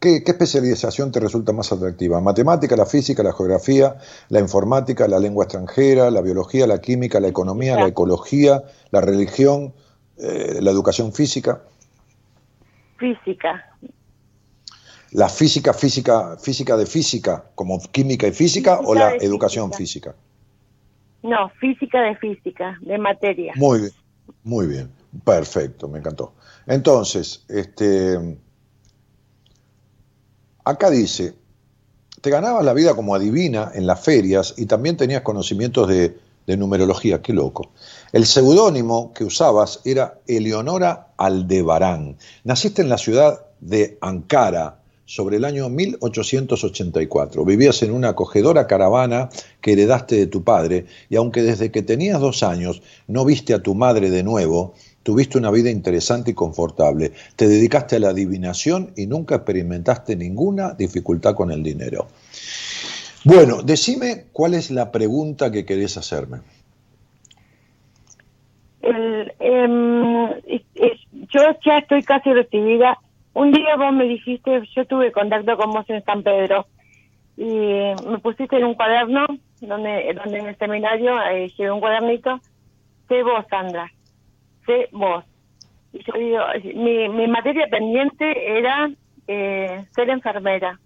qué, 0.00 0.24
qué 0.24 0.32
especialización 0.32 1.12
te 1.12 1.20
resulta 1.20 1.52
más 1.52 1.72
atractiva? 1.72 2.20
¿Matemática, 2.20 2.76
la 2.76 2.86
física, 2.86 3.22
la 3.22 3.32
geografía, 3.32 3.96
la 4.28 4.40
informática, 4.40 5.06
la 5.06 5.20
lengua 5.20 5.44
extranjera, 5.44 6.10
la 6.10 6.20
biología, 6.20 6.66
la 6.66 6.80
química, 6.80 7.20
la 7.20 7.28
economía, 7.28 7.76
la 7.76 7.86
ecología, 7.86 8.62
la 8.90 9.00
religión, 9.00 9.72
eh, 10.18 10.58
la 10.60 10.70
educación 10.70 11.12
física? 11.12 11.62
Física. 12.98 13.72
¿La 15.12 15.28
física, 15.28 15.74
física, 15.74 16.36
física 16.38 16.76
de 16.76 16.86
física, 16.86 17.44
como 17.54 17.78
química 17.80 18.26
y 18.26 18.32
física, 18.32 18.80
o 18.80 18.94
Física 18.94 19.10
la 19.10 19.16
educación 19.16 19.72
física? 19.72 20.14
No, 21.22 21.50
física 21.60 22.00
de 22.00 22.16
física, 22.16 22.78
de 22.80 22.98
materia. 22.98 23.52
Muy 23.56 23.80
bien, 23.80 23.92
muy 24.44 24.66
bien, 24.66 24.90
perfecto, 25.24 25.88
me 25.88 25.98
encantó. 25.98 26.34
Entonces, 26.66 27.44
este, 27.48 28.38
acá 30.64 30.90
dice, 30.90 31.34
te 32.20 32.30
ganabas 32.30 32.64
la 32.64 32.74
vida 32.74 32.94
como 32.94 33.14
adivina 33.14 33.70
en 33.74 33.86
las 33.86 34.00
ferias 34.00 34.54
y 34.56 34.66
también 34.66 34.96
tenías 34.96 35.22
conocimientos 35.22 35.88
de, 35.88 36.18
de 36.46 36.56
numerología, 36.56 37.22
qué 37.22 37.32
loco. 37.32 37.70
El 38.12 38.26
seudónimo 38.26 39.12
que 39.12 39.24
usabas 39.24 39.80
era 39.84 40.20
Eleonora 40.26 41.12
Aldebarán. 41.16 42.16
Naciste 42.44 42.82
en 42.82 42.88
la 42.88 42.98
ciudad 42.98 43.46
de 43.60 43.98
Ankara 44.00 44.81
sobre 45.12 45.36
el 45.36 45.44
año 45.44 45.68
1884. 45.68 47.44
Vivías 47.44 47.82
en 47.82 47.90
una 47.90 48.08
acogedora 48.08 48.66
caravana 48.66 49.28
que 49.60 49.72
heredaste 49.72 50.16
de 50.16 50.26
tu 50.26 50.42
padre 50.42 50.86
y 51.10 51.16
aunque 51.16 51.42
desde 51.42 51.70
que 51.70 51.82
tenías 51.82 52.18
dos 52.18 52.42
años 52.42 52.80
no 53.08 53.26
viste 53.26 53.52
a 53.52 53.62
tu 53.62 53.74
madre 53.74 54.08
de 54.08 54.22
nuevo, 54.22 54.72
Tuviste 55.02 55.36
una 55.36 55.50
vida 55.50 55.68
interesante 55.68 56.30
y 56.30 56.34
confortable. 56.34 57.10
Te 57.34 57.48
dedicaste 57.48 57.96
a 57.96 57.98
la 57.98 58.10
adivinación 58.10 58.92
y 58.96 59.08
nunca 59.08 59.34
experimentaste 59.34 60.14
ninguna 60.14 60.74
dificultad 60.74 61.34
con 61.34 61.50
el 61.50 61.60
dinero. 61.60 62.06
Bueno, 63.24 63.62
decime 63.62 64.26
cuál 64.32 64.54
es 64.54 64.70
la 64.70 64.92
pregunta 64.92 65.50
que 65.50 65.64
querés 65.64 65.96
hacerme. 65.96 66.38
Em, 68.80 70.28
yo 71.34 71.40
ya 71.64 71.78
estoy 71.78 72.04
casi 72.04 72.32
recibida. 72.32 72.96
Un 73.34 73.50
día 73.52 73.76
vos 73.76 73.92
me 73.92 74.04
dijiste, 74.04 74.62
yo 74.74 74.84
tuve 74.86 75.10
contacto 75.10 75.56
con 75.56 75.70
vos 75.70 75.88
en 75.88 76.04
San 76.04 76.22
Pedro 76.22 76.66
y 77.36 77.44
me 77.44 78.18
pusiste 78.22 78.56
en 78.56 78.64
un 78.64 78.74
cuaderno 78.74 79.26
donde, 79.60 80.12
donde 80.14 80.38
en 80.38 80.46
el 80.48 80.56
seminario 80.56 81.18
eh, 81.22 81.48
llevé 81.56 81.70
un 81.70 81.80
cuadernito. 81.80 82.40
Sé 83.08 83.22
vos, 83.22 83.44
Sandra, 83.48 83.90
sé 84.66 84.88
vos. 84.92 85.24
Y 85.92 86.02
yo 86.04 86.12
digo, 86.18 86.40
mi, 86.74 87.08
mi 87.08 87.26
materia 87.26 87.66
pendiente 87.70 88.58
era 88.58 88.90
eh, 89.26 89.84
ser 89.94 90.10
enfermera. 90.10 90.78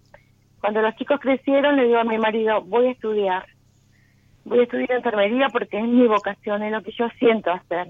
Cuando 0.61 0.81
los 0.81 0.95
chicos 0.95 1.19
crecieron, 1.19 1.75
le 1.75 1.85
digo 1.85 1.99
a 1.99 2.03
mi 2.03 2.17
marido, 2.17 2.61
voy 2.61 2.87
a 2.87 2.91
estudiar. 2.91 3.45
Voy 4.45 4.59
a 4.59 4.63
estudiar 4.63 4.91
enfermería 4.91 5.49
porque 5.49 5.77
es 5.77 5.85
mi 5.85 6.07
vocación, 6.07 6.63
es 6.63 6.71
lo 6.71 6.81
que 6.81 6.91
yo 6.91 7.09
siento 7.19 7.51
hacer. 7.51 7.89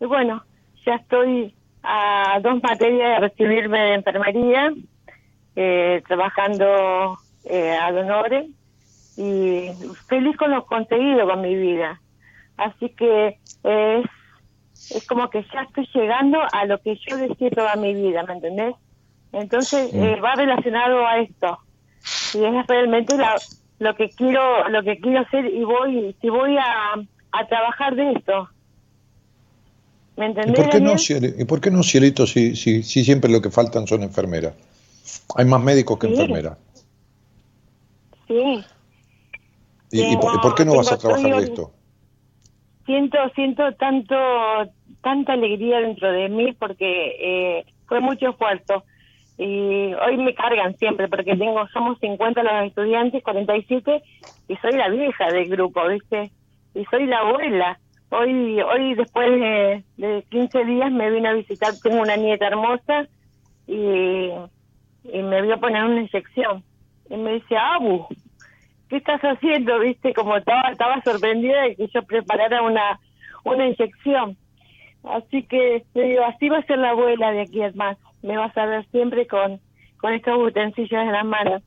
Y 0.00 0.06
bueno, 0.06 0.44
ya 0.86 0.94
estoy 0.94 1.54
a 1.82 2.38
dos 2.42 2.62
materias 2.62 3.20
de 3.20 3.28
recibirme 3.28 3.78
de 3.80 3.94
enfermería, 3.94 4.72
eh, 5.56 6.02
trabajando 6.06 7.18
eh, 7.44 7.76
a 7.76 7.90
Donore 7.92 8.48
y 9.16 9.70
feliz 10.08 10.36
con 10.36 10.50
lo 10.50 10.64
conseguido 10.66 11.26
con 11.26 11.40
mi 11.40 11.54
vida. 11.54 12.00
Así 12.56 12.90
que 12.90 13.38
es, 13.64 14.04
es 14.90 15.06
como 15.06 15.28
que 15.30 15.44
ya 15.52 15.62
estoy 15.62 15.88
llegando 15.94 16.40
a 16.52 16.64
lo 16.66 16.78
que 16.80 16.96
yo 17.08 17.16
deseé 17.16 17.50
toda 17.50 17.74
mi 17.76 17.94
vida, 17.94 18.22
¿me 18.24 18.34
entendés? 18.34 18.74
Entonces 19.32 19.90
eh, 19.94 20.20
va 20.20 20.34
relacionado 20.34 21.06
a 21.06 21.18
esto 21.18 21.58
y 22.34 22.44
es 22.44 22.66
realmente 22.66 23.16
la- 23.16 23.36
lo 23.78 23.94
que 23.94 24.10
quiero 24.10 24.68
lo 24.68 24.82
que 24.82 24.98
quiero 24.98 25.20
hacer 25.20 25.46
y 25.46 25.64
voy 25.64 26.14
si 26.20 26.28
voy 26.28 26.56
a, 26.58 26.94
a 27.32 27.46
trabajar 27.46 27.94
de 27.94 28.12
esto 28.12 28.48
¿me 30.16 30.28
¿Y 30.28 30.52
por 30.52 30.68
qué 30.68 30.80
no, 30.80 30.94
¿y 31.38 31.44
por 31.44 31.60
qué 31.60 31.70
no 31.70 31.82
cielito, 31.82 32.26
si, 32.26 32.56
si, 32.56 32.82
si 32.82 33.04
siempre 33.04 33.30
lo 33.30 33.40
que 33.40 33.50
faltan 33.50 33.86
son 33.86 34.02
enfermeras? 34.02 34.54
Hay 35.36 35.44
más 35.44 35.62
médicos 35.62 35.98
que 35.98 36.06
Sí. 36.06 36.12
enfermeras. 36.12 36.58
sí 38.28 38.64
¿Y, 39.92 40.00
y 40.00 40.16
por, 40.16 40.34
y 40.34 40.38
por 40.38 40.54
qué 40.54 40.64
no 40.64 40.76
vas 40.76 40.92
a 40.92 40.98
trabajar 40.98 41.34
de 41.36 41.42
esto? 41.42 41.72
siento 42.86 43.18
siento 43.34 43.72
tanto 43.74 44.16
tanta 45.00 45.34
alegría 45.34 45.80
dentro 45.80 46.10
de 46.10 46.28
mí 46.28 46.52
porque 46.54 47.16
eh, 47.20 47.64
fue 47.86 48.00
mucho 48.00 48.30
esfuerzo 48.30 48.84
y 49.38 49.92
hoy 49.94 50.16
me 50.18 50.34
cargan 50.34 50.76
siempre 50.76 51.08
porque 51.08 51.36
tengo 51.36 51.66
somos 51.72 51.98
50 52.00 52.42
los 52.42 52.66
estudiantes 52.66 53.22
47 53.22 54.02
y 54.48 54.56
soy 54.56 54.72
la 54.72 54.88
vieja 54.88 55.30
del 55.30 55.48
grupo 55.48 55.86
viste 55.88 56.32
y 56.74 56.84
soy 56.86 57.06
la 57.06 57.18
abuela 57.18 57.80
hoy 58.10 58.60
hoy 58.60 58.94
después 58.94 59.30
de, 59.30 59.84
de 59.96 60.24
15 60.30 60.64
días 60.64 60.92
me 60.92 61.10
vino 61.10 61.28
a 61.28 61.34
visitar 61.34 61.74
tengo 61.82 62.02
una 62.02 62.16
nieta 62.16 62.46
hermosa 62.46 63.06
y, 63.66 64.30
me 65.04 65.42
vio 65.42 65.58
poner 65.58 65.84
una 65.84 66.02
inyección 66.02 66.62
y 67.08 67.16
me 67.16 67.34
dice 67.34 67.56
Abu 67.56 68.06
¿qué 68.90 68.96
estás 68.96 69.20
haciendo? 69.22 69.78
Viste, 69.78 70.12
como 70.12 70.36
estaba, 70.36 71.00
sorprendida 71.04 71.62
de 71.62 71.76
que 71.76 71.88
yo 71.88 72.02
preparara 72.02 72.62
una, 72.62 73.00
una 73.44 73.66
inyección. 73.66 74.36
Así 75.04 75.44
que, 75.44 75.84
te 75.94 76.02
digo, 76.02 76.24
así 76.24 76.48
va 76.50 76.58
a 76.58 76.66
ser 76.66 76.78
la 76.78 76.90
abuela 76.90 77.32
de 77.32 77.42
aquí 77.42 77.62
en 77.62 77.74
más. 77.76 77.96
Me 78.22 78.36
vas 78.36 78.54
a 78.58 78.66
ver 78.66 78.84
siempre 78.90 79.26
con, 79.26 79.60
con 79.98 80.12
estos 80.12 80.36
utensilios 80.36 81.02
en 81.02 81.12
las 81.12 81.24
manos. 81.24 81.62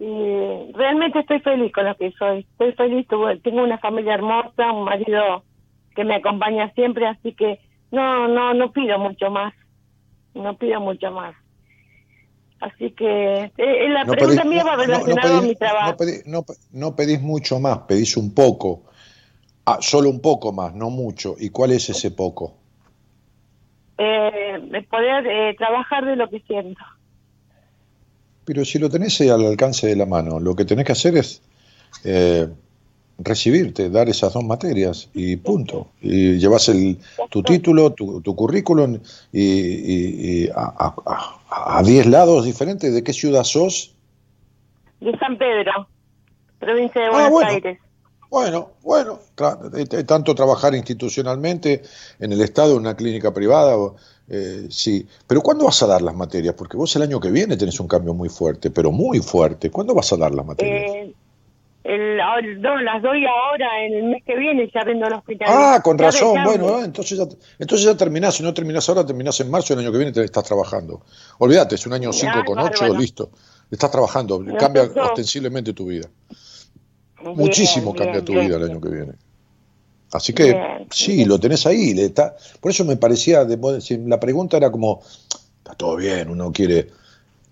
Y 0.00 0.72
realmente 0.72 1.20
estoy 1.20 1.40
feliz 1.40 1.72
con 1.72 1.84
lo 1.84 1.94
que 1.94 2.10
soy. 2.12 2.40
Estoy 2.40 2.72
feliz, 2.72 3.06
tengo 3.42 3.62
una 3.62 3.78
familia 3.78 4.14
hermosa, 4.14 4.72
un 4.72 4.84
marido 4.84 5.44
que 5.96 6.04
me 6.04 6.14
acompaña 6.14 6.70
siempre, 6.74 7.06
así 7.08 7.34
que 7.34 7.58
no, 7.90 8.28
no, 8.28 8.54
no 8.54 8.70
pido 8.72 8.98
mucho 9.00 9.30
más. 9.30 9.52
No 10.34 10.56
pido 10.58 10.80
mucho 10.80 11.10
más. 11.10 11.34
Así 12.60 12.90
que 12.92 13.52
eh, 13.56 13.88
la 13.88 14.04
No 14.04 14.12
pregunta 14.12 14.42
pedís- 14.44 14.48
mía 14.48 14.64
va 14.64 14.76
no- 14.76 14.82
no- 14.82 14.86
no 14.86 14.92
relacionada 14.92 15.38
a 15.38 15.40
mi 15.40 15.56
trabajo. 15.56 15.96
pedís- 15.96 16.24
no 16.72 16.94
pedís 16.94 17.20
mucho 17.20 17.58
más, 17.58 17.78
pedís 17.88 18.16
un 18.16 18.32
poco. 18.34 18.84
Ah, 19.64 19.78
solo 19.80 20.10
un 20.10 20.20
poco 20.20 20.52
más, 20.52 20.74
no 20.74 20.90
mucho. 20.90 21.34
¿Y 21.38 21.50
cuál 21.50 21.72
es 21.72 21.90
ese 21.90 22.10
poco? 22.12 22.54
eh, 23.98 24.60
poder 24.90 25.26
eh, 25.26 25.54
trabajar 25.56 26.04
de 26.04 26.16
lo 26.16 26.28
que 26.28 26.40
siento. 26.40 26.80
Pero 28.44 28.64
si 28.64 28.78
lo 28.78 28.88
tenés 28.90 29.20
al 29.22 29.44
alcance 29.46 29.86
de 29.86 29.96
la 29.96 30.04
mano, 30.06 30.38
lo 30.38 30.54
que 30.54 30.64
tenés 30.66 30.84
que 30.84 30.92
hacer 30.92 31.16
es 31.16 31.42
eh, 32.04 32.46
recibirte, 33.18 33.88
dar 33.90 34.08
esas 34.08 34.32
dos 34.34 34.44
materias 34.44 35.08
y 35.14 35.36
punto. 35.36 35.88
Y 36.00 36.38
llevas 36.38 36.68
el, 36.68 36.98
tu 37.30 37.42
título, 37.42 37.92
tu, 37.92 38.20
tu 38.20 38.34
currículum 38.36 38.98
y, 39.32 39.42
y- 39.42 40.44
y 40.44 40.48
a, 40.48 40.72
a- 40.76 40.94
a- 41.06 41.78
a 41.78 41.82
10 41.82 42.06
lados 42.06 42.44
diferentes. 42.44 42.92
¿De 42.92 43.02
qué 43.02 43.12
ciudad 43.12 43.44
sos? 43.44 43.94
De 45.00 45.16
San 45.18 45.38
Pedro, 45.38 45.88
provincia 46.58 47.00
de 47.02 47.08
Ah, 47.08 47.10
Buenos 47.12 47.30
bueno. 47.32 47.50
Aires. 47.50 47.78
Bueno, 48.28 48.70
bueno, 48.82 49.20
eh, 49.76 49.86
eh, 49.88 50.02
tanto 50.04 50.34
trabajar 50.34 50.74
institucionalmente 50.74 51.82
en 52.18 52.32
el 52.32 52.40
Estado, 52.40 52.72
en 52.72 52.80
una 52.80 52.96
clínica 52.96 53.32
privada, 53.32 53.76
o, 53.78 53.94
eh, 54.28 54.66
sí. 54.68 55.06
Pero 55.28 55.40
¿cuándo 55.42 55.64
vas 55.64 55.80
a 55.82 55.86
dar 55.86 56.02
las 56.02 56.14
materias? 56.14 56.54
Porque 56.54 56.76
vos 56.76 56.94
el 56.96 57.02
año 57.02 57.20
que 57.20 57.30
viene 57.30 57.56
tenés 57.56 57.78
un 57.78 57.86
cambio 57.86 58.14
muy 58.14 58.28
fuerte, 58.28 58.70
pero 58.70 58.90
muy 58.90 59.20
fuerte. 59.20 59.70
¿Cuándo 59.70 59.94
vas 59.94 60.12
a 60.12 60.16
dar 60.16 60.34
las 60.34 60.44
materias? 60.44 60.90
Eh, 60.92 61.14
el, 61.88 62.60
no, 62.60 62.80
las 62.82 63.02
doy 63.02 63.24
ahora, 63.26 63.84
en 63.86 63.94
el 63.94 64.04
mes 64.04 64.22
que 64.24 64.36
viene 64.36 64.70
ya 64.74 64.84
vendo 64.84 65.06
el 65.06 65.14
hospital. 65.14 65.48
Ah, 65.50 65.80
con 65.82 65.96
razón. 65.98 66.34
ya- 66.34 66.44
Bueno, 66.44 66.80
eh, 66.80 66.84
entonces, 66.84 67.18
ya, 67.18 67.24
entonces 67.58 67.86
ya 67.86 67.96
terminás. 67.96 68.34
Si 68.34 68.42
no 68.42 68.52
terminás 68.52 68.88
ahora, 68.88 69.04
terminás 69.06 69.38
en 69.40 69.50
marzo. 69.50 69.74
El 69.74 69.80
año 69.80 69.92
que 69.92 69.98
viene 69.98 70.12
te 70.12 70.24
estás 70.24 70.44
trabajando. 70.44 71.02
Olvídate, 71.38 71.74
es 71.76 71.86
un 71.86 71.92
año 71.92 72.12
5 72.12 72.32
Ay, 72.34 72.44
con 72.44 72.58
8, 72.58 72.70
bárbaro. 72.80 73.00
listo. 73.00 73.30
Estás 73.70 73.90
trabajando. 73.90 74.44
Cambia 74.58 74.82
ostensiblemente 74.84 75.72
tu 75.72 75.86
vida. 75.86 76.08
Bien, 77.22 77.36
Muchísimo 77.36 77.92
bien, 77.92 78.04
cambia 78.04 78.24
tu 78.24 78.32
bien. 78.32 78.46
vida 78.46 78.56
el 78.56 78.70
año 78.70 78.80
que 78.80 78.88
viene. 78.88 79.12
Así 80.12 80.32
que 80.32 80.56
sí, 80.90 81.24
lo 81.24 81.38
tenés 81.40 81.66
ahí. 81.66 81.92
le 81.94 82.04
está- 82.06 82.36
por 82.60 82.70
eso 82.70 82.84
me 82.84 82.96
parecía, 82.96 83.44
de 83.44 83.58
la 84.06 84.20
pregunta 84.20 84.56
era 84.56 84.70
como, 84.70 85.02
está 85.58 85.74
todo 85.76 85.96
bien, 85.96 86.30
uno 86.30 86.52
quiere, 86.52 86.88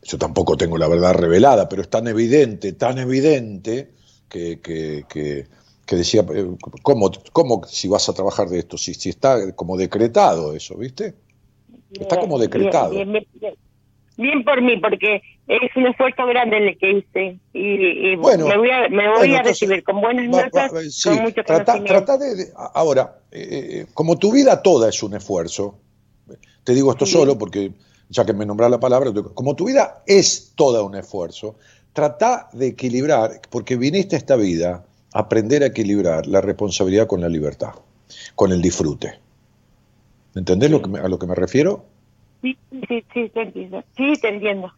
yo 0.04 0.18
tampoco 0.18 0.56
tengo 0.56 0.78
la 0.78 0.86
verdad 0.86 1.14
revelada, 1.14 1.68
pero 1.68 1.82
es 1.82 1.88
tan 1.90 2.06
evidente, 2.06 2.72
tan 2.74 2.98
evidente 2.98 3.90
que, 4.28 4.60
que, 4.60 5.04
que- 5.08 5.46
que 5.86 5.96
decía, 5.96 6.24
eh, 6.34 6.46
¿cómo, 6.82 7.10
¿cómo 7.32 7.62
si 7.66 7.88
vas 7.88 8.08
a 8.08 8.14
trabajar 8.14 8.48
de 8.48 8.58
esto? 8.60 8.78
Si, 8.78 8.94
si 8.94 9.10
está 9.10 9.54
como 9.54 9.76
decretado 9.76 10.54
eso, 10.54 10.76
¿viste? 10.76 11.14
Está 11.98 12.18
como 12.18 12.38
decretado. 12.38 12.90
Bien, 12.90 13.12
bien, 13.12 13.26
bien. 13.32 13.54
Bien 14.16 14.44
por 14.44 14.62
mí, 14.62 14.76
porque 14.78 15.22
es 15.48 15.76
un 15.76 15.86
esfuerzo 15.88 16.24
grande 16.26 16.58
el 16.58 16.78
que 16.78 16.90
hice. 16.92 17.40
Y, 17.52 18.12
y 18.12 18.16
Bueno, 18.16 18.46
me 18.46 18.56
voy 18.56 18.70
a, 18.70 18.88
me 18.88 19.08
voy 19.08 19.18
bueno, 19.18 19.34
a 19.34 19.38
entonces, 19.38 19.68
recibir 19.68 19.82
con 19.84 20.00
buenas 20.00 20.28
notas, 20.28 20.72
va- 20.72 20.82
sí, 20.88 21.10
con 21.10 21.22
mucho 21.22 21.42
trata, 21.44 22.16
de, 22.18 22.34
de- 22.36 22.52
ahora, 22.74 23.22
eh, 23.32 23.48
eh, 23.82 23.86
como 23.92 24.16
tu 24.18 24.32
vida 24.32 24.62
toda 24.62 24.88
es 24.88 25.02
un 25.02 25.14
esfuerzo, 25.14 25.80
te 26.64 26.74
digo 26.74 26.92
esto 26.92 27.06
solo 27.06 27.36
porque 27.38 27.72
ya 28.08 28.24
que 28.24 28.32
me 28.32 28.46
nombras 28.46 28.70
la 28.70 28.80
palabra, 28.80 29.12
como 29.34 29.56
tu 29.56 29.66
vida 29.66 30.02
es 30.06 30.52
toda 30.54 30.82
un 30.82 30.94
esfuerzo, 30.94 31.56
trata 31.94 32.50
de 32.52 32.66
equilibrar, 32.66 33.40
porque 33.48 33.76
viniste 33.76 34.16
a 34.16 34.18
esta 34.18 34.36
vida 34.36 34.84
a 35.14 35.18
aprender 35.20 35.62
a 35.62 35.66
equilibrar 35.66 36.26
la 36.26 36.42
responsabilidad 36.42 37.06
con 37.06 37.22
la 37.22 37.28
libertad, 37.28 37.72
con 38.34 38.52
el 38.52 38.60
disfrute. 38.60 39.20
¿Entendés 40.34 40.70
lo 40.70 40.82
que 40.82 40.88
me- 40.90 40.98
a 40.98 41.08
lo 41.08 41.18
que 41.18 41.26
me 41.26 41.34
refiero? 41.36 41.86
Sí, 42.42 42.58
sí, 42.70 43.04
sí, 43.14 43.30
te 43.32 43.42
entiendo. 43.42 43.82
Sí, 43.96 44.12
te 44.20 44.28
entiendo. 44.28 44.72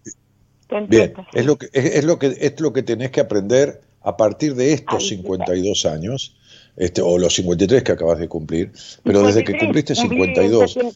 Te 0.68 0.80
Bien, 0.82 1.14
es 1.32 1.46
lo 1.46 1.56
que 1.56 1.66
es, 1.72 1.84
es 1.96 2.04
lo 2.04 2.18
que 2.18 2.36
es 2.38 2.60
lo 2.60 2.72
que 2.72 2.82
tenés 2.82 3.10
que 3.10 3.20
aprender 3.20 3.80
a 4.02 4.16
partir 4.16 4.54
de 4.54 4.72
estos 4.72 5.02
Ay, 5.02 5.08
52 5.08 5.86
años, 5.86 6.36
este, 6.76 7.00
o 7.02 7.18
los 7.18 7.34
53 7.34 7.82
que 7.82 7.92
acabas 7.92 8.18
de 8.18 8.28
cumplir, 8.28 8.72
pero 9.02 9.22
desde 9.22 9.42
que 9.42 9.52
53, 9.52 9.60
cumpliste 9.60 9.94
cumplí 9.94 10.16
52, 10.18 10.74
recién- 10.74 10.92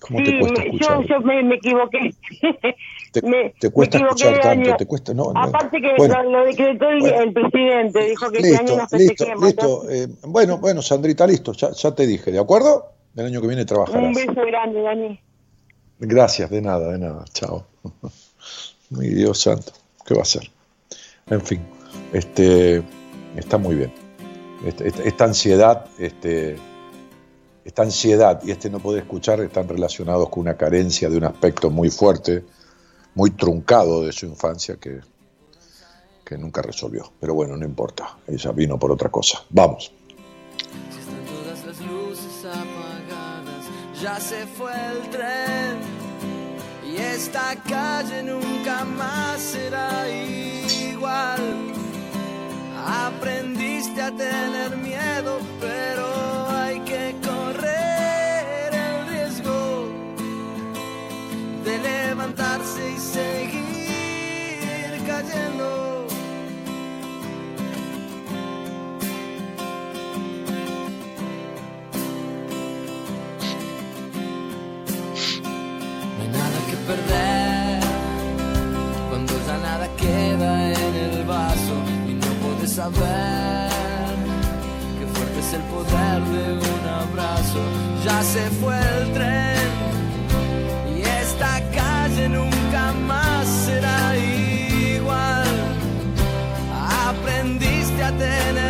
¿cómo 0.00 0.18
sí, 0.18 0.24
te 0.24 0.38
cuesta 0.38 0.62
escuchar? 0.62 1.00
yo, 1.00 1.06
yo 1.08 1.20
me, 1.20 1.42
me 1.42 1.54
equivoqué. 1.56 2.14
Te, 3.12 3.22
me- 3.22 3.54
te 3.60 3.70
cuesta 3.70 3.98
me 3.98 4.04
escuchar 4.06 4.40
tanto, 4.40 4.48
año. 4.70 4.76
te 4.76 4.86
cuesta, 4.86 5.14
no, 5.14 5.32
no. 5.32 5.40
Aparte 5.40 5.80
que 5.80 5.94
Bueno, 5.96 6.20
lo, 6.24 6.30
lo 6.30 6.44
decretó 6.46 6.88
el, 6.90 6.98
bueno. 7.00 7.20
el 7.20 7.32
presidente, 7.32 8.08
dijo 8.08 8.28
que 8.32 8.38
este 8.38 8.48
listo, 8.50 8.72
año 8.72 8.76
nos 8.82 8.92
listo, 8.92 9.24
listo. 9.40 9.90
eh, 9.90 10.08
bueno, 10.26 10.58
bueno, 10.58 10.82
Sandrita, 10.82 11.24
listo, 11.24 11.52
ya, 11.52 11.70
ya 11.70 11.94
te 11.94 12.06
dije, 12.08 12.32
¿de 12.32 12.40
acuerdo? 12.40 12.92
El 13.14 13.26
año 13.26 13.40
que 13.40 13.46
viene 13.46 13.62
Un 13.62 13.66
trabajarás. 13.68 14.14
beso 14.16 14.34
grande, 14.44 14.82
Dani. 14.82 15.20
Gracias, 16.00 16.50
de 16.50 16.60
nada, 16.60 16.90
de 16.90 16.98
nada, 16.98 17.24
chao. 17.32 17.66
Mi 18.90 19.08
Dios 19.10 19.40
santo, 19.40 19.70
¿qué 20.04 20.14
va 20.14 20.22
a 20.22 20.24
ser? 20.26 20.50
En 21.30 21.40
fin, 21.40 21.60
este, 22.12 22.82
está 23.36 23.58
muy 23.58 23.76
bien. 23.76 23.92
Este- 24.66 24.88
esta, 24.88 25.02
esta 25.04 25.24
ansiedad 25.24 25.86
este, 26.00 26.56
esta 27.64 27.82
ansiedad 27.82 28.40
y 28.44 28.50
este 28.50 28.68
no 28.68 28.78
poder 28.78 29.04
escuchar 29.04 29.40
están 29.40 29.66
relacionados 29.68 30.28
con 30.28 30.42
una 30.42 30.56
carencia 30.56 31.08
de 31.08 31.16
un 31.16 31.24
aspecto 31.24 31.70
muy 31.70 31.90
fuerte, 31.90 32.44
muy 33.14 33.30
truncado 33.30 34.04
de 34.04 34.12
su 34.12 34.26
infancia 34.26 34.76
que, 34.76 35.00
que 36.24 36.36
nunca 36.36 36.60
resolvió. 36.60 37.10
Pero 37.20 37.34
bueno, 37.34 37.56
no 37.56 37.64
importa, 37.64 38.18
ella 38.26 38.52
vino 38.52 38.78
por 38.78 38.92
otra 38.92 39.08
cosa. 39.08 39.42
Vamos. 39.50 39.92
Están 40.90 41.24
todas 41.24 41.64
las 41.64 41.80
luces 41.80 42.44
apagadas, 42.44 44.00
ya 44.00 44.20
se 44.20 44.46
fue 44.46 44.72
el 44.92 45.10
tren 45.10 46.04
y 46.86 46.96
esta 46.96 47.56
calle 47.66 48.22
nunca 48.22 48.84
más 48.84 49.40
será 49.40 50.06
igual. 50.10 51.72
Aprendiste 52.86 54.02
a 54.02 54.10
tener 54.10 54.76
miedo, 54.76 55.38
pero 55.60 55.93
levantarse 61.84 62.92
y 62.92 62.98
seguir 62.98 63.64
cayendo. 65.06 66.06
No 76.16 76.20
hay 76.22 76.28
nada 76.40 76.58
que 76.68 76.76
perder 76.88 77.82
cuando 79.10 79.32
ya 79.46 79.56
nada 79.58 79.86
queda 79.96 80.52
en 80.72 80.94
el 81.06 81.24
vaso 81.24 81.76
y 82.08 82.14
no 82.14 82.30
puedes 82.44 82.70
saber 82.72 83.70
qué 84.98 85.06
fuerte 85.14 85.38
es 85.40 85.52
el 85.58 85.64
poder 85.74 86.20
de 86.34 86.44
un 86.74 86.84
abrazo. 87.02 87.60
Ya 88.04 88.18
se 88.22 88.42
fue 88.60 88.76
el 88.98 89.12
tren 89.12 89.53
Aprendiste 98.04 98.06
a 98.06 98.12
tener 98.18 98.63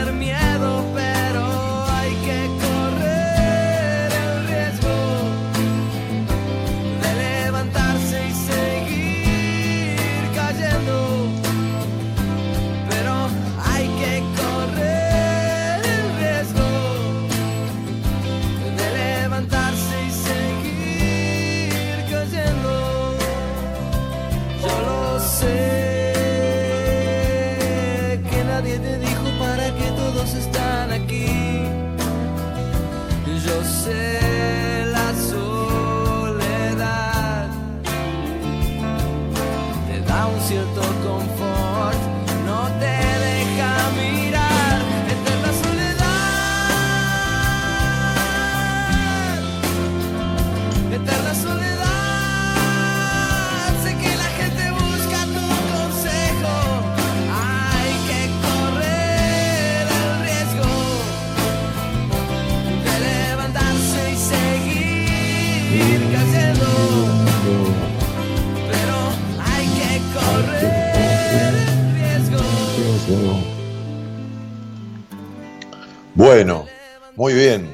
muy 77.24 77.32
bien. 77.32 77.66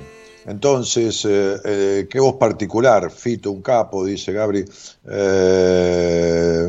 Entonces, 0.46 1.24
eh, 1.24 1.56
eh, 1.64 2.06
¿qué 2.08 2.20
voz 2.20 2.36
particular? 2.36 3.10
Fito, 3.10 3.50
un 3.50 3.62
capo, 3.62 4.04
dice 4.04 4.32
Gabri. 4.32 4.64
Eh, 5.10 6.68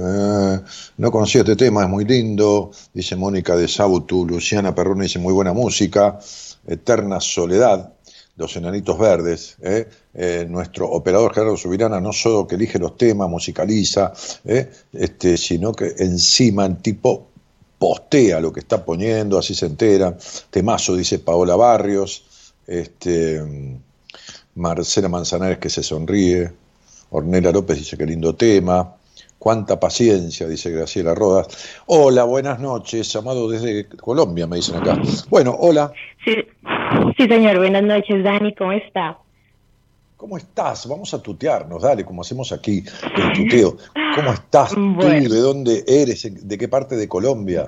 no 0.98 1.12
conocía 1.12 1.42
este 1.42 1.56
tema, 1.56 1.84
es 1.84 1.90
muy 1.90 2.06
lindo. 2.06 2.72
Dice 2.92 3.16
Mónica 3.16 3.56
de 3.56 3.68
Sautu. 3.68 4.26
Luciana 4.26 4.74
Perrone 4.74 5.04
dice 5.04 5.20
muy 5.20 5.32
buena 5.32 5.54
música. 5.54 6.18
Eterna 6.66 7.20
Soledad. 7.20 7.94
Los 8.36 8.56
Enanitos 8.56 8.98
Verdes. 8.98 9.58
nuestro 10.48 10.90
operador 10.90 11.36
Gerardo 11.36 11.58
Subirana 11.58 12.02
no 12.02 12.14
solo 12.14 12.48
que 12.48 12.56
elige 12.56 12.80
los 12.80 12.98
temas, 12.98 13.30
musicaliza, 13.30 14.12
este, 14.44 15.38
sino 15.38 15.72
que 15.72 15.94
encima 16.00 16.66
el 16.66 16.78
tipo 16.78 17.28
postea 17.78 18.40
lo 18.40 18.52
que 18.52 18.62
está 18.62 18.84
poniendo, 18.84 19.38
así 19.38 19.54
se 19.54 19.68
entera. 19.68 20.18
Temazo, 20.50 20.96
dice 20.96 21.20
Paola 21.20 21.56
Barrios. 21.56 22.26
Este, 22.68 23.42
Marcela 24.56 25.10
Manzanares 25.10 25.58
que 25.58 25.70
se 25.70 25.84
sonríe. 25.84 26.52
Ornella 27.12 27.52
López 27.52 27.78
dice 27.78 27.98
que 27.98 28.06
lindo 28.06 28.36
tema. 28.36 28.96
Cuánta 29.38 29.80
paciencia, 29.80 30.48
dice 30.48 30.70
Graciela 30.70 31.16
Rodas. 31.16 31.48
Hola, 31.88 32.24
buenas 32.26 32.60
noches. 32.60 33.12
Llamado 33.12 33.50
desde 33.50 33.88
Colombia, 33.88 34.46
me 34.46 34.58
dicen 34.58 34.76
acá. 34.76 35.02
Bueno, 35.30 35.56
hola. 35.60 35.92
Sí, 36.24 36.36
sí, 37.18 37.28
señor. 37.28 37.58
Buenas 37.58 37.84
noches, 37.84 38.24
Dani. 38.24 38.54
¿Cómo 38.54 38.72
está? 38.72 39.18
¿Cómo 40.16 40.38
estás? 40.38 40.88
Vamos 40.88 41.12
a 41.16 41.24
tutearnos, 41.24 41.82
dale, 41.82 42.06
como 42.06 42.22
hacemos 42.22 42.52
aquí, 42.52 42.84
el 43.18 43.34
tuteo. 43.34 43.76
¿Cómo 44.16 44.32
estás 44.32 44.76
Bueno. 44.76 45.28
tú? 45.28 45.34
¿De 45.34 45.40
dónde 45.40 45.84
eres? 45.88 46.48
¿De 46.48 46.58
qué 46.60 46.68
parte 46.68 46.96
de 46.96 47.08
Colombia? 47.08 47.66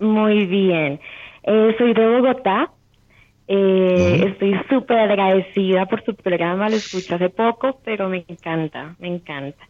Muy 0.00 0.46
bien. 0.46 0.98
Eh, 1.44 1.74
soy 1.78 1.94
de 1.94 2.04
Bogotá. 2.16 2.72
Eh, 3.52 4.26
Estoy 4.28 4.54
súper 4.70 4.98
agradecida 4.98 5.84
por 5.86 6.04
su 6.04 6.14
programa. 6.14 6.68
Lo 6.70 6.76
escuché 6.76 7.14
hace 7.14 7.30
poco, 7.30 7.80
pero 7.84 8.08
me 8.08 8.24
encanta, 8.28 8.94
me 9.00 9.08
encanta. 9.08 9.68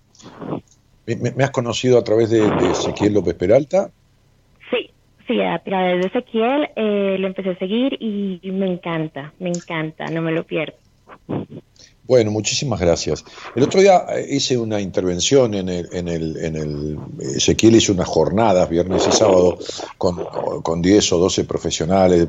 ¿Me, 1.07 1.17
me- 1.17 1.33
me 1.33 1.45
has 1.45 1.51
conocido 1.51 1.99
a 1.99 2.05
través 2.05 2.29
de, 2.31 2.41
de 2.41 2.71
Ezequiel 2.71 3.15
López 3.15 3.35
Peralta? 3.35 3.91
Sí, 4.71 4.91
sí, 5.27 5.41
a 5.41 5.59
través 5.61 5.99
de 5.99 6.07
Ezequiel 6.07 6.69
eh, 6.77 7.17
lo 7.19 7.27
empecé 7.27 7.51
a 7.51 7.59
seguir 7.59 7.97
y 8.01 8.41
me 8.53 8.67
encanta, 8.67 9.33
me 9.39 9.49
encanta, 9.49 10.11
no 10.11 10.21
me 10.21 10.33
lo 10.33 10.45
pierdo. 10.45 10.77
Bueno, 12.11 12.33
muchísimas 12.33 12.81
gracias. 12.81 13.25
El 13.55 13.63
otro 13.63 13.81
día 13.81 14.05
eh, 14.09 14.27
hice 14.31 14.59
una 14.59 14.81
intervención 14.81 15.55
en 15.55 15.69
el, 15.69 15.89
en 15.93 16.09
el, 16.09 16.37
en 16.39 16.57
el 16.57 16.99
Ezequiel 17.21 17.77
hizo 17.77 17.93
unas 17.93 18.09
jornadas, 18.09 18.69
viernes 18.69 19.07
y 19.07 19.13
sábado, 19.13 19.57
con, 19.97 20.17
con 20.65 20.83
10 20.83 21.13
o 21.13 21.19
12 21.19 21.45
profesionales, 21.45 22.27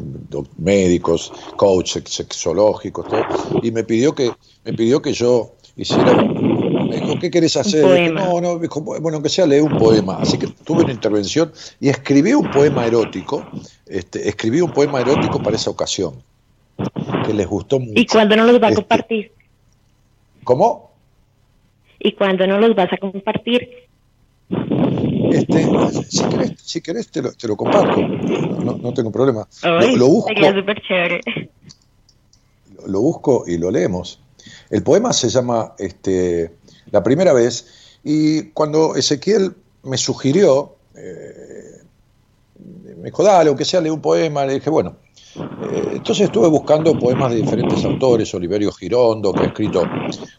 médicos, 0.59 1.33
coaches 1.55 2.03
sexológicos, 2.05 3.07
todo, 3.07 3.25
y 3.63 3.71
me 3.71 3.83
pidió 3.83 4.13
que, 4.13 4.31
me 4.63 4.73
pidió 4.73 5.01
que 5.01 5.13
yo 5.13 5.55
hiciera, 5.75 6.13
me 6.13 6.97
dijo, 6.97 7.17
¿qué 7.19 7.31
querés 7.31 7.57
hacer? 7.57 7.81
poema. 7.81 8.23
No, 8.23 8.39
no, 8.39 8.55
me 8.57 8.67
dijo, 8.67 8.81
bueno, 8.81 9.15
aunque 9.15 9.29
sea 9.29 9.47
leer 9.47 9.63
un 9.63 9.79
poema. 9.79 10.17
Así 10.17 10.37
que 10.37 10.45
tuve 10.63 10.83
una 10.83 10.93
intervención 10.93 11.51
y 11.79 11.89
escribí 11.89 12.33
un 12.33 12.51
poema 12.51 12.85
erótico, 12.85 13.47
este, 13.87 14.29
escribí 14.29 14.61
un 14.61 14.73
poema 14.73 15.01
erótico 15.01 15.41
para 15.41 15.55
esa 15.55 15.71
ocasión, 15.71 16.21
que 17.25 17.33
les 17.33 17.47
gustó 17.47 17.79
mucho. 17.79 17.99
¿Y 17.99 18.05
cuándo 18.05 18.35
nos 18.35 18.45
los 18.45 18.61
va 18.61 18.67
a 18.67 18.69
Este, 18.69 18.83
compartir? 18.83 19.40
¿Cómo? 20.43 20.91
¿Y 21.99 22.13
cuándo 22.13 22.47
nos 22.47 22.59
los 22.59 22.75
vas 22.75 22.91
a 22.91 22.97
compartir? 22.97 23.69
Este, 25.31 25.65
si 26.09 26.23
querés, 26.27 26.53
si 26.61 26.81
querés 26.81 27.09
te, 27.09 27.21
lo, 27.21 27.31
te 27.31 27.47
lo 27.47 27.55
comparto, 27.55 28.01
no, 28.01 28.77
no 28.77 28.93
tengo 28.93 29.11
problema. 29.11 29.47
Ay, 29.61 29.93
Lo, 29.93 29.97
lo 29.99 30.07
busco, 30.07 30.27
sería 30.29 30.53
súper 30.53 30.81
chévere. 30.81 31.21
lo 32.85 33.01
busco 33.01 33.43
y 33.47 33.57
lo 33.57 33.71
leemos. 33.71 34.19
El 34.69 34.83
poema 34.83 35.13
se 35.13 35.29
llama 35.29 35.73
este, 35.77 36.51
La 36.91 37.01
primera 37.03 37.31
vez 37.33 37.99
y 38.03 38.49
cuando 38.49 38.95
Ezequiel 38.95 39.53
me 39.83 39.97
sugirió, 39.97 40.75
eh, 40.95 41.81
me 42.97 43.05
dijo, 43.05 43.23
dale, 43.23 43.49
aunque 43.49 43.65
sea 43.65 43.79
lee 43.79 43.89
un 43.89 44.01
poema, 44.01 44.45
le 44.45 44.55
dije, 44.55 44.69
bueno. 44.69 44.95
Eh, 45.37 45.93
entonces 45.95 46.25
estuve 46.25 46.47
buscando 46.49 46.97
poemas 46.97 47.31
de 47.31 47.37
diferentes 47.37 47.83
autores, 47.85 48.33
Oliverio 48.33 48.71
Girondo, 48.71 49.33
que 49.33 49.43
ha 49.43 49.45
escrito 49.47 49.83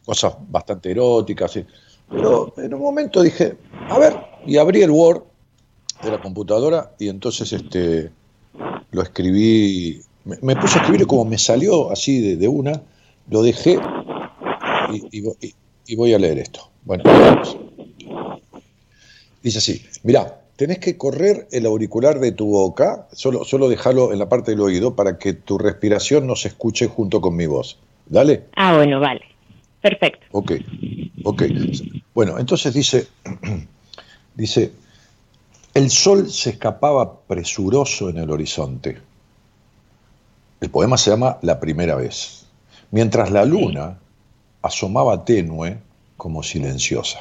cosas 0.05 0.35
bastante 0.49 0.91
eróticas, 0.91 1.59
pero 2.11 2.53
en 2.57 2.75
un 2.75 2.81
momento 2.81 3.23
dije, 3.23 3.57
a 3.89 3.99
ver, 3.99 4.17
y 4.47 4.57
abrí 4.57 4.83
el 4.83 4.91
Word 4.91 5.23
de 6.03 6.11
la 6.11 6.21
computadora 6.21 6.93
y 6.99 7.09
entonces 7.09 7.53
este, 7.53 8.11
lo 8.91 9.03
escribí, 9.03 10.01
me, 10.25 10.57
puse 10.57 10.79
a 10.79 10.83
escribir 10.83 11.07
como 11.07 11.25
me 11.25 11.39
salió 11.39 11.91
así 11.91 12.37
de, 12.37 12.49
una, 12.49 12.83
lo 13.31 13.43
dejé 13.43 13.79
y, 14.93 15.19
y 15.19 15.23
vo- 15.23 15.37
y- 15.41 15.55
y 15.87 15.97
voy 15.97 16.13
a 16.15 16.19
leer 16.19 16.39
esto. 16.39 16.71
Bueno, 16.85 17.05
dice 19.43 19.59
así, 19.59 19.83
mirá, 20.03 20.42
tenés 20.57 20.79
que 20.79 20.97
correr 20.97 21.49
el 21.51 21.67
auricular 21.67 22.21
de 22.21 22.33
tu 22.33 22.47
boca, 22.47 23.07
solo, 23.13 23.45
solo 23.45 23.69
dejarlo 23.69 24.13
en 24.13 24.19
la 24.19 24.29
parte 24.29 24.53
del 24.53 24.61
oído 24.61 24.95
para 24.95 25.19
que 25.19 25.33
tu 25.33 25.59
respiración 25.59 26.27
no 26.27 26.37
se 26.37 26.49
escuche 26.49 26.87
junto 26.87 27.21
con 27.21 27.37
mi 27.37 27.47
voz. 27.47 27.79
Dale. 28.07 28.45
Ah, 28.57 28.77
bueno, 28.77 29.01
vale. 29.01 29.23
Perfecto. 29.81 30.27
Ok, 30.33 30.53
ok. 31.25 31.43
Bueno, 32.15 32.39
entonces 32.39 32.73
dice, 32.73 33.09
dice, 34.35 34.73
el 35.75 35.91
sol 35.91 36.31
se 36.31 36.51
escapaba 36.51 37.21
presuroso 37.21 38.11
en 38.11 38.19
el 38.19 38.31
horizonte. 38.31 38.99
El 40.61 40.71
poema 40.71 40.97
se 40.97 41.11
llama 41.11 41.39
La 41.43 41.59
primera 41.59 41.97
vez, 41.97 42.47
mientras 42.93 43.33
la 43.33 43.45
luna 43.45 43.99
asomaba 44.63 45.25
tenue 45.25 45.79
como 46.17 46.43
silenciosa. 46.45 47.21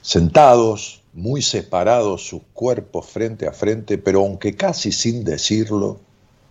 Sentados, 0.00 1.02
muy 1.16 1.40
separados 1.40 2.28
sus 2.28 2.42
cuerpos 2.52 3.06
frente 3.06 3.48
a 3.48 3.52
frente, 3.52 3.96
pero 3.96 4.20
aunque 4.20 4.54
casi 4.54 4.92
sin 4.92 5.24
decirlo, 5.24 5.98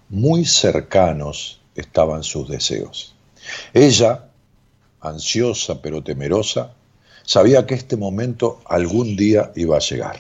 muy 0.09 0.43
cercanos 0.43 1.61
estaban 1.75 2.23
sus 2.23 2.49
deseos. 2.49 3.13
Ella, 3.73 4.27
ansiosa 5.01 5.83
pero 5.83 6.03
temerosa, 6.03 6.73
sabía 7.23 7.67
que 7.67 7.75
este 7.75 7.95
momento 7.95 8.59
algún 8.65 9.15
día 9.15 9.51
iba 9.55 9.77
a 9.77 9.81
llegar. 9.81 10.17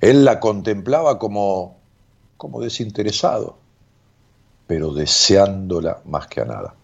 Él 0.00 0.24
la 0.24 0.40
contemplaba 0.40 1.20
como, 1.20 1.76
como 2.36 2.60
desinteresado, 2.60 3.58
pero 4.66 4.92
deseándola 4.92 6.00
más 6.04 6.26
que 6.26 6.40
a 6.40 6.46
nada. 6.46 6.74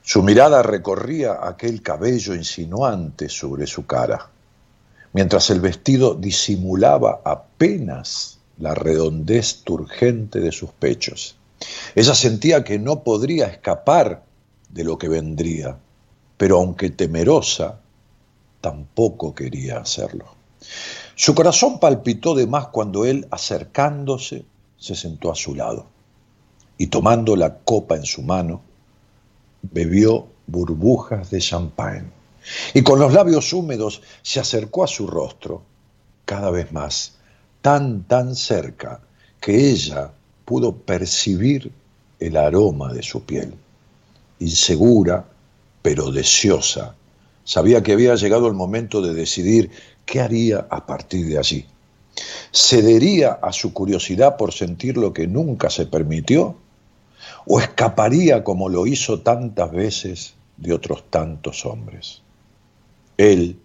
Su 0.00 0.22
mirada 0.22 0.62
recorría 0.62 1.46
aquel 1.46 1.82
cabello 1.82 2.34
insinuante 2.34 3.28
sobre 3.28 3.66
su 3.66 3.86
cara, 3.86 4.31
mientras 5.12 5.50
el 5.50 5.60
vestido 5.60 6.14
disimulaba 6.14 7.20
apenas 7.24 8.38
la 8.58 8.74
redondez 8.74 9.62
turgente 9.64 10.40
de 10.40 10.52
sus 10.52 10.70
pechos. 10.70 11.36
Ella 11.94 12.14
sentía 12.14 12.64
que 12.64 12.78
no 12.78 13.02
podría 13.02 13.46
escapar 13.46 14.24
de 14.68 14.84
lo 14.84 14.98
que 14.98 15.08
vendría, 15.08 15.78
pero 16.36 16.58
aunque 16.58 16.90
temerosa, 16.90 17.80
tampoco 18.60 19.34
quería 19.34 19.78
hacerlo. 19.78 20.26
Su 21.14 21.34
corazón 21.34 21.78
palpitó 21.78 22.34
de 22.34 22.46
más 22.46 22.68
cuando 22.68 23.04
él, 23.04 23.26
acercándose, 23.30 24.44
se 24.78 24.94
sentó 24.94 25.30
a 25.30 25.34
su 25.34 25.54
lado 25.54 25.86
y 26.78 26.88
tomando 26.88 27.36
la 27.36 27.58
copa 27.58 27.96
en 27.96 28.04
su 28.04 28.22
mano, 28.22 28.62
bebió 29.62 30.26
burbujas 30.46 31.30
de 31.30 31.40
champán 31.40 32.12
y 32.74 32.82
con 32.82 32.98
los 32.98 33.12
labios 33.12 33.52
húmedos 33.52 34.02
se 34.22 34.40
acercó 34.40 34.84
a 34.84 34.88
su 34.88 35.06
rostro 35.06 35.62
cada 36.24 36.50
vez 36.50 36.72
más, 36.72 37.14
tan, 37.60 38.04
tan 38.04 38.34
cerca 38.34 39.00
que 39.40 39.70
ella 39.70 40.12
pudo 40.44 40.74
percibir 40.74 41.72
el 42.18 42.36
aroma 42.36 42.92
de 42.92 43.02
su 43.02 43.24
piel. 43.24 43.54
Insegura, 44.38 45.24
pero 45.82 46.10
deseosa, 46.10 46.94
sabía 47.44 47.82
que 47.82 47.92
había 47.92 48.14
llegado 48.14 48.46
el 48.46 48.54
momento 48.54 49.02
de 49.02 49.14
decidir 49.14 49.70
qué 50.06 50.20
haría 50.20 50.66
a 50.70 50.86
partir 50.86 51.26
de 51.26 51.38
allí. 51.38 51.66
¿Cedería 52.52 53.32
a 53.42 53.52
su 53.52 53.72
curiosidad 53.72 54.36
por 54.36 54.52
sentir 54.52 54.96
lo 54.96 55.12
que 55.12 55.26
nunca 55.26 55.70
se 55.70 55.86
permitió? 55.86 56.56
¿O 57.46 57.60
escaparía 57.60 58.44
como 58.44 58.68
lo 58.68 58.86
hizo 58.86 59.20
tantas 59.20 59.72
veces 59.72 60.34
de 60.56 60.72
otros 60.72 61.04
tantos 61.10 61.64
hombres? 61.66 62.21
Él 63.16 63.56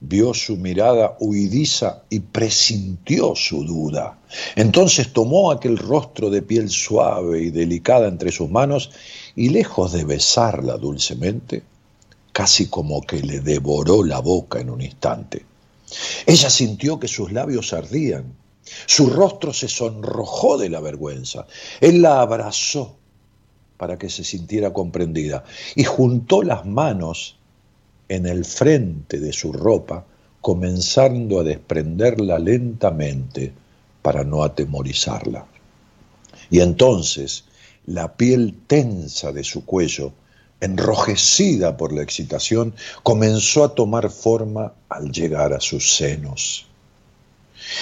vio 0.00 0.34
su 0.34 0.56
mirada 0.56 1.16
huidiza 1.20 2.02
y 2.10 2.20
presintió 2.20 3.34
su 3.34 3.64
duda. 3.64 4.18
Entonces 4.54 5.12
tomó 5.12 5.50
aquel 5.50 5.78
rostro 5.78 6.30
de 6.30 6.42
piel 6.42 6.68
suave 6.70 7.42
y 7.42 7.50
delicada 7.50 8.08
entre 8.08 8.30
sus 8.30 8.50
manos 8.50 8.90
y 9.34 9.48
lejos 9.48 9.92
de 9.92 10.04
besarla 10.04 10.76
dulcemente, 10.76 11.62
casi 12.32 12.66
como 12.66 13.00
que 13.00 13.22
le 13.22 13.40
devoró 13.40 14.04
la 14.04 14.20
boca 14.20 14.60
en 14.60 14.70
un 14.70 14.82
instante. 14.82 15.44
Ella 16.26 16.50
sintió 16.50 16.98
que 16.98 17.08
sus 17.08 17.32
labios 17.32 17.72
ardían, 17.72 18.34
su 18.86 19.08
rostro 19.10 19.52
se 19.52 19.68
sonrojó 19.68 20.58
de 20.58 20.68
la 20.68 20.80
vergüenza. 20.80 21.46
Él 21.80 22.02
la 22.02 22.20
abrazó 22.20 22.96
para 23.76 23.98
que 23.98 24.10
se 24.10 24.24
sintiera 24.24 24.72
comprendida 24.72 25.44
y 25.74 25.84
juntó 25.84 26.42
las 26.42 26.66
manos 26.66 27.35
en 28.08 28.26
el 28.26 28.44
frente 28.44 29.18
de 29.20 29.32
su 29.32 29.52
ropa, 29.52 30.04
comenzando 30.40 31.40
a 31.40 31.44
desprenderla 31.44 32.38
lentamente 32.38 33.52
para 34.02 34.22
no 34.22 34.44
atemorizarla. 34.44 35.46
Y 36.50 36.60
entonces 36.60 37.44
la 37.86 38.16
piel 38.16 38.54
tensa 38.66 39.32
de 39.32 39.42
su 39.42 39.64
cuello, 39.64 40.12
enrojecida 40.60 41.76
por 41.76 41.92
la 41.92 42.02
excitación, 42.02 42.74
comenzó 43.02 43.64
a 43.64 43.74
tomar 43.74 44.10
forma 44.10 44.72
al 44.88 45.10
llegar 45.10 45.52
a 45.52 45.60
sus 45.60 45.96
senos. 45.96 46.66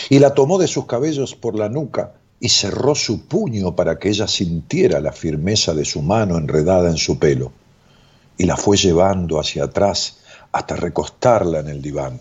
Y 0.09 0.19
la 0.19 0.33
tomó 0.33 0.59
de 0.59 0.69
sus 0.69 0.87
cabellos 0.87 1.35
por 1.35 1.59
la 1.59 1.69
nuca 1.69 2.15
y 2.41 2.49
cerró 2.49 2.95
su 2.95 3.27
puño 3.27 3.77
para 3.77 3.99
que 3.99 4.09
ella 4.09 4.27
sintiera 4.27 5.01
la 5.01 5.13
firmeza 5.13 5.75
de 5.75 5.85
su 5.85 6.01
mano 6.01 6.39
enredada 6.39 6.89
en 6.91 6.97
su 6.97 7.19
pelo 7.19 7.53
y 8.36 8.44
la 8.44 8.56
fue 8.56 8.77
llevando 8.77 9.39
hacia 9.39 9.65
atrás 9.65 10.19
hasta 10.52 10.77
recostarla 10.77 11.61
en 11.61 11.69
el 11.69 11.82
diván. 11.82 12.20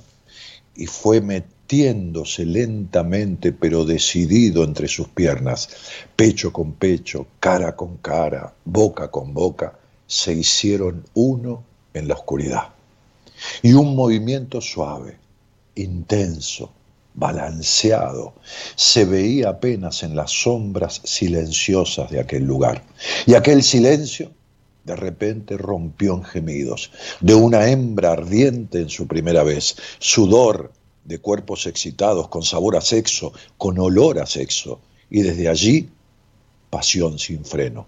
Y 0.76 0.88
fue 0.88 1.22
metiéndose 1.22 2.46
lentamente 2.46 3.52
pero 3.52 3.86
decidido 3.86 4.64
entre 4.64 4.88
sus 4.88 5.08
piernas, 5.10 5.70
pecho 6.16 6.52
con 6.52 6.74
pecho, 6.74 7.28
cara 7.40 7.76
con 7.76 7.98
cara, 7.98 8.54
boca 8.66 9.12
con 9.12 9.34
boca, 9.34 9.78
se 10.08 10.34
hicieron 10.34 11.06
uno 11.14 11.64
en 11.94 12.08
la 12.08 12.16
oscuridad. 12.16 12.70
Y 13.62 13.74
un 13.74 13.96
movimiento 13.96 14.62
suave, 14.62 15.18
intenso, 15.76 16.72
balanceado, 17.14 18.34
se 18.76 19.06
veía 19.06 19.50
apenas 19.50 20.04
en 20.04 20.16
las 20.16 20.32
sombras 20.32 21.02
silenciosas 21.04 22.10
de 22.10 22.20
aquel 22.20 22.44
lugar. 22.44 22.84
Y 23.26 23.36
aquel 23.36 23.64
silencio 23.64 24.32
de 24.84 24.96
repente 24.96 25.58
rompió 25.58 26.14
en 26.16 26.24
gemidos 26.24 26.92
de 27.22 27.36
una 27.36 27.70
hembra 27.70 28.12
ardiente 28.12 28.80
en 28.80 28.90
su 28.90 29.08
primera 29.08 29.44
vez, 29.44 29.76
sudor 30.00 30.72
de 31.06 31.20
cuerpos 31.20 31.68
excitados, 31.68 32.28
con 32.28 32.44
sabor 32.44 32.76
a 32.76 32.82
sexo, 32.82 33.34
con 33.58 33.80
olor 33.80 34.20
a 34.20 34.26
sexo, 34.26 34.80
y 35.10 35.22
desde 35.22 35.48
allí 35.48 35.90
pasión 36.70 37.20
sin 37.20 37.46
freno. 37.46 37.88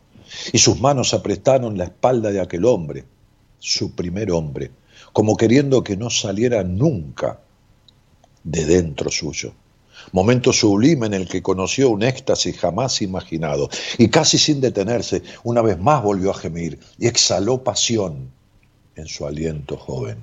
Y 0.51 0.57
sus 0.57 0.79
manos 0.79 1.13
apretaron 1.13 1.77
la 1.77 1.85
espalda 1.85 2.31
de 2.31 2.41
aquel 2.41 2.65
hombre, 2.65 3.03
su 3.59 3.91
primer 3.93 4.31
hombre, 4.31 4.71
como 5.13 5.37
queriendo 5.37 5.83
que 5.83 5.97
no 5.97 6.09
saliera 6.09 6.63
nunca 6.63 7.39
de 8.43 8.65
dentro 8.65 9.09
suyo. 9.09 9.53
Momento 10.11 10.53
sublime 10.53 11.07
en 11.07 11.13
el 11.13 11.27
que 11.27 11.41
conoció 11.41 11.89
un 11.89 12.03
éxtasis 12.03 12.57
jamás 12.57 13.01
imaginado 13.01 13.69
y 13.97 14.09
casi 14.09 14.37
sin 14.37 14.61
detenerse, 14.61 15.23
una 15.43 15.61
vez 15.61 15.79
más 15.79 16.03
volvió 16.03 16.31
a 16.31 16.35
gemir 16.35 16.79
y 16.97 17.07
exhaló 17.07 17.63
pasión 17.63 18.29
en 18.95 19.07
su 19.07 19.25
aliento 19.25 19.77
joven. 19.77 20.17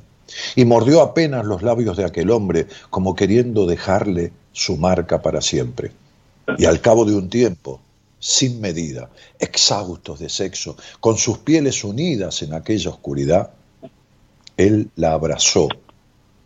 Y 0.57 0.65
mordió 0.65 1.03
apenas 1.03 1.45
los 1.45 1.63
labios 1.63 1.97
de 1.97 2.05
aquel 2.05 2.31
hombre 2.31 2.67
como 2.91 3.15
queriendo 3.15 3.67
dejarle 3.67 4.33
su 4.53 4.77
marca 4.77 5.21
para 5.21 5.41
siempre. 5.41 5.93
Y 6.59 6.65
al 6.65 6.81
cabo 6.81 7.05
de 7.05 7.15
un 7.15 7.29
tiempo, 7.29 7.81
sin 8.19 8.61
medida, 8.61 9.11
exhaustos 9.39 10.21
de 10.21 10.29
sexo, 10.29 10.77
con 11.01 11.19
sus 11.19 11.39
pieles 11.39 11.85
unidas 11.85 12.43
en 12.43 12.55
aquella 12.55 12.91
oscuridad, 12.91 13.51
él 14.57 14.91
la 14.97 15.13
abrazó 15.13 15.69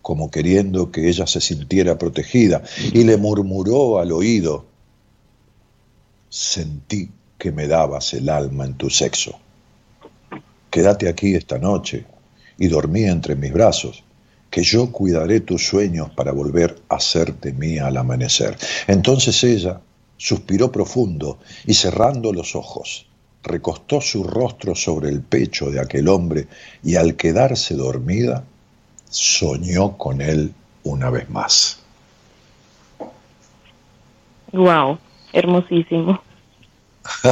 como 0.07 0.31
queriendo 0.31 0.93
que 0.93 1.09
ella 1.09 1.27
se 1.27 1.41
sintiera 1.41 1.99
protegida, 1.99 2.63
y 2.93 3.03
le 3.03 3.17
murmuró 3.17 3.99
al 3.99 4.13
oído, 4.13 4.65
sentí 6.29 7.11
que 7.37 7.51
me 7.51 7.67
dabas 7.67 8.15
el 8.15 8.29
alma 8.29 8.67
en 8.67 8.75
tu 8.75 8.89
sexo. 8.89 9.37
Quédate 10.71 11.09
aquí 11.09 11.35
esta 11.35 11.59
noche 11.59 12.05
y 12.57 12.69
dormí 12.69 13.03
entre 13.03 13.35
mis 13.35 13.53
brazos, 13.53 14.05
que 14.49 14.63
yo 14.63 14.93
cuidaré 14.93 15.41
tus 15.41 15.67
sueños 15.67 16.11
para 16.11 16.31
volver 16.31 16.81
a 16.89 16.99
hacerte 16.99 17.53
mía 17.53 17.89
al 17.89 17.97
amanecer. 17.97 18.57
Entonces 18.87 19.43
ella 19.43 19.81
suspiró 20.17 20.71
profundo 20.71 21.41
y 21.67 21.75
cerrando 21.75 22.33
los 22.33 22.55
ojos, 22.55 23.09
recostó 23.43 24.01
su 24.01 24.23
rostro 24.23 24.77
sobre 24.77 25.09
el 25.09 25.23
pecho 25.23 25.69
de 25.73 25.81
aquel 25.81 26.07
hombre 26.07 26.47
y 26.85 26.95
al 26.95 27.17
quedarse 27.17 27.75
dormida, 27.75 28.45
soñó 29.17 29.97
con 29.97 30.21
él 30.21 30.53
una 30.85 31.11
vez 31.11 31.29
más. 31.31 31.81
Wow, 34.53 34.99
hermosísimo. 35.33 36.21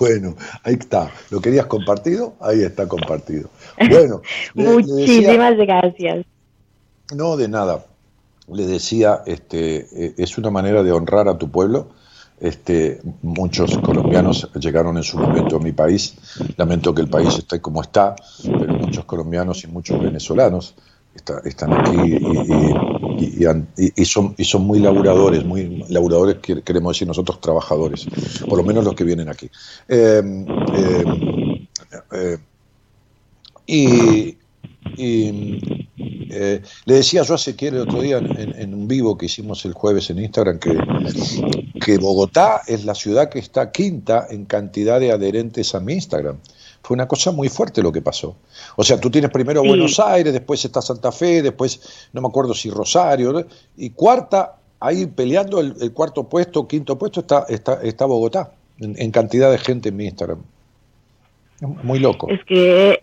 bueno, 0.00 0.34
ahí 0.64 0.74
está. 0.74 1.10
¿Lo 1.30 1.40
querías 1.40 1.66
compartido? 1.66 2.34
Ahí 2.40 2.62
está 2.62 2.86
compartido. 2.88 3.50
Bueno, 3.90 4.22
le- 4.54 4.64
le 4.64 4.70
decía- 4.70 4.94
Muchísimas 4.94 5.56
gracias. 5.56 6.26
no, 7.14 7.36
de 7.36 7.48
nada. 7.48 7.84
Le 8.50 8.66
decía, 8.66 9.22
este, 9.26 9.86
eh, 9.92 10.14
es 10.16 10.38
una 10.38 10.50
manera 10.50 10.82
de 10.82 10.90
honrar 10.92 11.28
a 11.28 11.36
tu 11.36 11.50
pueblo. 11.50 11.88
Este, 12.40 13.00
muchos 13.22 13.76
colombianos 13.78 14.48
llegaron 14.54 14.96
en 14.96 15.02
su 15.02 15.18
momento 15.18 15.56
a 15.56 15.60
mi 15.60 15.72
país. 15.72 16.14
Lamento 16.56 16.94
que 16.94 17.02
el 17.02 17.08
país 17.08 17.36
esté 17.36 17.60
como 17.60 17.82
está, 17.82 18.14
pero 18.44 18.77
muchos 18.88 19.04
colombianos 19.04 19.62
y 19.64 19.66
muchos 19.66 20.00
venezolanos 20.02 20.74
está- 21.14 21.40
están 21.44 21.72
aquí 21.72 22.18
y, 23.18 24.04
son, 24.04 24.34
muy 24.62 24.78
laburadores, 24.78 25.44
muy 25.44 25.84
laburadores, 25.88 26.36
que- 26.36 26.62
queremos 26.62 26.94
decir 26.94 27.06
nosotros 27.08 27.40
trabajadores, 27.40 28.06
por 28.48 28.56
lo 28.58 28.64
menos 28.64 28.84
los 28.84 28.94
que 28.94 29.04
vienen 29.04 29.28
aquí. 29.28 29.50
Eh, 29.88 30.22
eh, 30.74 31.04
eh, 32.12 32.38
y, 33.66 34.36
eh, 36.30 36.62
le 36.86 36.94
decía 36.94 37.22
yo 37.22 37.34
a 37.34 37.36
Ezequiel 37.36 37.74
el 37.74 37.80
otro 37.82 38.00
día 38.00 38.18
en- 38.18 38.54
en 38.58 38.74
un 38.74 38.86
vivo 38.88 39.16
que 39.18 39.26
hicimos 39.26 39.64
el 39.64 39.72
jueves 39.72 40.08
en 40.10 40.18
Instagram 40.20 40.58
que, 40.58 40.78
que 41.84 41.98
Bogotá 41.98 42.62
es 42.66 42.84
la 42.84 42.94
ciudad 42.94 43.28
que 43.28 43.38
está 43.40 43.70
quinta 43.72 44.26
en 44.30 44.44
cantidad 44.46 45.00
de 45.00 45.12
adherentes 45.12 45.74
a 45.74 45.80
mi 45.80 45.94
Instagram. 45.94 46.38
Fue 46.88 46.94
una 46.94 47.06
cosa 47.06 47.32
muy 47.32 47.50
fuerte 47.50 47.82
lo 47.82 47.92
que 47.92 48.00
pasó. 48.00 48.34
O 48.74 48.82
sea, 48.82 48.98
tú 48.98 49.10
tienes 49.10 49.30
primero 49.30 49.60
Sí. 49.60 49.68
Buenos 49.68 50.00
Aires, 50.00 50.32
después 50.32 50.64
está 50.64 50.80
Santa 50.80 51.12
Fe, 51.12 51.42
después 51.42 52.08
no 52.14 52.22
me 52.22 52.28
acuerdo 52.28 52.54
si 52.54 52.70
Rosario, 52.70 53.30
¿no? 53.30 53.44
y 53.76 53.90
cuarta, 53.90 54.56
ahí 54.80 55.04
peleando 55.04 55.60
el, 55.60 55.74
el 55.82 55.92
cuarto 55.92 56.26
puesto, 56.26 56.66
quinto 56.66 56.96
puesto, 56.96 57.20
está, 57.20 57.44
está, 57.50 57.82
está 57.82 58.06
Bogotá, 58.06 58.52
en, 58.80 58.94
en 58.96 59.10
cantidad 59.10 59.50
de 59.50 59.58
gente 59.58 59.90
en 59.90 59.96
mi 59.96 60.06
Instagram. 60.06 60.38
Muy 61.60 61.98
loco. 61.98 62.26
Es 62.30 62.42
que 62.44 63.02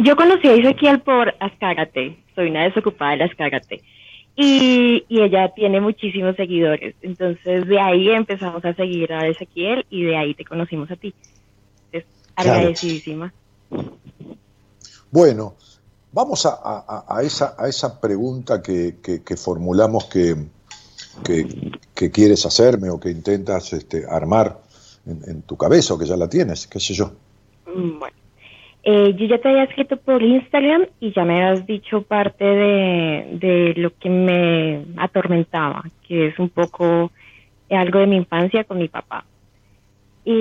yo 0.00 0.14
conocí 0.14 0.48
a 0.48 0.52
Ezequiel 0.56 1.00
por 1.00 1.34
Ascárate, 1.40 2.18
soy 2.34 2.50
una 2.50 2.64
desocupada 2.64 3.16
de 3.16 3.24
Ascárate. 3.24 3.80
Y, 4.36 5.04
y 5.08 5.22
ella 5.22 5.48
tiene 5.54 5.80
muchísimos 5.80 6.36
seguidores. 6.36 6.94
Entonces 7.00 7.66
de 7.66 7.80
ahí 7.80 8.10
empezamos 8.10 8.62
a 8.62 8.74
seguir 8.74 9.10
a 9.14 9.26
Ezequiel 9.26 9.86
y 9.88 10.02
de 10.02 10.18
ahí 10.18 10.34
te 10.34 10.44
conocimos 10.44 10.90
a 10.90 10.96
ti. 10.96 11.14
Claro. 12.42 12.58
agradecidísima. 12.58 13.32
Bueno, 15.10 15.54
vamos 16.12 16.46
a, 16.46 16.50
a- 16.62 17.04
a 17.08 17.22
esa, 17.22 17.54
a 17.58 17.68
esa 17.68 18.00
pregunta 18.00 18.62
que, 18.62 18.96
que- 19.02 19.22
que 19.22 19.36
formulamos 19.36 20.04
que, 20.06 20.36
quieres 22.10 22.46
hacerme 22.46 22.88
o 22.90 22.98
que 22.98 23.10
intentas 23.10 23.72
este, 23.72 24.04
armar 24.08 24.58
en, 25.06 25.20
en 25.28 25.42
tu 25.42 25.56
cabeza 25.56 25.94
o 25.94 25.98
que 25.98 26.06
ya 26.06 26.16
la 26.16 26.28
tienes, 26.28 26.66
qué 26.66 26.80
sé 26.80 26.94
yo. 26.94 27.12
Mm, 27.66 27.98
Bueno, 27.98 28.16
eh, 28.82 29.14
yo 29.18 29.26
ya 29.26 29.38
te 29.38 29.48
había 29.50 29.64
escrito 29.64 29.96
por 29.98 30.22
Instagram 30.22 30.86
y 31.00 31.12
ya 31.12 31.24
me 31.24 31.44
has 31.44 31.66
dicho 31.66 32.02
parte 32.02 32.44
de, 32.44 33.38
de 33.40 33.74
lo 33.76 33.94
que 33.98 34.08
me 34.08 34.84
atormentaba, 34.96 35.84
que 36.06 36.28
es 36.28 36.38
un 36.38 36.48
poco 36.48 37.10
algo 37.68 37.98
de 37.98 38.06
mi 38.06 38.16
infancia 38.16 38.64
con 38.64 38.78
mi 38.78 38.88
papá. 38.88 39.24
Y, 40.24 40.32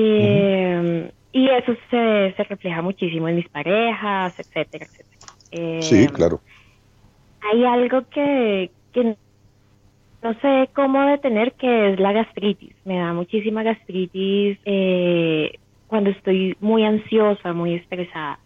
y 1.32 1.50
eso 1.50 1.74
se, 1.90 2.34
se 2.36 2.44
refleja 2.44 2.82
muchísimo 2.82 3.28
en 3.28 3.36
mis 3.38 3.50
parejas, 3.50 4.34
etcétera, 4.38 4.86
etcétera. 4.86 5.20
Eh, 5.52 5.80
Sí, 5.84 6.08
claro. 6.08 6.42
Hay 7.42 7.64
algo 7.66 8.08
que, 8.10 8.72
que 8.92 9.16
no 10.22 10.34
sé 10.42 10.70
cómo 10.76 11.06
detener, 11.06 11.54
que 11.54 11.94
es 11.94 12.00
la 12.00 12.12
gastritis. 12.12 12.76
Me 12.84 12.98
da 13.00 13.14
muchísima 13.14 13.64
gastritis 13.64 14.60
eh, 14.66 15.52
cuando 15.88 16.10
estoy 16.10 16.56
muy 16.60 16.84
ansiosa, 16.84 17.54
muy 17.54 17.76
estresada. 17.76 18.40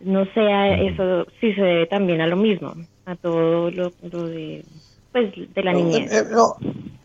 No 0.00 0.24
sé, 0.26 0.86
eso 0.88 1.26
sí 1.40 1.54
se 1.54 1.62
debe 1.62 1.86
también 1.86 2.20
a 2.20 2.26
lo 2.26 2.36
mismo, 2.36 2.74
a 3.06 3.14
todo 3.16 3.70
lo, 3.70 3.92
lo 4.02 4.26
de, 4.26 4.64
pues, 5.12 5.32
de 5.54 5.62
la 5.62 5.72
niñez. 5.72 6.12
Eh, 6.12 6.24
no, 6.30 6.56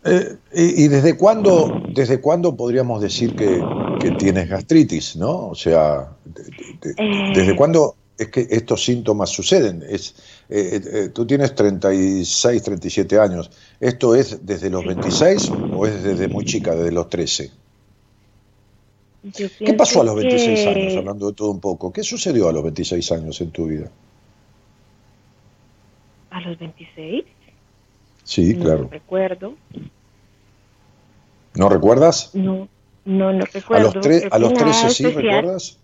eh, 0.04 0.36
y, 0.54 0.84
y 0.84 0.88
desde 0.88 1.16
cuándo, 1.16 1.82
desde 1.94 2.20
cuándo 2.20 2.56
podríamos 2.56 3.02
decir 3.02 3.34
que, 3.36 3.62
que 4.00 4.12
tienes 4.12 4.48
gastritis, 4.48 5.16
no? 5.16 5.48
O 5.48 5.54
sea, 5.54 6.08
de- 6.24 6.42
de- 6.44 6.94
de- 6.94 6.94
Eh. 6.96 7.32
¿desde 7.34 7.54
cuándo 7.56 7.96
es 8.18 8.28
que 8.28 8.46
estos 8.50 8.84
síntomas 8.84 9.30
suceden? 9.30 9.82
Es, 9.88 10.14
eh, 10.48 10.80
eh, 10.92 11.08
tú 11.12 11.26
tienes 11.26 11.54
36, 11.54 12.62
37 12.62 13.18
años. 13.18 13.50
¿Esto 13.78 14.14
es 14.14 14.44
desde 14.46 14.70
los 14.70 14.84
26 14.84 15.50
o 15.74 15.86
es 15.86 16.02
desde 16.02 16.28
muy 16.28 16.44
chica, 16.44 16.74
desde 16.74 16.92
los 16.92 17.08
13? 17.08 17.50
Yo 19.22 19.48
¿Qué 19.58 19.74
pasó 19.74 20.00
a 20.00 20.04
los 20.04 20.14
pienso 20.14 20.36
26 20.46 20.60
que- 20.74 20.80
años, 20.80 20.96
hablando 20.96 21.26
de 21.28 21.32
todo 21.34 21.50
un 21.50 21.60
poco? 21.60 21.92
¿Qué 21.92 22.02
sucedió 22.02 22.48
a 22.48 22.52
los 22.52 22.62
26 22.62 23.12
años 23.12 23.38
en 23.42 23.50
tu 23.50 23.66
vida? 23.66 23.90
¿A 26.30 26.40
los 26.40 26.58
26? 26.58 27.24
Sí, 28.30 28.54
no 28.54 28.64
claro. 28.64 28.88
recuerdo. 28.92 29.54
¿No 31.56 31.68
recuerdas? 31.68 32.30
No, 32.34 32.68
no, 33.04 33.32
no 33.32 33.42
A 33.42 33.46
recuerdo. 33.52 33.92
los, 33.92 34.06
tre- 34.06 34.28
a 34.30 34.38
los 34.38 34.52
nada 34.52 34.64
13 34.66 34.90
sí, 34.90 35.04
especial. 35.06 35.34
¿recuerdas? 35.40 35.78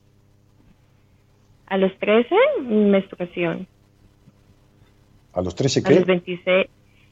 A 1.67 1.77
los 1.77 1.91
13, 1.99 2.35
menstruación. 2.69 3.67
¿A 5.33 5.43
los 5.43 5.57
13 5.57 5.81
A 5.81 5.83
qué? 5.83 5.95
los 5.97 6.07
26, 6.07 6.67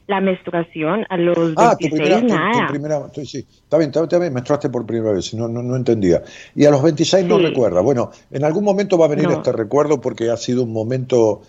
la 0.07 0.21
menstruación. 0.21 1.05
A 1.09 1.17
los 1.17 1.35
26, 1.35 1.57
Ah, 1.57 1.75
tu 1.77 1.89
primera, 1.89 2.21
tu- 2.21 2.27
tu 2.27 2.33
nada. 2.33 2.67
primera- 2.69 3.11
tu- 3.11 3.25
sí, 3.25 3.39
está 3.39 3.77
bien, 3.77 3.91
está, 3.93 4.17
bien, 4.19 4.33
menstruaste 4.33 4.69
por 4.69 4.85
primera 4.85 5.11
vez, 5.11 5.33
no, 5.33 5.49
no, 5.49 5.61
no 5.61 5.75
entendía. 5.75 6.23
Y 6.55 6.63
a 6.63 6.71
los 6.71 6.81
26 6.81 7.25
no 7.25 7.37
recuerda. 7.39 7.81
Bueno, 7.81 8.09
en 8.31 8.45
algún 8.45 8.63
momento 8.63 8.97
va 8.97 9.07
a 9.07 9.09
venir 9.09 9.25
No. 9.27 9.33
este 9.33 9.51
recuerdo 9.51 9.99
porque 9.99 10.29
ha 10.29 10.37
sido 10.37 10.63
un 10.63 10.71
momento... 10.71 11.41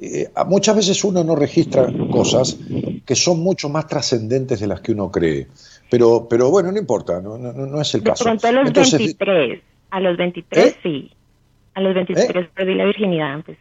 eh, 0.00 0.30
a- 0.34 0.44
muchas 0.44 0.74
veces 0.76 1.04
uno 1.04 1.22
no 1.22 1.36
registra 1.36 1.86
cosas 2.10 2.56
que 3.04 3.14
son 3.14 3.40
mucho 3.40 3.68
más 3.68 3.86
trascendentes 3.86 4.60
de 4.60 4.66
las 4.66 4.80
que 4.80 4.92
uno 4.92 5.10
cree. 5.10 5.48
Pero, 5.90 6.26
pero 6.28 6.50
bueno, 6.50 6.72
no 6.72 6.78
importa, 6.78 7.20
no, 7.20 7.36
no, 7.38 7.52
no 7.52 7.80
es 7.80 7.94
el 7.94 8.02
De 8.02 8.10
caso. 8.10 8.24
pronto 8.24 8.46
a 8.46 8.52
los 8.52 8.66
Entonces, 8.68 8.98
23. 8.98 9.62
A 9.90 10.00
los 10.00 10.16
23, 10.16 10.66
¿Eh? 10.66 10.76
sí. 10.82 11.10
A 11.74 11.80
los 11.80 11.94
23 11.94 12.48
perdí 12.54 12.74
la 12.74 12.84
virginidad. 12.86 13.42
Pues. 13.44 13.58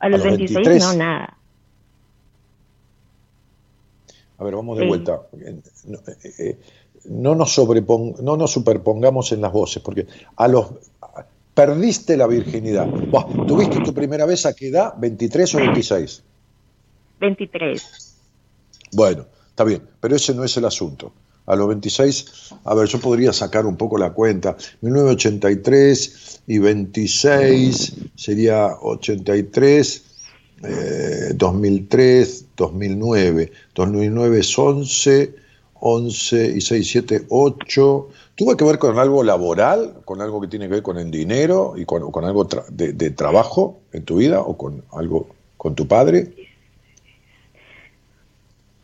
A 0.00 0.08
los, 0.08 0.18
los 0.18 0.26
26, 0.28 0.66
23. 0.66 0.82
no, 0.84 1.04
nada. 1.04 1.36
A 4.38 4.44
ver, 4.44 4.54
vamos 4.56 4.76
de 4.78 4.82
Sí. 4.84 4.88
vuelta. 4.88 5.20
Eh, 5.40 5.60
No, 5.86 5.98
eh, 5.98 6.32
eh, 6.38 6.58
no 7.04 7.34
nos 7.34 7.56
sobrepon- 7.58 8.18
no 8.20 8.36
nos 8.36 8.50
superpongamos 8.52 9.32
en 9.32 9.40
las 9.40 9.52
voces, 9.52 9.82
porque 9.82 10.06
a 10.36 10.48
los 10.48 10.72
perdiste 11.54 12.16
la 12.16 12.26
virginidad. 12.26 12.86
Buah, 12.86 13.26
¿Tuviste 13.46 13.80
tu 13.80 13.92
primera 13.92 14.24
vez 14.26 14.46
a 14.46 14.54
qué 14.54 14.68
edad? 14.68 14.94
¿23 14.96 15.54
o 15.54 15.58
26? 15.58 16.22
23. 17.22 17.82
Bueno, 18.92 19.24
está 19.48 19.64
bien, 19.64 19.82
pero 20.00 20.14
ese 20.16 20.34
no 20.34 20.44
es 20.44 20.56
el 20.56 20.64
asunto. 20.66 21.12
A 21.46 21.56
los 21.56 21.66
26, 21.68 22.52
a 22.64 22.74
ver, 22.74 22.86
yo 22.86 23.00
podría 23.00 23.32
sacar 23.32 23.66
un 23.66 23.76
poco 23.76 23.96
la 23.98 24.12
cuenta. 24.12 24.56
1983 24.82 26.42
y 26.46 26.58
26 26.58 27.92
sería 28.14 28.76
83, 28.80 30.04
eh, 30.64 31.32
2003, 31.34 32.44
2009. 32.56 33.52
2009 33.74 34.38
es 34.38 34.58
11, 34.58 35.34
11 35.80 36.52
y 36.56 36.60
6, 36.60 36.88
7, 36.90 37.26
8. 37.28 38.08
¿Tuvo 38.36 38.56
que 38.56 38.64
ver 38.64 38.78
con 38.78 38.98
algo 38.98 39.24
laboral, 39.24 39.94
con 40.04 40.20
algo 40.20 40.40
que 40.40 40.48
tiene 40.48 40.66
que 40.66 40.74
ver 40.74 40.82
con 40.82 40.98
el 40.98 41.10
dinero 41.10 41.74
y 41.76 41.84
con, 41.84 42.10
con 42.12 42.24
algo 42.24 42.48
tra- 42.48 42.66
de, 42.68 42.92
de 42.92 43.10
trabajo 43.10 43.80
en 43.92 44.04
tu 44.04 44.16
vida 44.16 44.40
o 44.40 44.56
con 44.56 44.84
algo 44.92 45.28
con 45.56 45.74
tu 45.74 45.86
padre? 45.88 46.41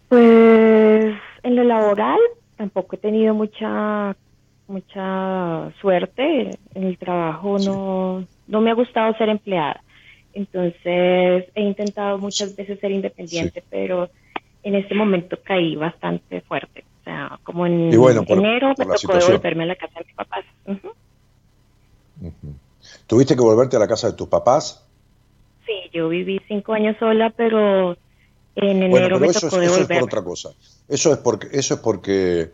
Pues 0.09 1.15
en 1.43 1.57
lo 1.57 1.65
laboral 1.65 2.19
tampoco 2.57 2.97
he 2.97 2.99
tenido 2.99 3.35
mucha 3.35 4.17
mucha 4.67 5.71
suerte. 5.81 6.51
En 6.75 6.85
el 6.85 6.99
trabajo 6.99 7.59
no 7.59 8.25
no 8.47 8.61
me 8.61 8.71
ha 8.71 8.75
gustado 8.75 9.15
ser 9.17 9.29
empleada. 9.29 9.83
Entonces 10.35 11.47
he 11.55 11.63
intentado 11.63 12.19
muchas 12.19 12.55
veces 12.57 12.79
ser 12.81 12.91
independiente 12.93 13.63
pero 13.71 14.09
en 14.63 14.75
este 14.75 14.95
momento 14.95 15.39
caí 15.45 15.77
bastante 15.77 16.41
fuerte. 16.43 16.85
O 17.01 17.05
sea 17.05 17.39
como 17.43 17.67
en 17.67 17.91
bueno, 17.99 18.25
por- 18.25 18.39
enero 18.39 18.69
por 18.75 18.79
me 18.87 18.93
tocó 18.95 18.99
situación. 18.99 19.31
devolverme 19.33 19.65
a 19.65 19.67
la 19.67 19.77
casa 19.77 19.99
de 19.99 20.05
mis 20.07 20.15
papás. 20.15 20.45
¿Tuviste 23.07 23.35
que 23.35 23.41
volverte 23.43 23.77
a 23.77 23.81
la 23.81 23.89
casa 23.89 24.09
de 24.11 24.17
tus 24.17 24.29
papás? 24.29 24.85
sí 25.67 25.75
yo 25.93 26.09
viví 26.09 26.41
cinco 26.49 26.73
años 26.73 26.97
sola 26.99 27.31
pero 27.37 27.97
en 28.67 28.83
enero 28.83 28.91
Bueno, 28.91 29.07
pero 29.09 29.21
me 29.21 29.27
eso 29.27 29.47
es, 29.47 29.53
eso 29.53 29.89
por 29.89 30.03
otra 30.05 30.23
cosa. 30.23 30.51
Eso 30.89 31.13
es 31.13 31.19
porque, 31.19 31.49
eso 31.53 31.75
es 31.75 31.81
porque, 31.81 32.51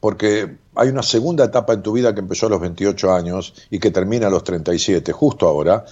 porque 0.00 0.56
hay 0.74 0.88
una 0.88 1.02
segunda 1.02 1.44
etapa 1.44 1.72
en 1.72 1.82
tu 1.82 1.92
vida 1.92 2.14
que 2.14 2.20
empezó 2.20 2.46
a 2.46 2.50
los 2.50 2.60
28 2.60 3.12
años 3.12 3.54
y 3.70 3.78
que 3.78 3.90
termina 3.90 4.26
a 4.26 4.30
los 4.30 4.44
37, 4.44 5.12
justo 5.12 5.46
ahora. 5.48 5.84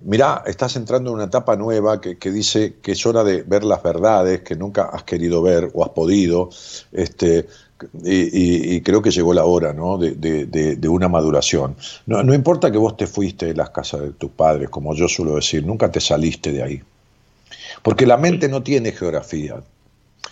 Mirá, 0.00 0.42
estás 0.46 0.76
entrando 0.76 1.10
en 1.10 1.14
una 1.16 1.24
etapa 1.24 1.56
nueva 1.56 2.00
que, 2.00 2.18
que 2.18 2.30
dice 2.30 2.74
que 2.82 2.92
es 2.92 3.06
hora 3.06 3.24
de 3.24 3.42
ver 3.42 3.64
las 3.64 3.82
verdades 3.82 4.42
que 4.42 4.54
nunca 4.54 4.84
has 4.86 5.04
querido 5.04 5.40
ver 5.40 5.70
o 5.72 5.82
has 5.82 5.90
podido, 5.90 6.50
este, 6.92 7.46
y, 8.02 8.12
y- 8.12 8.74
y 8.76 8.80
creo 8.82 9.00
que 9.00 9.10
llegó 9.10 9.32
la 9.32 9.44
hora 9.44 9.72
¿no? 9.72 9.96
de, 9.96 10.12
de- 10.12 10.46
de- 10.46 10.76
de 10.76 10.88
una 10.88 11.08
maduración. 11.08 11.76
No, 12.06 12.22
no 12.22 12.34
importa 12.34 12.70
que 12.70 12.76
vos 12.78 12.96
te 12.96 13.06
fuiste 13.06 13.46
de 13.46 13.54
las 13.54 13.70
casas 13.70 14.00
de 14.02 14.10
tus 14.12 14.30
padres, 14.32 14.68
como 14.68 14.94
yo 14.94 15.08
suelo 15.08 15.36
decir, 15.36 15.64
nunca 15.64 15.90
te 15.90 16.00
saliste 16.00 16.52
de 16.52 16.62
ahí. 16.62 16.82
Porque 17.84 18.06
la 18.06 18.16
mente 18.16 18.48
no 18.48 18.62
tiene 18.62 18.92
geografía. 18.92 19.62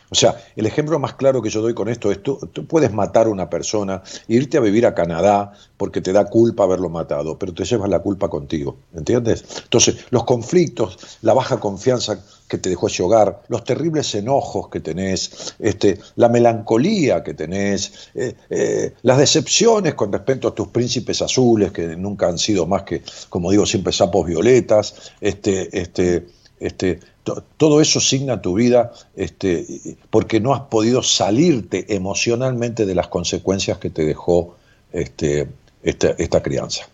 O 0.08 0.14
sea, 0.14 0.42
el 0.56 0.64
ejemplo 0.64 0.98
más 0.98 1.14
claro 1.14 1.42
que 1.42 1.50
yo 1.50 1.60
doy 1.60 1.74
con 1.74 1.90
esto 1.90 2.10
es, 2.10 2.22
tú, 2.22 2.38
tú 2.50 2.66
puedes 2.66 2.92
matar 2.92 3.26
a 3.26 3.30
una 3.30 3.50
persona, 3.50 4.02
e 4.26 4.34
irte 4.34 4.56
a 4.56 4.60
vivir 4.60 4.86
a 4.86 4.94
Canadá 4.94 5.52
porque 5.76 6.00
te 6.00 6.14
da 6.14 6.24
culpa 6.26 6.64
haberlo 6.64 6.88
matado, 6.88 7.38
pero 7.38 7.52
te 7.52 7.64
llevas 7.64 7.90
la 7.90 7.98
culpa 7.98 8.30
contigo, 8.30 8.78
¿entiendes? 8.94 9.44
Entonces, 9.64 10.06
los 10.08 10.24
conflictos, 10.24 11.18
la 11.20 11.34
baja 11.34 11.60
confianza 11.60 12.24
que 12.48 12.56
te 12.56 12.70
dejó 12.70 12.86
ese 12.86 13.02
hogar, 13.02 13.42
los 13.48 13.64
terribles 13.64 14.14
enojos 14.14 14.68
que 14.70 14.80
tenés, 14.80 15.54
este, 15.58 15.98
la 16.16 16.30
melancolía 16.30 17.22
que 17.22 17.34
tenés, 17.34 18.10
eh, 18.14 18.34
eh, 18.48 18.94
las 19.02 19.18
decepciones 19.18 19.94
con 19.94 20.10
respecto 20.10 20.48
a 20.48 20.54
tus 20.54 20.68
príncipes 20.68 21.20
azules, 21.20 21.70
que 21.70 21.96
nunca 21.96 22.28
han 22.28 22.38
sido 22.38 22.66
más 22.66 22.84
que, 22.84 23.02
como 23.28 23.50
digo, 23.50 23.66
siempre 23.66 23.92
sapos 23.92 24.26
violetas, 24.26 25.12
este, 25.20 25.68
este, 25.78 26.26
este, 26.62 27.00
to- 27.24 27.42
todo 27.56 27.80
eso 27.80 28.00
signa 28.00 28.40
tu 28.40 28.54
vida 28.54 28.92
este, 29.16 29.66
porque 30.10 30.40
no 30.40 30.54
has 30.54 30.62
podido 30.62 31.02
salirte 31.02 31.94
emocionalmente 31.94 32.86
de 32.86 32.94
las 32.94 33.08
consecuencias 33.08 33.78
que 33.78 33.90
te 33.90 34.04
dejó 34.04 34.56
este, 34.92 35.48
esta, 35.82 36.10
esta 36.18 36.42
crianza. 36.42 36.88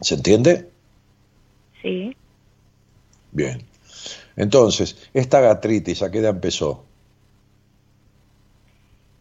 ¿Se 0.00 0.14
entiende? 0.14 0.68
Sí. 1.82 2.16
Bien. 3.32 3.62
Entonces, 4.36 5.08
esta 5.14 5.40
gastritis, 5.40 6.02
¿a 6.02 6.10
qué 6.10 6.18
edad 6.18 6.30
empezó? 6.30 6.84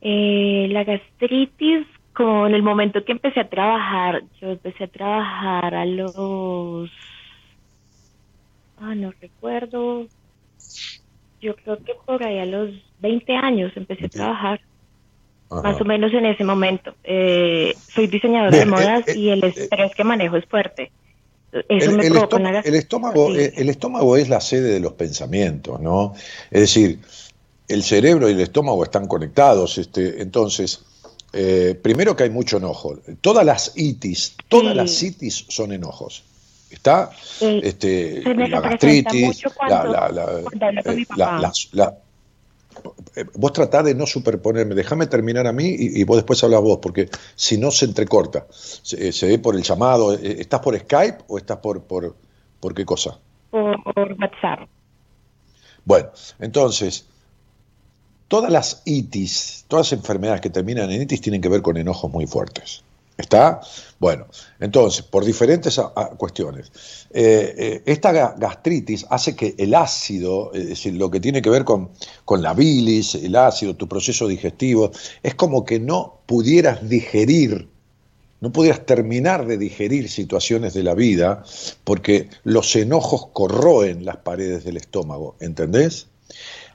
Eh, 0.01 0.67
la 0.69 0.83
gastritis, 0.83 1.87
con 2.13 2.53
el 2.53 2.63
momento 2.63 3.03
que 3.03 3.11
empecé 3.11 3.39
a 3.41 3.49
trabajar, 3.49 4.23
yo 4.41 4.49
empecé 4.49 4.85
a 4.85 4.87
trabajar 4.87 5.75
a 5.75 5.85
los... 5.85 6.89
Ah, 8.79 8.95
no 8.95 9.11
recuerdo. 9.19 10.07
Yo 11.41 11.55
creo 11.55 11.77
que 11.83 11.93
por 12.05 12.23
ahí 12.23 12.39
a 12.39 12.45
los 12.45 12.69
20 12.99 13.33
años 13.35 13.71
empecé 13.75 14.05
a 14.05 14.09
trabajar, 14.09 14.61
Ajá. 15.49 15.61
más 15.61 15.81
o 15.81 15.85
menos 15.85 16.11
en 16.13 16.25
ese 16.25 16.43
momento. 16.43 16.95
Eh, 17.03 17.73
soy 17.93 18.07
diseñadora 18.07 18.51
Bien, 18.51 18.65
de 18.65 18.71
modas 18.71 19.07
eh, 19.07 19.11
eh, 19.13 19.17
y 19.19 19.29
el 19.29 19.43
estrés 19.43 19.95
que 19.95 20.03
manejo 20.03 20.37
es 20.37 20.45
fuerte. 20.45 20.91
Eso 21.69 21.91
el, 21.91 21.97
me 21.97 22.07
el 22.07 22.15
estómago, 22.17 22.35
una 22.35 22.59
el 22.59 22.75
estómago, 22.75 23.35
eh, 23.35 23.53
el 23.55 23.69
estómago 23.69 24.17
es 24.17 24.29
la 24.29 24.41
sede 24.41 24.73
de 24.73 24.79
los 24.79 24.93
pensamientos, 24.93 25.79
¿no? 25.79 26.13
Es 26.51 26.61
decir, 26.61 26.99
el 27.67 27.83
cerebro 27.83 28.29
y 28.29 28.33
el 28.33 28.41
estómago 28.41 28.83
están 28.83 29.07
conectados. 29.07 29.77
Este, 29.77 30.21
entonces, 30.21 30.83
eh, 31.33 31.79
primero 31.81 32.15
que 32.15 32.23
hay 32.23 32.29
mucho 32.29 32.57
enojo. 32.57 32.97
Todas 33.21 33.45
las 33.45 33.73
itis, 33.77 34.35
todas 34.49 34.71
Sí. 34.71 34.75
las 34.75 35.03
itis 35.03 35.45
son 35.47 35.71
enojos. 35.71 36.23
¿Está? 36.69 37.09
Eh, 37.41 37.61
Este, 37.63 38.21
la 38.49 38.59
gastritis, 38.61 39.43
la, 39.43 39.49
cuando- 39.55 39.91
la- 39.91 40.07
eh, 40.85 41.05
la- 41.73 41.97
eh, 43.15 43.25
vos 43.35 43.53
tratá 43.53 43.81
de 43.83 43.95
no 43.95 44.05
superponerme, 44.05 44.75
déjame 44.75 45.07
terminar 45.07 45.47
a 45.47 45.53
mí 45.53 45.65
y, 45.67 46.01
y 46.01 46.03
vos 46.03 46.17
después 46.17 46.43
hablas 46.43 46.61
vos, 46.61 46.79
porque 46.81 47.09
si 47.35 47.57
no 47.57 47.71
se 47.71 47.85
entrecorta, 47.85 48.45
se, 48.51 49.07
eh, 49.07 49.11
se 49.11 49.27
ve 49.27 49.39
por 49.39 49.55
el 49.55 49.63
llamado, 49.63 50.13
¿estás 50.13 50.59
por 50.59 50.77
Skype 50.77 51.19
o 51.27 51.37
estás 51.37 51.57
por, 51.57 51.81
por, 51.83 52.15
por 52.59 52.73
qué 52.73 52.85
cosa? 52.85 53.17
por, 53.49 53.81
por 53.83 54.11
WhatsApp. 54.13 54.67
Bueno, 55.85 56.09
entonces, 56.39 57.05
todas 58.27 58.51
las 58.51 58.81
itis, 58.85 59.63
todas 59.69 59.91
las 59.91 59.99
enfermedades 59.99 60.41
que 60.41 60.49
terminan 60.49 60.91
en 60.91 61.01
itis 61.01 61.21
tienen 61.21 61.41
que 61.41 61.49
ver 61.49 61.61
con 61.61 61.77
enojos 61.77 62.11
muy 62.11 62.27
fuertes. 62.27 62.83
¿Está? 63.17 63.61
Bueno, 63.99 64.27
entonces, 64.59 65.01
por 65.01 65.25
diferentes 65.25 65.79
a- 65.79 65.91
a 65.95 66.09
cuestiones. 66.11 66.71
Eh, 67.11 67.55
eh, 67.57 67.81
esta 67.87 68.11
ga- 68.13 68.35
gastritis 68.37 69.07
hace 69.09 69.35
que 69.35 69.55
el 69.57 69.73
ácido, 69.73 70.53
es 70.53 70.67
decir, 70.69 70.93
lo 70.93 71.09
que 71.09 71.19
tiene 71.19 71.41
que 71.41 71.49
ver 71.49 71.63
con, 71.65 71.89
con 72.25 72.43
la 72.43 72.53
bilis, 72.53 73.15
el 73.15 73.35
ácido, 73.35 73.75
tu 73.75 73.87
proceso 73.87 74.27
digestivo, 74.27 74.91
es 75.23 75.33
como 75.33 75.65
que 75.65 75.79
no 75.79 76.19
pudieras 76.27 76.87
digerir, 76.87 77.67
no 78.39 78.51
pudieras 78.51 78.85
terminar 78.85 79.47
de 79.47 79.57
digerir 79.57 80.09
situaciones 80.09 80.75
de 80.75 80.83
la 80.83 80.93
vida, 80.93 81.43
porque 81.83 82.29
los 82.43 82.75
enojos 82.75 83.29
corroen 83.33 84.05
las 84.05 84.17
paredes 84.17 84.63
del 84.63 84.77
estómago, 84.77 85.35
¿entendés? 85.39 86.05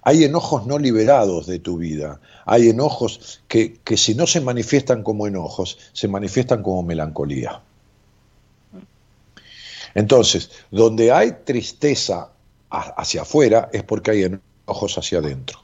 Hay 0.03 0.25
enojos 0.25 0.67
no 0.67 0.79
liberados 0.79 1.47
de 1.47 1.59
tu 1.59 1.79
vida, 1.79 2.21
hay 2.45 2.69
enojos 2.69 3.41
que, 3.49 3.75
que 3.85 3.97
si 3.97 4.15
no 4.15 4.27
se 4.27 4.41
manifiestan 4.41 5.03
como 5.03 5.27
enojos, 5.27 5.79
se 5.93 6.09
manifiestan 6.09 6.63
como 6.63 6.83
melancolía. 6.83 7.63
Entonces, 9.95 10.51
donde 10.71 11.13
hay 11.13 11.33
tristeza 11.45 12.31
hacia 12.71 13.23
afuera 13.23 13.69
es 13.73 13.83
porque 13.83 14.11
hay 14.11 14.23
enojos 14.23 14.99
hacia 14.99 15.19
adentro. 15.19 15.61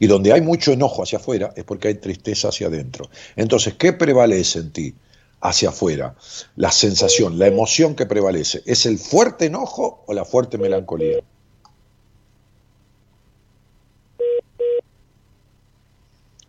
Y 0.00 0.06
donde 0.06 0.32
hay 0.32 0.40
mucho 0.40 0.72
enojo 0.72 1.02
hacia 1.02 1.18
afuera 1.18 1.52
es 1.56 1.64
porque 1.64 1.88
hay 1.88 1.94
tristeza 1.94 2.48
hacia 2.48 2.66
adentro. 2.66 3.08
Entonces, 3.36 3.74
¿qué 3.74 3.92
prevalece 3.92 4.58
en 4.58 4.72
ti 4.72 4.94
hacia 5.40 5.70
afuera? 5.70 6.14
La 6.56 6.70
sensación, 6.70 7.38
la 7.38 7.46
emoción 7.46 7.94
que 7.94 8.06
prevalece, 8.06 8.62
¿es 8.66 8.86
el 8.86 8.98
fuerte 8.98 9.46
enojo 9.46 10.04
o 10.06 10.12
la 10.12 10.24
fuerte 10.24 10.58
melancolía? 10.58 11.20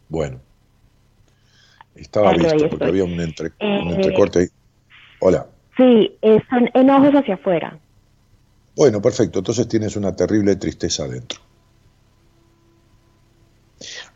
Bueno, 0.10 0.41
estaba 1.95 2.34
listo 2.34 2.68
porque 2.69 2.86
había 2.86 3.03
un, 3.03 3.19
entre- 3.19 3.52
un 3.60 3.90
Eh, 3.91 3.95
entrecorte 3.95 4.40
ahí. 4.40 4.48
Hola. 5.19 5.48
Sí, 5.77 6.18
eh, 6.22 6.40
son 6.49 6.69
enojos 6.73 7.14
hacia 7.14 7.36
afuera. 7.36 7.80
Bueno, 8.76 9.02
perfecto. 9.02 9.40
Entonces 9.40 9.68
tienes 9.68 9.95
una 9.95 10.15
terrible 10.15 10.56
tristeza 10.56 11.03
adentro. 11.03 11.40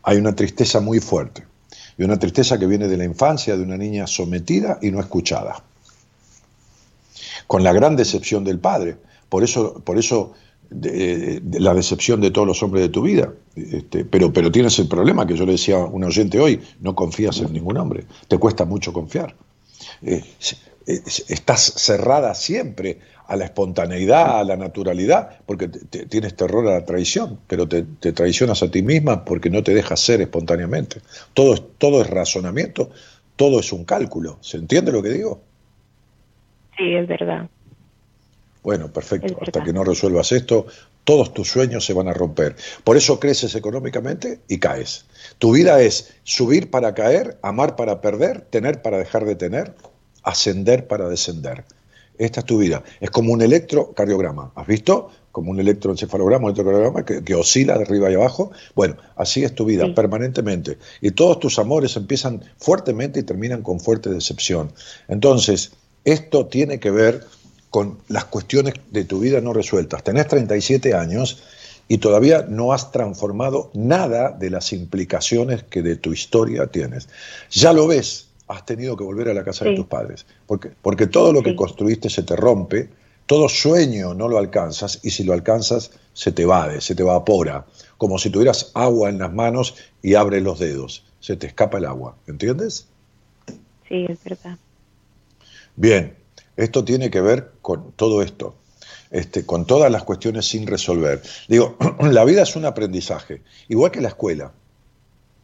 Hay 0.02 0.18
una 0.18 0.34
tristeza 0.34 0.80
muy 0.80 0.98
fuerte. 1.00 1.46
Y 1.96 2.02
una 2.02 2.18
tristeza 2.18 2.58
que 2.58 2.66
viene 2.66 2.88
de 2.88 2.96
la 2.96 3.04
infancia 3.04 3.56
de 3.56 3.62
una 3.62 3.76
niña 3.76 4.06
sometida 4.08 4.78
y 4.82 4.90
no 4.90 4.98
escuchada. 5.00 5.62
Con 7.46 7.62
la 7.62 7.72
gran 7.72 7.94
decepción 7.94 8.42
del 8.42 8.58
padre. 8.58 8.96
Por 9.28 9.44
eso, 9.44 9.80
por 9.84 9.96
eso 9.98 10.32
la 10.80 11.74
decepción 11.74 12.20
de 12.20 12.30
todos 12.30 12.46
los 12.46 12.62
hombres 12.62 12.82
de 12.82 12.88
tu 12.88 13.02
vida. 13.02 13.32
Este, 13.56 14.04
pero, 14.04 14.32
pero 14.32 14.50
tienes 14.50 14.78
el 14.78 14.88
problema 14.88 15.26
que 15.26 15.36
yo 15.36 15.46
le 15.46 15.52
decía 15.52 15.76
a 15.76 15.84
un 15.86 16.04
oyente 16.04 16.38
hoy, 16.40 16.60
no 16.80 16.94
confías 16.94 17.40
en 17.40 17.52
ningún 17.52 17.76
hombre. 17.76 18.04
Te 18.28 18.38
cuesta 18.38 18.64
mucho 18.64 18.92
confiar. 18.92 19.34
Eh, 20.02 20.22
estás 20.86 21.60
cerrada 21.76 22.34
siempre 22.34 22.98
a 23.26 23.36
la 23.36 23.46
espontaneidad, 23.46 24.40
a 24.40 24.44
la 24.44 24.56
naturalidad, 24.56 25.38
porque 25.46 25.68
te- 25.68 26.06
tienes 26.06 26.36
terror 26.36 26.66
a 26.68 26.72
la 26.72 26.84
traición, 26.84 27.40
pero 27.46 27.66
te, 27.66 27.82
traicionas 28.12 28.62
a 28.62 28.70
ti 28.70 28.82
misma 28.82 29.24
porque 29.24 29.48
no 29.48 29.62
te 29.62 29.72
dejas 29.72 30.00
ser 30.00 30.20
espontáneamente. 30.20 31.00
Todo 31.32 31.56
todo 31.56 32.02
es 32.02 32.10
razonamiento, 32.10 32.90
todo 33.36 33.60
es 33.60 33.72
un 33.72 33.84
cálculo. 33.84 34.38
¿Se 34.42 34.58
entiende 34.58 34.92
lo 34.92 35.02
que 35.02 35.08
digo? 35.10 35.40
Sí, 36.76 36.94
es 36.94 37.06
verdad. 37.08 37.48
Bueno, 38.64 38.90
perfecto. 38.90 39.36
Hasta 39.40 39.62
que 39.62 39.74
no 39.74 39.84
resuelvas 39.84 40.32
esto, 40.32 40.66
todos 41.04 41.34
tus 41.34 41.48
sueños 41.48 41.84
se 41.84 41.92
van 41.92 42.08
a 42.08 42.14
romper. 42.14 42.56
Por 42.82 42.96
eso 42.96 43.20
creces 43.20 43.54
económicamente 43.54 44.40
y 44.48 44.58
caes. 44.58 45.04
Tu 45.38 45.52
vida 45.52 45.82
es 45.82 46.14
subir 46.24 46.70
para 46.70 46.94
caer, 46.94 47.38
amar 47.42 47.76
para 47.76 48.00
perder, 48.00 48.40
tener 48.40 48.80
para 48.80 48.96
dejar 48.96 49.26
de 49.26 49.36
tener, 49.36 49.74
ascender 50.22 50.88
para 50.88 51.10
descender. 51.10 51.66
Esta 52.16 52.40
es 52.40 52.46
tu 52.46 52.58
vida. 52.58 52.82
Es 53.00 53.10
como 53.10 53.34
un 53.34 53.42
electrocardiograma. 53.42 54.52
¿Has 54.54 54.66
visto? 54.66 55.10
Como 55.30 55.50
un 55.50 55.60
electroencefalograma, 55.60 56.46
un 56.46 56.52
electrocardiograma 56.52 57.04
que, 57.04 57.22
que 57.22 57.34
oscila 57.34 57.76
de 57.76 57.84
arriba 57.84 58.10
y 58.10 58.14
abajo. 58.14 58.50
Bueno, 58.74 58.96
así 59.16 59.44
es 59.44 59.54
tu 59.54 59.66
vida, 59.66 59.94
permanentemente. 59.94 60.78
Y 61.02 61.10
todos 61.10 61.38
tus 61.38 61.58
amores 61.58 61.96
empiezan 61.96 62.42
fuertemente 62.56 63.20
y 63.20 63.24
terminan 63.24 63.62
con 63.62 63.78
fuerte 63.78 64.08
decepción. 64.08 64.72
Entonces, 65.08 65.72
esto 66.04 66.46
tiene 66.46 66.80
que 66.80 66.90
ver 66.90 67.24
con 67.74 67.98
las 68.06 68.26
cuestiones 68.26 68.74
de 68.92 69.04
tu 69.04 69.18
vida 69.18 69.40
no 69.40 69.52
resueltas. 69.52 70.04
Tenés 70.04 70.28
37 70.28 70.94
años 70.94 71.42
y 71.88 71.98
todavía 71.98 72.46
no 72.48 72.72
has 72.72 72.92
transformado 72.92 73.72
nada 73.74 74.30
de 74.30 74.48
las 74.48 74.72
implicaciones 74.72 75.64
que 75.64 75.82
de 75.82 75.96
tu 75.96 76.12
historia 76.12 76.68
tienes. 76.68 77.08
Ya 77.50 77.72
lo 77.72 77.88
ves, 77.88 78.28
has 78.46 78.64
tenido 78.64 78.96
que 78.96 79.02
volver 79.02 79.28
a 79.28 79.34
la 79.34 79.42
casa 79.42 79.64
de 79.64 79.74
tus 79.74 79.86
padres, 79.86 80.24
porque, 80.46 80.70
porque 80.82 81.08
todo 81.08 81.32
lo 81.32 81.42
que 81.42 81.56
construiste 81.56 82.08
se 82.10 82.22
te 82.22 82.36
rompe, 82.36 82.90
todo 83.26 83.48
sueño 83.48 84.14
no 84.14 84.28
lo 84.28 84.38
alcanzas 84.38 85.00
y 85.02 85.10
si 85.10 85.24
lo 85.24 85.32
alcanzas 85.32 85.90
se 86.12 86.30
te 86.30 86.42
evade, 86.42 86.80
se 86.80 86.94
te 86.94 87.02
evapora, 87.02 87.66
como 87.98 88.20
si 88.20 88.30
tuvieras 88.30 88.70
agua 88.74 89.08
en 89.08 89.18
las 89.18 89.32
manos 89.32 89.74
y 90.00 90.14
abres 90.14 90.44
los 90.44 90.60
dedos, 90.60 91.02
se 91.18 91.34
te 91.34 91.48
escapa 91.48 91.78
el 91.78 91.86
agua, 91.86 92.14
¿entiendes? 92.28 92.86
Sí, 93.88 94.06
es 94.08 94.22
verdad. 94.22 94.58
Bien, 95.74 96.14
esto 96.56 96.84
tiene 96.84 97.10
que 97.10 97.20
ver 97.20 97.52
con 97.62 97.92
todo 97.92 98.22
esto, 98.22 98.54
este, 99.10 99.44
con 99.44 99.66
todas 99.66 99.90
las 99.90 100.04
cuestiones 100.04 100.46
sin 100.46 100.66
resolver. 100.66 101.22
Digo, 101.48 101.76
la 102.00 102.24
vida 102.24 102.42
es 102.42 102.56
un 102.56 102.64
aprendizaje, 102.64 103.42
igual 103.68 103.90
que 103.90 104.00
la 104.00 104.08
escuela. 104.08 104.52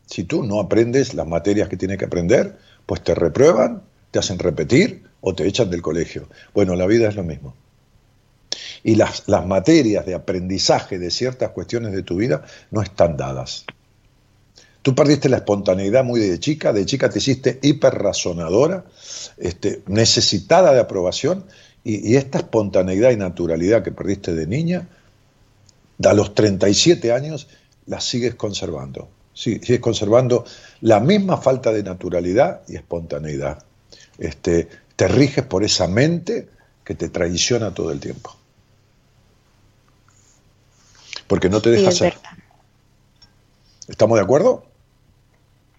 Si 0.07 0.25
tú 0.25 0.43
no 0.45 0.61
aprendes 0.61 1.15
las 1.15 1.27
materias 1.27 1.69
que 1.69 1.77
tienes 1.77 1.99
que 1.99 2.05
aprender, 2.05 2.59
pues 2.87 3.03
te 3.03 3.15
reprueban, 3.15 3.83
te 4.11 4.19
hacen 4.19 4.39
repetir 4.39 5.05
o 5.21 5.35
te 5.35 5.47
echan 5.47 5.71
del 5.71 5.83
colegio. 5.83 6.29
Bueno, 6.53 6.75
la 6.75 6.87
vida 6.87 7.09
es 7.09 7.15
lo 7.15 7.23
mismo. 7.23 7.55
Y 8.83 8.97
las, 8.97 9.29
las 9.29 9.47
materias 9.47 10.07
de 10.07 10.15
aprendizaje 10.15 10.99
de 10.99 11.11
ciertas 11.11 11.51
cuestiones 11.51 11.93
de 11.93 12.03
tu 12.03 12.17
vida 12.17 12.43
no 12.71 12.83
están 12.83 13.17
dadas. 13.17 13.67
Tú 14.83 14.95
perdiste 14.95 15.29
la 15.29 15.39
espontaneidad 15.39 16.05
muy 16.05 16.21
de 16.21 16.39
chica, 16.41 16.73
de 16.73 16.87
chica 16.87 17.11
te 17.11 17.19
hiciste 17.19 17.59
hiperrazonadora, 17.63 18.85
este, 19.37 19.83
necesitada 19.87 20.73
de 20.73 20.81
aprobación, 20.81 21.45
y, 21.85 22.13
y 22.13 22.17
esta 22.17 22.39
espontaneidad 22.39 23.11
y 23.11 23.17
naturalidad 23.17 23.83
que 23.83 23.93
perdiste 23.93 24.35
de 24.35 24.47
niña, 24.47 24.89
a 26.05 26.13
los 26.15 26.35
37 26.35 27.13
años 27.13 27.49
la 27.87 28.01
sigues 28.01 28.35
conservando. 28.35 29.09
Sí, 29.35 29.61
sigues 29.63 29.81
conservando 29.81 30.45
la 30.81 31.01
misma 31.01 31.37
falta 31.37 31.73
de 31.73 31.83
naturalidad 31.83 32.63
y 32.69 32.77
espontaneidad. 32.77 33.65
Este, 34.19 34.69
te 34.97 35.09
riges 35.09 35.45
por 35.45 35.65
esa 35.65 35.89
mente 35.89 36.49
que 36.85 36.95
te 36.95 37.09
traiciona 37.09 37.73
todo 37.75 37.93
el 37.93 38.01
tiempo. 38.01 38.37
Porque 41.27 41.49
no 41.49 41.63
te 41.63 41.71
Sí, 41.73 41.81
deja 41.81 41.93
es 41.93 41.97
ser. 41.97 42.13
verdad. 42.13 42.31
¿Estamos 43.89 44.17
de 44.19 44.23
acuerdo? 44.25 44.70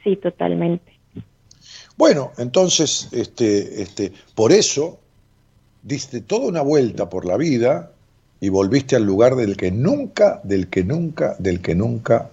Sí, 0.04 0.16
totalmente. 0.16 0.92
Bueno, 1.98 2.32
entonces, 2.38 3.10
este, 3.12 3.82
este, 3.82 4.12
por 4.34 4.52
eso 4.52 5.00
diste 5.84 6.22
toda 6.22 6.48
una 6.48 6.62
vuelta 6.62 7.10
por 7.10 7.26
la 7.26 7.38
vida 7.38 7.92
y 8.40 8.50
volviste 8.50 8.96
al 8.96 9.04
lugar 9.04 9.36
del 9.36 9.56
que 9.56 9.72
nunca, 9.72 10.42
del 10.44 10.68
que 10.68 10.84
nunca, 10.84 11.36
del 11.38 11.62
que 11.62 11.76
nunca 11.76 12.30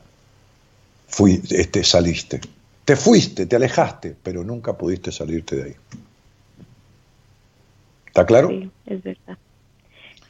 fui, 1.07 1.43
este, 1.51 1.85
saliste. 1.85 2.40
Te 2.85 2.97
fuiste, 2.97 3.45
te 3.45 3.57
alejaste, 3.57 4.16
pero 4.23 4.43
nunca 4.43 4.73
pudiste 4.73 5.12
salirte 5.12 5.57
de 5.57 5.62
ahí. 5.65 5.74
¿Está 8.07 8.24
claro? 8.24 8.49
Sí, 8.49 8.70
es 8.86 9.03
verdad. 9.03 9.39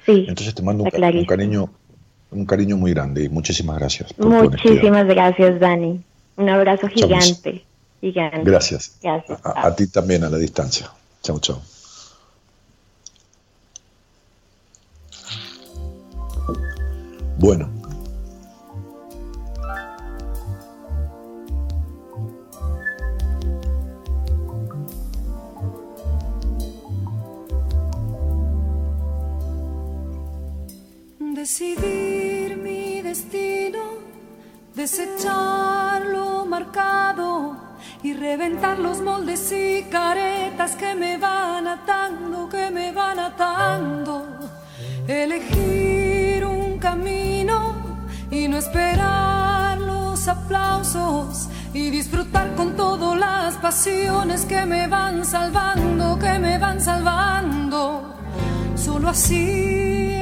Sí, 0.05 0.24
Entonces 0.27 0.55
te 0.55 0.62
mando 0.62 0.82
un, 0.82 0.90
un 0.93 1.24
cariño, 1.27 1.70
un 2.31 2.47
cariño 2.47 2.77
muy 2.77 2.93
grande 2.93 3.24
y 3.24 3.28
muchísimas 3.28 3.78
gracias. 3.78 4.19
Muchísimas 4.19 5.06
gracias, 5.06 5.60
Dani. 5.60 6.02
Un 6.39 6.48
abrazo 6.48 6.86
Chau, 6.86 7.09
gigante. 7.09 7.65
Gigante. 8.01 8.43
Gracias. 8.44 8.93
Gracias. 9.02 9.40
A, 9.44 9.66
a 9.66 9.74
ti 9.74 9.89
también 9.89 10.23
a 10.23 10.31
la 10.31 10.39
distancia. 10.39 10.89
Chao, 11.20 11.40
chao. 11.40 11.60
Bueno. 17.39 17.69
Decidir 31.35 32.56
mi 32.56 33.02
destino, 33.02 33.78
desechar 34.74 35.88
y 38.02 38.14
reventar 38.14 38.78
los 38.78 39.01
moldes 39.01 39.52
y 39.52 39.85
caretas 39.85 40.74
que 40.76 40.94
me 40.94 41.16
van 41.16 41.66
atando, 41.66 42.48
que 42.48 42.70
me 42.70 42.90
van 42.93 43.18
atando. 43.18 44.24
Elegir 45.06 46.44
un 46.44 46.78
camino 46.78 47.74
y 48.30 48.48
no 48.48 48.59
esperar 48.59 49.78
los 49.78 50.26
aplausos 50.26 51.48
y 51.72 51.90
disfrutar 51.90 52.55
con 52.56 52.76
todas 52.76 53.18
las 53.18 53.55
pasiones 53.56 54.44
que 54.44 54.66
me 54.66 54.89
van 54.89 55.24
salvando, 55.24 56.18
que 56.18 56.39
me 56.39 56.59
van 56.59 56.80
salvando. 56.80 58.14
Solo 58.76 59.10
así 59.10 60.14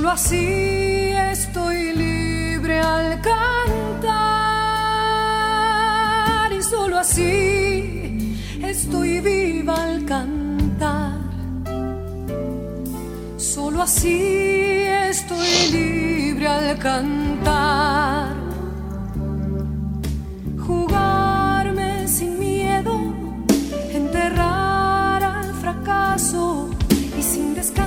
Solo 0.00 0.12
así 0.12 1.12
estoy 1.30 1.92
libre 1.94 2.80
al 2.80 3.20
cantar. 3.20 4.10
Y 6.58 6.62
solo 6.62 6.98
así 7.00 8.38
estoy 8.62 9.20
viva 9.20 9.74
al 9.74 10.06
cantar. 10.06 11.18
Solo 13.36 13.82
así 13.82 14.84
estoy 15.10 15.68
libre 15.70 16.46
al 16.46 16.78
cantar. 16.78 18.36
Jugarme 20.66 22.08
sin 22.08 22.38
miedo, 22.38 22.98
enterrar 23.92 25.22
al 25.22 25.52
fracaso 25.60 26.69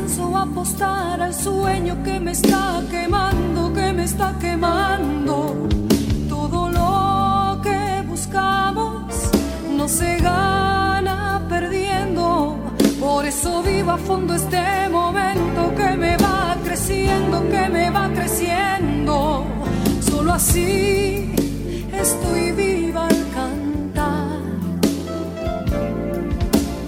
descanso 0.04 0.38
apostar 0.38 1.22
al 1.22 1.34
sueño 1.34 2.04
que 2.04 2.20
me 2.20 2.32
está 2.32 2.82
quemando, 2.90 3.74
que 3.74 3.94
me 3.94 4.04
está 4.04 4.36
quemando. 4.40 5.68
Todo 6.28 6.70
lo 6.70 7.62
que 7.62 8.04
buscamos 8.08 9.14
no 9.78 9.88
se 9.88 10.18
gana 10.18 11.46
perdiendo. 11.50 12.58
Por 13.00 13.26
eso 13.26 13.64
vivo 13.64 13.92
a 13.92 13.98
fondo 13.98 14.34
este 14.36 14.90
momento 14.90 15.74
que 15.76 15.96
me 15.96 16.18
va 16.18 16.58
creciendo, 16.64 17.50
que 17.50 17.70
me 17.70 17.90
va 17.90 18.10
creciendo. 18.14 19.46
Solo 20.02 20.34
así 20.34 21.34
estoy 21.94 22.52
viva 22.52 23.08
al 23.08 23.30
cantar. 23.34 24.42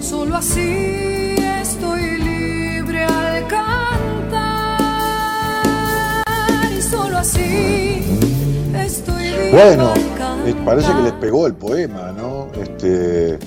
Solo 0.00 0.36
así 0.36 1.36
estoy 1.62 2.15
Bueno, 9.56 9.94
eh, 10.44 10.54
parece 10.64 10.92
que 10.92 11.02
les 11.02 11.12
pegó 11.14 11.46
el 11.46 11.54
poema, 11.54 12.12
¿no? 12.12 12.48
Este, 12.60 13.38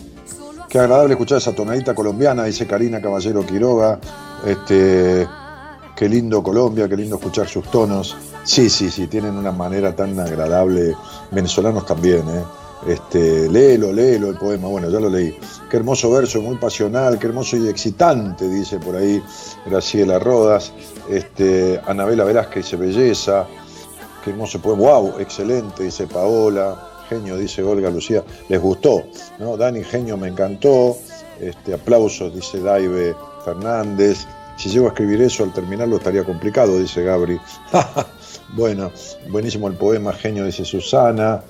qué 0.68 0.80
agradable 0.80 1.14
escuchar 1.14 1.38
esa 1.38 1.53
tonadita 1.53 1.94
colombiana, 1.94 2.45
dice 2.45 2.65
Karina 2.65 2.99
Caballero 2.99 3.45
Quiroga. 3.45 3.99
Este, 4.44 5.27
qué 5.95 6.10
lindo 6.10 6.41
Colombia, 6.41 6.88
qué 6.90 6.98
lindo 6.98 7.18
escuchar 7.18 7.48
sus 7.48 7.69
tonos. 7.69 8.18
Sí, 8.44 8.69
sí, 8.69 8.90
sí, 8.90 9.07
tienen 9.07 9.36
una 9.36 9.52
manera 9.52 9.95
tan 9.95 10.19
agradable. 10.19 10.95
Venezolanos 11.31 11.86
también, 11.86 12.22
¿eh? 12.27 12.44
Este, 12.88 13.49
léelo, 13.49 13.91
léelo 13.91 14.30
el 14.30 14.38
poema. 14.38 14.68
Bueno, 14.68 14.90
ya 14.90 14.99
lo 14.99 15.10
leí. 15.10 15.38
Qué 15.69 15.77
hermoso 15.77 16.10
verso, 16.11 16.41
muy 16.41 16.56
pasional, 16.56 17.19
qué 17.19 17.27
hermoso 17.27 17.57
y 17.57 17.68
excitante, 17.68 18.48
dice 18.48 18.80
por 18.80 18.95
ahí 18.95 19.22
Graciela 19.65 20.18
Rodas. 20.18 20.72
Este, 21.10 21.80
Anabela 21.86 22.23
Velázquez 22.23 22.77
belleza. 22.80 23.45
Qué 24.23 24.31
hermoso 24.31 24.59
poema. 24.59 24.81
Wow, 24.81 25.19
excelente, 25.19 25.83
dice 25.83 26.07
Paola. 26.07 26.77
Genio, 27.09 27.37
dice 27.37 27.63
Olga 27.63 27.89
Lucía. 27.89 28.23
Les 28.49 28.61
gustó, 28.61 29.03
¿no? 29.39 29.57
Dani, 29.57 29.83
genio, 29.83 30.17
me 30.17 30.27
encantó. 30.27 30.97
Este, 31.39 31.73
aplausos, 31.73 32.33
dice 32.35 32.59
Daive 32.59 33.15
Fernández. 33.43 34.27
Si 34.57 34.69
llego 34.69 34.87
a 34.87 34.89
escribir 34.89 35.21
eso 35.21 35.43
al 35.43 35.53
terminarlo 35.53 35.95
estaría 35.95 36.23
complicado, 36.25 36.77
dice 36.77 37.01
Gabri. 37.01 37.39
bueno, 38.55 38.91
buenísimo 39.29 39.69
el 39.69 39.75
poema, 39.75 40.11
genio, 40.11 40.45
dice 40.45 40.65
Susana. 40.65 41.41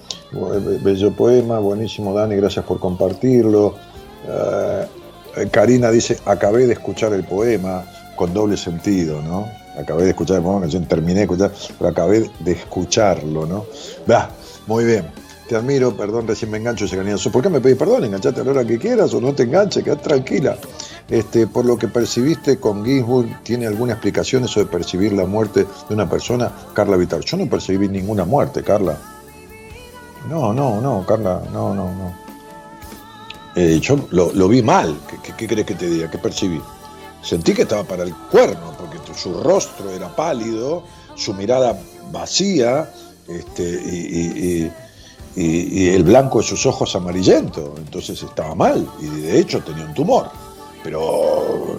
Bello 0.84 1.12
poema, 1.12 1.58
buenísimo 1.58 2.14
Dani, 2.14 2.36
gracias 2.36 2.66
por 2.66 2.80
compartirlo. 2.80 3.74
Eh, 4.28 4.86
Karina 5.52 5.90
dice, 5.90 6.20
acabé 6.26 6.68
de 6.68 6.74
escuchar 6.74 7.14
el 7.14 7.24
poema 7.24 7.84
con 8.16 8.34
doble 8.34 8.58
sentido, 8.58 9.22
¿no? 9.24 9.48
Acabé 9.80 10.04
de 10.04 10.10
escuchar 10.10 10.42
que 10.42 10.70
yo 10.70 10.82
terminé 10.84 11.20
de 11.20 11.22
escuchar, 11.24 11.52
pero 11.78 11.90
acabé 11.90 12.30
de 12.40 12.52
escucharlo, 12.52 13.46
¿no? 13.46 13.66
Va, 14.10 14.30
muy 14.68 14.84
bien. 14.84 15.06
Te 15.48 15.56
admiro, 15.56 15.96
perdón, 15.98 16.28
recién 16.28 16.52
me 16.52 16.60
engancho 16.60 16.86
cariñoso. 16.88 17.32
¿Por 17.32 17.42
qué 17.42 17.50
me 17.50 17.60
pedís 17.60 17.78
perdón? 17.78 18.04
Enganchate 18.04 18.42
a 18.42 18.44
la 18.44 18.52
hora 18.52 18.66
que 18.66 18.78
quieras 18.78 19.14
o 19.16 19.22
no 19.22 19.34
te 19.34 19.44
enganches, 19.44 19.84
quedate 19.84 20.04
tranquila. 20.04 20.58
Este, 21.10 21.48
por 21.48 21.66
lo 21.66 21.76
que 21.76 21.88
percibiste 21.88 22.60
con 22.60 22.86
Ginsburg, 22.86 23.42
¿tiene 23.42 23.66
alguna 23.66 23.94
explicación 23.94 24.44
eso 24.44 24.60
de 24.60 24.68
percibir 24.68 25.12
la 25.14 25.26
muerte 25.26 25.66
de 25.88 25.96
una 25.96 26.08
persona? 26.08 26.52
Carla 26.74 26.98
Vitar, 26.98 27.22
yo 27.22 27.38
no 27.38 27.50
percibí 27.50 27.88
ninguna 27.88 28.26
muerte, 28.26 28.62
Carla. 28.62 28.96
No, 30.30 30.54
no, 30.54 30.80
no, 30.82 31.04
Carla, 31.08 31.42
no, 31.52 31.74
no, 31.74 31.86
no. 31.86 32.14
Eh, 33.56 33.80
yo 33.82 34.08
lo, 34.12 34.32
lo 34.34 34.48
vi 34.48 34.62
mal. 34.62 34.96
¿Qué, 35.24 35.34
qué, 35.36 35.48
crees 35.48 35.66
que 35.66 35.74
te 35.74 35.90
diga? 35.90 36.12
¿Qué 36.12 36.20
percibí? 36.20 36.62
Sentí 37.24 37.54
que 37.54 37.64
estaba 37.64 37.84
para 37.84 38.04
el 38.04 38.14
cuerno, 38.14 38.72
su 39.16 39.34
rostro 39.42 39.92
era 39.92 40.16
pálido, 40.16 40.84
su 41.16 41.34
mirada 41.34 41.78
vacía, 42.12 42.90
este, 43.28 43.64
y, 43.64 44.72
el 45.36 46.04
blanco 46.04 46.40
de 46.40 46.44
sus 46.46 46.66
ojos 46.66 46.96
amarillento. 46.96 47.76
Entonces 47.78 48.22
estaba 48.22 48.56
mal, 48.56 48.88
y 49.00 49.08
de 49.08 49.40
hecho 49.40 49.62
tenía 49.64 49.86
un 49.86 49.94
tumor. 49.94 50.30
Pero 50.84 51.78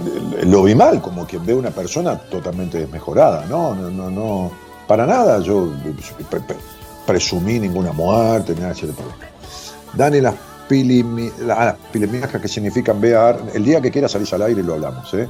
eh, 0.00 0.44
lo 0.44 0.62
vi 0.62 0.74
mal, 0.74 1.02
como 1.02 1.26
quien 1.26 1.44
ve 1.44 1.54
una 1.54 1.70
persona 1.70 2.16
totalmente 2.18 2.78
desmejorada. 2.78 3.46
No, 3.46 3.74
no, 3.74 4.10
no. 4.10 4.50
Para 4.86 5.04
nada 5.06 5.40
yo 5.40 5.70
pre- 6.30 6.40
pre- 6.40 6.56
presumí 7.06 7.58
ninguna 7.58 7.92
muerte, 7.92 8.54
nada 8.54 8.72
de. 8.72 8.92
Dani, 9.94 10.20
las, 10.20 10.34
pilimi, 10.68 11.30
la- 11.40 11.54
ah, 11.54 11.64
las 11.64 11.76
pilimiajas 11.90 12.40
que 12.40 12.48
significan 12.48 13.00
VAR, 13.00 13.40
el 13.54 13.64
día 13.64 13.80
que 13.80 13.90
quieras 13.90 14.12
salís 14.12 14.32
al 14.34 14.42
aire 14.42 14.62
lo 14.62 14.74
hablamos, 14.74 15.12
¿eh? 15.14 15.28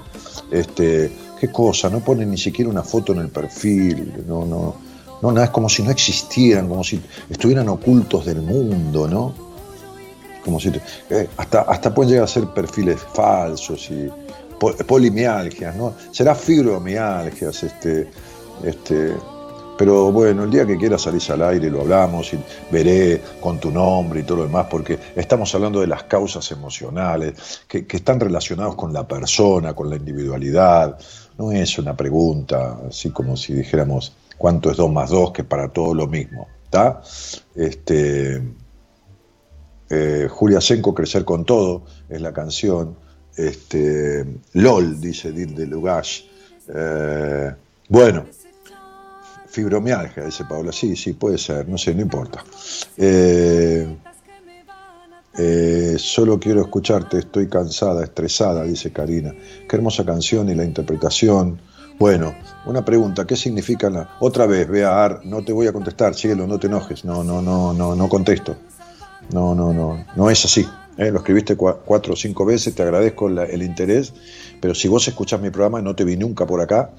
Este, 0.50 1.10
qué 1.40 1.48
cosa, 1.52 1.90
no 1.90 2.00
ponen 2.00 2.30
ni 2.30 2.38
siquiera 2.38 2.70
una 2.70 2.82
foto 2.82 3.12
en 3.12 3.18
el 3.20 3.28
perfil, 3.28 4.24
no, 4.26 4.44
no, 4.46 4.74
no, 5.22 5.32
nada, 5.32 5.44
es 5.46 5.50
como 5.50 5.68
si 5.68 5.82
no 5.82 5.90
existieran, 5.90 6.68
como 6.68 6.82
si 6.84 7.00
estuvieran 7.28 7.68
ocultos 7.68 8.24
del 8.24 8.42
mundo, 8.42 9.06
¿no? 9.08 9.34
Como 10.44 10.58
si, 10.58 10.70
eh, 11.10 11.28
hasta, 11.36 11.62
hasta 11.62 11.94
pueden 11.94 12.10
llegar 12.12 12.24
a 12.24 12.28
ser 12.28 12.46
perfiles 12.48 13.00
falsos 13.12 13.90
y 13.90 14.08
po- 14.58 14.74
polimialgias, 14.86 15.76
¿no? 15.76 15.92
Será 16.12 16.34
fibromialgias, 16.34 17.62
este, 17.64 18.08
este, 18.64 19.12
pero 19.78 20.12
bueno, 20.12 20.44
el 20.44 20.50
día 20.50 20.66
que 20.66 20.76
quieras 20.76 21.02
salís 21.02 21.30
al 21.30 21.42
aire 21.42 21.70
lo 21.70 21.82
hablamos 21.82 22.34
y 22.34 22.38
veré 22.70 23.22
con 23.40 23.59
tu 23.59 23.70
nombre 23.70 24.20
y 24.20 24.22
todo 24.24 24.38
lo 24.38 24.42
demás, 24.44 24.66
porque 24.68 24.98
estamos 25.14 25.55
hablando 25.55 25.80
de 25.80 25.86
las 25.86 26.02
causas 26.02 26.50
emocionales 26.50 27.62
que, 27.68 27.86
que 27.86 27.96
están 27.96 28.18
relacionados 28.18 28.74
con 28.74 28.92
la 28.92 29.06
persona, 29.06 29.74
con 29.74 29.88
la 29.88 29.96
individualidad. 29.96 30.98
No 31.38 31.52
es 31.52 31.78
una 31.78 31.96
pregunta 31.96 32.80
así 32.88 33.10
como 33.10 33.36
si 33.36 33.55
dijéramos 33.55 34.12
cuánto 34.36 34.70
es 34.70 34.76
2 34.76 34.90
más 34.90 35.10
2, 35.10 35.32
que 35.32 35.44
para 35.44 35.68
todo 35.68 35.94
lo 35.94 36.06
mismo. 36.06 36.48
¿Está? 36.64 37.00
Este, 37.55 38.42
eh, 39.90 40.28
Julia 40.30 40.60
Senko, 40.60 40.94
Crecer 40.94 41.24
con 41.24 41.44
Todo, 41.44 41.82
es 42.09 42.20
la 42.20 42.32
canción. 42.32 42.96
Este, 43.36 44.24
LOL, 44.55 45.00
dice 45.00 45.32
Dil 45.32 45.55
de 45.55 45.66
Lugash. 45.66 46.22
Eh, 46.74 47.55
bueno, 47.88 48.26
fibromialgia, 49.59 50.24
dice 50.24 50.44
Paola. 50.44 50.70
Sí, 50.70 50.94
sí, 50.94 51.14
puede 51.14 51.36
ser, 51.36 51.68
no 51.68 51.76
sé, 51.76 51.93
no 51.94 52.02
importa. 52.02 52.44
Eh, 52.97 53.89
eh, 55.36 55.97
solo 55.98 56.39
quiero 56.39 56.60
escucharte, 56.60 57.18
estoy 57.18 57.48
cansada, 57.48 58.05
estresada, 58.05 58.62
dice 58.62 58.93
Karina. 58.93 59.35
Qué 59.68 59.76
hermosa 59.76 60.05
canción 60.05 60.48
y 60.48 60.55
la 60.55 60.64
interpretación. 60.64 61.60
Bueno, 61.98 62.32
una 62.66 62.85
pregunta, 62.85 63.26
¿qué 63.26 63.35
significa 63.35 63.90
la... 63.90 64.16
Otra 64.20 64.47
vez, 64.47 64.68
vea, 64.68 65.05
Ar, 65.05 65.22
no 65.24 65.43
te 65.44 65.52
voy 65.52 65.66
a 65.66 65.72
contestar, 65.72 66.14
cielo, 66.14 66.47
no 66.47 66.59
te 66.60 66.68
enojes. 66.68 67.05
No, 67.05 67.24
no, 67.24 67.43
no, 67.43 67.72
no, 67.74 67.97
no 67.97 68.09
contesto. 68.09 68.56
No, 69.32 69.55
no, 69.56 69.72
no, 69.72 70.06
no 70.14 70.30
es 70.30 70.44
así. 70.44 70.66
¿eh? 70.97 71.10
Lo 71.10 71.18
escribiste 71.18 71.56
cua- 71.56 71.78
cuatro 71.85 72.12
o 72.12 72.16
cinco 72.16 72.44
veces, 72.44 72.74
te 72.76 72.82
agradezco 72.82 73.28
el 73.28 73.62
interés, 73.62 74.12
pero 74.60 74.74
si 74.74 74.86
vos 74.89 75.06
escuchás 75.09 75.40
mi 75.40 75.51
programa, 75.51 75.82
no 75.82 75.94
te 75.94 76.05
vi 76.05 76.16
nunca 76.16 76.47
por 76.47 76.60
acá, 76.60 76.90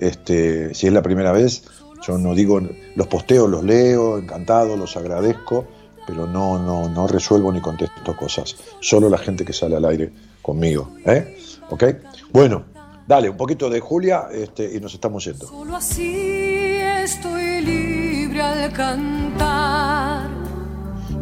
este, 0.00 0.74
si 0.74 0.86
es 0.88 0.92
la 0.92 1.02
primera 1.02 1.32
vez, 1.32 1.62
yo 2.06 2.18
no 2.18 2.34
digo, 2.34 2.60
los 2.94 3.06
posteos 3.06 3.48
los 3.48 3.64
leo, 3.64 4.18
encantado, 4.18 4.76
los 4.76 4.96
agradezco, 4.96 5.66
pero 6.06 6.26
no, 6.26 6.58
no, 6.58 6.88
no 6.88 7.06
resuelvo 7.06 7.52
ni 7.52 7.60
contesto 7.60 8.16
cosas. 8.16 8.56
Solo 8.80 9.10
la 9.10 9.18
gente 9.18 9.44
que 9.44 9.52
sale 9.52 9.76
al 9.76 9.84
aire 9.84 10.10
conmigo. 10.40 10.90
¿eh? 11.04 11.36
¿Ok? 11.68 11.84
Bueno, 12.32 12.64
dale, 13.06 13.28
un 13.28 13.36
poquito 13.36 13.68
de 13.68 13.80
Julia 13.80 14.28
este, 14.32 14.74
y 14.74 14.80
nos 14.80 14.94
estamos 14.94 15.24
yendo. 15.24 15.46
Solo 15.46 15.76
así 15.76 16.78
estoy 17.02 17.60
libre 17.60 18.40
al 18.40 18.72
cantar. 18.72 20.30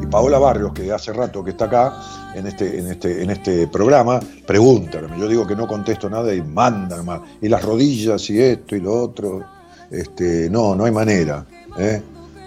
Y 0.01 0.07
Paola 0.07 0.39
Barrios, 0.39 0.73
que 0.73 0.93
hace 0.93 1.13
rato 1.13 1.43
que 1.43 1.51
está 1.51 1.65
acá 1.65 2.33
en 2.37 2.47
este, 2.47 2.79
en 2.79 2.87
este, 2.89 3.23
en 3.23 3.31
este 3.31 3.67
programa, 3.67 4.21
pregunta. 4.47 5.01
Yo 5.19 5.27
digo 5.27 5.47
que 5.47 5.57
no 5.57 5.67
contesto 5.67 6.09
nada 6.09 6.33
y 6.33 6.43
manda 6.43 6.97
nomás. 6.97 7.23
Y 7.41 7.49
las 7.49 7.65
rodillas 7.65 8.29
y 8.31 8.41
esto 8.41 8.77
y 8.77 8.81
lo 8.81 9.03
otro. 9.03 9.56
Este, 9.91 10.51
no, 10.51 10.75
no 10.75 10.85
hay 10.85 10.93
manera. 10.93 11.47
¿eh? 11.79 12.03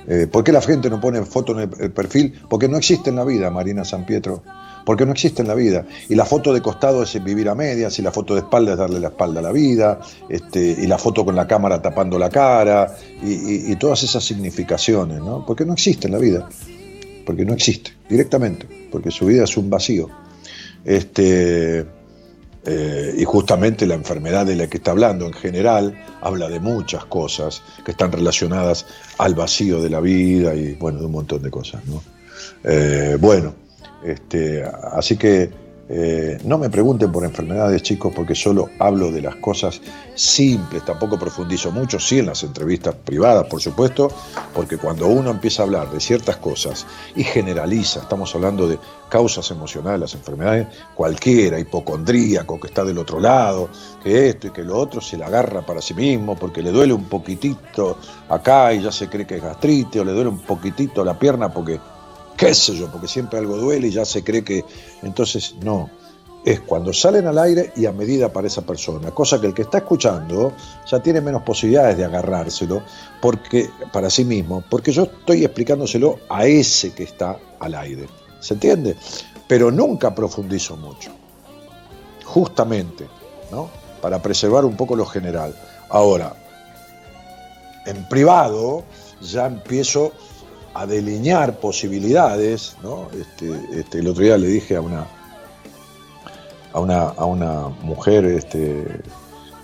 Eh, 0.08 0.28
¿Por 0.32 0.44
qué 0.44 0.52
la 0.52 0.62
gente 0.62 0.90
no 0.90 1.00
pone 1.00 1.24
foto 1.24 1.60
en 1.60 1.70
el, 1.80 1.92
perfil? 1.92 2.34
Porque 2.50 2.68
no 2.68 2.78
existe 2.78 3.10
en 3.10 3.18
la 3.18 3.24
vida, 3.24 3.50
Marina 3.50 3.86
San 3.86 4.06
Pietro. 4.06 4.44
Porque 4.86 5.06
no 5.06 5.12
existe 5.12 5.42
en 5.42 5.48
la 5.48 5.56
vida. 5.56 5.86
Y 6.08 6.16
la 6.16 6.26
foto 6.26 6.54
de 6.54 6.62
costado 6.62 7.04
es 7.04 7.24
vivir 7.24 7.50
a 7.50 7.56
medias, 7.56 8.00
y 8.00 8.02
la 8.02 8.12
foto 8.12 8.34
de 8.34 8.42
espalda 8.42 8.72
es 8.72 8.78
darle 8.78 9.00
la 9.00 9.10
espalda 9.10 9.40
a 9.40 9.44
la 9.44 9.52
vida, 9.52 10.00
este, 10.30 10.62
y 10.62 10.88
la 10.88 10.98
foto 10.98 11.24
con 11.24 11.36
la 11.36 11.46
cámara 11.46 11.82
tapando 11.82 12.18
la 12.18 12.30
cara, 12.30 12.96
y 13.22 13.76
todas 13.76 14.02
esas 14.04 14.24
significaciones, 14.24 15.20
¿no? 15.20 15.46
Porque 15.46 15.66
no 15.66 15.74
existe 15.74 16.08
en 16.08 16.14
la 16.14 16.20
vida 16.20 16.50
porque 17.30 17.46
no 17.46 17.54
existe, 17.54 17.92
directamente, 18.10 18.66
porque 18.92 19.12
su 19.12 19.28
vida 19.28 19.44
es 19.44 19.56
un 19.56 19.70
vacío. 19.70 20.10
Este, 20.84 21.86
eh, 22.66 23.16
y 23.18 23.24
justamente 23.24 23.86
la 23.86 23.96
enfermedad 23.96 24.46
de 24.46 24.56
la 24.56 24.68
que 24.68 24.78
está 24.78 24.92
hablando 24.92 25.26
en 25.26 25.34
general 25.34 25.98
habla 26.22 26.50
de 26.50 26.60
muchas 26.60 27.06
cosas 27.06 27.62
que 27.86 27.92
están 27.92 28.12
relacionadas 28.12 28.86
al 29.18 29.34
vacío 29.34 29.82
de 29.82 29.90
la 29.90 30.02
vida 30.02 30.54
y 30.56 30.74
bueno, 30.74 31.00
de 31.00 31.06
un 31.06 31.14
montón 31.14 31.42
de 31.42 31.50
cosas. 31.50 31.86
¿no? 31.86 32.02
Eh, 32.64 33.18
bueno, 33.20 33.54
este, 34.04 34.64
así 34.64 35.18
que 35.18 35.50
eh, 35.92 36.38
no 36.44 36.60
me 36.60 36.70
pregunten 36.70 37.12
por 37.12 37.26
enfermedades, 37.26 37.82
chicos, 37.82 38.14
porque 38.16 38.36
solo 38.36 38.70
hablo 38.78 39.12
de 39.12 39.24
las 39.24 39.38
cosas 39.38 39.82
simples, 40.14 40.86
tampoco 40.86 41.18
profundizo 41.18 41.72
mucho, 41.72 42.00
sí 42.00 42.20
en 42.20 42.28
las 42.28 42.44
entrevistas 42.44 42.94
privadas, 42.94 43.48
por 43.48 43.60
supuesto, 43.60 44.12
porque 44.54 44.78
cuando 44.78 45.08
uno 45.08 45.32
empieza 45.32 45.64
a 45.64 45.66
hablar 45.66 45.90
de 45.90 46.00
ciertas 46.00 46.38
cosas 46.38 46.86
y 47.16 47.24
generaliza, 47.24 48.02
estamos 48.02 48.36
hablando 48.36 48.68
de 48.68 48.78
causas 49.10 49.50
emocionales, 49.50 50.00
las 50.00 50.14
enfermedades, 50.14 50.68
cualquiera, 50.94 51.60
hipocondríaco 51.60 52.60
que 52.60 52.68
está 52.68 52.84
del 52.84 53.00
otro 53.00 53.20
lado, 53.20 53.70
que 54.04 54.30
esto 54.30 54.48
y 54.48 54.52
que 54.52 54.64
lo 54.64 54.78
otro, 54.78 55.02
se 55.02 55.18
la 55.18 55.26
agarra 55.26 55.66
para 55.66 55.82
sí 55.82 55.96
mismo 55.96 56.36
porque 56.36 56.62
le 56.62 56.72
duele 56.72 56.94
un 56.94 57.06
poquitito 57.06 57.98
acá 58.30 58.72
y 58.74 58.84
ya 58.84 58.92
se 58.92 59.10
cree 59.10 59.26
que 59.26 59.38
es 59.38 59.44
gastritis, 59.44 60.02
o 60.02 60.06
le 60.06 60.12
duele 60.12 60.30
un 60.30 60.42
poquitito 60.42 61.04
la 61.04 61.18
pierna 61.18 61.52
porque 61.52 61.80
qué 62.40 62.56
sé 62.56 62.76
yo, 62.76 62.90
porque 62.90 63.08
siempre 63.08 63.38
algo 63.38 63.58
duele 63.58 63.90
y 63.90 63.92
ya 63.92 64.06
se 64.06 64.24
cree 64.24 64.44
que... 64.44 64.64
Entonces, 65.04 65.56
no, 65.62 65.90
es 66.46 66.62
cuando 66.62 66.94
salen 66.94 67.28
al 67.28 67.38
aire 67.38 67.74
y 67.76 67.86
a 67.86 67.92
medida 67.92 68.32
para 68.32 68.48
esa 68.48 68.62
persona, 68.62 69.12
cosa 69.12 69.42
que 69.42 69.48
el 69.48 69.54
que 69.54 69.64
está 69.64 69.80
escuchando 69.80 70.54
ya 70.90 71.02
tiene 71.02 71.20
menos 71.20 71.44
posibilidades 71.44 71.98
de 71.98 72.06
agarrárselo 72.06 72.82
porque, 73.22 73.70
para 73.92 74.10
sí 74.10 74.24
mismo, 74.24 74.64
porque 74.70 74.94
yo 74.94 75.04
estoy 75.04 75.44
explicándoselo 75.44 76.20
a 76.30 76.46
ese 76.46 76.94
que 76.94 77.04
está 77.04 77.38
al 77.60 77.76
aire. 77.76 78.08
¿Se 78.40 78.54
entiende? 78.54 78.96
Pero 79.46 79.70
nunca 79.70 80.16
profundizo 80.16 80.78
mucho, 80.78 81.12
justamente, 82.24 83.08
¿no? 83.52 83.70
Para 84.02 84.22
preservar 84.22 84.64
un 84.64 84.78
poco 84.78 84.96
lo 84.96 85.06
general. 85.06 85.54
Ahora, 85.90 86.34
en 87.86 88.08
privado 88.08 88.86
ya 89.22 89.48
empiezo 89.48 90.14
a 90.80 90.86
delinear 90.86 91.60
posibilidades, 91.60 92.78
¿no? 92.82 93.10
Este, 93.12 93.52
este, 93.78 94.00
el 94.00 94.08
otro 94.08 94.24
día 94.24 94.38
le 94.38 94.48
dije 94.48 94.78
a 94.78 94.82
una 94.82 95.06
a 96.72 96.80
una, 96.80 97.00
a 97.10 97.26
una 97.26 97.68
mujer, 97.82 98.24
este, 98.26 99.02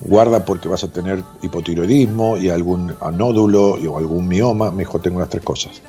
guarda 0.01 0.43
porque 0.43 0.67
vas 0.67 0.83
a 0.83 0.91
tener 0.91 1.23
hipotiroidismo 1.41 2.35
y 2.35 2.49
algún 2.49 2.93
nódulo 3.13 3.75
o 3.75 3.97
algún 3.97 4.27
mioma, 4.27 4.71
me 4.71 4.79
dijo, 4.79 4.99
tengo 4.99 5.19
las 5.19 5.29
tres 5.29 5.43
cosas. 5.43 5.81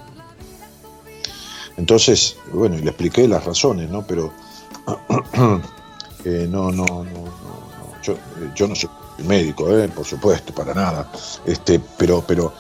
Entonces, 1.77 2.37
bueno, 2.53 2.77
y 2.77 2.83
le 2.83 2.91
expliqué 2.91 3.27
las 3.27 3.45
razones, 3.45 3.91
¿no? 3.91 4.07
Pero 4.07 4.31
eh, 6.25 6.47
no, 6.49 6.71
no, 6.71 6.85
no, 6.85 7.05
no, 7.05 7.05
no. 7.05 8.03
Yo, 8.03 8.13
eh, 8.13 8.51
yo 8.55 8.69
no 8.69 8.77
soy 8.77 8.91
médico, 9.27 9.69
¿eh? 9.77 9.89
por 9.89 10.05
supuesto, 10.05 10.55
para 10.55 10.73
nada. 10.73 11.11
Este, 11.45 11.81
pero, 11.99 12.23
pero, 12.27 12.53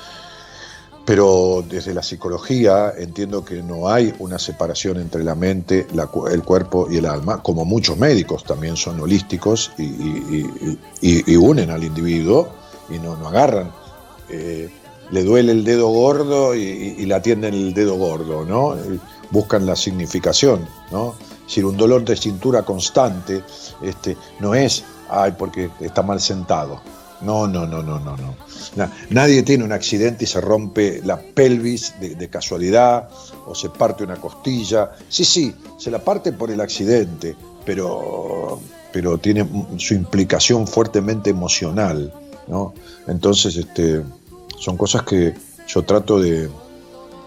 pero 1.06 1.64
desde 1.66 1.94
la 1.94 2.02
psicología 2.02 2.92
entiendo 2.98 3.44
que 3.44 3.62
no 3.62 3.88
hay 3.88 4.12
una 4.18 4.38
separación 4.38 4.98
entre 5.00 5.22
la 5.22 5.36
mente, 5.36 5.86
la 5.94 6.10
el 6.30 6.42
cuerpo 6.42 6.88
y 6.90 6.96
el 6.96 7.06
alma, 7.06 7.42
como 7.42 7.64
muchos 7.64 7.96
médicos 7.96 8.42
también 8.42 8.76
son 8.76 9.00
holísticos 9.00 9.72
y, 9.78 11.36
unen 11.36 11.70
al 11.70 11.84
individuo 11.84 12.48
y 12.90 12.98
no, 12.98 13.12
agarran. 13.26 13.70
eh, 14.28 14.68
le 15.10 15.22
duele 15.22 15.52
el 15.52 15.62
dedo 15.62 15.88
gordo 15.88 16.54
y, 16.54 17.06
le 17.06 17.14
atienden 17.14 17.54
el 17.54 17.72
dedo 17.72 17.94
gordo, 17.96 18.44
¿no? 18.44 18.76
Buscan 19.30 19.64
la 19.64 19.76
significación, 19.76 20.66
¿no? 20.90 21.14
Decir, 21.46 21.64
un 21.64 21.76
dolor 21.76 22.04
de 22.04 22.16
cintura 22.16 22.62
constante 22.62 23.44
este, 23.80 24.16
no 24.40 24.54
es, 24.54 24.84
ay, 25.08 25.34
porque 25.38 25.70
está 25.80 26.02
mal 26.02 26.20
sentado. 26.20 26.80
No, 27.26 27.46
no, 27.48 27.66
no, 27.66 27.82
no, 27.82 27.98
no, 27.98 28.16
no. 28.16 28.34
Na- 28.76 28.92
nadie 29.10 29.42
tiene 29.42 29.64
un 29.64 29.72
accidente 29.72 30.24
y 30.24 30.26
se 30.28 30.40
rompe 30.40 31.00
la 31.04 31.20
pelvis 31.20 31.94
de, 32.00 32.28
casualidad 32.28 33.08
o 33.46 33.54
se 33.54 33.68
parte 33.68 34.04
una 34.04 34.16
costilla. 34.16 34.92
Sí, 35.08 35.24
sí, 35.24 35.54
se 35.76 35.90
la 35.90 35.98
parte 35.98 36.32
por 36.32 36.50
el 36.52 36.60
accidente, 36.60 37.34
pero, 37.64 38.60
pero 38.92 39.18
tiene 39.18 39.44
su 39.76 39.94
implicación 39.94 40.66
fuertemente 40.68 41.30
emocional, 41.30 42.12
¿no? 42.46 42.74
Entonces, 43.08 43.56
este, 43.56 44.02
son 44.58 44.76
cosas 44.76 45.02
que 45.02 45.34
yo 45.66 45.82
trato 45.82 46.20
de, 46.20 46.48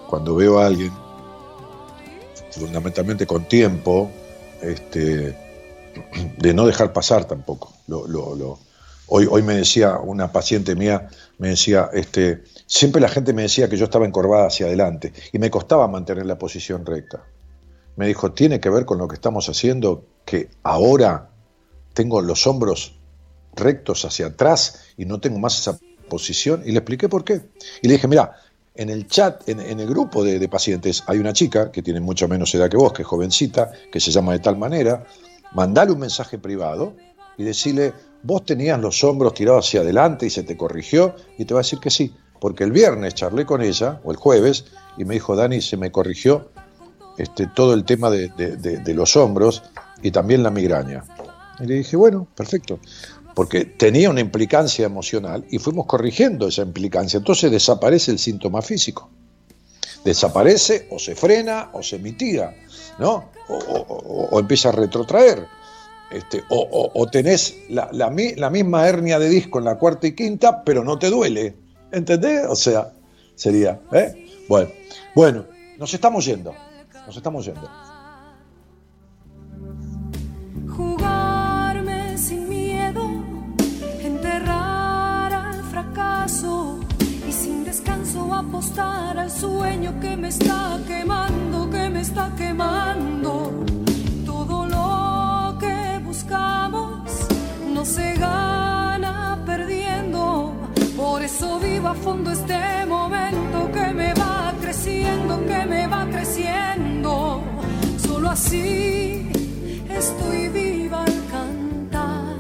cuando 0.10 0.36
veo 0.36 0.60
a 0.60 0.66
alguien, 0.68 0.92
fundamentalmente 2.52 3.28
con 3.28 3.44
tiempo, 3.48 4.10
este, 4.62 5.36
de 6.38 6.54
no 6.54 6.66
dejar 6.66 6.94
pasar 6.94 7.26
tampoco, 7.26 7.74
lo, 7.88 8.08
lo- 8.08 8.36
lo- 8.36 8.60
Hoy, 9.12 9.28
hoy 9.30 9.42
me 9.42 9.56
decía 9.56 9.98
una 9.98 10.32
paciente 10.32 10.76
mía, 10.76 11.08
me 11.40 11.50
decía, 11.50 11.90
este, 11.94 12.44
siempre 12.68 13.02
la 13.02 13.10
gente 13.10 13.34
me 13.34 13.42
decía 13.42 13.68
que 13.68 13.76
yo 13.76 13.86
estaba 13.86 14.06
encorvada 14.06 14.48
hacia 14.48 14.68
adelante 14.68 15.14
y 15.34 15.40
me 15.40 15.50
costaba 15.50 15.88
mantener 15.88 16.28
la 16.28 16.38
posición 16.38 16.86
recta. 16.86 17.24
Me 17.96 18.06
dijo, 18.06 18.32
tiene 18.34 18.60
que 18.60 18.70
ver 18.70 18.86
con 18.86 19.00
lo 19.00 19.08
que 19.08 19.16
estamos 19.16 19.50
haciendo, 19.50 20.06
que 20.26 20.50
ahora 20.62 21.30
tengo 21.94 22.22
los 22.22 22.46
hombros 22.46 23.00
rectos 23.56 24.06
hacia 24.06 24.28
atrás 24.28 24.94
y 24.96 25.06
no 25.06 25.20
tengo 25.20 25.40
más 25.40 25.60
esa 25.60 25.80
posición. 26.08 26.62
Y 26.64 26.72
le 26.72 26.78
expliqué 26.78 27.10
por 27.10 27.24
qué. 27.24 27.42
Y 27.82 27.88
le 27.88 27.96
dije, 27.96 28.08
mira, 28.08 28.36
en 28.76 28.90
el 28.90 29.08
chat, 29.08 29.50
en, 29.50 29.60
el 29.60 29.88
grupo 29.88 30.24
de, 30.24 30.38
de 30.38 30.48
pacientes, 30.48 31.04
hay 31.08 31.18
una 31.18 31.34
chica 31.34 31.72
que 31.72 31.82
tiene 31.82 32.00
mucho 32.00 32.28
menos 32.28 32.54
edad 32.54 32.70
que 32.70 32.78
vos, 32.78 32.94
que 32.94 33.02
es 33.02 33.08
jovencita, 33.08 33.72
que 33.92 34.00
se 34.00 34.12
llama 34.12 34.34
de 34.34 34.40
tal 34.40 34.56
manera, 34.56 35.04
mandale 35.54 35.92
un 35.92 36.00
mensaje 36.00 36.38
privado 36.38 36.94
y 37.38 37.44
decirle, 37.44 37.94
vos 38.24 38.46
tenías 38.46 38.80
los 38.80 39.04
hombros 39.04 39.34
tirados 39.34 39.68
hacia 39.68 39.82
adelante 39.82 40.26
y 40.26 40.30
se 40.30 40.44
te 40.44 40.58
corrigió, 40.58 41.16
y 41.38 41.46
te 41.46 41.54
va 41.54 41.62
a 41.62 41.64
decir 41.64 41.80
que 41.80 41.90
sí. 41.90 42.14
Porque 42.40 42.64
el 42.64 42.72
viernes 42.72 43.16
charlé 43.16 43.46
con 43.46 43.62
ella, 43.62 44.00
o 44.04 44.12
el 44.12 44.18
jueves, 44.18 44.66
y 44.98 45.06
me 45.06 45.16
dijo, 45.16 45.36
Dani, 45.36 45.62
se 45.62 45.76
me 45.78 45.92
corrigió 45.92 46.52
este, 47.18 47.48
todo 47.48 47.74
el 47.74 47.84
tema 47.84 48.10
de, 48.10 48.30
de- 48.30 48.56
de- 48.58 48.94
los 48.94 49.16
hombros 49.18 49.62
y 50.02 50.12
también 50.12 50.42
la 50.44 50.50
migraña. 50.50 51.04
Y 51.60 51.66
le 51.66 51.76
dije, 51.76 51.98
bueno, 51.98 52.28
perfecto. 52.36 52.80
Porque 53.36 53.66
tenía 53.66 54.10
una 54.10 54.22
implicancia 54.22 54.86
emocional 54.86 55.46
y 55.50 55.60
fuimos 55.60 55.86
corrigiendo 55.86 56.48
esa 56.48 56.62
implicancia. 56.62 57.18
Entonces 57.18 57.52
desaparece 57.52 58.12
el 58.12 58.20
síntoma 58.20 58.62
físico. 58.62 59.10
Desaparece 60.04 60.88
o 60.92 61.00
se 61.00 61.16
frena 61.16 61.70
o 61.74 61.84
se 61.84 62.00
mitiga, 62.00 62.56
¿no? 63.00 63.32
O- 63.50 64.28
o 64.32 64.40
empieza 64.40 64.70
a 64.70 64.72
retrotraer. 64.72 65.46
Este, 66.12 66.44
o, 66.50 66.58
o- 66.60 66.92
o 67.00 67.06
tenés 67.08 67.58
la, 67.70 67.88
la 67.92 68.10
la 68.36 68.50
misma 68.50 68.88
hernia 68.88 69.20
de 69.20 69.30
disco 69.30 69.60
en 69.60 69.66
la 69.66 69.78
cuarta 69.78 70.08
y 70.08 70.14
quinta, 70.16 70.64
pero 70.64 70.84
no 70.84 70.98
te 70.98 71.10
duele. 71.10 71.56
¿Entendés? 71.92 72.46
O 72.48 72.56
sea, 72.56 72.92
sería. 73.36 73.80
¿eh? 73.92 74.26
Bueno, 74.48 74.70
bueno, 75.16 75.46
nos 75.78 75.94
estamos 75.94 76.26
yendo. 76.26 76.54
Nos 77.06 77.16
estamos 77.16 77.46
yendo. 77.46 77.70
Jugarme 80.76 82.18
sin 82.18 82.48
miedo, 82.50 83.08
enterrar 84.02 85.34
al 85.34 85.64
fracaso 85.66 86.80
y 87.28 87.32
sin 87.32 87.64
descanso 87.64 88.34
apostar 88.34 89.18
al 89.18 89.30
sueño 89.32 90.00
que 90.00 90.16
me 90.18 90.30
está 90.30 90.80
quemando, 90.88 91.70
que 91.70 91.90
me 91.90 92.02
está 92.02 92.32
quemando. 92.38 93.66
No 97.80 97.86
se 97.86 98.14
gana 98.16 99.42
perdiendo. 99.46 100.54
Por 100.98 101.22
eso 101.24 101.60
vivo 101.60 101.88
a 101.88 101.94
fondo 101.94 102.30
este 102.30 102.86
momento 102.86 103.72
que 103.72 103.94
me 103.94 104.14
va 104.16 104.54
creciendo, 104.62 105.46
que 105.46 105.66
me 105.66 105.88
va 105.88 106.06
creciendo. 106.12 107.42
Solo 108.06 108.32
así 108.32 109.32
estoy 110.02 110.50
viva 110.50 111.06
al 111.06 111.18
cantar. 111.36 112.36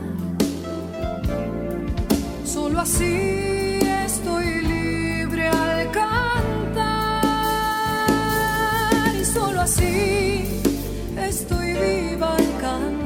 Solo 2.44 2.82
así 2.82 3.80
estoy 4.08 4.48
libre 4.74 5.48
al 5.48 5.90
cantar. 5.92 6.90
Y 9.22 9.24
solo 9.24 9.62
así 9.62 10.62
estoy 11.30 11.70
viva 11.86 12.36
al 12.36 12.50
cantar. 12.60 12.99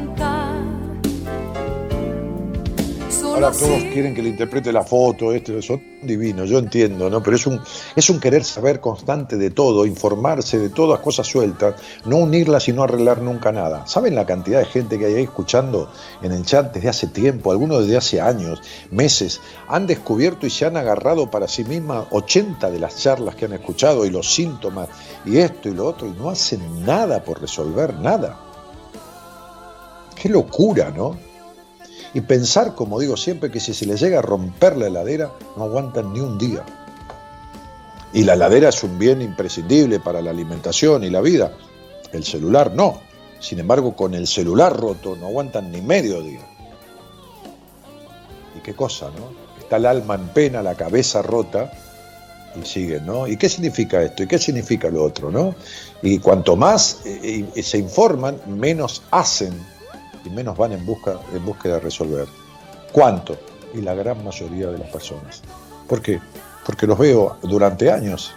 Ahora 3.33 3.51
todos 3.51 3.81
quieren 3.91 4.13
que 4.13 4.21
le 4.21 4.29
interprete 4.29 4.71
la 4.71 4.83
foto, 4.83 5.33
esto, 5.33 5.59
son 5.59 5.81
divinos, 6.03 6.47
yo 6.47 6.59
entiendo, 6.59 7.09
¿no? 7.09 7.23
Pero 7.23 7.35
es 7.35 7.47
un, 7.47 7.59
es 7.95 8.07
un 8.11 8.19
querer 8.19 8.43
saber 8.43 8.79
constante 8.79 9.37
de 9.37 9.49
todo, 9.49 9.87
informarse 9.87 10.59
de 10.59 10.69
todas 10.69 10.99
cosas 10.99 11.25
sueltas, 11.25 11.81
no 12.05 12.17
unirlas 12.17 12.67
y 12.67 12.73
no 12.73 12.83
arreglar 12.83 13.23
nunca 13.23 13.51
nada. 13.51 13.87
¿Saben 13.87 14.13
la 14.13 14.27
cantidad 14.27 14.59
de 14.59 14.65
gente 14.65 14.99
que 14.99 15.07
hay 15.07 15.15
ahí 15.15 15.23
escuchando 15.23 15.91
en 16.21 16.31
el 16.31 16.45
chat 16.45 16.75
desde 16.75 16.89
hace 16.89 17.07
tiempo, 17.07 17.51
algunos 17.51 17.81
desde 17.81 17.97
hace 17.97 18.21
años, 18.21 18.61
meses? 18.91 19.41
Han 19.67 19.87
descubierto 19.87 20.45
y 20.45 20.51
se 20.51 20.67
han 20.67 20.77
agarrado 20.77 21.31
para 21.31 21.47
sí 21.47 21.63
mismas 21.63 22.05
80 22.11 22.69
de 22.69 22.77
las 22.77 22.97
charlas 22.97 23.35
que 23.35 23.45
han 23.45 23.53
escuchado 23.53 24.05
y 24.05 24.11
los 24.11 24.31
síntomas 24.31 24.89
y 25.25 25.39
esto 25.39 25.69
y 25.69 25.73
lo 25.73 25.87
otro 25.87 26.07
y 26.07 26.11
no 26.11 26.29
hacen 26.29 26.85
nada 26.85 27.23
por 27.23 27.41
resolver 27.41 27.95
nada. 27.95 28.37
Qué 30.15 30.29
locura, 30.29 30.91
¿no? 30.95 31.32
Y 32.13 32.21
pensar, 32.21 32.75
como 32.75 32.99
digo 32.99 33.17
siempre, 33.17 33.49
que 33.49 33.59
si 33.59 33.73
se 33.73 33.85
les 33.85 33.99
llega 33.99 34.19
a 34.19 34.21
romper 34.21 34.77
la 34.77 34.87
heladera, 34.87 35.31
no 35.57 35.63
aguantan 35.63 36.13
ni 36.13 36.19
un 36.19 36.37
día. 36.37 36.63
Y 38.13 38.23
la 38.23 38.33
heladera 38.33 38.69
es 38.69 38.83
un 38.83 38.99
bien 38.99 39.21
imprescindible 39.21 39.99
para 39.99 40.21
la 40.21 40.29
alimentación 40.29 41.03
y 41.03 41.09
la 41.09 41.21
vida. 41.21 41.51
El 42.11 42.23
celular 42.23 42.73
no. 42.75 43.01
Sin 43.39 43.59
embargo, 43.59 43.95
con 43.95 44.13
el 44.13 44.27
celular 44.27 44.79
roto 44.79 45.15
no 45.15 45.27
aguantan 45.27 45.71
ni 45.71 45.81
medio 45.81 46.21
día. 46.21 46.47
Y 48.55 48.59
qué 48.61 48.75
cosa, 48.75 49.07
¿no? 49.07 49.31
Está 49.59 49.77
el 49.77 49.87
alma 49.87 50.15
en 50.15 50.27
pena, 50.29 50.61
la 50.61 50.75
cabeza 50.75 51.23
rota 51.23 51.71
y 52.55 52.65
siguen, 52.65 53.07
¿no? 53.07 53.27
¿Y 53.27 53.37
qué 53.37 53.49
significa 53.49 54.03
esto? 54.03 54.23
¿Y 54.23 54.27
qué 54.27 54.37
significa 54.37 54.89
lo 54.89 55.03
otro, 55.03 55.31
no? 55.31 55.55
Y 56.03 56.19
cuanto 56.19 56.55
más 56.55 56.99
eh, 57.05 57.45
eh, 57.55 57.63
se 57.63 57.79
informan, 57.79 58.39
menos 58.45 59.01
hacen 59.09 59.53
y 60.25 60.29
menos 60.29 60.57
van 60.57 60.73
en 60.73 60.85
busca 60.85 61.19
en 61.33 61.45
búsqueda 61.45 61.75
de 61.75 61.79
resolver. 61.81 62.27
¿Cuánto? 62.91 63.37
Y 63.73 63.81
la 63.81 63.93
gran 63.93 64.23
mayoría 64.23 64.67
de 64.67 64.77
las 64.77 64.89
personas. 64.89 65.41
¿Por 65.87 66.01
qué? 66.01 66.19
Porque 66.65 66.87
los 66.87 66.97
veo 66.97 67.37
durante 67.41 67.91
años, 67.91 68.33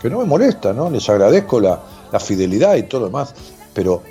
que 0.00 0.08
no 0.10 0.18
me 0.18 0.24
molesta, 0.24 0.72
¿no? 0.72 0.90
Les 0.90 1.08
agradezco 1.08 1.60
la, 1.60 1.80
la 2.10 2.20
fidelidad 2.20 2.76
y 2.76 2.84
todo 2.84 3.02
lo 3.02 3.06
demás, 3.08 3.34
pero 3.74 4.02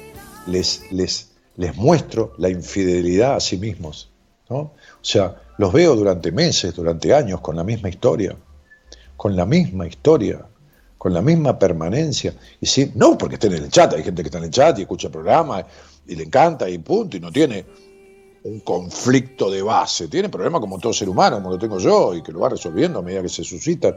les, 0.47 0.91
les, 0.91 1.31
les 1.57 1.75
muestro 1.75 2.33
la 2.37 2.49
infidelidad 2.49 3.35
a 3.35 3.39
sí 3.39 3.57
mismos, 3.57 4.09
¿no? 4.49 4.57
O 4.57 4.73
sea, 5.01 5.35
los 5.57 5.73
veo 5.73 5.95
durante 5.95 6.31
meses, 6.31 6.75
durante 6.75 7.13
años, 7.13 7.41
con 7.41 7.55
la 7.55 7.63
misma 7.63 7.89
historia, 7.89 8.35
con 9.17 9.35
la 9.35 9.45
misma 9.45 9.87
historia, 9.87 10.45
con 10.97 11.13
la 11.13 11.21
misma 11.21 11.57
permanencia. 11.57 12.33
Y 12.61 12.65
sí, 12.65 12.91
no 12.95 13.17
porque 13.17 13.35
estén 13.35 13.53
en 13.53 13.63
el 13.63 13.71
chat, 13.71 13.93
hay 13.93 14.03
gente 14.03 14.21
que 14.21 14.27
está 14.27 14.37
en 14.37 14.45
el 14.45 14.51
chat 14.51 14.77
y 14.79 14.83
escucha 14.83 15.07
el 15.07 15.13
programa 15.13 15.65
y 16.09 16.15
le 16.15 16.23
encanta 16.23 16.69
y 16.69 16.77
punto, 16.79 17.17
y 17.17 17.19
no 17.19 17.31
tiene 17.31 17.65
un 18.43 18.61
conflicto 18.61 19.51
de 19.51 19.61
base, 19.61 20.07
tiene 20.07 20.29
problemas 20.29 20.61
como 20.61 20.79
todo 20.79 20.93
ser 20.93 21.09
humano, 21.09 21.37
como 21.37 21.51
lo 21.51 21.59
tengo 21.59 21.77
yo, 21.77 22.15
y 22.15 22.23
que 22.23 22.31
lo 22.31 22.39
va 22.39 22.49
resolviendo 22.49 22.99
a 22.99 23.01
medida 23.01 23.21
que 23.21 23.29
se 23.29 23.43
suscitan, 23.43 23.95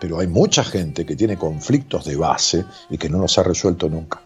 pero 0.00 0.18
hay 0.20 0.26
mucha 0.26 0.62
gente 0.62 1.06
que 1.06 1.16
tiene 1.16 1.36
conflictos 1.36 2.04
de 2.04 2.16
base 2.16 2.64
y 2.90 2.98
que 2.98 3.08
no 3.08 3.18
los 3.18 3.38
ha 3.38 3.42
resuelto 3.42 3.88
nunca, 3.88 4.20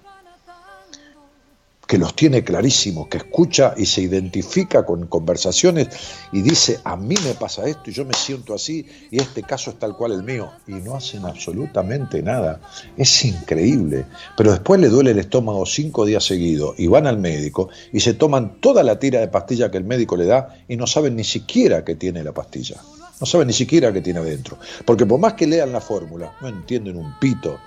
que 1.93 1.99
los 1.99 2.17
tiene 2.17 2.43
clarísimos, 2.43 3.09
que 3.09 3.19
escucha 3.19 3.75
y 3.77 3.85
se 3.85 4.01
identifica 4.01 4.83
con 4.87 5.09
conversaciones 5.09 5.89
y 6.33 6.41
dice, 6.41 6.81
a 6.85 6.97
mí 6.97 7.17
me 7.23 7.35
pasa 7.35 7.67
esto 7.67 7.91
y 7.91 7.93
yo 7.93 8.07
me 8.07 8.15
siento 8.15 8.55
así 8.55 8.87
y 9.11 9.21
este 9.21 9.43
caso 9.43 9.73
es 9.73 9.79
tal 9.79 9.95
cual 9.95 10.13
el 10.13 10.23
mío, 10.23 10.51
y 10.67 10.73
no 10.73 10.97
hacen 10.97 11.27
absolutamente 11.27 12.23
nada, 12.23 12.63
es 12.97 13.27
increíble, 13.27 14.07
pero 14.39 14.53
después 14.53 14.81
le 14.81 14.89
duele 14.89 15.11
el 15.11 15.19
estómago 15.19 15.67
cinco 15.67 16.07
días 16.07 16.25
seguidos 16.25 16.77
y 16.79 16.87
van 16.87 17.07
al 17.07 17.19
médico 17.19 17.69
y 17.93 18.01
se 18.01 18.15
toman 18.15 18.59
toda 18.59 18.83
la 18.83 18.99
tira 18.99 19.21
de 19.21 19.29
pastilla 19.29 19.71
que 19.71 19.77
el 19.77 19.85
médico 19.85 20.17
le 20.17 20.25
da 20.25 20.65
y 20.69 20.79
no 20.79 20.87
saben 20.87 21.15
ni 21.15 21.25
siquiera 21.25 21.85
que 21.85 21.95
tiene 21.95 22.25
la 22.25 22.33
pastilla, 22.33 22.77
no 23.21 23.27
saben 23.27 23.49
ni 23.49 23.53
siquiera 23.53 23.93
que 23.93 24.01
tiene 24.01 24.21
adentro, 24.21 24.57
porque 24.87 25.05
por 25.05 25.21
más 25.21 25.35
que 25.35 25.47
lean 25.47 25.71
la 25.73 25.83
fórmula, 25.83 26.39
no 26.41 26.49
entienden 26.49 26.97
un 26.97 27.19
pito, 27.21 27.59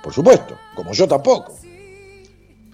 por 0.00 0.12
supuesto, 0.12 0.56
como 0.76 0.92
yo 0.92 1.08
tampoco, 1.08 1.58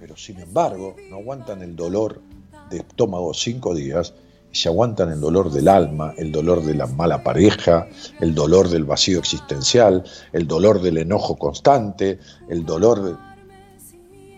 pero 0.08 0.18
sin 0.18 0.40
embargo 0.40 0.96
no 1.10 1.16
aguantan 1.16 1.60
el 1.60 1.76
dolor 1.76 2.22
de 2.70 2.78
estómago 2.78 3.34
cinco 3.34 3.74
días 3.74 4.14
y 4.50 4.56
se 4.56 4.70
aguantan 4.70 5.12
el 5.12 5.20
dolor 5.20 5.52
del 5.52 5.68
alma, 5.68 6.14
el 6.16 6.32
dolor 6.32 6.64
de 6.64 6.74
la 6.74 6.86
mala 6.86 7.22
pareja, 7.22 7.86
el 8.18 8.34
dolor 8.34 8.70
del 8.70 8.84
vacío 8.84 9.18
existencial, 9.18 10.02
el 10.32 10.46
dolor 10.46 10.80
del 10.80 10.96
enojo 10.96 11.36
constante, 11.36 12.18
el 12.48 12.64
dolor 12.64 13.18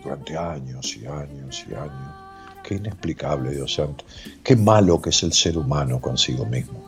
durante 0.03 0.37
años 0.37 0.97
y 0.97 1.05
años 1.05 1.63
y 1.65 1.73
años. 1.73 2.15
Qué 2.63 2.75
inexplicable, 2.75 3.51
Dios 3.51 3.73
santo. 3.73 4.03
Qué 4.43 4.57
malo 4.57 5.01
que 5.01 5.11
es 5.11 5.23
el 5.23 5.31
ser 5.31 5.57
humano 5.57 6.01
consigo 6.01 6.45
mismo. 6.45 6.83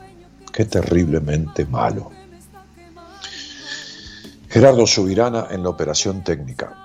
Qué 0.52 0.66
terriblemente 0.66 1.66
malo. 1.66 2.12
Gerardo 4.50 4.86
Subirana 4.86 5.48
en 5.52 5.64
la 5.64 5.70
operación 5.70 6.22
técnica 6.22 6.83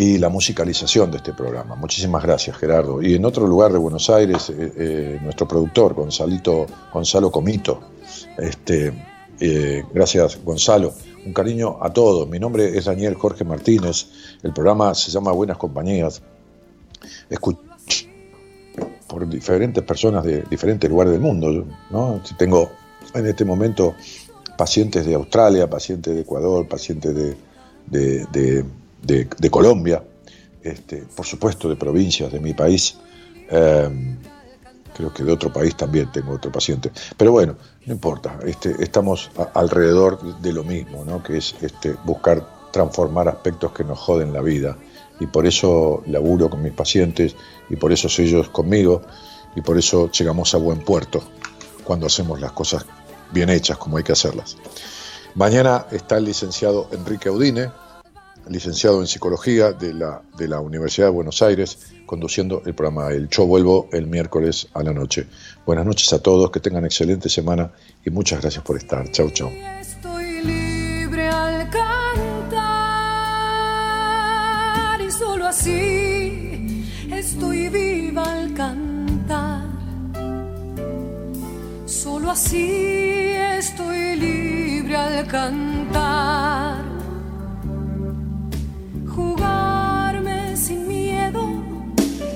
y 0.00 0.16
la 0.16 0.28
musicalización 0.28 1.10
de 1.10 1.16
este 1.16 1.32
programa. 1.32 1.74
Muchísimas 1.74 2.22
gracias, 2.22 2.56
Gerardo. 2.56 3.02
Y 3.02 3.14
en 3.16 3.24
otro 3.24 3.48
lugar 3.48 3.72
de 3.72 3.78
Buenos 3.78 4.08
Aires, 4.10 4.48
eh, 4.48 4.72
eh, 4.76 5.18
nuestro 5.20 5.48
productor, 5.48 5.94
Gonzalito, 5.94 6.66
Gonzalo 6.92 7.32
Comito. 7.32 7.80
Este, 8.38 8.92
eh, 9.40 9.82
gracias, 9.92 10.38
Gonzalo. 10.44 10.92
Un 11.26 11.32
cariño 11.32 11.78
a 11.82 11.92
todos. 11.92 12.28
Mi 12.28 12.38
nombre 12.38 12.78
es 12.78 12.84
Daniel 12.84 13.14
Jorge 13.14 13.42
Martínez. 13.42 14.06
El 14.44 14.52
programa 14.52 14.94
se 14.94 15.10
llama 15.10 15.32
Buenas 15.32 15.58
Compañías. 15.58 16.22
Escuch 17.28 17.58
por 19.08 19.28
diferentes 19.28 19.82
personas 19.82 20.22
de 20.22 20.42
diferentes 20.48 20.88
lugares 20.88 21.12
del 21.12 21.22
mundo. 21.22 21.66
¿no? 21.90 22.20
Tengo 22.38 22.70
en 23.14 23.26
este 23.26 23.44
momento 23.44 23.96
pacientes 24.56 25.04
de 25.04 25.14
Australia, 25.16 25.68
pacientes 25.68 26.14
de 26.14 26.20
Ecuador, 26.20 26.68
pacientes 26.68 27.16
de- 27.16 28.64
de- 29.02 29.28
Colombia, 29.50 30.02
este, 30.62 31.04
por 31.14 31.24
supuesto 31.26 31.68
de 31.68 31.76
provincias 31.76 32.32
de 32.32 32.40
mi 32.40 32.54
país. 32.54 32.96
eh, 33.50 34.16
creo 34.94 35.14
que 35.14 35.22
de 35.22 35.30
otro 35.32 35.52
país 35.52 35.76
también 35.76 36.10
tengo 36.10 36.32
otro 36.32 36.50
paciente. 36.50 36.90
Pero 37.16 37.30
bueno, 37.30 37.54
no 37.86 37.92
importa, 37.92 38.36
este, 38.44 38.74
estamos 38.82 39.30
alrededor 39.54 40.40
de 40.40 40.52
lo 40.52 40.64
mismo, 40.64 41.04
¿no? 41.04 41.22
que 41.22 41.36
es 41.38 41.54
este, 41.62 41.92
buscar 42.04 42.44
transformar 42.72 43.28
aspectos 43.28 43.70
que 43.72 43.84
nos 43.84 43.96
joden 43.98 44.32
la 44.32 44.40
vida. 44.42 44.76
Y 45.20 45.26
por 45.26 45.46
eso 45.46 46.02
laburo 46.08 46.50
con 46.50 46.62
mis 46.62 46.72
pacientes, 46.72 47.36
y 47.70 47.76
por 47.76 47.92
eso 47.92 48.08
ellos 48.20 48.48
conmigo, 48.48 49.02
y 49.54 49.60
por 49.60 49.78
eso 49.78 50.10
llegamos 50.10 50.52
a 50.54 50.58
buen 50.58 50.80
puerto 50.80 51.22
cuando 51.84 52.06
hacemos 52.06 52.40
las 52.40 52.50
cosas 52.52 52.84
bien 53.32 53.50
hechas 53.50 53.78
como 53.78 53.98
hay 53.98 54.02
que 54.04 54.12
hacerlas. 54.12 54.56
Mañana 55.36 55.86
está 55.92 56.18
el 56.18 56.24
licenciado 56.24 56.88
Enrique 56.92 57.28
Audine, 57.28 57.70
licenciado 58.48 59.00
en 59.00 59.06
psicología 59.06 59.72
de 59.72 59.92
la, 59.94 60.22
de 60.36 60.48
la 60.48 60.60
Universidad 60.60 61.08
de 61.08 61.12
Buenos 61.12 61.42
Aires, 61.42 61.78
conduciendo 62.06 62.62
el 62.66 62.74
programa 62.74 63.10
El 63.10 63.28
Yo 63.28 63.46
Vuelvo 63.46 63.88
el 63.92 64.06
miércoles 64.06 64.68
a 64.74 64.82
la 64.82 64.92
noche. 64.92 65.26
Buenas 65.66 65.86
noches 65.86 66.12
a 66.12 66.22
todos, 66.22 66.50
que 66.50 66.60
tengan 66.60 66.84
excelente 66.84 67.28
semana 67.28 67.70
y 68.04 68.10
muchas 68.10 68.40
gracias 68.40 68.64
por 68.64 68.76
estar. 68.76 69.10
Chau, 69.10 69.30
chau. 69.30 69.50
Estoy 69.80 70.42
libre 70.42 71.28
al 71.28 71.68
cantar 71.70 72.70
y 75.00 75.10
solo 75.10 75.46
así 75.46 76.84
estoy 77.12 77.68
viva 77.68 78.24
al 78.24 78.54
cantar. 78.54 79.68
Solo 81.86 82.30
así 82.30 83.32
estoy 83.58 84.16
libre 84.16 84.96
al 84.96 85.26
cantar. 85.26 86.87
Jugarme 89.18 90.56
sin 90.56 90.86
miedo, 90.86 91.42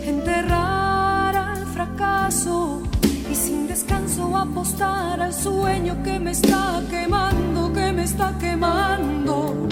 enterrar 0.05 1.37
al 1.37 1.65
fracaso 1.67 2.83
y 3.31 3.37
sin 3.37 3.69
descanso 3.69 4.37
apostar 4.37 5.21
al 5.21 5.33
sueño 5.33 6.03
que 6.03 6.19
me 6.19 6.33
está 6.33 6.83
quemando, 6.91 7.73
que 7.73 7.93
me 7.93 8.03
está 8.03 8.37
quemando. 8.41 9.69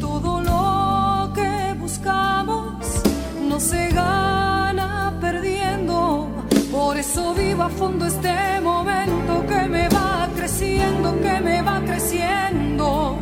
Todo 0.00 0.40
lo 0.42 1.32
que 1.34 1.74
buscamos 1.76 3.02
no 3.48 3.58
se 3.58 3.88
gana 3.88 5.12
perdiendo. 5.20 6.28
Por 6.70 6.96
eso 6.96 7.34
vivo 7.34 7.64
a 7.64 7.68
fondo 7.68 8.06
este 8.06 8.60
momento 8.60 9.44
que 9.48 9.66
me 9.66 9.88
va 9.88 10.28
creciendo, 10.36 11.20
que 11.20 11.40
me 11.40 11.62
va 11.62 11.80
creciendo. 11.80 13.18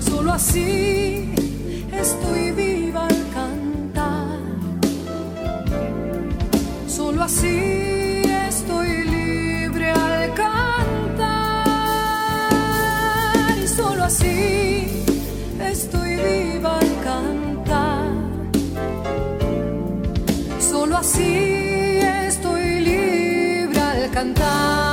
Solo 0.00 0.32
así 0.32 1.32
estoy 1.92 2.50
viva 2.52 3.06
al 3.06 3.28
cantar. 3.32 4.38
Solo 6.86 7.22
así 7.22 8.22
estoy 8.48 9.04
libre 9.04 9.90
al 9.90 10.34
cantar. 10.34 11.28
Y 13.62 13.68
solo 13.68 14.04
así 14.04 15.04
estoy 15.60 16.16
viva 16.16 16.78
al 16.78 17.00
cantar. 17.04 18.10
Solo 20.60 20.96
así 20.96 22.00
estoy 22.26 22.80
libre 22.80 23.80
al 23.80 24.10
cantar. 24.10 24.91